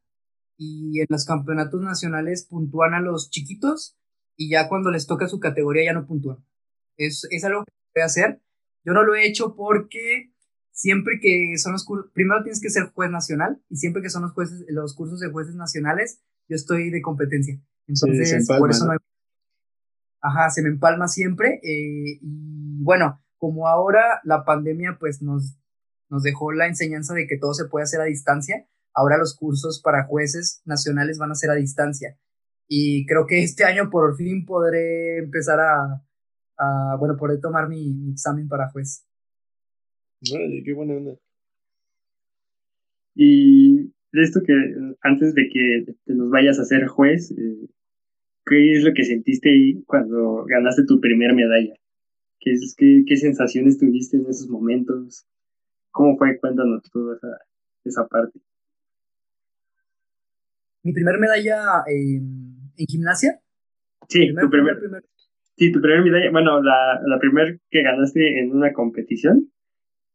y 0.57 0.99
en 0.99 1.07
los 1.09 1.25
campeonatos 1.25 1.81
nacionales 1.81 2.45
puntúan 2.49 2.93
a 2.93 3.01
los 3.01 3.29
chiquitos 3.29 3.97
y 4.37 4.49
ya 4.49 4.67
cuando 4.67 4.91
les 4.91 5.07
toca 5.07 5.27
su 5.27 5.39
categoría 5.39 5.85
ya 5.85 5.93
no 5.93 6.05
puntúan. 6.05 6.37
Es, 6.97 7.27
es 7.29 7.43
algo 7.45 7.63
que 7.65 7.71
voy 7.95 8.01
a 8.03 8.05
hacer. 8.05 8.41
Yo 8.83 8.93
no 8.93 9.03
lo 9.03 9.15
he 9.15 9.25
hecho 9.25 9.55
porque 9.55 10.33
siempre 10.71 11.19
que 11.21 11.57
son 11.57 11.73
los 11.73 11.85
cursos, 11.85 12.11
primero 12.13 12.43
tienes 12.43 12.61
que 12.61 12.69
ser 12.69 12.91
juez 12.93 13.09
nacional 13.09 13.61
y 13.69 13.77
siempre 13.77 14.01
que 14.01 14.09
son 14.09 14.23
los 14.23 14.33
jueces, 14.33 14.65
los 14.69 14.93
cursos 14.93 15.19
de 15.19 15.31
jueces 15.31 15.55
nacionales, 15.55 16.21
yo 16.47 16.55
estoy 16.55 16.89
de 16.89 17.01
competencia. 17.01 17.59
Entonces, 17.87 18.47
por 18.47 18.69
eso 18.69 18.85
no 18.85 18.91
hay... 18.91 18.97
Ajá, 20.21 20.49
se 20.49 20.61
me 20.63 20.69
empalma 20.69 21.07
siempre. 21.07 21.59
Eh, 21.63 22.19
y 22.21 22.83
bueno, 22.83 23.23
como 23.37 23.67
ahora 23.67 24.21
la 24.23 24.43
pandemia 24.43 24.97
pues 24.99 25.21
nos, 25.21 25.55
nos 26.09 26.23
dejó 26.23 26.51
la 26.51 26.67
enseñanza 26.67 27.13
de 27.13 27.27
que 27.27 27.37
todo 27.37 27.53
se 27.53 27.65
puede 27.65 27.83
hacer 27.83 28.01
a 28.01 28.05
distancia, 28.05 28.67
ahora 28.93 29.17
los 29.17 29.35
cursos 29.35 29.81
para 29.81 30.05
jueces 30.05 30.61
nacionales 30.65 31.17
van 31.17 31.31
a 31.31 31.35
ser 31.35 31.49
a 31.49 31.55
distancia. 31.55 32.17
Y 32.67 33.05
creo 33.05 33.27
que 33.27 33.43
este 33.43 33.63
año 33.63 33.89
por 33.89 34.15
fin 34.17 34.45
podré 34.45 35.19
empezar 35.19 35.59
a, 35.59 36.97
bueno, 36.97 37.15
podré 37.17 37.37
tomar 37.37 37.67
mi, 37.67 38.11
examen 38.11 38.47
para 38.47 38.69
juez 38.69 39.05
qué 40.63 40.73
buena 40.73 40.95
onda. 40.95 41.15
Y 43.15 43.91
esto 44.11 44.41
que 44.45 44.53
antes 45.01 45.33
de 45.33 45.49
que 45.49 45.93
te 46.05 46.13
nos 46.13 46.29
vayas 46.29 46.59
a 46.59 46.65
ser 46.65 46.87
juez, 46.87 47.31
eh, 47.31 47.67
¿qué 48.45 48.77
es 48.77 48.83
lo 48.83 48.93
que 48.93 49.03
sentiste 49.03 49.49
ahí 49.49 49.83
cuando 49.85 50.45
ganaste 50.45 50.85
tu 50.85 50.99
primera 50.99 51.33
medalla? 51.33 51.73
¿Qué, 52.39 52.51
es, 52.51 52.75
qué, 52.77 53.03
qué 53.07 53.17
sensaciones 53.17 53.77
tuviste 53.77 54.17
en 54.17 54.27
esos 54.27 54.49
momentos? 54.49 55.25
¿Cómo 55.95 56.17
fue? 56.17 56.37
Cuéntanos 56.37 56.83
toda 56.91 57.15
esa, 57.15 57.37
esa 57.85 58.05
parte. 58.05 58.37
mi 60.83 60.91
primer 60.91 61.17
medalla 61.19 61.83
en, 61.87 62.73
en 62.75 62.85
gimnasia. 62.85 63.39
Sí, 64.09 64.35
tu 64.35 64.49
primer, 64.49 64.77
sí, 65.55 65.71
tu 65.71 65.79
primer 65.79 66.03
medalla, 66.03 66.31
bueno, 66.31 66.61
la, 66.61 66.99
la 67.03 67.17
primer 67.17 67.61
que 67.71 67.81
ganaste 67.81 68.39
en 68.39 68.51
una 68.51 68.73
competición. 68.73 69.53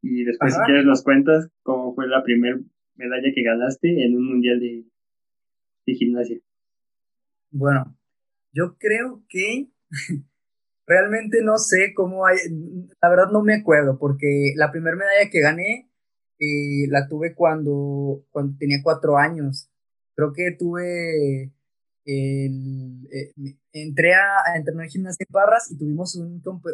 Y 0.03 0.25
después, 0.25 0.55
si 0.55 0.61
quieres, 0.67 0.85
nos 0.85 1.03
cuentas 1.03 1.51
cómo 1.63 1.95
fue 1.95 2.07
la 2.09 2.23
primera 2.23 2.59
medalla 2.97 3.33
que 3.35 3.43
ganaste 3.43 4.05
en 4.05 4.17
un 4.17 4.29
mundial 4.29 4.61
de, 4.61 4.85
de 5.87 5.95
gimnasia. 5.95 6.39
Bueno, 7.51 7.97
yo 8.53 8.77
creo 8.79 9.25
que 9.31 9.71
realmente 10.91 11.41
no 11.43 11.57
sé 11.59 11.95
cómo 11.95 12.27
hay, 12.27 12.37
la 13.01 13.09
verdad 13.09 13.31
no 13.33 13.43
me 13.43 13.55
acuerdo, 13.55 13.97
porque 13.99 14.55
la 14.57 14.73
primera 14.73 14.97
medalla 14.97 15.31
que 15.31 15.41
gané 15.41 15.89
eh, 16.41 16.89
la 16.89 17.07
tuve 17.09 17.35
cuando, 17.35 18.25
tenía 18.59 18.83
cuatro 18.83 19.17
años. 19.17 19.71
Creo 20.17 20.33
que 20.33 20.57
tuve 20.59 21.53
el, 22.05 23.09
eh, 23.13 23.33
entré 23.73 24.15
a, 24.15 24.57
entrenar 24.57 24.87
en 24.87 24.91
gimnasia 24.91 25.25
en 25.29 25.33
Parras 25.33 25.71
y 25.71 25.79
tuvimos 25.79 26.17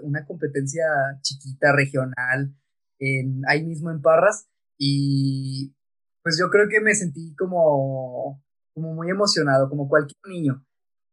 una 0.02 0.24
competencia 0.24 0.84
chiquita 1.20 1.72
regional 1.74 2.54
en, 2.98 3.42
ahí 3.48 3.64
mismo 3.64 3.90
en 3.90 4.00
Parras 4.00 4.48
y 4.78 5.74
pues 6.22 6.38
yo 6.38 6.48
creo 6.50 6.68
que 6.68 6.80
me 6.80 6.94
sentí 6.94 7.34
como 7.36 8.42
muy 8.74 9.10
emocionado, 9.10 9.68
como 9.68 9.88
cualquier 9.88 10.18
niño. 10.28 10.65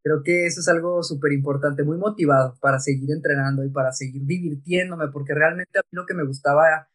Creo 0.04 0.22
que 0.22 0.46
eso 0.46 0.60
es 0.60 0.68
algo 0.68 1.02
súper 1.02 1.32
importante, 1.32 1.84
muy 1.84 1.98
motivado 1.98 2.58
para 2.60 2.80
seguir 2.80 3.10
entrenando 3.12 3.64
y 3.64 3.70
para 3.70 3.94
seguir 3.94 4.24
divirtiéndome, 4.26 5.08
porque 5.08 5.34
realmente 5.34 5.80
a 5.80 5.82
mí 5.82 5.90
lo 5.92 6.06
que 6.06 6.14
me 6.14 6.26
gustaba 6.26 6.90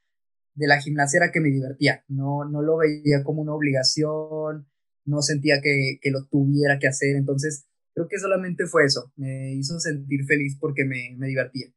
de 0.54 0.66
la 0.66 0.78
gimnasia 0.78 1.18
era 1.18 1.32
que 1.32 1.40
me 1.40 1.48
divertía, 1.48 2.04
no, 2.08 2.44
no 2.44 2.60
lo 2.60 2.76
veía 2.76 3.22
como 3.24 3.40
una 3.40 3.54
obligación, 3.54 4.68
no 5.06 5.22
sentía 5.22 5.62
que, 5.62 5.98
que 6.02 6.10
lo 6.10 6.26
tuviera 6.26 6.78
que 6.78 6.88
hacer, 6.88 7.16
entonces 7.16 7.66
creo 7.94 8.08
que 8.08 8.18
solamente 8.18 8.66
fue 8.66 8.84
eso, 8.84 9.10
me 9.16 9.54
hizo 9.54 9.80
sentir 9.80 10.24
feliz 10.26 10.58
porque 10.60 10.84
me, 10.84 11.14
me 11.16 11.28
divertía. 11.28 11.68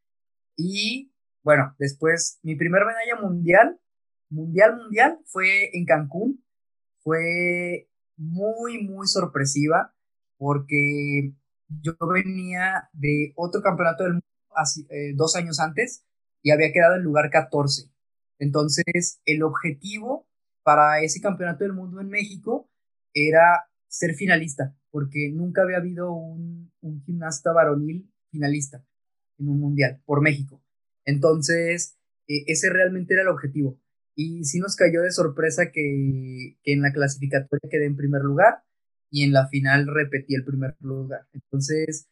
Y 0.58 1.14
bueno, 1.44 1.76
después 1.80 2.40
mi 2.44 2.56
primera 2.56 2.86
medalla 2.86 3.22
mundial, 3.22 3.80
mundial, 4.30 4.78
mundial, 4.78 5.20
fue 5.26 5.70
en 5.78 5.86
Cancún, 5.86 6.44
fue 7.04 7.88
muy, 8.18 8.84
muy 8.84 9.08
sorpresiva 9.08 9.94
porque 10.42 11.36
yo 11.68 11.94
venía 12.12 12.90
de 12.94 13.32
otro 13.36 13.62
campeonato 13.62 14.06
del 14.06 14.14
mundo 14.14 14.26
eh, 14.90 15.14
dos 15.14 15.36
años 15.36 15.60
antes 15.60 16.04
y 16.42 16.50
había 16.50 16.74
quedado 16.74 16.96
en 16.96 17.04
lugar 17.04 17.30
14. 17.30 17.92
Entonces, 18.40 19.22
el 19.26 19.44
objetivo 19.44 20.28
para 20.64 21.04
ese 21.04 21.22
campeonato 21.22 21.64
del 21.64 21.74
mundo 21.74 22.02
en 22.02 22.08
México 22.08 22.68
era 23.14 23.68
ser 23.88 24.16
finalista, 24.16 24.76
porque 24.90 25.30
nunca 25.32 25.62
había 25.62 25.78
habido 25.78 26.12
un, 26.12 26.72
gimnasta 27.06 27.54
varonil 27.54 28.12
finalista 28.32 28.84
en 29.38 29.48
un 29.48 29.60
mundial 29.60 30.02
por 30.06 30.24
México. 30.24 30.60
Entonces, 31.06 32.00
e, 32.28 32.46
ese 32.48 32.72
realmente 32.72 33.14
era 33.14 33.22
el 33.22 33.28
objetivo. 33.28 33.80
Y 34.16 34.44
sí 34.46 34.58
nos 34.60 34.76
cayó 34.76 35.04
de 35.04 35.12
sorpresa 35.12 35.72
que 35.72 36.58
en 36.64 36.82
la 36.82 36.92
clasificatoria 36.92 37.70
quedé 37.70 37.86
en 37.86 37.96
primer 37.96 38.24
lugar 38.24 38.64
y 39.12 39.24
en 39.26 39.34
la 39.34 39.48
final 39.48 39.88
repetí 39.88 40.34
el 40.36 40.46
primer 40.46 40.76
lugar. 40.80 41.28
Entonces, 41.34 42.08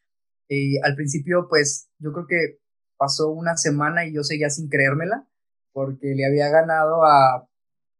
eh, 0.49 0.79
al 0.83 0.95
principio, 0.95 1.47
pues 1.49 1.89
yo 1.99 2.11
creo 2.11 2.27
que 2.27 2.59
pasó 2.97 3.29
una 3.31 3.55
semana 3.57 4.05
y 4.05 4.13
yo 4.13 4.23
seguía 4.23 4.49
sin 4.49 4.67
creérmela, 4.69 5.27
porque 5.71 6.13
le 6.15 6.25
había 6.25 6.49
ganado 6.49 7.05
a 7.05 7.47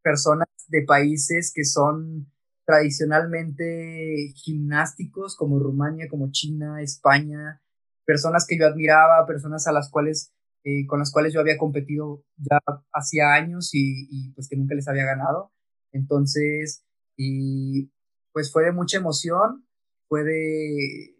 personas 0.03 0.47
de 0.67 0.83
países 0.83 1.51
que 1.55 1.63
son 1.63 2.31
tradicionalmente 2.65 4.33
gimnásticos, 4.35 5.35
como 5.35 5.59
Rumania, 5.59 6.07
como 6.09 6.31
China, 6.31 6.81
España, 6.81 7.61
personas 8.05 8.45
que 8.47 8.57
yo 8.59 8.67
admiraba, 8.67 9.25
personas 9.25 9.65
a 9.67 9.71
las 9.71 9.89
cuales, 9.89 10.33
eh, 10.63 10.85
con 10.87 10.99
las 10.99 11.11
cuales 11.11 11.33
yo 11.33 11.39
había 11.39 11.57
competido 11.57 12.23
ya 12.37 12.59
hacía 12.93 13.33
años 13.33 13.73
y, 13.73 14.07
y 14.11 14.31
pues 14.33 14.49
que 14.49 14.57
nunca 14.57 14.75
les 14.75 14.87
había 14.87 15.05
ganado. 15.05 15.51
Entonces, 15.91 16.83
y 17.17 17.91
pues 18.31 18.51
fue 18.51 18.65
de 18.65 18.71
mucha 18.71 18.97
emoción, 18.97 19.65
fue 20.07 20.23
de, 20.23 21.15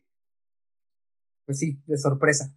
pues 1.45 1.59
sí, 1.59 1.81
de 1.85 1.97
sorpresa. 1.97 2.55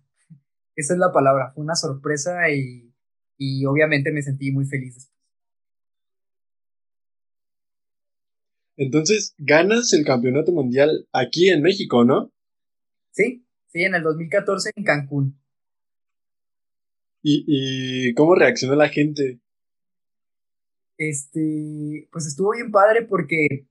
Esa 0.76 0.94
es 0.94 0.98
la 0.98 1.12
palabra, 1.12 1.52
fue 1.54 1.64
una 1.64 1.74
sorpresa 1.74 2.50
y, 2.50 2.94
y 3.36 3.64
obviamente 3.66 4.12
me 4.12 4.22
sentí 4.22 4.50
muy 4.52 4.64
feliz 4.64 5.12
Entonces, 8.76 9.34
ganas 9.38 9.92
el 9.92 10.04
campeonato 10.04 10.50
mundial 10.50 11.06
aquí 11.12 11.48
en 11.50 11.62
México, 11.62 12.04
¿no? 12.04 12.32
Sí, 13.10 13.46
sí, 13.68 13.82
en 13.82 13.94
el 13.94 14.02
2014 14.02 14.70
en 14.74 14.84
Cancún. 14.84 15.38
¿Y, 17.22 17.44
y 17.46 18.14
cómo 18.14 18.34
reaccionó 18.34 18.74
la 18.74 18.88
gente? 18.88 19.40
Este, 20.98 22.08
pues 22.10 22.26
estuvo 22.26 22.52
bien 22.52 22.70
padre 22.70 23.02
porque 23.02 23.66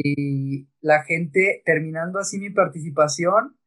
y 0.00 0.68
la 0.80 1.02
gente, 1.02 1.62
terminando 1.64 2.20
así 2.20 2.38
mi 2.38 2.50
participación, 2.50 3.58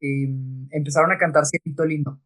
em, 0.00 0.66
empezaron 0.70 1.12
a 1.12 1.18
cantar 1.18 1.44
Cielito 1.44 1.84
Lindo. 1.84 2.20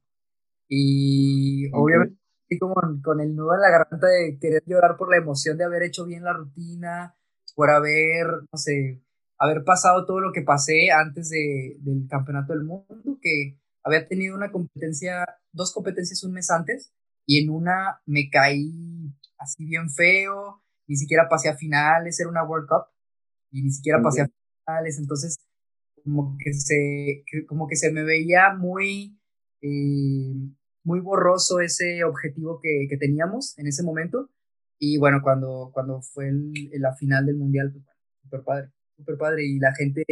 Y 0.68 1.68
obviamente, 1.72 2.18
como 2.60 2.74
con 3.02 3.20
el 3.20 3.34
nudo 3.34 3.54
en 3.54 3.60
la 3.60 3.70
garganta 3.70 4.06
de 4.06 4.38
querer 4.38 4.62
llorar 4.66 4.96
por 4.96 5.10
la 5.10 5.16
emoción 5.16 5.58
de 5.58 5.64
haber 5.64 5.82
hecho 5.82 6.06
bien 6.06 6.22
la 6.22 6.34
rutina, 6.34 7.16
por 7.56 7.70
haber, 7.70 8.26
no 8.52 8.58
sé, 8.58 9.02
haber 9.38 9.64
pasado 9.64 10.06
todo 10.06 10.20
lo 10.20 10.32
que 10.32 10.42
pasé 10.42 10.92
antes 10.92 11.30
de, 11.30 11.78
del 11.80 12.06
Campeonato 12.08 12.52
del 12.52 12.64
Mundo, 12.64 13.18
que 13.20 13.58
había 13.82 14.06
tenido 14.06 14.36
una 14.36 14.52
competencia, 14.52 15.26
dos 15.52 15.72
competencias 15.72 16.22
un 16.22 16.32
mes 16.34 16.50
antes, 16.50 16.92
y 17.26 17.42
en 17.42 17.50
una 17.50 18.02
me 18.06 18.30
caí 18.30 19.12
así 19.38 19.64
bien 19.64 19.90
feo, 19.90 20.62
ni 20.86 20.96
siquiera 20.96 21.28
pasé 21.28 21.48
a 21.48 21.56
finales, 21.56 22.20
era 22.20 22.30
una 22.30 22.44
World 22.44 22.68
Cup, 22.68 22.86
y 23.50 23.62
ni 23.62 23.70
siquiera 23.70 24.02
pasé 24.02 24.22
a 24.22 24.28
finales, 24.64 24.98
entonces 24.98 25.38
como 26.04 26.36
que 26.42 26.52
se, 26.54 27.24
como 27.46 27.66
que 27.66 27.76
se 27.76 27.92
me 27.92 28.02
veía 28.02 28.54
muy, 28.54 29.18
eh, 29.60 30.34
muy 30.84 31.00
borroso 31.00 31.60
ese 31.60 32.04
objetivo 32.04 32.60
que, 32.60 32.86
que, 32.88 32.96
teníamos 32.96 33.58
en 33.58 33.66
ese 33.66 33.82
momento. 33.82 34.30
Y 34.78 34.98
bueno, 34.98 35.20
cuando, 35.22 35.70
cuando 35.72 36.00
fue 36.00 36.28
el, 36.28 36.52
la 36.74 36.94
final 36.94 37.26
del 37.26 37.36
mundial, 37.36 37.70
pues 37.72 37.84
bueno, 37.84 38.00
súper 38.22 38.42
padre, 38.44 38.72
súper 38.96 39.18
padre. 39.18 39.44
Y 39.44 39.58
la 39.58 39.74
gente 39.74 40.04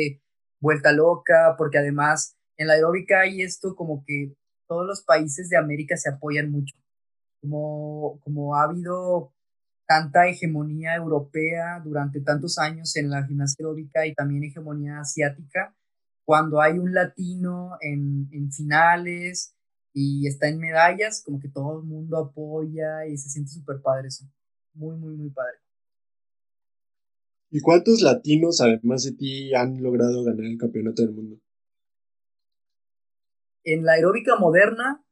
vuelta 0.61 0.93
loca, 0.93 1.55
porque 1.57 1.79
además 1.79 2.37
en 2.57 2.69
la 2.69 2.75
aeróbica 2.75 3.21
hay 3.21 3.43
esto 3.43 3.75
como 3.77 4.05
que 4.07 4.35
todos 4.67 4.87
los 4.87 5.03
países 5.03 5.49
de 5.49 5.57
América 5.57 5.97
se 5.97 6.11
apoyan 6.11 6.51
mucho. 6.51 6.75
Como, 7.41 8.19
como 8.25 8.57
ha 8.57 8.65
habido 8.65 9.33
tanta 9.87 10.29
hegemonía 10.29 10.95
europea 10.97 11.81
durante 11.83 12.21
tantos 12.21 12.59
años 12.59 12.97
en 12.97 13.09
la 13.09 13.25
gimnasia 13.25 13.57
aeróbica 13.61 14.07
y 14.07 14.15
también 14.15 14.45
hegemonía 14.45 15.01
asiática, 15.01 15.75
cuando 16.25 16.61
hay 16.61 16.79
un 16.79 16.93
latino 16.93 17.77
en, 17.81 18.29
en 18.33 18.51
finales 18.51 19.55
y 19.93 20.27
está 20.27 20.49
en 20.49 20.59
medallas, 20.59 21.23
como 21.25 21.39
que 21.41 21.49
todo 21.49 21.79
el 21.81 21.87
mundo 21.87 22.19
apoya 22.19 23.07
y 23.07 23.17
se 23.17 23.31
siente 23.31 23.53
súper 23.53 23.81
padre 23.81 24.09
eso. 24.09 24.25
Muy, 24.75 24.97
muy, 24.97 25.15
muy 25.15 25.31
padre. 25.31 25.59
¿Y 27.51 27.61
cuántos 27.61 28.03
latinos, 28.03 28.61
además 28.61 29.05
de 29.05 29.13
ti, 29.13 29.55
han 29.55 29.81
logrado 29.81 30.25
ganar 30.25 30.45
el 30.45 30.59
campeonato 30.59 31.03
del 31.03 31.13
mundo? 31.13 31.41
En 33.63 33.85
la 33.85 33.93
aeróbica 33.93 34.37
moderna, 34.37 35.03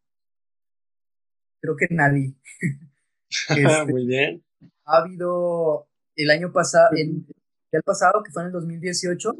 creo 1.60 1.76
que 1.76 1.86
nadie. 1.90 2.34
Este, 3.48 3.92
muy 3.92 4.06
bien 4.06 4.44
ha 4.84 4.98
habido 4.98 5.88
el 6.16 6.30
año 6.30 6.52
pasado, 6.52 6.90
el, 6.96 7.26
el 7.72 7.82
pasado, 7.82 8.22
que 8.22 8.30
fue 8.30 8.42
en 8.42 8.46
el 8.46 8.52
2018, 8.52 9.34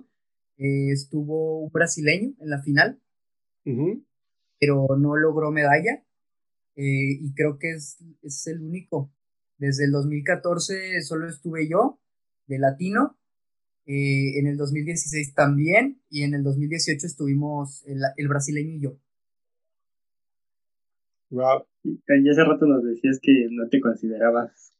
eh, 0.59 0.93
estuvo 0.93 1.61
un 1.61 1.71
brasileño 1.71 2.35
en 2.41 2.51
la 2.51 2.63
final, 2.63 3.01
pero 4.59 4.87
no 4.99 5.17
logró 5.17 5.51
medalla. 5.51 6.03
Eh, 6.77 7.19
y 7.21 7.35
creo 7.35 7.59
que 7.59 7.71
es, 7.71 7.99
es, 8.23 8.47
el 8.49 8.61
único. 8.61 9.13
Desde 9.59 9.85
el 9.85 9.93
2014 9.93 11.03
solo 11.03 11.29
estuve 11.29 11.69
yo, 11.69 12.01
de 12.47 12.59
latino. 12.59 13.17
Eh, 13.87 14.39
en 14.39 14.47
el 14.47 14.57
2016 14.57 15.35
también. 15.35 16.01
Y 16.11 16.23
en 16.23 16.35
el 16.35 16.43
2018 16.43 17.07
estuvimos 17.07 17.85
el, 17.87 18.01
el 18.17 18.29
brasileño 18.29 18.75
y 18.75 18.81
yo. 18.81 18.99
Wow. 21.31 21.67
Y 21.83 22.29
hace 22.29 22.45
rato 22.45 22.67
nos 22.67 22.85
decías 22.85 23.19
que 23.21 23.49
no 23.51 23.69
te 23.69 23.81
considerabas 23.81 24.73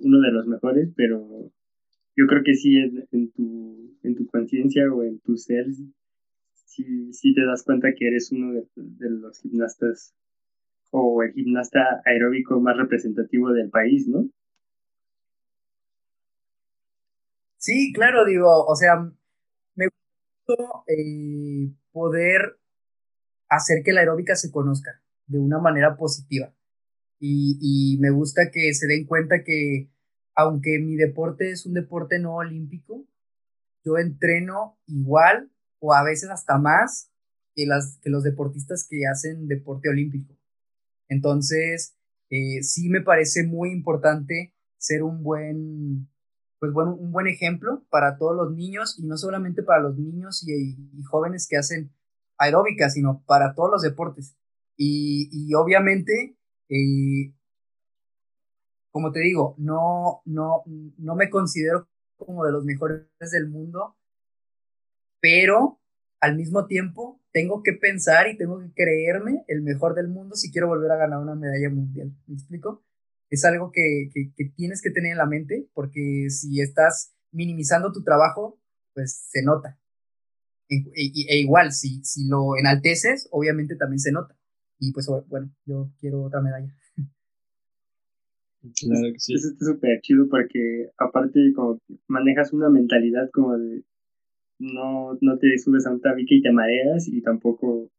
uno 0.00 0.20
de 0.20 0.32
los 0.32 0.46
mejores, 0.46 0.90
pero 0.96 1.50
yo 2.16 2.26
creo 2.26 2.42
que 2.44 2.54
sí 2.54 2.76
en, 2.76 3.32
tu, 3.32 3.98
en 4.02 4.14
tu 4.14 4.26
conciencia 4.26 4.84
o 4.92 5.02
en 5.02 5.20
tu 5.20 5.36
ser, 5.36 5.66
sí, 6.66 7.12
sí 7.12 7.34
te 7.34 7.44
das 7.44 7.62
cuenta 7.64 7.94
que 7.96 8.08
eres 8.08 8.32
uno 8.32 8.52
de, 8.52 9.10
los 9.10 9.40
gimnastas 9.40 10.14
o 10.90 11.22
el 11.22 11.32
gimnasta 11.32 12.02
aeróbico 12.04 12.60
más 12.60 12.76
representativo 12.76 13.50
del 13.52 13.70
país, 13.70 14.08
¿no? 14.08 14.28
Sí, 17.56 17.92
claro, 17.94 18.24
digo, 18.24 18.64
o 18.66 18.74
sea, 18.74 18.96
me 19.76 19.86
gusta 19.86 20.64
eh, 20.88 21.70
poder 21.92 22.58
hacer 23.48 23.82
que 23.84 23.92
la 23.92 24.00
aeróbica 24.00 24.34
se 24.34 24.50
conozca 24.50 25.00
de 25.26 25.38
una 25.38 25.58
manera 25.58 25.96
positiva. 25.96 26.52
Y, 27.24 27.98
me 28.00 28.10
gusta 28.10 28.50
que 28.50 28.74
se 28.74 28.88
den 28.88 29.06
cuenta 29.06 29.44
que 29.44 29.88
aunque 30.34 30.80
mi 30.80 30.96
deporte 30.96 31.50
es 31.50 31.66
un 31.66 31.74
deporte 31.74 32.18
no 32.18 32.34
olímpico, 32.34 33.06
yo 33.84 33.96
entreno 33.96 34.76
igual 34.86 35.48
o 35.78 35.94
a 35.94 36.02
veces 36.02 36.30
hasta 36.30 36.58
más 36.58 37.12
que, 37.54 37.66
las, 37.66 37.98
que 38.02 38.10
los 38.10 38.24
deportistas 38.24 38.86
que 38.88 39.06
hacen 39.06 39.46
deporte 39.46 39.88
olímpico. 39.88 40.36
Entonces, 41.08 41.94
eh, 42.30 42.62
sí 42.62 42.88
me 42.88 43.02
parece 43.02 43.44
muy 43.44 43.70
importante 43.70 44.52
ser 44.78 45.04
un 45.04 45.22
buen, 45.22 46.08
pues 46.58 46.72
bueno, 46.72 46.96
un 46.96 47.12
buen 47.12 47.28
ejemplo 47.28 47.84
para 47.88 48.16
todos 48.16 48.34
los 48.34 48.52
niños 48.52 48.98
y 48.98 49.06
no 49.06 49.16
solamente 49.16 49.62
para 49.62 49.82
los 49.82 49.96
niños 49.96 50.42
y, 50.48 50.76
jóvenes 51.04 51.46
que 51.48 51.56
hacen 51.56 51.92
aeróbica, 52.36 52.90
sino 52.90 53.22
para 53.26 53.54
todos 53.54 53.70
los 53.70 53.82
deportes. 53.82 54.34
Y, 54.76 55.54
obviamente, 55.54 56.36
eh, 56.72 57.32
como 58.90 59.12
te 59.12 59.20
digo, 59.20 59.54
no, 59.58 60.22
no, 60.24 60.62
no 60.98 61.14
me 61.14 61.28
considero 61.28 61.88
como 62.16 62.44
de 62.44 62.52
los 62.52 62.64
mejores 62.64 63.06
del 63.30 63.48
mundo, 63.48 63.96
pero 65.20 65.80
al 66.20 66.36
mismo 66.36 66.66
tiempo 66.66 67.20
tengo 67.32 67.62
que 67.62 67.72
pensar 67.72 68.28
y 68.28 68.36
tengo 68.36 68.60
que 68.60 68.72
creerme 68.74 69.44
el 69.48 69.62
mejor 69.62 69.94
del 69.94 70.08
mundo 70.08 70.34
si 70.34 70.50
quiero 70.50 70.68
volver 70.68 70.90
a 70.92 70.96
ganar 70.96 71.18
una 71.18 71.34
medalla 71.34 71.68
mundial. 71.70 72.14
¿Me 72.26 72.34
explico? 72.34 72.84
Es 73.28 73.44
algo 73.44 73.70
que, 73.72 74.10
tienes 74.56 74.82
que 74.82 74.90
tener 74.90 75.12
en 75.12 75.18
la 75.18 75.26
mente 75.26 75.68
porque 75.74 76.28
si 76.28 76.60
estás 76.60 77.14
minimizando 77.32 77.92
tu 77.92 78.02
trabajo, 78.02 78.58
pues 78.94 79.26
se 79.30 79.42
nota. 79.42 79.78
E, 80.68 80.76
e, 80.94 81.38
igual, 81.38 81.72
si, 81.72 82.02
si 82.04 82.28
lo 82.28 82.56
enalteces, 82.56 83.28
obviamente 83.30 83.76
también 83.76 83.98
se 83.98 84.12
nota. 84.12 84.36
Y 84.82 84.92
pues 84.92 85.06
bueno, 85.28 85.48
yo 85.64 85.92
quiero 86.00 86.24
otra 86.24 86.40
medalla. 86.40 86.74
Claro 88.80 89.12
que 89.12 89.20
sí. 89.20 89.34
Eso 89.34 89.48
está 89.50 89.64
súper 89.64 90.00
chido 90.00 90.28
porque 90.28 90.90
aparte 90.98 91.52
como 91.54 91.78
manejas 92.08 92.52
una 92.52 92.68
mentalidad 92.68 93.30
como 93.32 93.56
de 93.56 93.84
no, 94.58 95.16
no 95.20 95.38
te 95.38 95.56
subes 95.58 95.86
a 95.86 95.92
un 95.92 96.00
tabique 96.00 96.34
y 96.34 96.42
te 96.42 96.50
mareas 96.50 97.06
y 97.06 97.22
tampoco 97.22 97.90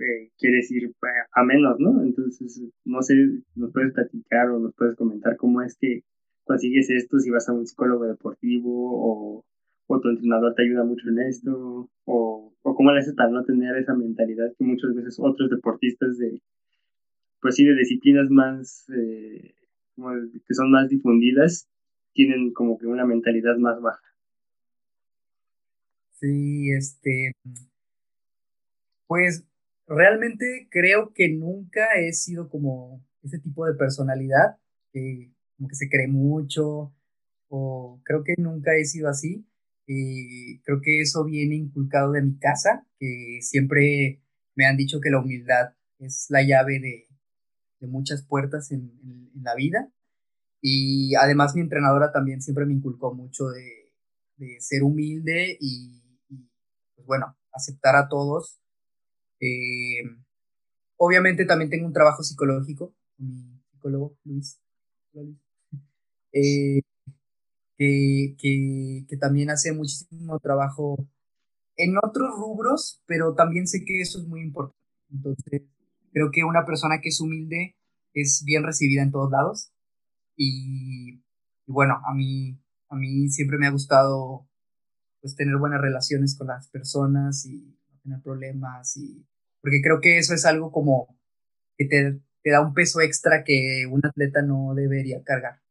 eh, 0.00 0.30
quieres 0.38 0.72
ir 0.72 0.92
a 1.32 1.44
menos, 1.44 1.78
¿no? 1.78 2.02
Entonces, 2.02 2.60
no 2.84 3.00
sé, 3.02 3.14
nos 3.54 3.72
puedes 3.72 3.92
platicar 3.92 4.50
o 4.50 4.58
nos 4.58 4.74
puedes 4.74 4.96
comentar 4.96 5.36
cómo 5.36 5.62
es 5.62 5.76
que 5.76 6.02
consigues 6.42 6.90
esto, 6.90 7.20
si 7.20 7.30
vas 7.30 7.48
a 7.48 7.52
un 7.52 7.64
psicólogo 7.64 8.06
deportivo 8.06 8.70
o, 8.70 9.44
o 9.86 10.00
tu 10.00 10.08
entrenador 10.08 10.54
te 10.56 10.64
ayuda 10.64 10.82
mucho 10.82 11.08
en 11.10 11.20
esto, 11.20 11.88
o, 12.06 12.41
o 12.62 12.74
cómo 12.74 12.92
le 12.92 13.00
haces 13.00 13.14
para 13.14 13.30
no 13.30 13.44
tener 13.44 13.76
esa 13.76 13.94
mentalidad 13.94 14.52
que 14.56 14.64
muchas 14.64 14.94
veces 14.94 15.16
otros 15.20 15.50
deportistas 15.50 16.18
de, 16.18 16.40
pues 17.40 17.56
sí, 17.56 17.64
de 17.64 17.74
disciplinas 17.74 18.30
más, 18.30 18.86
eh, 18.90 19.54
que 19.96 20.54
son 20.54 20.70
más 20.70 20.88
difundidas, 20.88 21.68
tienen 22.12 22.52
como 22.52 22.78
que 22.78 22.86
una 22.86 23.04
mentalidad 23.04 23.56
más 23.56 23.80
baja. 23.80 24.02
Sí, 26.12 26.70
este, 26.70 27.32
pues 29.08 29.44
realmente 29.86 30.68
creo 30.70 31.12
que 31.12 31.28
nunca 31.28 31.86
he 31.98 32.12
sido 32.12 32.48
como 32.48 33.04
ese 33.22 33.38
tipo 33.38 33.66
de 33.66 33.74
personalidad, 33.74 34.56
que 34.92 35.32
como 35.56 35.68
que 35.68 35.74
se 35.74 35.88
cree 35.88 36.08
mucho, 36.08 36.94
o 37.48 38.00
creo 38.04 38.24
que 38.24 38.34
nunca 38.38 38.74
he 38.76 38.84
sido 38.84 39.08
así. 39.08 39.44
Y 39.86 40.60
creo 40.60 40.80
que 40.80 41.00
eso 41.00 41.24
viene 41.24 41.56
inculcado 41.56 42.12
de 42.12 42.22
mi 42.22 42.38
casa, 42.38 42.86
que 42.98 43.38
siempre 43.42 44.22
me 44.54 44.66
han 44.66 44.76
dicho 44.76 45.00
que 45.00 45.10
la 45.10 45.20
humildad 45.20 45.74
es 45.98 46.26
la 46.30 46.42
llave 46.42 46.80
de, 46.80 47.08
muchas 47.88 48.24
puertas 48.24 48.70
en, 48.70 48.92
la 49.42 49.54
vida. 49.56 49.90
Y 50.60 51.14
además 51.16 51.54
mi 51.56 51.62
entrenadora 51.62 52.12
también 52.12 52.40
siempre 52.40 52.64
me 52.64 52.74
inculcó 52.74 53.12
mucho 53.12 53.48
de, 53.48 53.92
de 54.36 54.60
ser 54.60 54.84
humilde 54.84 55.56
y 55.60 56.02
pues 56.94 57.06
bueno, 57.06 57.36
aceptar 57.52 57.96
a 57.96 58.08
todos. 58.08 58.60
Eh, 59.40 60.04
obviamente 60.96 61.44
también 61.44 61.70
tengo 61.70 61.86
un 61.86 61.92
trabajo 61.92 62.22
psicológico, 62.22 62.94
mi 63.18 63.60
psicólogo 63.70 64.16
Luis, 64.24 64.60
eh, 66.32 66.82
que, 68.38 69.06
que, 69.08 69.16
también 69.16 69.50
hace 69.50 69.72
muchísimo 69.72 70.38
trabajo 70.40 71.08
en 71.76 71.96
otros 71.98 72.30
rubros, 72.36 73.02
pero 73.06 73.34
también 73.34 73.66
sé 73.66 73.84
que 73.84 74.00
eso 74.00 74.20
es 74.20 74.26
muy 74.26 74.42
importante. 74.42 74.78
Entonces, 75.10 75.62
creo 76.12 76.30
que 76.30 76.44
una 76.44 76.64
persona 76.64 77.00
que 77.00 77.08
es 77.08 77.20
humilde 77.20 77.76
es 78.14 78.42
bien 78.44 78.62
recibida 78.64 79.02
en 79.02 79.10
todos 79.10 79.30
lados. 79.30 79.72
Y, 80.36 81.22
y 81.66 81.72
bueno, 81.72 82.00
a 82.06 82.14
mí, 82.14 82.58
a 82.88 82.96
mí 82.96 83.28
siempre 83.28 83.58
me 83.58 83.66
ha 83.66 83.70
gustado 83.70 84.48
pues 85.20 85.36
tener 85.36 85.56
buenas 85.56 85.80
relaciones 85.80 86.36
con 86.36 86.48
las 86.48 86.68
personas 86.68 87.46
y 87.46 87.78
no 87.86 88.00
tener 88.02 88.22
problemas 88.22 88.96
y 88.96 89.24
porque 89.60 89.80
creo 89.80 90.00
que 90.00 90.18
eso 90.18 90.34
es 90.34 90.44
algo 90.44 90.72
como 90.72 91.16
que 91.78 91.86
te, 91.86 92.20
te 92.42 92.50
da 92.50 92.60
un 92.60 92.74
peso 92.74 93.00
extra 93.00 93.44
que 93.44 93.86
un 93.88 94.04
atleta 94.04 94.42
no 94.42 94.74
debería 94.74 95.22
cargar. 95.22 95.61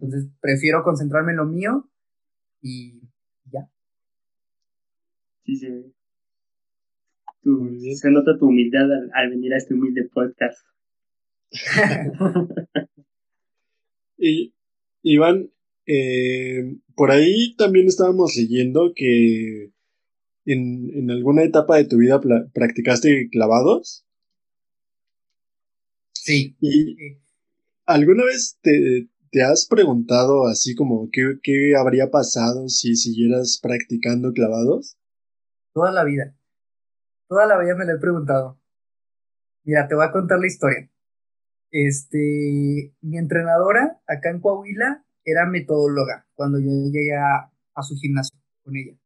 Entonces 0.00 0.30
prefiero 0.40 0.82
concentrarme 0.82 1.32
en 1.32 1.38
lo 1.38 1.46
mío 1.46 1.90
y 2.60 3.00
ya. 3.50 3.68
Sí, 5.44 5.56
sí. 5.56 5.94
se 7.96 8.10
nota 8.10 8.38
tu 8.38 8.46
humildad 8.46 8.84
al, 8.84 9.10
al 9.14 9.30
venir 9.30 9.54
a 9.54 9.56
este 9.56 9.74
humilde 9.74 10.08
podcast. 10.12 10.66
y 14.18 14.54
Iván, 15.02 15.50
eh, 15.86 16.76
por 16.94 17.10
ahí 17.10 17.54
también 17.56 17.86
estábamos 17.86 18.36
leyendo 18.36 18.92
que 18.94 19.72
en, 20.44 21.10
alguna 21.10 21.44
etapa 21.44 21.76
de 21.76 21.86
tu 21.86 21.96
vida 21.96 22.20
practicaste 22.52 23.28
clavados. 23.30 24.04
Sí. 26.12 26.56
¿Y 26.60 27.18
alguna 27.86 28.24
vez 28.24 28.58
te, 28.60 29.08
has 29.42 29.66
preguntado 29.66 30.46
así 30.46 30.74
como 30.74 31.08
qué, 31.12 31.38
qué 31.42 31.76
habría 31.76 32.10
pasado 32.10 32.68
si 32.68 32.96
siguieras 32.96 33.58
practicando 33.62 34.32
clavados? 34.32 34.96
Toda 35.72 35.92
la 35.92 36.04
vida. 36.04 36.34
Toda 37.28 37.46
la 37.46 37.58
vida 37.58 37.74
me 37.74 37.84
lo 37.84 37.92
he 37.92 37.98
preguntado. 37.98 38.58
Mira, 39.64 39.86
te 39.86 39.94
voy 39.94 40.06
a 40.06 40.12
contar 40.12 40.38
la 40.38 40.46
historia. 40.46 40.90
Este, 41.70 42.94
mi 43.02 43.18
entrenadora 43.18 44.00
acá 44.06 44.30
en 44.30 44.40
Coahuila 44.40 45.04
era 45.24 45.44
metodóloga 45.46 46.26
cuando 46.34 46.58
yo 46.58 46.70
llegué 46.90 47.14
a, 47.14 47.50
su 47.82 47.94
gimnasio 47.96 48.36
con 48.64 48.76
ella. 48.76 48.96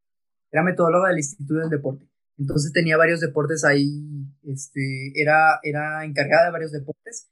Era 0.51 0.63
metodóloga 0.63 1.09
del 1.09 1.19
Instituto 1.19 1.55
del 1.55 1.71
Deporte. 1.71 2.07
Entonces 2.39 2.73
tenía 2.73 2.97
varios 2.97 3.21
deportes 3.21 3.65
ahí, 3.65 4.05
este, 4.45 5.13
era, 5.21 5.59
era 5.63 6.05
encargada 6.05 6.47
de 6.47 6.53
varios 6.53 6.73
deportes 6.73 7.29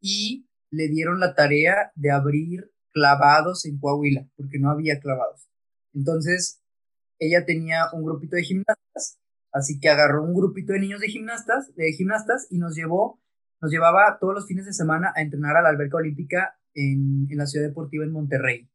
y 0.00 0.46
le 0.72 0.88
dieron 0.88 1.20
la 1.20 1.34
tarea 1.34 1.92
de 1.94 2.10
abrir 2.10 2.72
clavados 2.92 3.66
en 3.66 3.78
Coahuila, 3.78 4.26
porque 4.36 4.58
no 4.58 4.70
había 4.70 4.98
clavados. 5.00 5.48
Entonces, 5.94 6.62
ella 7.18 7.44
tenía 7.44 7.84
un 7.92 8.02
grupito 8.02 8.36
de 8.36 8.42
gimnastas, 8.42 9.18
así 9.52 9.78
que 9.78 9.90
agarró 9.90 10.24
un 10.24 10.34
grupito 10.34 10.72
de 10.72 10.80
niños 10.80 11.00
de 11.00 11.08
gimnastas, 11.08 11.74
de 11.76 11.92
gimnastas 11.92 12.46
y 12.50 12.58
nos 12.58 12.74
llevó, 12.74 13.20
nos 13.60 13.70
llevaba 13.70 14.16
todos 14.18 14.34
los 14.34 14.46
fines 14.46 14.64
de 14.64 14.72
semana 14.72 15.12
a 15.14 15.20
entrenar 15.20 15.56
a 15.56 15.62
la 15.62 15.68
alberca 15.68 15.98
olímpica 15.98 16.58
en, 16.74 17.28
la 17.30 17.46
ciudad 17.46 17.66
deportiva 17.66 18.04
en 18.04 18.12
Monterrey, 18.12 18.68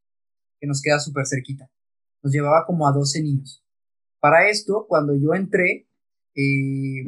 que 0.60 0.68
nos 0.68 0.82
queda 0.84 1.00
súper 1.00 1.26
cerquita. 1.26 1.70
Nos 2.22 2.32
llevaba 2.32 2.66
como 2.68 2.88
a 2.88 2.92
12 2.92 3.24
niños. 3.24 3.64
Para 4.20 4.50
esto, 4.50 4.86
cuando 4.88 5.16
yo 5.16 5.34
entré, 5.34 5.88
eh, 6.36 7.08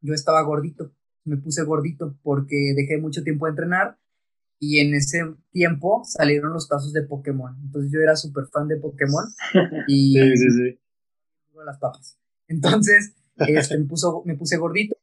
yo 0.00 0.14
estaba 0.14 0.40
gordito, 0.42 0.90
me 1.24 1.36
puse 1.36 1.62
gordito 1.64 2.16
porque 2.22 2.74
dejé 2.76 2.98
mucho 2.98 3.22
tiempo 3.22 3.46
de 3.46 3.50
entrenar 3.50 3.98
y 4.58 4.80
en 4.80 4.94
ese 4.94 5.20
tiempo 5.50 6.02
salieron 6.04 6.52
los 6.52 6.68
tazos 6.68 6.92
de 6.92 7.02
Pokémon. 7.02 7.56
Entonces 7.64 7.90
yo 7.92 8.00
era 8.00 8.16
súper 8.16 8.46
fan 8.52 8.68
de 8.68 8.76
Pokémon 8.76 9.24
y 9.88 10.14
sí, 10.14 10.36
sí, 10.36 10.50
sí. 10.50 10.80
las 11.64 11.78
papas. 11.78 12.18
Entonces 12.48 13.14
este, 13.36 13.78
me, 13.78 13.84
puso, 13.84 14.22
me 14.24 14.36
puse 14.36 14.56
gordito. 14.56 14.96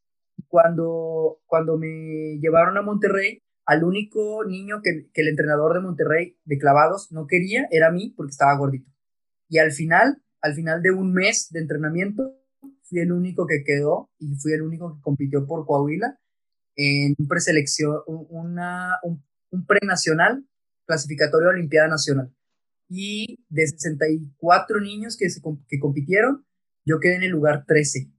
Cuando, 0.48 1.40
cuando 1.46 1.78
me 1.78 2.38
llevaron 2.40 2.78
a 2.78 2.82
Monterrey, 2.82 3.42
al 3.66 3.84
único 3.84 4.46
niño 4.46 4.82
que, 4.82 5.10
el 5.14 5.28
entrenador 5.28 5.74
de 5.74 5.82
Monterrey 5.82 6.38
de 6.46 6.58
clavados 6.58 7.12
no 7.12 7.28
quería 7.28 7.68
era 7.72 7.88
a 7.88 7.92
mí 7.92 8.14
porque 8.16 8.32
estaba 8.32 8.58
gordito. 8.58 8.90
Y 9.50 9.58
al 9.58 9.72
final, 9.72 10.22
al 10.42 10.54
final 10.54 10.82
de 10.82 10.92
un 10.92 11.14
mes 11.14 11.50
de 11.52 11.60
entrenamiento, 11.60 12.37
fui 12.90 13.00
el 13.00 13.12
único 13.12 13.46
que 13.46 13.64
quedó 13.64 14.10
y 14.20 14.36
fui 14.36 14.54
el 14.54 14.62
único 14.62 14.96
que 14.96 15.02
compitió 15.02 15.46
por 15.46 15.66
Coahuila 15.66 16.18
en 16.76 17.16
un 17.18 17.28
preselección, 17.28 17.98
una, 18.08 19.00
un, 19.04 19.24
un 19.52 19.66
prenacional 19.66 20.46
clasificatorio 20.86 21.50
a 21.50 21.52
Olimpiada 21.52 21.88
Nacional. 21.88 22.34
y 22.90 23.44
de 23.50 23.68
64 23.68 24.80
niños 24.82 25.18
que, 25.18 25.30
se, 25.30 25.42
que 25.68 25.80
compitieron, 25.80 26.46
yo 26.86 27.00
quedé 27.00 27.16
en 27.16 27.24
el 27.24 27.32
lugar 27.32 27.66
13, 27.68 28.10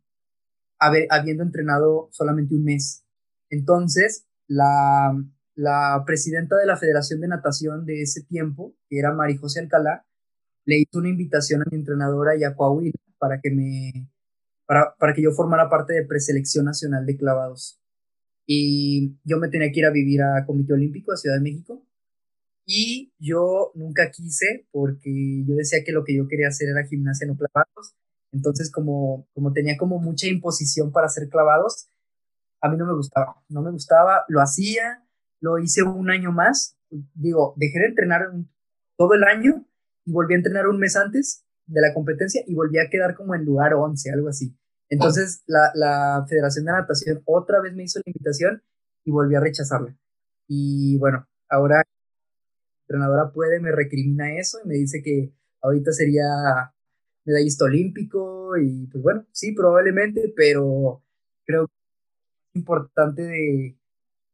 habiendo 0.78 1.43
entrenado 1.43 2.11
solamente 2.12 2.55
un 2.55 2.65
mes. 2.65 3.05
Entonces, 3.49 4.27
la, 4.47 5.16
la 5.55 6.03
presidenta 6.07 6.57
de 6.57 6.66
la 6.66 6.77
Federación 6.77 7.20
de 7.20 7.28
Natación 7.28 7.86
de 7.86 8.03
ese 8.03 8.24
tiempo, 8.24 8.77
que 8.89 8.99
era 8.99 9.15
Mari 9.15 9.39
José 9.39 9.61
Alcalá, 9.61 10.07
le 10.66 10.78
hizo 10.81 10.99
una 10.99 11.09
invitación 11.09 11.62
a 11.62 11.65
mi 11.70 11.78
entrenadora 11.78 12.36
y 12.36 12.45
a 12.45 12.55
Coahuila 12.55 12.93
para 13.19 13.40
que 13.40 13.51
me 13.51 14.11
para, 14.69 14.95
para 14.99 15.15
que 15.15 15.23
yo 15.23 15.32
formara 15.32 15.70
parte 15.70 15.95
de 15.95 16.05
preselección 16.05 16.66
nacional 16.66 17.07
de 17.07 17.16
clavados. 17.16 17.81
Y 18.47 19.16
yo 19.24 19.39
me 19.39 19.49
tenía 19.49 19.73
que 19.73 19.81
ir 19.81 19.86
a 19.86 19.90
vivir 19.90 20.20
a 20.20 20.45
Comité 20.45 20.74
Olímpico 20.74 21.11
a 21.11 21.16
Ciudad 21.16 21.36
de 21.36 21.43
México. 21.43 21.82
Y 22.66 23.15
yo 23.19 23.73
nunca 23.74 24.11
quise 24.11 24.69
porque 24.70 25.43
yo 25.47 25.55
decía 25.55 25.78
que 25.86 25.93
lo 25.93 26.05
que 26.05 26.15
yo 26.15 26.28
quería 26.28 26.49
hacer 26.49 26.69
era 26.69 26.86
gimnasia 26.86 27.27
no 27.27 27.35
clavados. 27.35 27.97
Entonces, 28.31 28.70
como, 28.70 29.27
como 29.32 29.55
tenía 29.55 29.78
como 29.78 29.99
mucha 30.01 30.27
imposición 30.27 30.93
para 30.93 31.07
hacer 31.07 31.31
clavados, 31.31 31.89
a 32.61 32.69
mí 32.69 32.77
no 32.77 32.85
me 32.85 32.95
gustaba. 32.95 33.43
No 33.49 33.62
me 33.62 33.70
gustaba, 33.70 34.24
lo 34.28 34.43
hacía, 34.43 35.03
lo 35.40 35.59
hice 35.59 35.82
un 35.82 36.11
año 36.11 36.31
más. 36.31 36.77
Digo, 37.15 37.55
dejé 37.57 37.78
de 37.78 37.86
entrenar 37.86 38.20
todo 38.99 39.15
el 39.15 39.24
año 39.24 39.66
y 40.05 40.12
volví 40.12 40.35
a 40.35 40.36
entrenar 40.36 40.69
un 40.69 40.78
mes 40.78 40.95
antes 40.95 41.48
de 41.69 41.81
la 41.81 41.95
competencia 41.95 42.43
y 42.47 42.55
volví 42.55 42.78
a 42.78 42.89
quedar 42.90 43.15
como 43.15 43.35
en 43.35 43.45
lugar 43.45 43.74
11, 43.74 44.11
algo 44.11 44.28
así. 44.28 44.57
Entonces 44.89 45.43
la, 45.47 45.70
la 45.74 46.24
Federación 46.28 46.65
de 46.65 46.73
Natación 46.73 47.23
otra 47.27 47.61
vez 47.61 47.74
me 47.74 47.85
hizo 47.85 48.01
la 48.05 48.11
invitación 48.11 48.62
y 49.05 49.11
volví 49.11 49.35
a 49.35 49.40
rechazarla. 49.40 49.97
Y 50.47 50.97
bueno, 50.99 51.27
ahora 51.49 51.77
la 51.77 51.85
entrenadora 52.82 53.32
puede, 53.32 53.61
me 53.61 53.70
recrimina 53.70 54.39
eso 54.39 54.59
y 54.65 54.69
me 54.69 54.74
dice 54.74 55.03
que 55.03 55.32
ahorita 55.61 55.93
sería 55.93 56.24
medallista 57.24 57.66
olímpico 57.66 58.57
y 58.57 58.86
pues 58.86 59.03
bueno, 59.03 59.27
sí, 59.32 59.53
probablemente, 59.53 60.32
pero 60.35 61.03
creo 61.45 61.66
que 61.66 61.74
importante 62.55 63.23
de, 63.23 63.78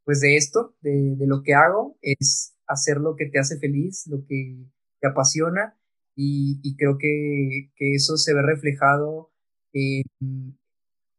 pues 0.04 0.20
de 0.20 0.36
esto, 0.36 0.76
de, 0.80 1.16
de 1.16 1.26
lo 1.26 1.42
que 1.42 1.54
hago, 1.54 1.98
es 2.00 2.54
hacer 2.68 2.98
lo 2.98 3.16
que 3.16 3.26
te 3.26 3.40
hace 3.40 3.58
feliz, 3.58 4.06
lo 4.06 4.24
que 4.24 4.64
te 5.00 5.08
apasiona 5.08 5.76
y, 6.16 6.76
creo 6.76 6.96
que, 6.98 7.70
eso 7.78 8.16
se 8.16 8.34
ve 8.34 8.42
reflejado 8.42 9.30
en, 9.72 10.04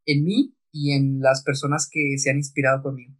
en 0.05 0.23
mí 0.23 0.55
y 0.71 0.91
en 0.91 1.19
las 1.19 1.43
personas 1.43 1.89
que 1.91 2.17
se 2.17 2.29
han 2.29 2.37
inspirado 2.37 2.83
conmigo. 2.83 3.13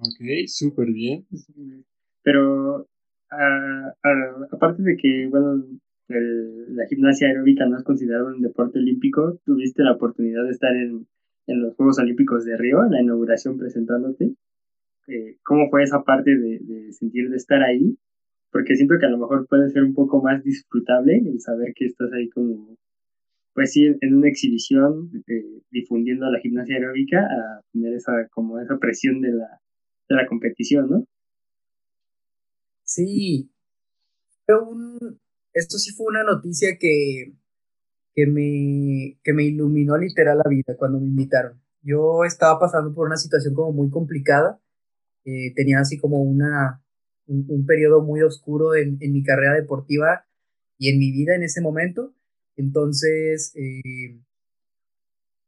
Ok, 0.00 0.46
súper 0.46 0.86
bien. 0.92 1.26
Pero 2.22 2.88
aparte 4.52 4.82
de 4.82 4.96
que, 4.96 5.28
bueno, 5.28 5.64
la 6.08 6.86
gimnasia 6.88 7.28
aeróbica 7.28 7.66
no 7.66 7.76
es 7.76 7.84
considerado 7.84 8.28
un 8.28 8.40
deporte 8.40 8.78
olímpico, 8.78 9.40
tuviste 9.44 9.82
la 9.82 9.92
oportunidad 9.92 10.44
de 10.44 10.50
estar 10.50 10.74
en, 10.74 11.06
en 11.46 11.62
los 11.62 11.76
Juegos 11.76 11.98
Olímpicos 11.98 12.44
de 12.44 12.56
Río, 12.56 12.84
en 12.84 12.92
la 12.92 13.02
inauguración 13.02 13.58
presentándote. 13.58 14.34
Eh, 15.10 15.38
¿Cómo 15.42 15.68
fue 15.70 15.82
esa 15.82 16.04
parte 16.04 16.30
de, 16.30 16.92
sentir 16.92 17.30
de 17.30 17.36
estar 17.36 17.60
ahí? 17.62 17.98
Porque 18.52 18.76
siento 18.76 18.94
que 19.00 19.06
a 19.06 19.10
lo 19.10 19.18
mejor 19.18 19.46
puede 19.48 19.68
ser 19.70 19.82
un 19.82 19.94
poco 19.94 20.22
más 20.22 20.44
disfrutable 20.44 21.16
el 21.16 21.40
saber 21.40 21.72
que 21.74 21.86
estás 21.86 22.12
ahí 22.12 22.28
como, 22.30 22.76
pues 23.52 23.72
sí, 23.72 23.86
en 24.00 24.14
una 24.14 24.28
exhibición 24.28 25.10
eh, 25.26 25.62
difundiendo 25.70 26.30
la 26.30 26.38
gimnasia 26.38 26.76
aeróbica 26.76 27.22
a 27.22 27.60
tener 27.72 27.94
esa, 27.94 28.28
como 28.30 28.60
esa 28.60 28.78
presión 28.78 29.20
de 29.20 29.32
la, 29.32 29.60
de 30.08 30.14
la 30.14 30.26
competición, 30.26 30.88
¿no? 30.88 31.04
Sí, 32.84 33.50
un, 34.48 35.18
esto 35.52 35.78
sí 35.78 35.92
fue 35.92 36.06
una 36.06 36.22
noticia 36.22 36.76
que, 36.78 37.34
que, 38.14 38.26
me, 38.26 39.18
que 39.24 39.32
me 39.32 39.44
iluminó 39.44 39.96
literal 39.96 40.38
la 40.38 40.48
vida 40.48 40.76
cuando 40.76 41.00
me 41.00 41.06
invitaron. 41.06 41.60
Yo 41.82 42.24
estaba 42.24 42.60
pasando 42.60 42.94
por 42.94 43.06
una 43.06 43.16
situación 43.16 43.54
como 43.54 43.72
muy 43.72 43.90
complicada 43.90 44.60
eh, 45.24 45.52
tenía 45.54 45.80
así 45.80 45.98
como 45.98 46.22
una, 46.22 46.82
un, 47.26 47.66
periodo 47.66 48.02
muy 48.02 48.22
oscuro 48.22 48.74
en, 48.74 48.98
en, 49.00 49.12
mi 49.12 49.22
carrera 49.22 49.54
deportiva 49.54 50.26
y 50.78 50.90
en 50.90 50.98
mi 50.98 51.12
vida 51.12 51.34
en 51.34 51.42
ese 51.42 51.60
momento. 51.60 52.14
Entonces, 52.56 53.52
eh, 53.56 54.20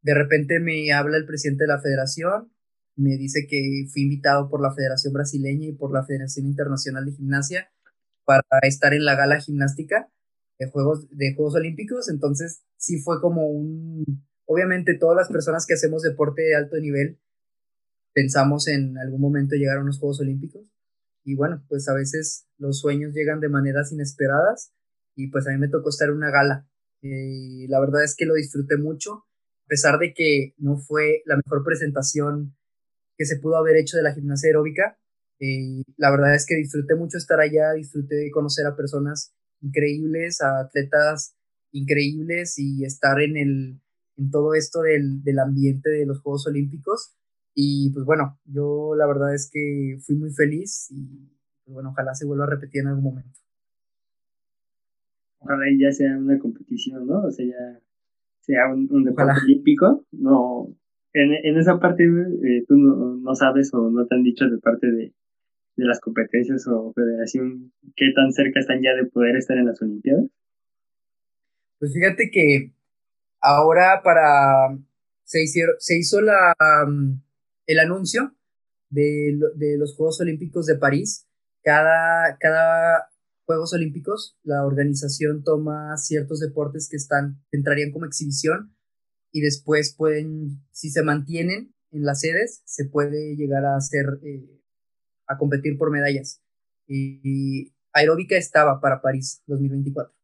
de 0.02 0.14
repente 0.14 0.60
me 0.60 0.92
habla 0.92 1.16
el 1.16 1.26
presidente 1.26 1.64
de 1.64 1.68
la 1.68 1.80
federación, 1.80 2.52
me 2.96 3.16
dice 3.16 3.46
que 3.48 3.86
fui 3.90 4.02
invitado 4.02 4.50
por 4.50 4.60
la 4.60 4.74
Federación 4.74 5.12
Brasileña 5.12 5.68
y 5.68 5.72
por 5.72 5.92
la 5.92 6.04
Federación 6.04 6.46
Internacional 6.46 7.06
de 7.06 7.12
Gimnasia 7.12 7.72
para 8.24 8.42
estar 8.62 8.92
en 8.94 9.04
la 9.04 9.16
gala 9.16 9.40
gimnástica 9.40 10.10
de 10.58 10.70
Juegos, 10.70 11.08
de 11.10 11.34
Juegos 11.34 11.54
Olímpicos. 11.54 12.08
Entonces, 12.08 12.62
sí 12.76 13.00
fue 13.00 13.20
como 13.20 13.48
un... 13.48 14.04
Obviamente, 14.44 14.98
todas 14.98 15.16
las 15.16 15.28
personas 15.28 15.66
que 15.66 15.74
hacemos 15.74 16.02
deporte 16.02 16.42
de 16.42 16.54
alto 16.54 16.76
nivel 16.76 17.18
pensamos 18.12 18.68
en 18.68 18.98
algún 18.98 19.20
momento 19.20 19.56
llegar 19.56 19.78
a 19.78 19.82
unos 19.82 19.98
Juegos 19.98 20.20
Olímpicos. 20.20 20.62
Y 21.24 21.34
bueno, 21.34 21.64
pues 21.68 21.88
a 21.88 21.94
veces 21.94 22.46
los 22.58 22.80
sueños 22.80 23.14
llegan 23.14 23.40
de 23.40 23.48
maneras 23.48 23.92
inesperadas 23.92 24.72
y 25.14 25.28
pues 25.28 25.46
a 25.46 25.50
mí 25.50 25.58
me 25.58 25.68
tocó 25.68 25.90
estar 25.90 26.08
en 26.08 26.16
una 26.16 26.30
gala. 26.30 26.66
y 27.00 27.66
la 27.68 27.80
verdad 27.80 28.04
es 28.04 28.14
que 28.16 28.26
lo 28.26 28.34
disfruté 28.34 28.76
mucho, 28.76 29.24
a 29.64 29.68
pesar 29.68 29.98
de 29.98 30.14
que 30.14 30.54
no 30.58 30.78
fue 30.78 31.22
la 31.26 31.36
mejor 31.36 31.64
presentación 31.64 32.56
que 33.18 33.26
se 33.26 33.38
pudo 33.38 33.56
haber 33.56 33.76
hecho 33.76 33.96
de 33.96 34.04
la 34.04 34.14
gimnasia 34.14 34.48
aeróbica. 34.48 34.98
Eh, 35.40 35.82
la 35.96 36.10
verdad 36.10 36.34
es 36.34 36.46
que 36.46 36.54
disfruté 36.54 36.94
mucho 36.94 37.18
estar 37.18 37.40
allá, 37.40 37.72
disfruté 37.72 38.14
de 38.16 38.30
conocer 38.30 38.66
a 38.66 38.76
personas 38.76 39.34
increíbles, 39.60 40.40
a 40.40 40.60
atletas 40.60 41.34
increíbles 41.72 42.58
y 42.58 42.84
estar 42.84 43.20
en, 43.20 43.36
el, 43.36 43.80
en 44.16 44.30
todo 44.30 44.54
esto 44.54 44.82
del, 44.82 45.22
del 45.24 45.38
ambiente 45.40 45.90
de 45.90 46.06
los 46.06 46.20
Juegos 46.20 46.46
Olímpicos 46.46 47.16
y 47.54 47.90
pues 47.92 48.04
bueno, 48.04 48.38
yo 48.44 48.94
la 48.96 49.06
verdad 49.06 49.34
es 49.34 49.50
que 49.52 49.98
fui 50.00 50.16
muy 50.16 50.30
feliz 50.30 50.90
y 50.90 51.28
pues 51.64 51.74
bueno, 51.74 51.90
ojalá 51.90 52.14
se 52.14 52.26
vuelva 52.26 52.44
a 52.44 52.50
repetir 52.50 52.82
en 52.82 52.88
algún 52.88 53.04
momento. 53.04 53.38
Ojalá 55.38 55.64
ya 55.78 55.92
sea 55.92 56.16
una 56.16 56.38
competición, 56.38 57.06
¿no? 57.06 57.24
O 57.24 57.30
sea, 57.30 57.44
ya 57.44 57.80
sea 58.40 58.72
un, 58.72 59.04
deporte 59.04 59.40
olímpico. 59.44 60.06
No, 60.12 60.68
en, 61.12 61.32
en 61.32 61.58
esa 61.58 61.78
parte 61.78 62.04
eh, 62.04 62.64
tú 62.66 62.76
no, 62.76 63.16
no, 63.16 63.34
sabes 63.34 63.72
o 63.74 63.90
no 63.90 64.06
te 64.06 64.14
han 64.14 64.22
dicho 64.22 64.48
de 64.48 64.58
parte 64.58 64.90
de, 64.90 65.12
de 65.76 65.84
las 65.84 66.00
competencias 66.00 66.66
o 66.68 66.92
federación 66.92 67.72
qué 67.96 68.12
tan 68.14 68.32
cerca 68.32 68.60
están 68.60 68.82
ya 68.82 68.94
de 68.94 69.06
poder 69.06 69.36
estar 69.36 69.58
en 69.58 69.66
las 69.66 69.82
Olimpiadas. 69.82 70.26
Pues 71.78 71.92
fíjate 71.92 72.30
que 72.30 72.72
ahora 73.40 74.02
para 74.04 74.78
se 75.24 75.42
hicieron, 75.42 75.74
se 75.78 75.98
hizo 75.98 76.20
la 76.20 76.54
el 77.66 77.78
anuncio 77.78 78.34
de, 78.90 79.38
los 79.78 79.96
Juegos 79.96 80.20
Olímpicos 80.20 80.66
de 80.66 80.76
París. 80.76 81.26
Cada, 81.62 82.36
cada 82.38 83.08
Juegos 83.44 83.72
Olímpicos, 83.72 84.38
la 84.42 84.64
organización 84.64 85.42
toma 85.44 85.96
ciertos 85.96 86.40
deportes 86.40 86.88
que 86.90 86.96
están, 86.96 87.42
entrarían 87.50 87.92
como 87.92 88.06
exhibición 88.06 88.74
y 89.30 89.40
después 89.40 89.94
pueden, 89.96 90.62
si 90.72 90.90
se 90.90 91.02
mantienen 91.02 91.74
en 91.90 92.04
las 92.04 92.20
sedes, 92.20 92.62
se 92.64 92.84
puede 92.84 93.36
llegar 93.36 93.64
a 93.64 93.76
hacer, 93.76 94.06
eh, 94.22 94.60
a 95.26 95.38
competir 95.38 95.78
por 95.78 95.90
medallas. 95.90 96.42
Y, 96.86 97.72
aeróbica 97.94 98.36
estaba 98.36 98.80
para 98.80 99.02
París 99.02 99.42
2024, 99.46 100.14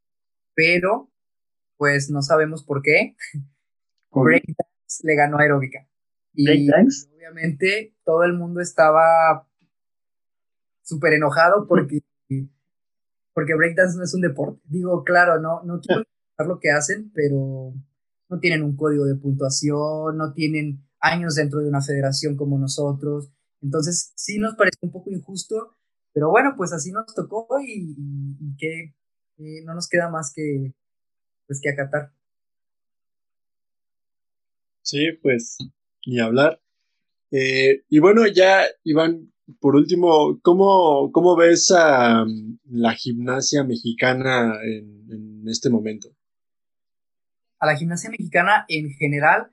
pero 0.55 1.11
pues 1.77 2.11
no 2.11 2.23
sabemos 2.23 2.65
por 2.65 2.81
qué. 2.83 3.15
Breakdance 4.11 5.03
le 5.03 5.15
ganó 5.15 5.39
aeróbica. 5.39 5.87
Y 6.35 6.71
obviamente 6.71 7.95
todo 8.05 8.23
el 8.25 8.35
mundo 8.35 8.61
estaba 8.61 9.49
súper 10.83 11.15
enojado 11.15 11.67
porque, 11.67 12.01
porque 13.35 13.55
breakdance 13.55 13.97
no 13.97 14.05
es 14.05 14.15
un 14.15 14.23
deporte. 14.23 14.61
Digo, 14.65 15.05
claro, 15.05 15.41
no, 15.41 15.63
no 15.65 15.81
quiero 15.81 16.05
lo 16.47 16.61
que 16.61 16.71
hacen, 16.71 17.11
pero 17.15 17.75
no 18.29 18.41
tienen 18.41 18.63
un 18.63 18.77
código 18.77 19.05
de 19.05 19.17
puntuación, 19.17 20.17
no 20.17 20.33
tienen 20.33 20.85
años 21.01 21.35
dentro 21.35 21.61
de 21.61 21.69
una 21.69 21.83
federación 21.83 22.37
como 22.37 22.59
nosotros. 22.59 23.31
Entonces, 23.61 24.13
sí 24.17 24.39
nos 24.39 24.55
parece 24.55 24.79
un 24.83 24.93
poco 24.93 25.11
injusto, 25.11 25.77
pero 26.13 26.31
bueno, 26.31 26.55
pues 26.57 26.73
así 26.73 26.93
nos 26.93 27.15
tocó 27.15 27.47
y, 27.61 27.97
que 28.57 28.95
no 29.65 29.75
nos 29.75 29.89
queda 29.89 30.09
más 30.11 30.33
que, 30.35 30.75
pues, 31.47 31.61
que 31.61 31.71
acatar. 31.71 32.13
Sí, 34.83 35.13
pues 35.23 35.59
ni 36.07 36.21
hablar. 36.21 36.61
Eh, 37.31 37.83
y 37.89 37.99
bueno, 37.99 38.27
ya, 38.27 38.65
Iván, 38.85 39.33
por 39.61 39.77
último, 39.77 40.41
¿cómo, 40.43 41.11
cómo 41.13 41.37
ves 41.37 41.71
a 41.71 42.25
mm, 42.25 42.59
la 42.71 42.95
gimnasia 42.95 43.65
mexicana 43.65 44.59
en, 44.65 45.47
este 45.47 45.71
momento? 45.71 46.09
A 47.59 47.67
la 47.67 47.77
gimnasia 47.77 48.11
mexicana 48.11 48.67
en 48.69 48.91
general, 48.91 49.51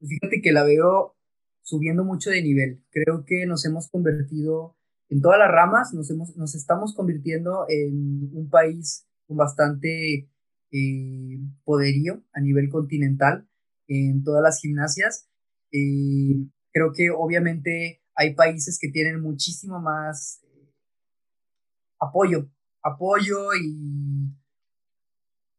fíjate 0.00 0.40
que 0.42 0.52
la 0.52 0.64
veo 0.64 1.16
subiendo 1.62 2.04
mucho 2.04 2.30
de 2.30 2.42
nivel. 2.42 2.82
Creo 2.90 3.24
que 3.24 3.46
nos 3.46 3.64
hemos 3.64 3.88
convertido 3.88 4.76
en 5.08 5.20
todas 5.20 5.38
las 5.38 5.50
ramas 5.50 5.92
nos, 5.94 6.10
hemos, 6.10 6.36
nos 6.36 6.54
estamos 6.54 6.94
convirtiendo 6.94 7.66
en 7.68 8.30
un 8.32 8.48
país 8.50 9.06
con 9.26 9.36
bastante 9.36 10.28
eh, 10.72 11.40
poderío 11.64 12.22
a 12.32 12.40
nivel 12.40 12.68
continental 12.68 13.48
en 13.86 14.24
todas 14.24 14.42
las 14.42 14.60
gimnasias. 14.60 15.28
Eh, 15.72 16.46
creo 16.72 16.92
que 16.92 17.10
obviamente 17.10 18.02
hay 18.14 18.34
países 18.34 18.78
que 18.80 18.88
tienen 18.88 19.20
muchísimo 19.20 19.80
más 19.80 20.40
eh, 20.44 20.72
apoyo, 21.98 22.48
apoyo 22.82 23.54
y 23.54 24.34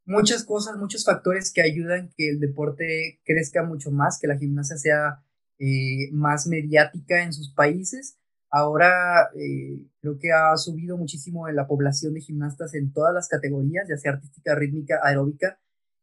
muchas 0.06 0.44
cosas, 0.44 0.78
muchos 0.78 1.06
factores 1.06 1.52
que 1.54 1.62
ayudan 1.62 2.12
que 2.18 2.30
el 2.30 2.40
deporte 2.40 3.20
crezca 3.26 3.64
mucho 3.64 3.92
más, 3.92 4.20
que 4.20 4.28
la 4.28 4.38
gimnasia 4.38 4.78
sea 4.78 5.24
eh, 5.60 6.10
más 6.12 6.48
mediática 6.48 7.24
en 7.24 7.34
sus 7.34 7.54
países. 7.54 8.18
Ahora 8.50 9.30
eh, 9.36 9.86
creo 10.00 10.18
que 10.18 10.32
ha 10.32 10.56
subido 10.56 10.98
muchísimo 10.98 11.48
la 11.50 11.68
población 11.68 12.14
de 12.14 12.22
gimnastas 12.22 12.74
en 12.74 12.94
todas 12.94 13.14
las 13.14 13.28
categorías, 13.28 13.88
ya 13.90 13.98
sea 13.98 14.14
artística, 14.14 14.56
rítmica, 14.56 15.00
aeróbica 15.04 15.60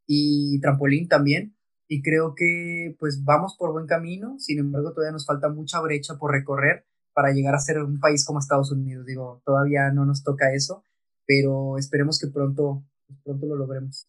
y 0.06 0.60
trampolín 0.60 1.08
también. 1.08 1.56
Y 1.86 2.02
creo 2.02 2.34
que 2.34 2.96
pues 2.98 3.24
vamos 3.24 3.56
por 3.58 3.72
buen 3.72 3.86
camino, 3.86 4.38
sin 4.38 4.58
embargo 4.58 4.92
todavía 4.92 5.12
nos 5.12 5.26
falta 5.26 5.48
mucha 5.48 5.80
brecha 5.80 6.16
por 6.16 6.32
recorrer 6.32 6.86
para 7.12 7.32
llegar 7.32 7.54
a 7.54 7.60
ser 7.60 7.78
un 7.78 8.00
país 8.00 8.24
como 8.24 8.38
Estados 8.38 8.72
Unidos. 8.72 9.06
Digo, 9.06 9.42
todavía 9.44 9.90
no 9.92 10.04
nos 10.04 10.22
toca 10.22 10.54
eso, 10.54 10.82
pero 11.26 11.78
esperemos 11.78 12.18
que 12.18 12.28
pronto 12.28 12.84
pues, 13.06 13.18
pronto 13.22 13.46
lo 13.46 13.56
logremos. 13.56 14.08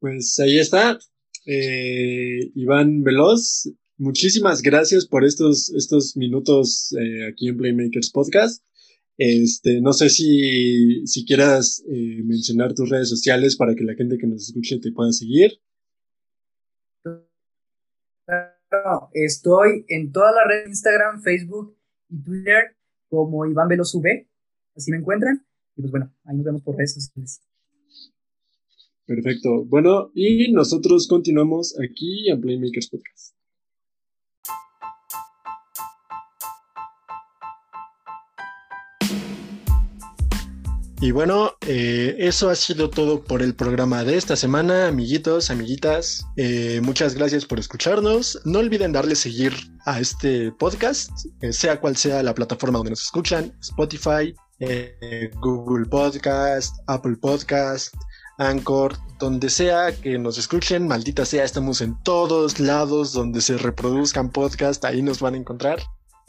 Pues 0.00 0.38
ahí 0.38 0.58
está. 0.58 0.98
Eh, 1.46 2.50
Iván 2.54 3.02
Veloz, 3.02 3.70
muchísimas 3.96 4.62
gracias 4.62 5.06
por 5.06 5.24
estos, 5.24 5.70
estos 5.74 6.16
minutos 6.16 6.94
eh, 6.98 7.26
aquí 7.28 7.48
en 7.48 7.56
Playmakers 7.56 8.10
Podcast. 8.10 8.62
Este, 9.16 9.80
no 9.80 9.92
sé 9.92 10.08
si, 10.08 11.06
si 11.06 11.24
quieras 11.24 11.84
eh, 11.88 12.22
mencionar 12.24 12.74
tus 12.74 12.90
redes 12.90 13.08
sociales 13.08 13.56
para 13.56 13.74
que 13.74 13.84
la 13.84 13.94
gente 13.94 14.18
que 14.18 14.26
nos 14.26 14.48
escuche 14.48 14.80
te 14.80 14.92
pueda 14.92 15.12
seguir. 15.12 15.52
estoy 19.12 19.84
en 19.88 20.10
todas 20.10 20.34
las 20.34 20.46
redes, 20.48 20.68
Instagram, 20.68 21.22
Facebook 21.22 21.76
y 22.08 22.22
Twitter 22.22 22.76
como 23.08 23.46
Iván 23.46 23.68
Veloz 23.68 23.94
V, 23.94 24.28
así 24.74 24.90
me 24.90 24.98
encuentran. 24.98 25.46
Y 25.76 25.82
pues 25.82 25.90
bueno, 25.90 26.12
ahí 26.24 26.36
nos 26.36 26.44
vemos 26.44 26.62
por 26.62 26.76
redes 26.76 26.94
sociales. 26.94 27.40
Perfecto. 29.06 29.64
Bueno, 29.66 30.10
y 30.14 30.52
nosotros 30.52 31.06
continuamos 31.06 31.78
aquí 31.78 32.30
en 32.30 32.40
Playmakers 32.40 32.88
Podcast. 32.88 33.33
Y 41.04 41.10
bueno, 41.10 41.52
eh, 41.66 42.16
eso 42.18 42.48
ha 42.48 42.54
sido 42.54 42.88
todo 42.88 43.22
por 43.22 43.42
el 43.42 43.54
programa 43.54 44.04
de 44.04 44.16
esta 44.16 44.36
semana, 44.36 44.88
amiguitos, 44.88 45.50
amiguitas. 45.50 46.26
Eh, 46.38 46.80
muchas 46.82 47.14
gracias 47.14 47.44
por 47.44 47.58
escucharnos. 47.58 48.40
No 48.46 48.60
olviden 48.60 48.92
darle 48.92 49.14
seguir 49.14 49.52
a 49.84 50.00
este 50.00 50.50
podcast, 50.52 51.10
eh, 51.42 51.52
sea 51.52 51.78
cual 51.78 51.98
sea 51.98 52.22
la 52.22 52.34
plataforma 52.34 52.78
donde 52.78 52.92
nos 52.92 53.02
escuchan, 53.02 53.54
Spotify, 53.60 54.34
Google 55.42 55.84
Podcast, 55.90 56.74
Apple 56.86 57.16
Podcast, 57.20 57.94
Anchor, 58.38 58.96
donde 59.18 59.50
sea 59.50 59.94
que 59.94 60.18
nos 60.18 60.38
escuchen, 60.38 60.88
maldita 60.88 61.26
sea, 61.26 61.44
estamos 61.44 61.82
en 61.82 62.02
todos 62.02 62.58
lados 62.60 63.12
donde 63.12 63.42
se 63.42 63.58
reproduzcan 63.58 64.30
podcasts, 64.30 64.86
ahí 64.86 65.02
nos 65.02 65.20
van 65.20 65.34
a 65.34 65.36
encontrar. 65.36 65.80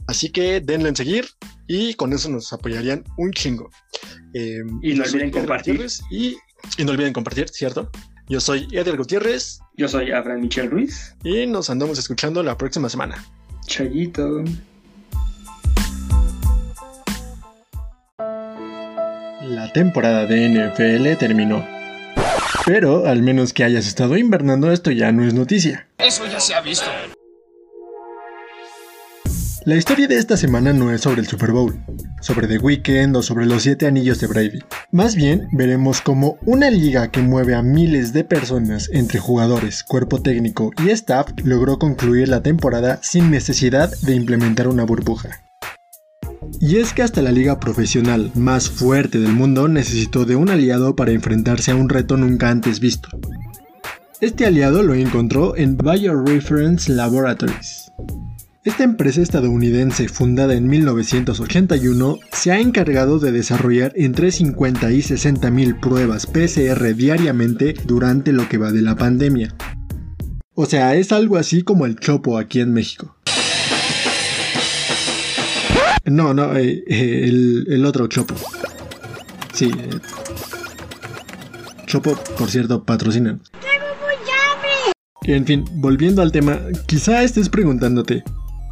Así 0.08 0.30
que 0.30 0.62
denle 0.62 0.90
en 0.90 0.96
seguir 0.96 1.26
y 1.68 1.94
con 1.96 2.14
eso 2.14 2.30
nos 2.30 2.54
apoyarían 2.54 3.04
un 3.18 3.32
chingo. 3.32 3.70
Em, 4.34 4.80
y 4.84 4.94
no 4.94 5.04
olviden 5.04 5.32
compartir. 5.32 5.86
Y, 6.12 6.38
y, 6.78 6.86
no 6.86 6.92
olviden 6.92 7.14
compartir, 7.14 7.50
¿cierto? 7.50 7.90
Yo 8.28 8.40
soy 8.40 8.68
Edgar 8.72 8.98
Gutiérrez. 8.98 9.60
Yo 9.78 9.88
soy 9.88 10.12
Abraham 10.12 10.42
Michel 10.42 10.70
Ruiz. 10.70 11.16
Y 11.24 11.46
nos 11.48 11.70
andamos 11.70 11.98
escuchando 11.98 12.44
la 12.44 12.58
próxima 12.58 12.90
semana. 12.90 13.24
Chayito. 13.66 14.44
La 19.42 19.72
temporada 19.74 20.26
de 20.26 20.50
NFL 20.50 21.18
terminó. 21.18 21.66
Pero 22.66 23.08
al 23.08 23.22
menos 23.22 23.54
que 23.54 23.64
hayas 23.64 23.88
estado 23.88 24.18
invernando 24.18 24.72
esto 24.72 24.92
ya 24.92 25.12
no 25.12 25.24
es 25.24 25.34
noticia. 25.34 25.88
Eso 26.00 26.26
ya 26.26 26.40
se 26.40 26.56
ha 26.56 26.62
visto. 26.62 26.90
La 29.66 29.76
historia 29.76 30.08
de 30.08 30.18
esta 30.18 30.38
semana 30.38 30.74
no 30.74 30.92
es 30.92 31.02
sobre 31.02 31.22
el 31.22 31.28
Super 31.28 31.52
Bowl, 31.52 31.76
sobre 32.22 32.48
The 32.48 32.60
Weeknd 32.60 33.16
o 33.16 33.24
sobre 33.24 33.48
los 33.48 33.64
siete 33.64 33.88
anillos 33.88 34.20
de 34.20 34.28
Brady. 34.28 34.60
Más 34.92 35.16
bien, 35.16 35.48
veremos 35.54 36.02
cómo 36.02 36.38
una 36.46 36.70
liga 36.70 37.10
que 37.10 37.24
mueve 37.24 37.56
a 37.56 37.64
miles 37.64 38.14
de 38.14 38.24
personas 38.24 38.92
entre 38.94 39.18
jugadores, 39.18 39.84
cuerpo 39.84 40.22
técnico 40.22 40.70
y 40.86 40.92
staff 40.92 41.30
logró 41.44 41.80
concluir 41.80 42.30
la 42.30 42.44
temporada 42.44 43.00
sin 43.02 43.32
necesidad 43.32 43.92
de 44.04 44.14
implementar 44.14 44.68
una 44.68 44.84
burbuja. 44.84 45.44
Y 46.62 46.76
es 46.76 46.94
que 46.94 47.02
hasta 47.02 47.24
la 47.24 47.32
liga 47.32 47.60
profesional 47.60 48.30
más 48.36 48.70
fuerte 48.70 49.18
del 49.18 49.34
mundo 49.34 49.68
necesitó 49.68 50.26
de 50.26 50.36
un 50.36 50.52
aliado 50.52 50.96
para 50.96 51.12
enfrentarse 51.12 51.72
a 51.72 51.76
un 51.76 51.90
reto 51.90 52.18
nunca 52.18 52.52
antes 52.52 52.80
visto. 52.80 53.10
Este 54.22 54.46
aliado 54.46 54.84
lo 54.84 54.94
encontró 54.94 55.58
en 55.58 55.76
Bioreference 55.76 56.92
Laboratories. 56.92 57.92
Esta 58.66 58.84
empresa 58.84 59.22
estadounidense 59.22 60.10
fundada 60.10 60.56
en 60.56 60.68
1981 60.68 62.18
se 62.32 62.52
ha 62.52 62.60
encargado 62.60 63.20
de 63.20 63.32
desarrollar 63.32 63.94
entre 63.96 64.32
50 64.32 64.92
y 64.92 65.04
60 65.04 65.52
mil 65.52 65.76
pruebas 65.76 66.26
PCR 66.26 66.96
diariamente 66.96 67.76
durante 67.86 68.32
lo 68.32 68.50
que 68.50 68.58
va 68.58 68.72
de 68.72 68.82
la 68.82 68.96
pandemia. 68.96 69.56
O 70.56 70.66
sea, 70.66 70.96
es 70.96 71.12
algo 71.12 71.38
así 71.38 71.62
como 71.62 71.86
el 71.86 72.00
chopo 72.00 72.40
aquí 72.40 72.60
en 72.60 72.74
México. 72.74 73.16
No, 76.06 76.34
no, 76.34 76.56
eh, 76.58 76.84
eh, 76.88 77.66
el, 77.68 77.86
otro 77.86 78.08
Chopo. 78.08 78.34
Sí. 79.54 79.66
Eh. 79.66 79.90
Chopo, 81.86 82.18
por 82.36 82.50
cierto, 82.50 82.84
patrocinan. 82.84 83.42
En 85.22 85.46
fin, 85.46 85.66
volviendo 85.74 86.24
al 86.24 86.32
tema, 86.32 86.60
quizá 86.88 87.24
estés 87.24 87.50
preguntándote, 87.50 88.24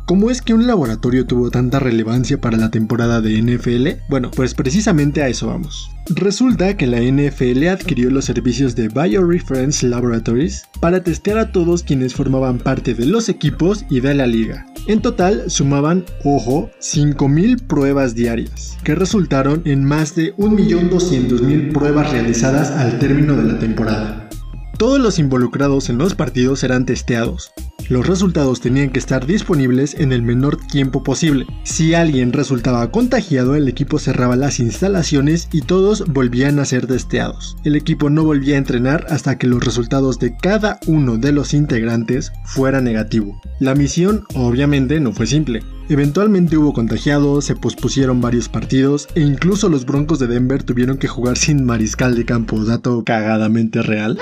¿Cómo 0.06 0.30
es 0.30 0.42
que 0.42 0.54
un 0.54 0.68
laboratorio 0.68 1.26
tuvo 1.26 1.50
tanta 1.50 1.80
relevancia 1.80 2.42
para 2.42 2.58
la 2.58 2.70
temporada 2.70 3.22
de 3.22 3.42
NFL? 3.42 4.04
Bueno, 4.10 4.32
pues 4.32 4.54
precisamente 4.54 5.24
a 5.24 5.30
eso 5.30 5.48
vamos. 5.48 5.90
Resulta 6.10 6.76
que 6.76 6.88
la 6.88 7.00
NFL 7.00 7.68
adquirió 7.70 8.10
los 8.10 8.26
servicios 8.26 8.76
de 8.76 8.90
Bioreference 8.90 9.88
Laboratories 9.88 10.68
para 10.82 11.02
testear 11.02 11.38
a 11.38 11.54
todos 11.54 11.84
quienes 11.84 12.14
formaban 12.14 12.58
parte 12.58 12.94
de 12.94 13.06
los 13.06 13.30
equipos 13.30 13.86
y 13.90 14.02
de 14.02 14.14
la 14.14 14.28
liga. 14.28 14.66
En 14.88 15.02
total 15.02 15.50
sumaban, 15.50 16.04
ojo, 16.26 16.70
5.000 16.82 17.66
pruebas 17.66 18.14
diarias, 18.14 18.78
que 18.84 18.96
resultaron 18.96 19.62
en 19.64 19.86
más 19.86 20.16
de 20.16 20.36
1.200.000 20.36 21.72
pruebas 21.72 22.12
realizadas 22.12 22.72
al 22.72 23.00
término 23.00 23.38
de 23.38 23.44
la 23.44 23.58
temporada. 23.58 24.30
Todos 24.78 25.00
los 25.00 25.18
involucrados 25.18 25.90
en 25.90 25.98
los 25.98 26.14
partidos 26.14 26.66
eran 26.66 26.86
testeados. 26.86 27.54
Los 27.94 28.08
resultados 28.08 28.60
tenían 28.60 28.90
que 28.90 28.98
estar 28.98 29.28
disponibles 29.28 29.94
en 29.94 30.14
el 30.14 30.24
menor 30.24 30.58
tiempo 30.58 31.04
posible. 31.04 31.46
Si 31.62 31.94
alguien 31.94 32.34
resultaba 32.34 32.90
contagiado, 32.90 33.54
el 33.54 33.68
equipo 33.68 34.00
cerraba 34.00 34.36
las 34.36 34.60
instalaciones 34.60 35.48
y 35.52 35.62
todos 35.62 36.04
volvían 36.08 36.58
a 36.58 36.66
ser 36.66 36.88
testeados. 36.88 37.56
El 37.64 37.76
equipo 37.76 38.10
no 38.10 38.24
volvía 38.24 38.56
a 38.56 38.58
entrenar 38.58 39.06
hasta 39.12 39.38
que 39.38 39.46
los 39.46 39.64
resultados 39.64 40.18
de 40.18 40.36
cada 40.36 40.80
uno 40.88 41.20
de 41.20 41.34
los 41.34 41.54
integrantes 41.54 42.32
fuera 42.46 42.82
negativo. 42.82 43.40
La 43.60 43.76
misión 43.76 44.26
obviamente 44.34 45.00
no 45.00 45.14
fue 45.14 45.28
simple. 45.28 45.62
Eventualmente 45.88 46.58
hubo 46.58 46.74
contagiados, 46.74 47.46
se 47.46 47.56
pospusieron 47.56 48.22
varios 48.22 48.50
partidos 48.50 49.08
e 49.14 49.22
incluso 49.22 49.70
los 49.70 49.86
Broncos 49.86 50.18
de 50.18 50.26
Denver 50.26 50.64
tuvieron 50.64 50.98
que 50.98 51.08
jugar 51.08 51.38
sin 51.38 51.64
mariscal 51.64 52.16
de 52.16 52.26
campo, 52.26 52.66
dato 52.66 53.04
cagadamente 53.04 53.84
real. 53.84 54.18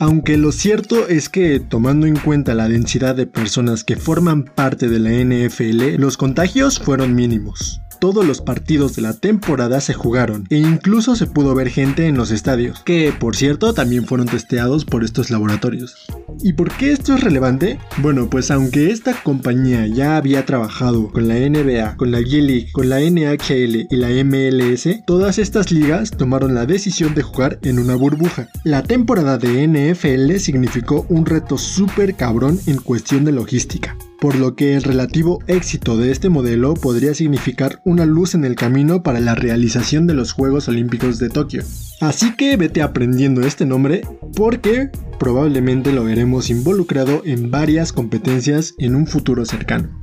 Aunque 0.00 0.36
lo 0.36 0.52
cierto 0.52 1.06
es 1.08 1.28
que, 1.28 1.60
tomando 1.60 2.06
en 2.06 2.16
cuenta 2.16 2.54
la 2.54 2.68
densidad 2.68 3.14
de 3.14 3.26
personas 3.26 3.84
que 3.84 3.96
forman 3.96 4.44
parte 4.44 4.88
de 4.88 4.98
la 4.98 5.10
NFL, 5.10 6.00
los 6.00 6.16
contagios 6.16 6.78
fueron 6.78 7.14
mínimos 7.14 7.81
todos 8.02 8.26
los 8.26 8.40
partidos 8.40 8.96
de 8.96 9.02
la 9.02 9.12
temporada 9.12 9.80
se 9.80 9.94
jugaron 9.94 10.44
e 10.50 10.56
incluso 10.56 11.14
se 11.14 11.28
pudo 11.28 11.54
ver 11.54 11.68
gente 11.68 12.08
en 12.08 12.16
los 12.16 12.32
estadios, 12.32 12.80
que 12.80 13.14
por 13.16 13.36
cierto 13.36 13.74
también 13.74 14.06
fueron 14.06 14.26
testeados 14.26 14.84
por 14.84 15.04
estos 15.04 15.30
laboratorios. 15.30 16.06
¿Y 16.42 16.54
por 16.54 16.72
qué 16.72 16.90
esto 16.90 17.14
es 17.14 17.20
relevante? 17.20 17.78
Bueno, 17.98 18.28
pues 18.28 18.50
aunque 18.50 18.90
esta 18.90 19.14
compañía 19.22 19.86
ya 19.86 20.16
había 20.16 20.44
trabajado 20.44 21.12
con 21.12 21.28
la 21.28 21.36
NBA, 21.36 21.96
con 21.96 22.10
la 22.10 22.18
G-League, 22.18 22.72
con 22.72 22.88
la 22.88 22.98
NHL 22.98 23.86
y 23.88 23.96
la 23.96 24.08
MLS, 24.24 25.04
todas 25.06 25.38
estas 25.38 25.70
ligas 25.70 26.10
tomaron 26.10 26.56
la 26.56 26.66
decisión 26.66 27.14
de 27.14 27.22
jugar 27.22 27.60
en 27.62 27.78
una 27.78 27.94
burbuja. 27.94 28.48
La 28.64 28.82
temporada 28.82 29.38
de 29.38 29.68
NFL 29.68 30.38
significó 30.40 31.06
un 31.08 31.24
reto 31.24 31.56
súper 31.56 32.16
cabrón 32.16 32.58
en 32.66 32.78
cuestión 32.78 33.24
de 33.24 33.30
logística. 33.30 33.96
por 34.22 34.36
lo 34.36 34.54
que 34.54 34.76
el 34.76 34.84
relativo 34.84 35.40
éxito 35.48 35.96
de 35.96 36.12
este 36.12 36.28
modelo 36.28 36.74
podría 36.74 37.12
significar 37.12 37.80
una 37.92 38.06
luz 38.06 38.34
en 38.34 38.44
el 38.44 38.56
camino 38.56 39.02
para 39.02 39.20
la 39.20 39.34
realización 39.34 40.06
de 40.06 40.14
los 40.14 40.32
Juegos 40.32 40.66
Olímpicos 40.66 41.18
de 41.18 41.28
Tokio. 41.28 41.62
Así 42.00 42.34
que 42.36 42.56
vete 42.56 42.80
aprendiendo 42.80 43.42
este 43.42 43.66
nombre 43.66 44.02
porque 44.34 44.90
probablemente 45.18 45.92
lo 45.92 46.02
veremos 46.04 46.48
involucrado 46.48 47.22
en 47.24 47.50
varias 47.50 47.92
competencias 47.92 48.74
en 48.78 48.96
un 48.96 49.06
futuro 49.06 49.44
cercano. 49.44 50.00